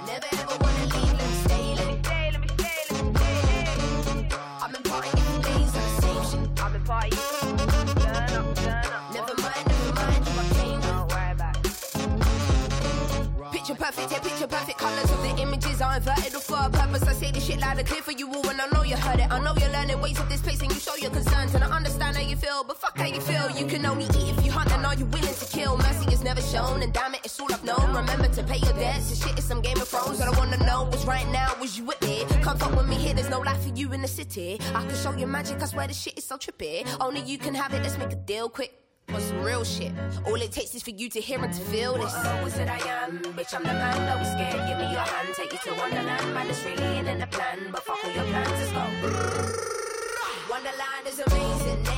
Never 0.07 0.29
ever 0.39 0.57
wanna 0.63 0.85
leave, 0.95 1.13
let 1.19 1.27
me 1.27 1.35
stay, 1.43 1.75
let 1.75 1.87
me 1.89 1.99
stay, 2.05 2.31
let 2.31 2.41
me 2.41 2.49
stay, 2.49 2.79
let 2.91 3.03
me 3.03 3.11
stay. 3.19 4.39
I've 4.63 4.71
been 4.73 4.85
partying 4.85 5.27
for 5.27 5.43
days 5.43 5.75
on 5.75 5.83
the 5.83 5.91
same 6.01 6.25
shit. 6.31 6.63
I've 6.63 6.73
been 6.73 6.85
partying. 6.85 7.19
Turn 7.99 8.31
up, 8.39 8.47
turn 8.55 8.87
up. 8.87 9.03
Never 9.15 9.35
mind, 9.43 9.65
never 9.67 9.93
mind, 9.99 10.23
who 10.29 10.33
I 10.39 10.43
came 10.55 10.79
with. 10.79 10.87
Don't 10.87 11.11
worry 11.11 11.33
about 11.33 11.57
it. 11.59 13.53
Picture 13.53 13.75
perfect, 13.75 14.13
yeah, 14.13 14.21
picture 14.21 14.47
perfect 14.47 14.79
colors 14.79 15.11
of 15.11 15.21
the 15.23 15.38
images 15.79 15.83
are 15.83 15.97
inverted 15.97 16.35
or 16.35 16.41
for 16.41 16.59
a 16.59 16.71
purpose. 16.71 17.03
I 17.03 17.13
say 17.13 17.31
this 17.31 17.47
shit 17.47 17.61
loud 17.61 17.79
and 17.79 17.87
clear 17.87 18.03
for 18.03 18.13
you 18.13 18.29
all, 18.29 18.49
and 18.49 18.61
I 18.61 18.67
know 18.73 18.83
you 18.83 18.97
heard 18.97 19.21
it. 19.21 19.31
I 19.31 19.39
know 19.41 19.55
you're 19.61 19.71
learning 19.71 20.01
ways 20.01 20.19
of 20.19 20.29
this 20.29 20.41
place, 20.41 20.61
and 20.61 20.73
you 20.73 20.81
show 20.81 20.97
your 20.97 21.11
concerns, 21.11 21.55
and 21.55 21.65
I 21.65 21.69
understand 21.69 22.17
how 22.17 22.23
you 22.23 22.37
feel, 22.37 22.65
but 22.65 22.77
fuck 22.77 22.97
how 22.97 23.07
you 23.07 23.21
feel. 23.21 23.51
You 23.51 23.67
can 23.67 23.85
only 23.87 24.05
eat 24.05 24.37
if 24.37 24.45
you 24.45 24.53
hunt, 24.53 24.73
and 24.73 24.85
are 24.85 24.95
you 24.95 25.07
willing 25.07 25.35
to 25.35 25.47
kill? 25.47 25.77
Mercy 25.77 26.13
is 26.13 26.23
never 26.23 26.41
shown, 26.41 26.83
and 26.83 26.93
damn 26.93 27.15
it, 27.15 27.21
it's 27.25 27.39
all 27.41 27.53
I've 27.53 27.65
known. 27.65 27.95
Remember 27.95 28.29
to 28.29 28.43
pay 28.43 28.59
your 28.59 28.75
debts. 28.75 29.11
This 29.11 29.23
shit 29.25 29.39
is 29.39 29.45
some 29.45 29.61
Game 29.61 29.81
of 29.81 29.89
Thrones, 29.89 30.21
I 30.21 30.31
wanna 30.39 30.59
know 30.65 30.85
what's 30.85 31.05
right 31.05 31.29
now. 31.29 31.55
Was 31.61 31.77
you 31.79 31.85
with 31.85 32.01
me? 32.03 32.25
Come 32.43 32.59
fuck 32.59 32.75
with 32.77 32.89
me 32.89 32.97
here, 32.97 33.15
there's 33.15 33.31
no 33.31 33.41
life 33.41 33.63
for 33.63 33.75
you 33.75 33.93
in 33.93 34.03
the 34.03 34.09
city. 34.09 34.59
I 34.75 34.85
can 34.85 34.95
show 34.95 35.13
you 35.13 35.27
magic, 35.27 35.63
I 35.63 35.67
swear 35.67 35.87
this 35.87 36.01
shit 36.01 36.19
is 36.19 36.25
so 36.25 36.37
trippy. 36.37 36.87
Only 37.01 37.21
you 37.21 37.39
can 37.39 37.55
have 37.55 37.73
it, 37.75 37.83
let's 37.83 37.99
make 37.99 38.13
a 38.13 38.17
deal 38.17 38.49
quick. 38.49 38.88
For 39.09 39.21
some 39.21 39.43
real 39.43 39.65
shit. 39.65 39.93
All 40.27 40.35
it 40.35 40.53
takes 40.53 40.75
is 40.75 40.83
for 40.83 40.91
you 40.91 41.09
to 41.09 41.21
hear 41.21 41.43
and 41.43 41.53
to 41.53 41.61
feel 41.61 41.95
this. 41.95 42.13
What 42.13 42.45
was 42.45 42.59
it 42.59 42.69
I 42.69 42.79
am? 43.03 43.19
Bitch, 43.37 43.55
I'm 43.55 43.63
the 43.63 43.73
man, 43.73 43.97
don't 44.07 44.19
be 44.19 44.25
scared. 44.25 44.69
Give 44.69 44.79
me 44.79 44.93
your 44.93 45.01
hand, 45.01 45.29
take 45.35 45.53
you 45.53 45.59
to 45.65 45.81
Wonderland. 45.81 46.35
Man, 46.35 46.47
it's 46.49 46.65
really 46.65 46.99
in 46.99 47.19
the 47.19 47.27
plan, 47.27 47.59
but 47.73 47.83
fuck 47.83 48.05
all 48.05 48.11
your 48.11 48.25
plans, 48.25 48.51
let's 48.51 48.73
go. 48.73 48.85
Wonderland 50.51 51.07
is 51.07 51.21
amazing, 51.21 51.87
eh? 51.87 51.98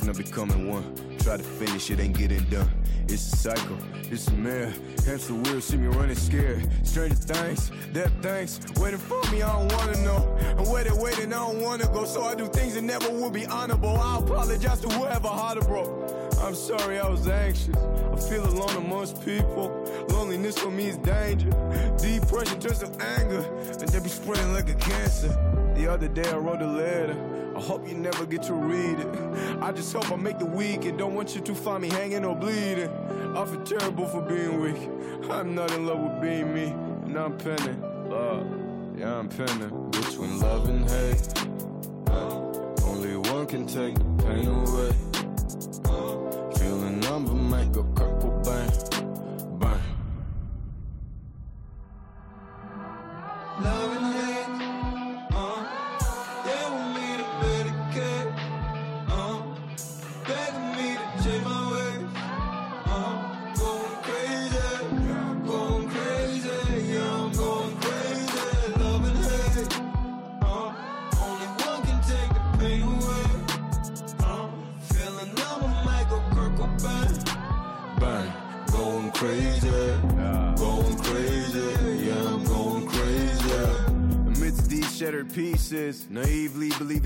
Time 0.00 0.08
and 0.08 0.18
becoming 0.18 0.68
one. 0.68 0.84
Try 1.18 1.36
to 1.36 1.42
finish 1.42 1.90
it, 1.90 2.00
ain't 2.00 2.16
getting 2.16 2.44
done. 2.44 2.70
It's 3.08 3.32
a 3.32 3.36
cycle, 3.36 3.78
it's 4.10 4.28
a 4.28 4.32
mirror. 4.32 4.72
So 5.18 5.34
weird, 5.34 5.62
see 5.62 5.76
me 5.76 5.88
running 5.88 6.14
scared. 6.14 6.68
Stranger 6.86 7.16
things, 7.16 7.72
death 7.92 8.12
things, 8.22 8.60
waiting 8.76 8.98
for 8.98 9.20
me, 9.30 9.42
I 9.42 9.52
don't 9.52 9.72
wanna 9.72 10.02
know. 10.04 10.38
I'm 10.56 10.70
waiting, 10.70 10.96
waiting, 11.00 11.32
I 11.32 11.38
don't 11.38 11.60
wanna 11.60 11.86
go. 11.86 12.04
So 12.04 12.22
I 12.22 12.34
do 12.34 12.46
things 12.46 12.74
that 12.74 12.82
never 12.82 13.10
will 13.10 13.30
be 13.30 13.46
honorable. 13.46 13.96
I 13.96 14.18
apologize 14.18 14.80
to 14.80 14.88
whoever 14.88 15.28
harder, 15.28 15.62
broke. 15.62 15.90
I'm 16.40 16.54
sorry, 16.54 16.98
I 16.98 17.08
was 17.08 17.26
anxious. 17.26 17.76
I 17.76 18.16
feel 18.16 18.46
alone 18.46 18.76
amongst 18.76 19.24
people. 19.24 19.68
Loneliness 20.08 20.58
for 20.58 20.70
me 20.70 20.88
is 20.88 20.96
danger. 20.98 21.50
Depression 21.98 22.60
turns 22.60 22.78
to 22.78 22.90
anger, 23.02 23.44
and 23.80 23.88
they 23.88 24.00
be 24.00 24.08
spreading 24.08 24.52
like 24.52 24.70
a 24.70 24.74
cancer. 24.74 25.28
The 25.74 25.88
other 25.88 26.08
day 26.08 26.28
I 26.30 26.36
wrote 26.36 26.62
a 26.62 26.66
letter. 26.66 27.16
I 27.60 27.62
hope 27.62 27.86
you 27.86 27.94
never 27.94 28.24
get 28.24 28.42
to 28.44 28.54
read 28.54 29.00
it. 29.00 29.06
I 29.60 29.70
just 29.70 29.92
hope 29.92 30.10
I 30.10 30.16
make 30.16 30.38
the 30.38 30.46
week 30.46 30.86
and 30.86 30.96
don't 30.96 31.14
want 31.14 31.34
you 31.34 31.42
to 31.42 31.54
find 31.54 31.82
me 31.82 31.90
hanging 31.90 32.24
or 32.24 32.34
bleeding. 32.34 32.88
I 33.36 33.44
feel 33.44 33.62
terrible 33.64 34.06
for 34.06 34.22
being 34.22 34.62
weak. 34.62 35.30
I'm 35.30 35.54
not 35.54 35.70
in 35.72 35.84
love 35.86 35.98
with 35.98 36.22
being 36.22 36.54
me, 36.54 36.68
and 37.04 37.18
I'm 37.18 37.36
penning. 37.36 37.84
Yeah, 38.96 39.18
I'm 39.18 39.28
penning 39.28 39.90
between 39.90 40.40
love 40.40 40.70
and 40.70 40.88
hate. 40.88 41.28
Only 42.82 43.18
one 43.30 43.46
can 43.46 43.66
take 43.66 43.94
the 43.94 44.24
pain 44.24 44.48
away. 44.48 45.09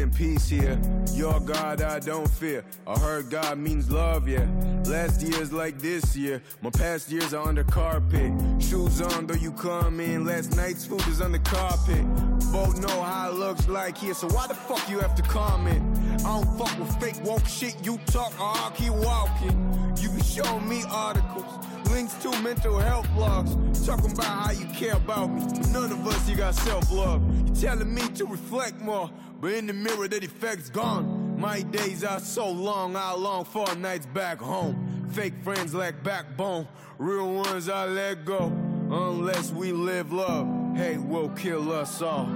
In 0.01 0.11
peace 0.11 0.49
here. 0.49 0.81
Your 1.13 1.41
God, 1.41 1.83
I 1.83 1.99
don't 1.99 2.29
fear. 2.29 2.65
I 2.87 2.99
heard 2.99 3.31
God 3.31 3.59
means 3.59 3.91
love, 3.91 4.29
yeah. 4.29 4.47
Last 4.87 5.23
year's 5.23 5.53
like 5.53 5.79
this 5.79 6.17
year. 6.17 6.43
My 6.63 6.71
past 6.71 7.11
years 7.11 7.35
are 7.35 7.47
under 7.47 7.65
carpet. 7.65 8.33
Shoes 8.61 9.01
on, 9.01 9.27
though 9.27 9.35
you 9.35 9.53
come 9.53 10.01
in. 10.01 10.25
Last 10.25 10.57
night's 10.57 10.87
food 10.87 11.07
is 11.09 11.19
the 11.19 11.39
carpet. 11.41 12.05
Both 12.53 12.81
know 12.81 13.03
how 13.03 13.31
it 13.31 13.35
looks 13.35 13.69
like 13.69 13.99
here, 13.99 14.15
so 14.15 14.29
why 14.29 14.47
the 14.47 14.55
fuck 14.55 14.89
you 14.89 14.99
have 15.01 15.15
to 15.17 15.23
comment? 15.23 15.83
I 16.21 16.41
don't 16.41 16.59
fuck 16.59 16.79
with 16.79 16.95
fake 17.01 17.25
woke 17.25 17.47
shit. 17.47 17.75
You 17.83 17.99
talk, 18.07 18.33
I'll 18.39 18.71
keep 18.71 18.93
walking. 18.93 19.95
You 20.01 20.09
can 20.09 20.23
show 20.23 20.61
me 20.61 20.85
articles. 20.91 21.64
Links 21.95 22.15
to 22.15 22.43
mental 22.43 22.77
health 22.81 23.07
blogs. 23.11 23.87
Talking 23.87 24.11
about 24.11 24.25
how 24.25 24.51
you 24.51 24.67
care 24.75 24.95
about 24.97 25.31
me. 25.31 25.43
None 25.71 25.93
of 25.93 26.05
us, 26.09 26.29
you 26.29 26.35
got 26.35 26.57
self 26.57 26.91
love. 26.91 27.23
You 27.49 27.55
telling 27.55 27.95
me 27.95 28.03
to 28.17 28.27
reflect 28.27 28.81
more. 28.81 29.09
But 29.41 29.53
in 29.53 29.69
the 29.69 29.75
mirror, 29.75 30.09
that 30.09 30.25
effect's 30.25 30.71
gone. 30.71 31.39
My 31.39 31.63
days 31.63 32.03
are 32.03 32.19
so 32.19 32.51
long, 32.51 32.97
I 32.97 33.13
long 33.15 33.45
for 33.45 33.73
nights 33.77 34.07
back 34.07 34.41
home. 34.41 35.07
Fake 35.13 35.35
friends 35.45 35.73
lack 35.73 36.03
backbone. 36.03 36.67
Real 36.99 37.33
ones 37.33 37.69
I 37.69 37.87
let 37.87 38.25
go. 38.25 38.47
Unless 38.91 39.53
we 39.53 39.71
live 39.71 40.13
love, 40.13 40.77
hate 40.77 40.99
will 40.99 41.29
kill 41.29 41.71
us 41.71 42.03
all. 42.03 42.29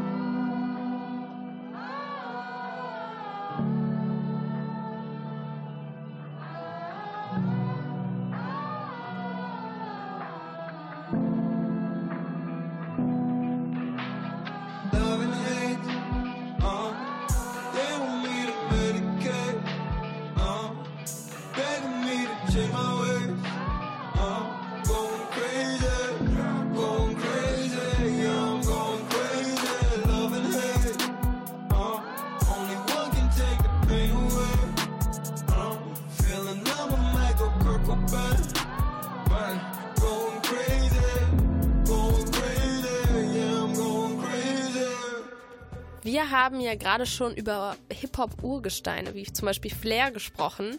Wir 46.29 46.37
haben 46.37 46.61
ja 46.61 46.75
gerade 46.75 47.07
schon 47.07 47.35
über 47.35 47.75
Hip-Hop-Urgesteine, 47.91 49.15
wie 49.15 49.25
zum 49.33 49.47
Beispiel 49.47 49.75
Flair, 49.75 50.11
gesprochen. 50.11 50.79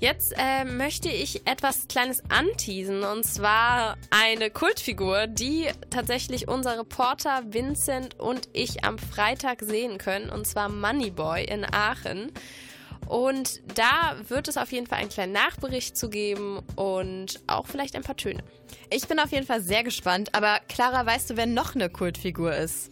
Jetzt 0.00 0.34
äh, 0.36 0.64
möchte 0.64 1.08
ich 1.08 1.46
etwas 1.46 1.88
Kleines 1.88 2.22
anteasen, 2.28 3.02
und 3.02 3.24
zwar 3.24 3.96
eine 4.10 4.50
Kultfigur, 4.50 5.28
die 5.28 5.68
tatsächlich 5.88 6.46
unser 6.46 6.78
Reporter 6.78 7.42
Vincent 7.46 8.20
und 8.20 8.50
ich 8.52 8.84
am 8.84 8.98
Freitag 8.98 9.62
sehen 9.62 9.96
können, 9.96 10.28
und 10.28 10.46
zwar 10.46 10.68
Moneyboy 10.68 11.44
in 11.44 11.64
Aachen. 11.64 12.30
Und 13.06 13.62
da 13.78 14.16
wird 14.28 14.48
es 14.48 14.58
auf 14.58 14.72
jeden 14.72 14.86
Fall 14.86 14.98
einen 14.98 15.08
kleinen 15.08 15.32
Nachbericht 15.32 15.96
zu 15.96 16.10
geben 16.10 16.60
und 16.76 17.40
auch 17.46 17.66
vielleicht 17.66 17.96
ein 17.96 18.02
paar 18.02 18.18
Töne. 18.18 18.42
Ich 18.90 19.08
bin 19.08 19.18
auf 19.18 19.32
jeden 19.32 19.46
Fall 19.46 19.62
sehr 19.62 19.84
gespannt, 19.84 20.34
aber 20.34 20.60
Clara, 20.68 21.06
weißt 21.06 21.30
du, 21.30 21.36
wer 21.38 21.46
noch 21.46 21.74
eine 21.74 21.88
Kultfigur 21.88 22.54
ist? 22.54 22.90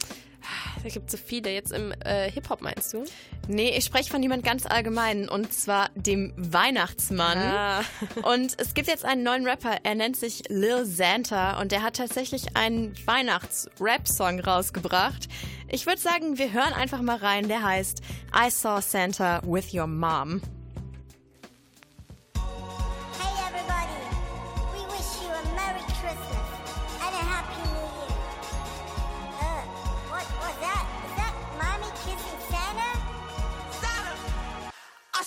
Da 0.82 0.88
gibt 0.88 1.06
es 1.06 1.12
so 1.12 1.26
viele. 1.26 1.50
Jetzt 1.50 1.72
im 1.72 1.92
äh, 2.04 2.30
Hip-Hop 2.30 2.62
meinst 2.62 2.92
du? 2.92 3.04
Nee, 3.48 3.76
ich 3.76 3.84
spreche 3.84 4.10
von 4.10 4.22
jemand 4.22 4.44
ganz 4.44 4.66
allgemeinen 4.66 5.28
und 5.28 5.52
zwar 5.52 5.90
dem 5.94 6.32
Weihnachtsmann. 6.36 7.38
Ah. 7.38 7.80
Und 8.22 8.58
es 8.58 8.74
gibt 8.74 8.88
jetzt 8.88 9.04
einen 9.04 9.22
neuen 9.22 9.46
Rapper, 9.46 9.78
er 9.82 9.94
nennt 9.94 10.16
sich 10.16 10.42
Lil 10.48 10.84
Santa 10.84 11.60
und 11.60 11.72
der 11.72 11.82
hat 11.82 11.96
tatsächlich 11.96 12.56
einen 12.56 12.94
Weihnachts-Rap-Song 13.06 14.40
rausgebracht. 14.40 15.28
Ich 15.68 15.86
würde 15.86 16.00
sagen, 16.00 16.38
wir 16.38 16.52
hören 16.52 16.72
einfach 16.72 17.02
mal 17.02 17.16
rein, 17.16 17.48
der 17.48 17.62
heißt 17.62 18.02
I 18.34 18.50
Saw 18.50 18.80
Santa 18.80 19.40
with 19.44 19.72
Your 19.74 19.86
Mom. 19.86 20.40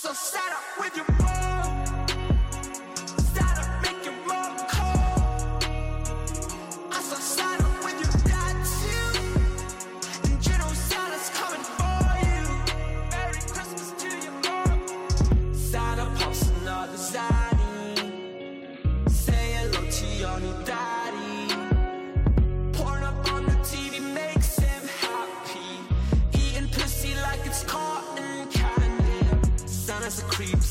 I 0.03 0.07
saw 0.07 0.13
Santa 0.13 0.57
with 0.81 0.97
your 0.97 1.22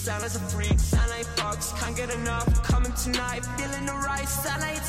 a 0.09 0.11
creep, 0.11 0.21
Santa's 0.21 0.37
a 0.37 0.41
freak, 0.41 0.79
Santa 0.79 1.15
ain't 1.15 1.27
fucks, 1.37 1.79
can't 1.79 1.97
get 1.97 2.11
enough. 2.11 2.63
Coming 2.65 2.93
tonight, 2.93 3.45
feeling 3.57 3.87
the 3.87 3.93
right. 3.93 4.29
Santa 4.29 4.67
ain't 4.67 4.83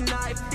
knife 0.00 0.49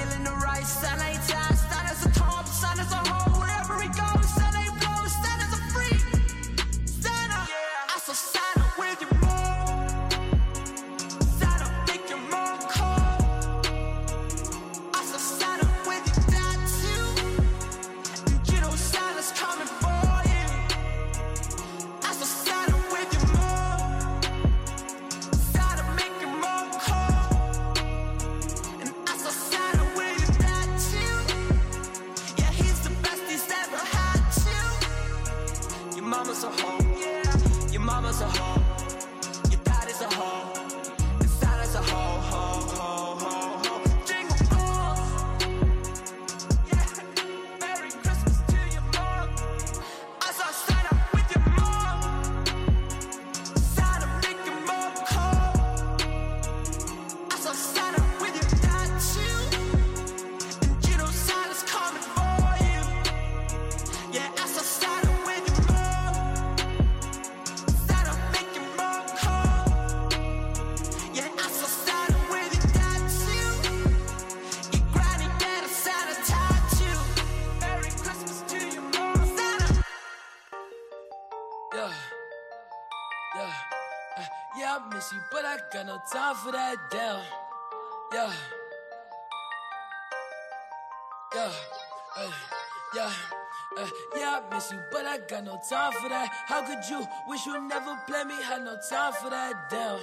time 95.69 95.93
for 95.93 96.09
that. 96.09 96.29
How 96.45 96.61
could 96.61 96.87
you 96.89 97.07
wish 97.27 97.45
you 97.45 97.59
never 97.67 97.97
play 98.07 98.23
me? 98.23 98.35
Had 98.43 98.63
no 98.63 98.77
time 98.89 99.13
for 99.13 99.29
that. 99.29 99.69
Down, 99.69 99.99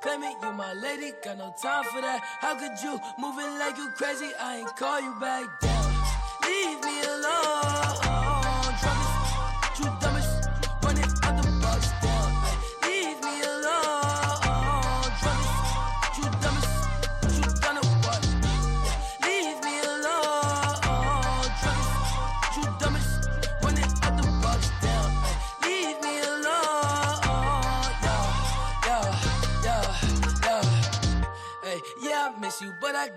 claim 0.00 0.22
you 0.22 0.52
my 0.52 0.72
lady, 0.74 1.12
got 1.24 1.38
no 1.38 1.54
time 1.60 1.84
for 1.84 2.00
that. 2.00 2.20
How 2.40 2.54
could 2.54 2.80
you 2.82 3.00
moving 3.18 3.58
like 3.58 3.76
you 3.76 3.88
crazy? 3.90 4.30
I 4.38 4.58
ain't 4.58 4.76
call 4.76 5.00
you 5.00 5.14
back 5.20 5.60
down. 5.60 5.92
Leave 6.42 6.80
me 6.82 7.02
alone. 7.02 8.05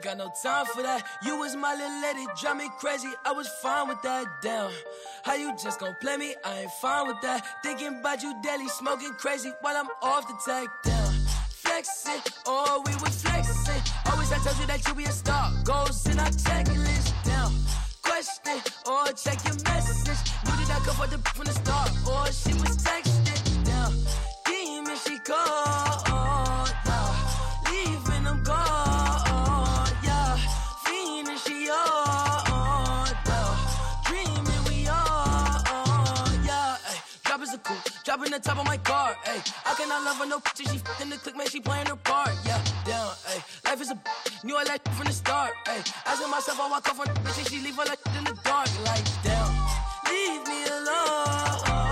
Got 0.01 0.17
no 0.17 0.31
time 0.41 0.65
for 0.67 0.83
that. 0.83 1.03
You 1.23 1.37
was 1.39 1.55
my 1.55 1.73
little 1.73 2.01
lady, 2.01 2.25
drive 2.39 2.57
me 2.57 2.69
crazy. 2.79 3.09
I 3.25 3.31
was 3.31 3.47
fine 3.61 3.87
with 3.87 4.01
that. 4.03 4.41
Down. 4.41 4.71
How 5.23 5.33
you 5.33 5.55
just 5.61 5.79
gon' 5.79 5.95
play 5.99 6.15
me? 6.15 6.35
I 6.45 6.59
ain't 6.61 6.71
fine 6.79 7.07
with 7.07 7.21
that. 7.21 7.43
Thinking 7.63 7.99
about 7.99 8.21
you 8.21 8.39
daily, 8.43 8.67
smoking 8.67 9.13
crazy 9.13 9.51
while 9.61 9.75
I'm 9.75 9.87
off 10.01 10.27
the 10.27 10.35
tag. 10.45 10.67
Down. 10.83 11.13
Flexing, 11.49 12.21
oh, 12.45 12.83
we 12.85 12.93
was 13.03 13.21
flexing. 13.21 13.81
Always 14.11 14.31
I 14.31 14.37
told 14.37 14.59
you 14.59 14.67
that 14.67 14.87
you 14.87 14.93
be 14.93 15.05
a 15.05 15.11
star. 15.11 15.51
Goals 15.63 16.05
in 16.07 16.19
our 16.19 16.29
checklist. 16.29 17.25
Down. 17.25 17.51
Question, 18.03 18.61
or 18.85 19.07
oh, 19.07 19.11
check 19.11 19.43
your 19.45 19.55
message. 19.65 20.19
Knew 20.45 20.65
that 20.65 20.81
I 20.81 20.85
could 20.85 20.93
for 20.93 21.07
the 21.07 21.17
from 21.29 21.45
the 21.45 21.53
start, 21.53 21.91
or 22.07 22.25
she 22.31 22.53
was 22.53 22.77
texting. 22.77 23.65
Down. 23.65 23.93
Demon, 24.45 24.97
she 24.97 25.17
called. 25.19 25.88
Dropping 38.29 38.43
the 38.43 38.49
top 38.49 38.59
of 38.59 38.67
my 38.67 38.77
car. 38.77 39.17
Ay. 39.25 39.41
I 39.65 39.73
can 39.73 39.91
I 39.91 40.03
love 40.03 40.17
her? 40.17 40.25
No 40.27 40.39
picture. 40.39 40.63
She 40.71 40.79
in 41.01 41.09
the 41.09 41.17
click, 41.17 41.35
man. 41.35 41.47
She 41.47 41.59
playing 41.59 41.87
her 41.87 41.95
part. 41.95 42.29
Yeah. 42.45 42.61
Down. 42.85 43.11
Ay. 43.27 43.43
Life 43.65 43.81
is 43.81 43.91
a. 43.91 43.99
Knew 44.43 44.55
I 44.55 44.63
like 44.63 44.87
from 44.93 45.07
the 45.07 45.13
start. 45.13 45.51
Ay. 45.65 45.81
Asking 46.05 46.29
myself, 46.29 46.59
I 46.59 46.69
walk 46.69 46.87
off 46.89 46.99
on 46.99 47.07
bitch 47.07 47.39
and 47.39 47.47
she 47.47 47.59
leave 47.59 47.75
her 47.75 47.85
like 47.85 47.99
in 48.17 48.23
the 48.25 48.37
dark. 48.43 48.69
Like, 48.85 49.23
down. 49.23 49.49
Leave 50.05 50.47
me 50.47 50.65
alone. 50.65 51.88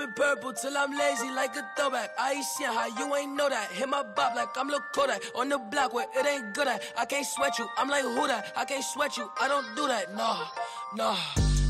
Sipping 0.00 0.14
purple 0.14 0.52
till 0.52 0.76
I'm 0.76 0.96
lazy 0.96 1.30
like 1.30 1.56
a 1.56 1.66
throwback. 1.76 2.10
I 2.18 2.32
ain't 2.32 2.44
seen 2.44 2.66
how 2.66 2.86
you 2.86 3.14
ain't 3.16 3.36
know 3.36 3.48
that. 3.48 3.70
Hit 3.70 3.88
my 3.88 4.02
bop 4.02 4.34
like 4.34 4.48
I'm 4.56 4.68
Lil 4.68 4.80
Kodak 4.92 5.22
on 5.34 5.48
the 5.48 5.58
block 5.58 5.92
where 5.92 6.06
it 6.16 6.26
ain't 6.26 6.54
good 6.54 6.68
at. 6.68 6.82
I 6.96 7.04
can't 7.04 7.26
sweat 7.26 7.58
you, 7.58 7.68
I'm 7.76 7.88
like 7.88 8.02
who 8.02 8.26
that? 8.26 8.52
I 8.56 8.64
can't 8.64 8.84
sweat 8.84 9.16
you, 9.16 9.30
I 9.40 9.48
don't 9.48 9.66
do 9.76 9.86
that. 9.86 10.14
Nah, 10.14 10.46
nah. 10.94 11.16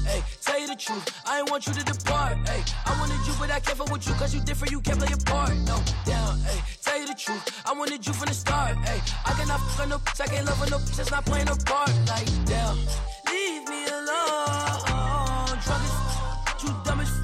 Hey, 0.07 0.23
tell 0.41 0.59
you 0.59 0.67
the 0.67 0.77
truth, 0.77 1.07
I 1.27 1.41
ain't 1.41 1.51
want 1.51 1.67
you 1.67 1.75
to 1.75 1.85
depart. 1.85 2.37
Hey, 2.49 2.63
I 2.87 2.99
wanted 2.99 3.27
you, 3.27 3.35
but 3.39 3.51
I 3.51 3.61
can't 3.61 3.79
fuck 3.79 3.93
with 3.93 4.07
you 4.07 4.15
cause 4.15 4.35
you 4.35 4.41
different, 4.41 4.73
you 4.73 4.81
can't 4.81 4.99
play 4.99 5.13
a 5.13 5.17
part. 5.17 5.55
No, 5.67 5.79
down, 6.05 6.39
hey, 6.41 6.61
tell 6.83 6.99
you 6.99 7.07
the 7.07 7.15
truth, 7.15 7.63
I 7.67 7.73
wanted 7.73 8.07
you 8.07 8.13
from 8.13 8.29
the 8.29 8.35
start. 8.35 8.77
Hey, 8.79 9.01
I 9.27 9.33
cannot 9.35 9.61
fuck 9.77 9.89
no 9.89 9.99
bitch, 9.99 10.21
I 10.21 10.27
can't 10.27 10.47
love 10.47 10.71
no 10.71 10.79
bitch 10.79 10.97
that's 10.97 11.11
not 11.11 11.25
playing 11.27 11.47
her 11.49 11.57
part. 11.67 11.93
Like, 12.09 12.27
damn, 12.47 12.77
leave 13.29 13.69
me 13.69 13.87
alone. 13.87 15.59
Druggist, 15.61 16.65
you 16.65 16.75
dumbest, 16.85 17.13
running 17.13 17.20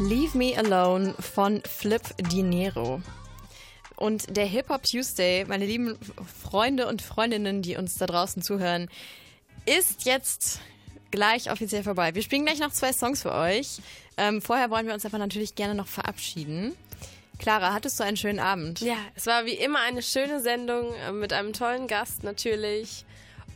Leave 0.00 0.38
Me 0.38 0.56
Alone 0.56 1.12
von 1.18 1.60
Flip 1.62 2.02
Dinero. 2.30 3.02
Und 3.96 4.36
der 4.36 4.46
Hip 4.46 4.68
Hop 4.68 4.84
Tuesday, 4.84 5.44
meine 5.44 5.66
lieben 5.66 5.98
Freunde 6.40 6.86
und 6.86 7.02
Freundinnen, 7.02 7.62
die 7.62 7.76
uns 7.76 7.96
da 7.96 8.06
draußen 8.06 8.40
zuhören, 8.40 8.88
ist 9.66 10.04
jetzt 10.04 10.60
gleich 11.10 11.50
offiziell 11.50 11.82
vorbei. 11.82 12.14
Wir 12.14 12.22
spielen 12.22 12.44
gleich 12.44 12.60
noch 12.60 12.70
zwei 12.70 12.92
Songs 12.92 13.22
für 13.22 13.34
euch. 13.34 13.80
Ähm, 14.16 14.40
vorher 14.40 14.70
wollen 14.70 14.86
wir 14.86 14.94
uns 14.94 15.04
aber 15.04 15.18
natürlich 15.18 15.56
gerne 15.56 15.74
noch 15.74 15.88
verabschieden. 15.88 16.76
Clara, 17.40 17.72
hattest 17.72 17.98
du 17.98 18.04
einen 18.04 18.16
schönen 18.16 18.38
Abend? 18.38 18.80
Ja, 18.80 18.98
es 19.16 19.26
war 19.26 19.46
wie 19.46 19.54
immer 19.54 19.80
eine 19.80 20.02
schöne 20.02 20.40
Sendung 20.40 20.94
äh, 20.94 21.10
mit 21.10 21.32
einem 21.32 21.52
tollen 21.52 21.88
Gast 21.88 22.22
natürlich. 22.22 23.04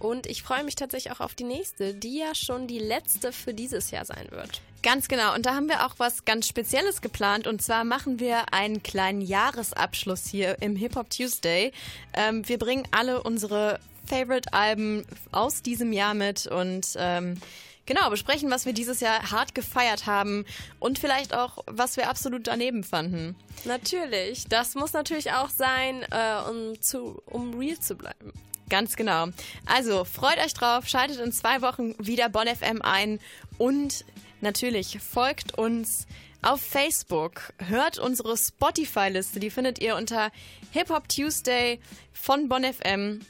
Und 0.00 0.26
ich 0.26 0.42
freue 0.42 0.64
mich 0.64 0.74
tatsächlich 0.74 1.12
auch 1.12 1.20
auf 1.20 1.36
die 1.36 1.44
nächste, 1.44 1.94
die 1.94 2.18
ja 2.18 2.34
schon 2.34 2.66
die 2.66 2.80
letzte 2.80 3.30
für 3.30 3.54
dieses 3.54 3.92
Jahr 3.92 4.04
sein 4.04 4.26
wird. 4.30 4.60
Ganz 4.82 5.06
genau. 5.06 5.34
Und 5.34 5.46
da 5.46 5.54
haben 5.54 5.68
wir 5.68 5.86
auch 5.86 5.94
was 5.98 6.24
ganz 6.24 6.48
Spezielles 6.48 7.00
geplant. 7.00 7.46
Und 7.46 7.62
zwar 7.62 7.84
machen 7.84 8.18
wir 8.18 8.52
einen 8.52 8.82
kleinen 8.82 9.20
Jahresabschluss 9.20 10.26
hier 10.26 10.60
im 10.60 10.74
Hip 10.74 10.96
Hop 10.96 11.08
Tuesday. 11.10 11.72
Ähm, 12.14 12.46
wir 12.48 12.58
bringen 12.58 12.86
alle 12.90 13.22
unsere 13.22 13.78
Favorite-Alben 14.06 15.06
aus 15.30 15.62
diesem 15.62 15.92
Jahr 15.92 16.14
mit 16.14 16.48
und 16.48 16.96
ähm, 16.96 17.40
genau 17.86 18.10
besprechen, 18.10 18.50
was 18.50 18.66
wir 18.66 18.72
dieses 18.72 19.00
Jahr 19.00 19.30
hart 19.30 19.54
gefeiert 19.54 20.06
haben 20.06 20.44
und 20.80 20.98
vielleicht 20.98 21.34
auch, 21.34 21.58
was 21.66 21.96
wir 21.96 22.08
absolut 22.08 22.46
daneben 22.46 22.82
fanden. 22.82 23.36
Natürlich. 23.64 24.46
Das 24.48 24.74
muss 24.74 24.92
natürlich 24.92 25.32
auch 25.32 25.50
sein, 25.50 26.02
äh, 26.10 26.50
um, 26.50 26.80
zu, 26.80 27.22
um 27.26 27.54
real 27.58 27.78
zu 27.78 27.94
bleiben. 27.94 28.32
Ganz 28.68 28.96
genau. 28.96 29.26
Also 29.66 30.04
freut 30.04 30.38
euch 30.38 30.54
drauf, 30.54 30.88
schaltet 30.88 31.20
in 31.20 31.30
zwei 31.30 31.60
Wochen 31.60 31.94
wieder 31.98 32.28
Bonn 32.30 32.48
FM 32.48 32.80
ein 32.80 33.20
und 33.58 34.04
natürlich 34.42 34.98
folgt 34.98 35.56
uns 35.56 36.06
auf 36.42 36.60
Facebook. 36.60 37.52
Hört 37.58 37.98
unsere 37.98 38.36
Spotify-Liste, 38.36 39.40
die 39.40 39.50
findet 39.50 39.80
ihr 39.80 39.96
unter 39.96 40.30
Hip 40.72 40.90
Hop 40.90 41.08
Tuesday 41.08 41.80
von 42.12 42.48
Bonn 42.48 42.64
FM. 42.64 43.20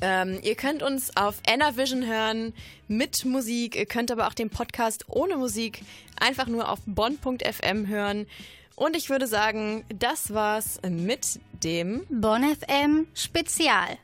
Ähm, 0.00 0.40
ihr 0.42 0.56
könnt 0.56 0.82
uns 0.82 1.16
auf 1.16 1.36
Vision 1.74 2.06
hören 2.06 2.52
mit 2.88 3.24
Musik. 3.24 3.76
Ihr 3.76 3.86
könnt 3.86 4.10
aber 4.10 4.26
auch 4.26 4.34
den 4.34 4.50
Podcast 4.50 5.04
ohne 5.08 5.36
Musik 5.36 5.82
einfach 6.18 6.46
nur 6.46 6.70
auf 6.70 6.80
bonn.fm 6.86 7.86
hören. 7.86 8.26
Und 8.74 8.94
ich 8.94 9.08
würde 9.08 9.26
sagen, 9.26 9.84
das 9.88 10.34
war's 10.34 10.80
mit 10.86 11.40
dem 11.64 12.04
Bonn 12.10 12.44
FM 12.44 13.06
Spezial. 13.14 13.96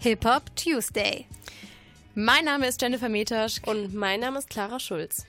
Hip 0.00 0.24
Hop 0.24 0.54
Tuesday. 0.56 1.26
Mein 2.14 2.46
Name 2.46 2.66
ist 2.66 2.80
Jennifer 2.80 3.08
Metasch. 3.10 3.60
Und 3.66 3.94
mein 3.94 4.20
Name 4.20 4.38
ist 4.38 4.48
Clara 4.48 4.80
Schulz. 4.80 5.26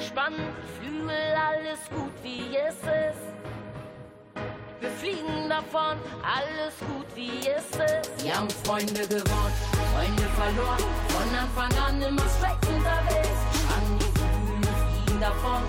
Spannend, 0.00 0.40
Flügel, 0.78 1.34
alles 1.34 1.80
gut 1.90 2.12
wie 2.22 2.56
es 2.56 2.74
ist. 2.74 3.24
Wir 4.80 4.90
fliegen 4.90 5.48
davon, 5.48 5.98
alles 6.22 6.74
gut 6.80 7.06
wie 7.14 7.40
es 7.48 7.64
ist. 7.70 8.24
Wir 8.24 8.36
haben 8.36 8.50
Freunde 8.64 9.06
gewonnen, 9.08 9.54
Freunde 9.92 10.22
verloren. 10.36 10.84
Von 11.08 11.28
Anfang 11.36 11.86
an 11.86 12.02
immer 12.02 12.28
straight 12.28 12.66
unterwegs. 12.68 13.40
An 13.74 13.98
die 13.98 14.18
Flügel, 14.18 14.74
fliegen 15.04 15.20
davon. 15.20 15.62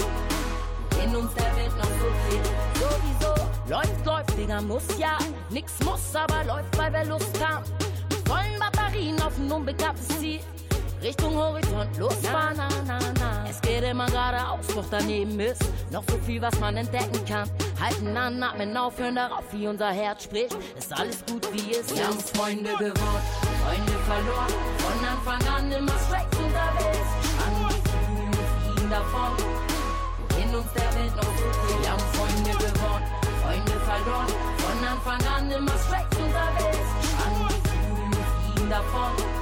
In 1.03 1.15
uns 1.15 1.33
der 1.33 1.55
Welt 1.55 1.77
noch 1.77 1.93
so 1.99 2.09
viel. 2.27 2.41
Sowieso 2.81 3.33
läuft, 3.69 4.05
läuft, 4.05 4.37
Digga, 4.37 4.61
muss 4.61 4.97
ja. 4.97 5.17
Nix 5.49 5.73
muss, 5.83 6.15
aber 6.15 6.43
läuft, 6.43 6.77
weil 6.77 6.93
wir 6.93 7.05
Lust 7.05 7.45
haben. 7.45 7.65
Mit 8.09 8.27
vollen 8.27 8.59
Batterien 8.59 9.21
auf 9.21 9.37
ein 9.37 9.51
unbekanntes 9.51 10.07
Ziel. 10.19 10.39
Richtung 11.05 11.35
Horizont, 11.35 11.95
los, 11.99 12.15
na, 12.23 12.51
na, 12.55 12.67
na, 12.87 12.97
na. 13.19 13.45
Es 13.47 13.61
geht 13.61 13.83
immer 13.83 14.07
geradeaus, 14.07 14.65
doch 14.73 14.85
daneben 14.89 15.39
ist 15.39 15.61
noch 15.91 16.03
so 16.09 16.17
viel, 16.25 16.41
was 16.41 16.59
man 16.59 16.77
entdecken 16.77 17.23
kann. 17.29 17.47
Halten 17.79 18.17
an, 18.17 18.41
atmen, 18.41 18.75
aufhören 18.75 19.13
darauf, 19.13 19.43
wie 19.51 19.67
unser 19.67 19.91
Herz 19.91 20.23
spricht. 20.23 20.57
Ist 20.75 20.91
alles 20.99 21.23
gut, 21.29 21.47
wie 21.53 21.73
es 21.73 21.91
ist. 21.91 21.95
Wir 21.95 22.07
haben 22.07 22.19
Freunde 22.19 22.71
gewonnen, 22.71 23.23
Freunde 23.61 23.97
verloren. 24.09 24.53
Von 24.81 24.97
Anfang 25.05 25.55
an 25.55 25.71
immer 25.71 25.93
straight 26.07 26.35
unterwegs. 26.43 27.09
Angefühlt, 27.45 28.47
fliegen 28.63 28.89
davon. 28.89 29.31
In 30.41 30.55
uns 30.55 30.73
der 30.73 30.89
Welt 30.95 31.15
noch 31.15 31.37
so 31.37 31.47
viel. 31.67 31.81
Wir 31.83 31.91
haben 31.91 32.07
Freunde 32.17 32.51
gewonnen, 32.57 33.05
Freunde 33.43 33.79
verloren. 33.85 34.33
Von 34.57 34.87
Anfang 34.87 35.33
an 35.37 35.51
immer 35.51 35.77
straight 35.85 36.15
unterwegs. 36.17 36.89
Angefühlt, 37.27 38.25
fliegen 38.41 38.69
davon. 38.71 39.34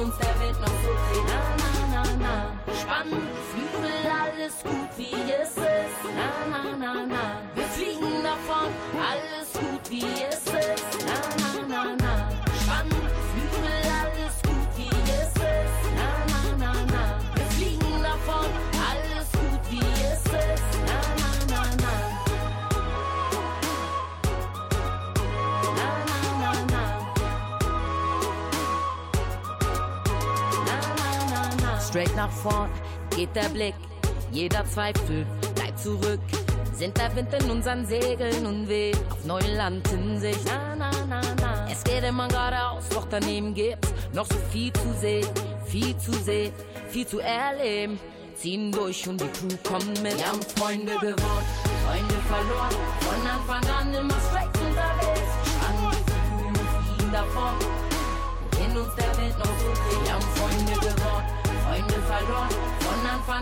Uns 0.00 0.16
der 0.16 0.40
Welt 0.40 0.58
noch 0.58 0.66
so 0.66 0.92
viel. 1.12 1.22
Na, 1.26 1.40
na, 1.60 1.70
na, 1.92 2.02
na. 2.24 2.74
Spannend, 2.80 3.28
Flügel, 3.50 3.92
alles 4.22 4.54
gut, 4.62 4.90
wie 4.96 5.30
es 5.30 5.50
ist. 5.50 6.00
Na, 6.16 6.30
na, 6.50 6.62
na, 6.78 7.06
na. 7.06 7.42
Wir 7.54 7.64
fliegen 7.64 8.22
davon, 8.22 8.72
alles 8.96 9.52
gut, 9.52 9.90
wie 9.90 10.00
es 10.00 10.28
ist. 10.28 10.29
Straight 31.90 32.14
nach 32.14 32.30
vorn 32.30 32.70
geht 33.16 33.34
der 33.34 33.48
Blick, 33.48 33.74
jeder 34.30 34.64
Zweifel 34.64 35.26
bleibt 35.56 35.80
zurück. 35.80 36.20
Sind 36.72 36.96
der 36.96 37.14
Wind 37.16 37.34
in 37.34 37.50
unseren 37.50 37.84
Segeln 37.84 38.46
und 38.46 38.68
weht 38.68 38.96
auf 39.10 39.24
neue 39.24 39.56
Land 39.56 39.90
in 39.92 40.20
sich. 40.20 40.36
Na, 40.46 40.76
na, 40.76 40.90
na, 41.08 41.20
na. 41.40 41.66
Es 41.68 41.82
geht 41.82 42.04
immer 42.04 42.28
geradeaus, 42.28 42.88
doch 42.90 43.08
daneben 43.10 43.54
gibt's 43.54 43.92
noch 44.12 44.26
so 44.26 44.36
viel 44.52 44.72
zu 44.72 44.92
sehen, 45.00 45.26
viel 45.66 45.98
zu 45.98 46.12
sehen, 46.12 46.52
viel 46.90 47.08
zu 47.08 47.18
erleben. 47.18 47.98
Ziehen 48.36 48.70
durch 48.70 49.08
und 49.08 49.20
die 49.20 49.26
Crew 49.26 49.56
kommt 49.64 50.00
mit. 50.00 50.16
Wir 50.16 50.26
haben 50.28 50.42
Freunde 50.56 50.92
gewonnen, 50.92 51.46
Freunde 51.84 52.14
verloren. 52.28 52.76
Von 53.00 53.26
Anfang 53.28 53.76
an 53.76 53.94
immer 53.94 54.20
straight 54.30 54.59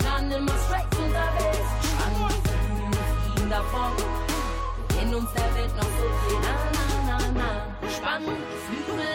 An 0.07 0.31
immer 0.31 0.57
straight 0.66 0.93
unterwegs. 0.99 1.70
Angefühlt, 2.05 2.99
fliegen 3.23 3.51
davon. 3.51 3.93
In 5.03 5.15
uns 5.15 5.33
der 5.33 5.55
Welt 5.55 5.77
noch 5.77 5.85
so 5.85 6.09
viel. 6.20 6.39
Na, 6.43 6.55
na, 6.75 7.19
na, 7.19 7.19
na. 7.41 7.89
Spannend, 7.89 8.45
Flügel, 8.66 9.08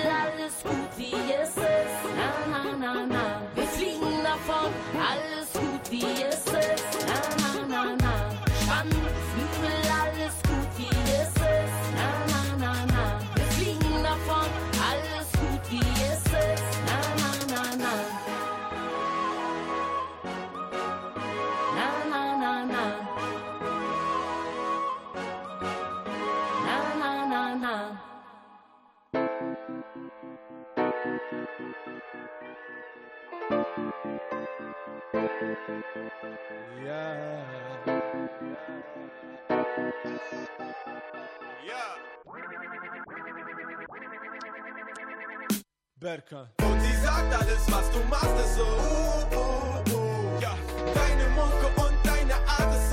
Berka. 46.04 46.50
Und 46.62 46.82
sie 46.82 46.98
sagt 46.98 47.34
alles, 47.34 47.72
was 47.72 47.90
du 47.92 48.00
machst, 48.10 48.38
ist 48.38 48.56
so. 48.56 48.64
Uh, 48.64 49.38
uh, 49.38 49.96
uh. 49.96 50.42
Ja, 50.42 50.54
deine 50.94 51.30
Mucke 51.30 51.68
und 51.82 51.96
deine 52.04 52.34
Art 52.46 52.76
ist 52.76 52.90
so. 52.90 52.93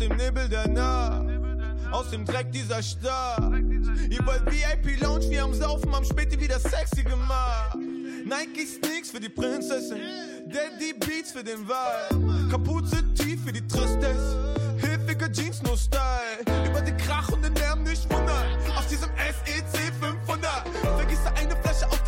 Dem 0.00 0.16
Nebel 0.16 0.48
der 0.48 0.66
Nacht, 0.66 1.26
aus 1.90 2.08
dem 2.10 2.24
Dreck 2.24 2.50
dieser 2.50 2.82
Stadt. 2.82 3.52
Ihr 4.08 4.24
wollt 4.24 4.46
VIP 4.46 5.00
Lounge, 5.02 5.28
wir 5.28 5.42
haben 5.42 5.54
Saufen, 5.54 5.94
am 5.94 6.04
Späti 6.04 6.40
wieder 6.40 6.58
sexy 6.58 7.02
gemacht. 7.02 7.76
Nike 8.24 8.66
Sneaks 8.66 9.10
für 9.10 9.20
die 9.20 9.28
Prinzessin, 9.28 9.98
Daddy 10.46 10.94
Beats 10.98 11.32
für 11.32 11.44
den 11.44 11.68
Vibe, 11.68 12.48
Kapuze 12.50 13.02
tief 13.14 13.44
für 13.44 13.52
die 13.52 13.66
Tristesse, 13.66 14.54
hilfige 14.78 15.30
Jeans, 15.30 15.62
nur 15.62 15.76
Style. 15.76 16.66
Über 16.66 16.80
den 16.80 16.96
Krach 16.96 17.28
und 17.30 17.44
den 17.44 17.54
Lärm 17.56 17.82
nicht 17.82 18.10
wundern, 18.10 18.46
auf 18.76 18.86
diesem 18.86 19.10
SEC 19.10 19.92
500. 20.00 20.50
Vergiss 20.96 21.18
da 21.24 21.30
eine 21.32 21.56
Flasche 21.56 21.86
auf 21.88 21.99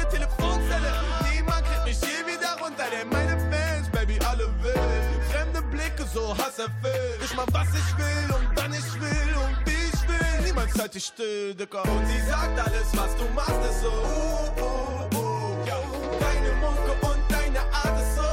so 6.12 6.36
hasserfüllt. 6.36 7.22
Ich 7.24 7.34
mach 7.34 7.47
was 7.52 7.68
ich 7.68 7.98
will 7.98 8.34
und 8.36 8.59
dann 8.59 8.72
ich 8.72 9.01
will 9.01 9.34
und 9.44 9.56
wie 9.66 9.84
ich 9.93 10.09
will. 10.09 10.44
Niemals 10.44 10.78
halt 10.78 10.94
dich 10.94 11.06
still, 11.06 11.55
Dicker. 11.55 11.82
Und 11.82 12.06
sie 12.06 12.20
sagt 12.30 12.59
alles, 12.59 12.89
was 12.94 13.16
du 13.16 13.24
machst, 13.34 13.70
ist 13.70 13.80
so. 13.80 13.89
Uh, 13.89 14.62
uh, 14.62 15.18
uh. 15.18 15.66
Ja, 15.66 15.78
deine 16.20 16.52
Mucke 16.60 16.93
und 17.06 17.20
deine 17.28 17.60
Art 17.72 18.01
ist 18.01 18.16
so. 18.16 18.30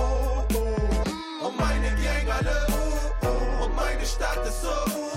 Uh, 0.00 0.58
uh. 0.58 1.46
Und 1.46 1.60
meine 1.60 1.90
Gang 2.02 2.28
alle. 2.38 2.66
Uh, 2.68 3.26
uh. 3.26 3.64
Und 3.64 3.76
meine 3.76 4.04
Stadt 4.04 4.46
ist 4.46 4.62
so. 4.62 4.68
Uh. 4.68 5.13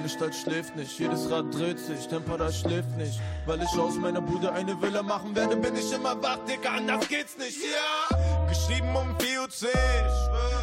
Meine 0.00 0.08
Stadt 0.08 0.34
schläft 0.34 0.76
nicht, 0.76 0.98
jedes 0.98 1.30
Rad 1.30 1.54
dreht 1.54 1.78
sich, 1.78 2.08
Tempo 2.08 2.34
das 2.38 2.60
schläft 2.60 2.96
nicht. 2.96 3.20
Weil 3.44 3.60
ich 3.60 3.78
aus 3.78 3.96
meiner 3.96 4.22
Bude 4.22 4.50
eine 4.50 4.80
Villa 4.80 5.02
machen 5.02 5.36
werde, 5.36 5.56
bin 5.56 5.76
ich 5.76 5.92
immer 5.92 6.16
wach, 6.22 6.38
Dicker, 6.48 6.72
anders 6.72 7.06
geht's 7.06 7.36
nicht, 7.36 7.58
ja. 7.60 8.48
Geschrieben 8.48 8.96
um 8.96 9.14
4 9.20 9.42
Uhr 9.42 9.50
10, 9.50 9.68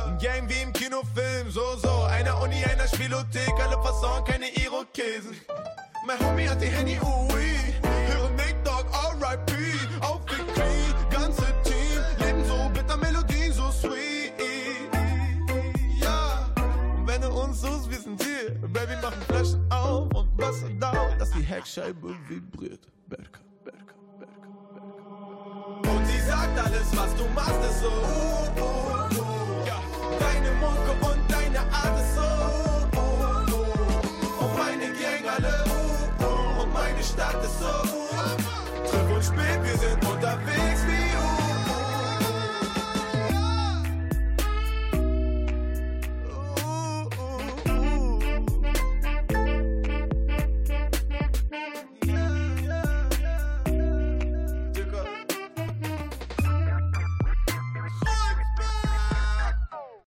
ein 0.08 0.18
Game 0.18 0.50
wie 0.50 0.64
im 0.64 0.74
Kinofilm, 0.74 1.52
so, 1.52 1.62
so. 1.78 2.02
Einer 2.10 2.42
Uni, 2.42 2.64
einer 2.66 2.88
Spielothek, 2.88 3.54
alle 3.64 3.80
Fasson, 3.84 4.24
keine 4.26 4.50
Irokesen. 4.56 5.40
Mein 6.08 6.20
Homie 6.20 6.50
hat 6.50 6.60
die 6.60 6.66
Handy, 6.66 6.98
ui, 7.00 7.76
höre 8.08 8.32
Nate 8.32 8.56
Dogg, 8.64 8.88
R.I.P., 9.22 9.54
auf 10.02 10.26
den 10.26 10.48
Knie, 10.56 11.12
ganze 11.12 11.46
Team, 11.64 12.26
leben 12.26 12.44
so 12.44 12.72
bitter, 12.74 12.98
Melodien 12.98 13.54
so 13.54 13.70
sweet. 13.70 14.34
Ja, 16.02 16.48
wenn 17.06 17.22
du 17.22 17.30
uns 17.30 17.62
suchst, 17.62 17.87
Baby, 18.78 18.94
mach 19.02 19.12
ein 19.12 19.22
Flash 19.24 19.56
auf 19.72 20.14
und 20.14 20.38
besser 20.38 20.70
da, 20.80 20.94
dass 21.18 21.32
die 21.32 21.42
Heckscheibe 21.42 22.16
vibriert. 22.28 22.82
Berka, 23.08 23.40
Berka, 23.64 23.96
Berka, 24.20 24.36
Berka. 25.82 25.90
Und 25.90 26.06
sie 26.06 26.20
sagt, 26.20 26.60
alles, 26.60 26.96
was 26.96 27.16
du 27.16 27.26
machst, 27.34 27.60
ist 27.68 27.80
so. 27.80 27.88
Oh, 27.88 28.48
oh, 28.62 29.10
oh. 29.18 29.66
Ja. 29.66 29.82
Deine 30.20 30.52
Mucke 30.62 30.92
und 31.10 31.20
deine 31.28 31.60
Art 31.74 32.00
ist 32.00 32.16
so. 32.18 32.22
Oh, 32.22 33.00
oh, 33.00 33.46
oh. 33.52 34.44
Und 34.46 34.58
meine 34.60 34.94
Gang 34.94 35.26
alle. 35.36 35.64
Oh, 35.66 36.26
oh. 36.26 36.62
Und 36.62 36.72
meine 36.72 37.04
Stadt 37.04 37.44
ist 37.44 37.60
so. 37.60 37.74
Triff 38.92 39.10
und 39.12 39.24
spät, 39.24 39.60
wir 39.64 39.78
sind 39.80 40.06
unterwegs. 40.06 40.77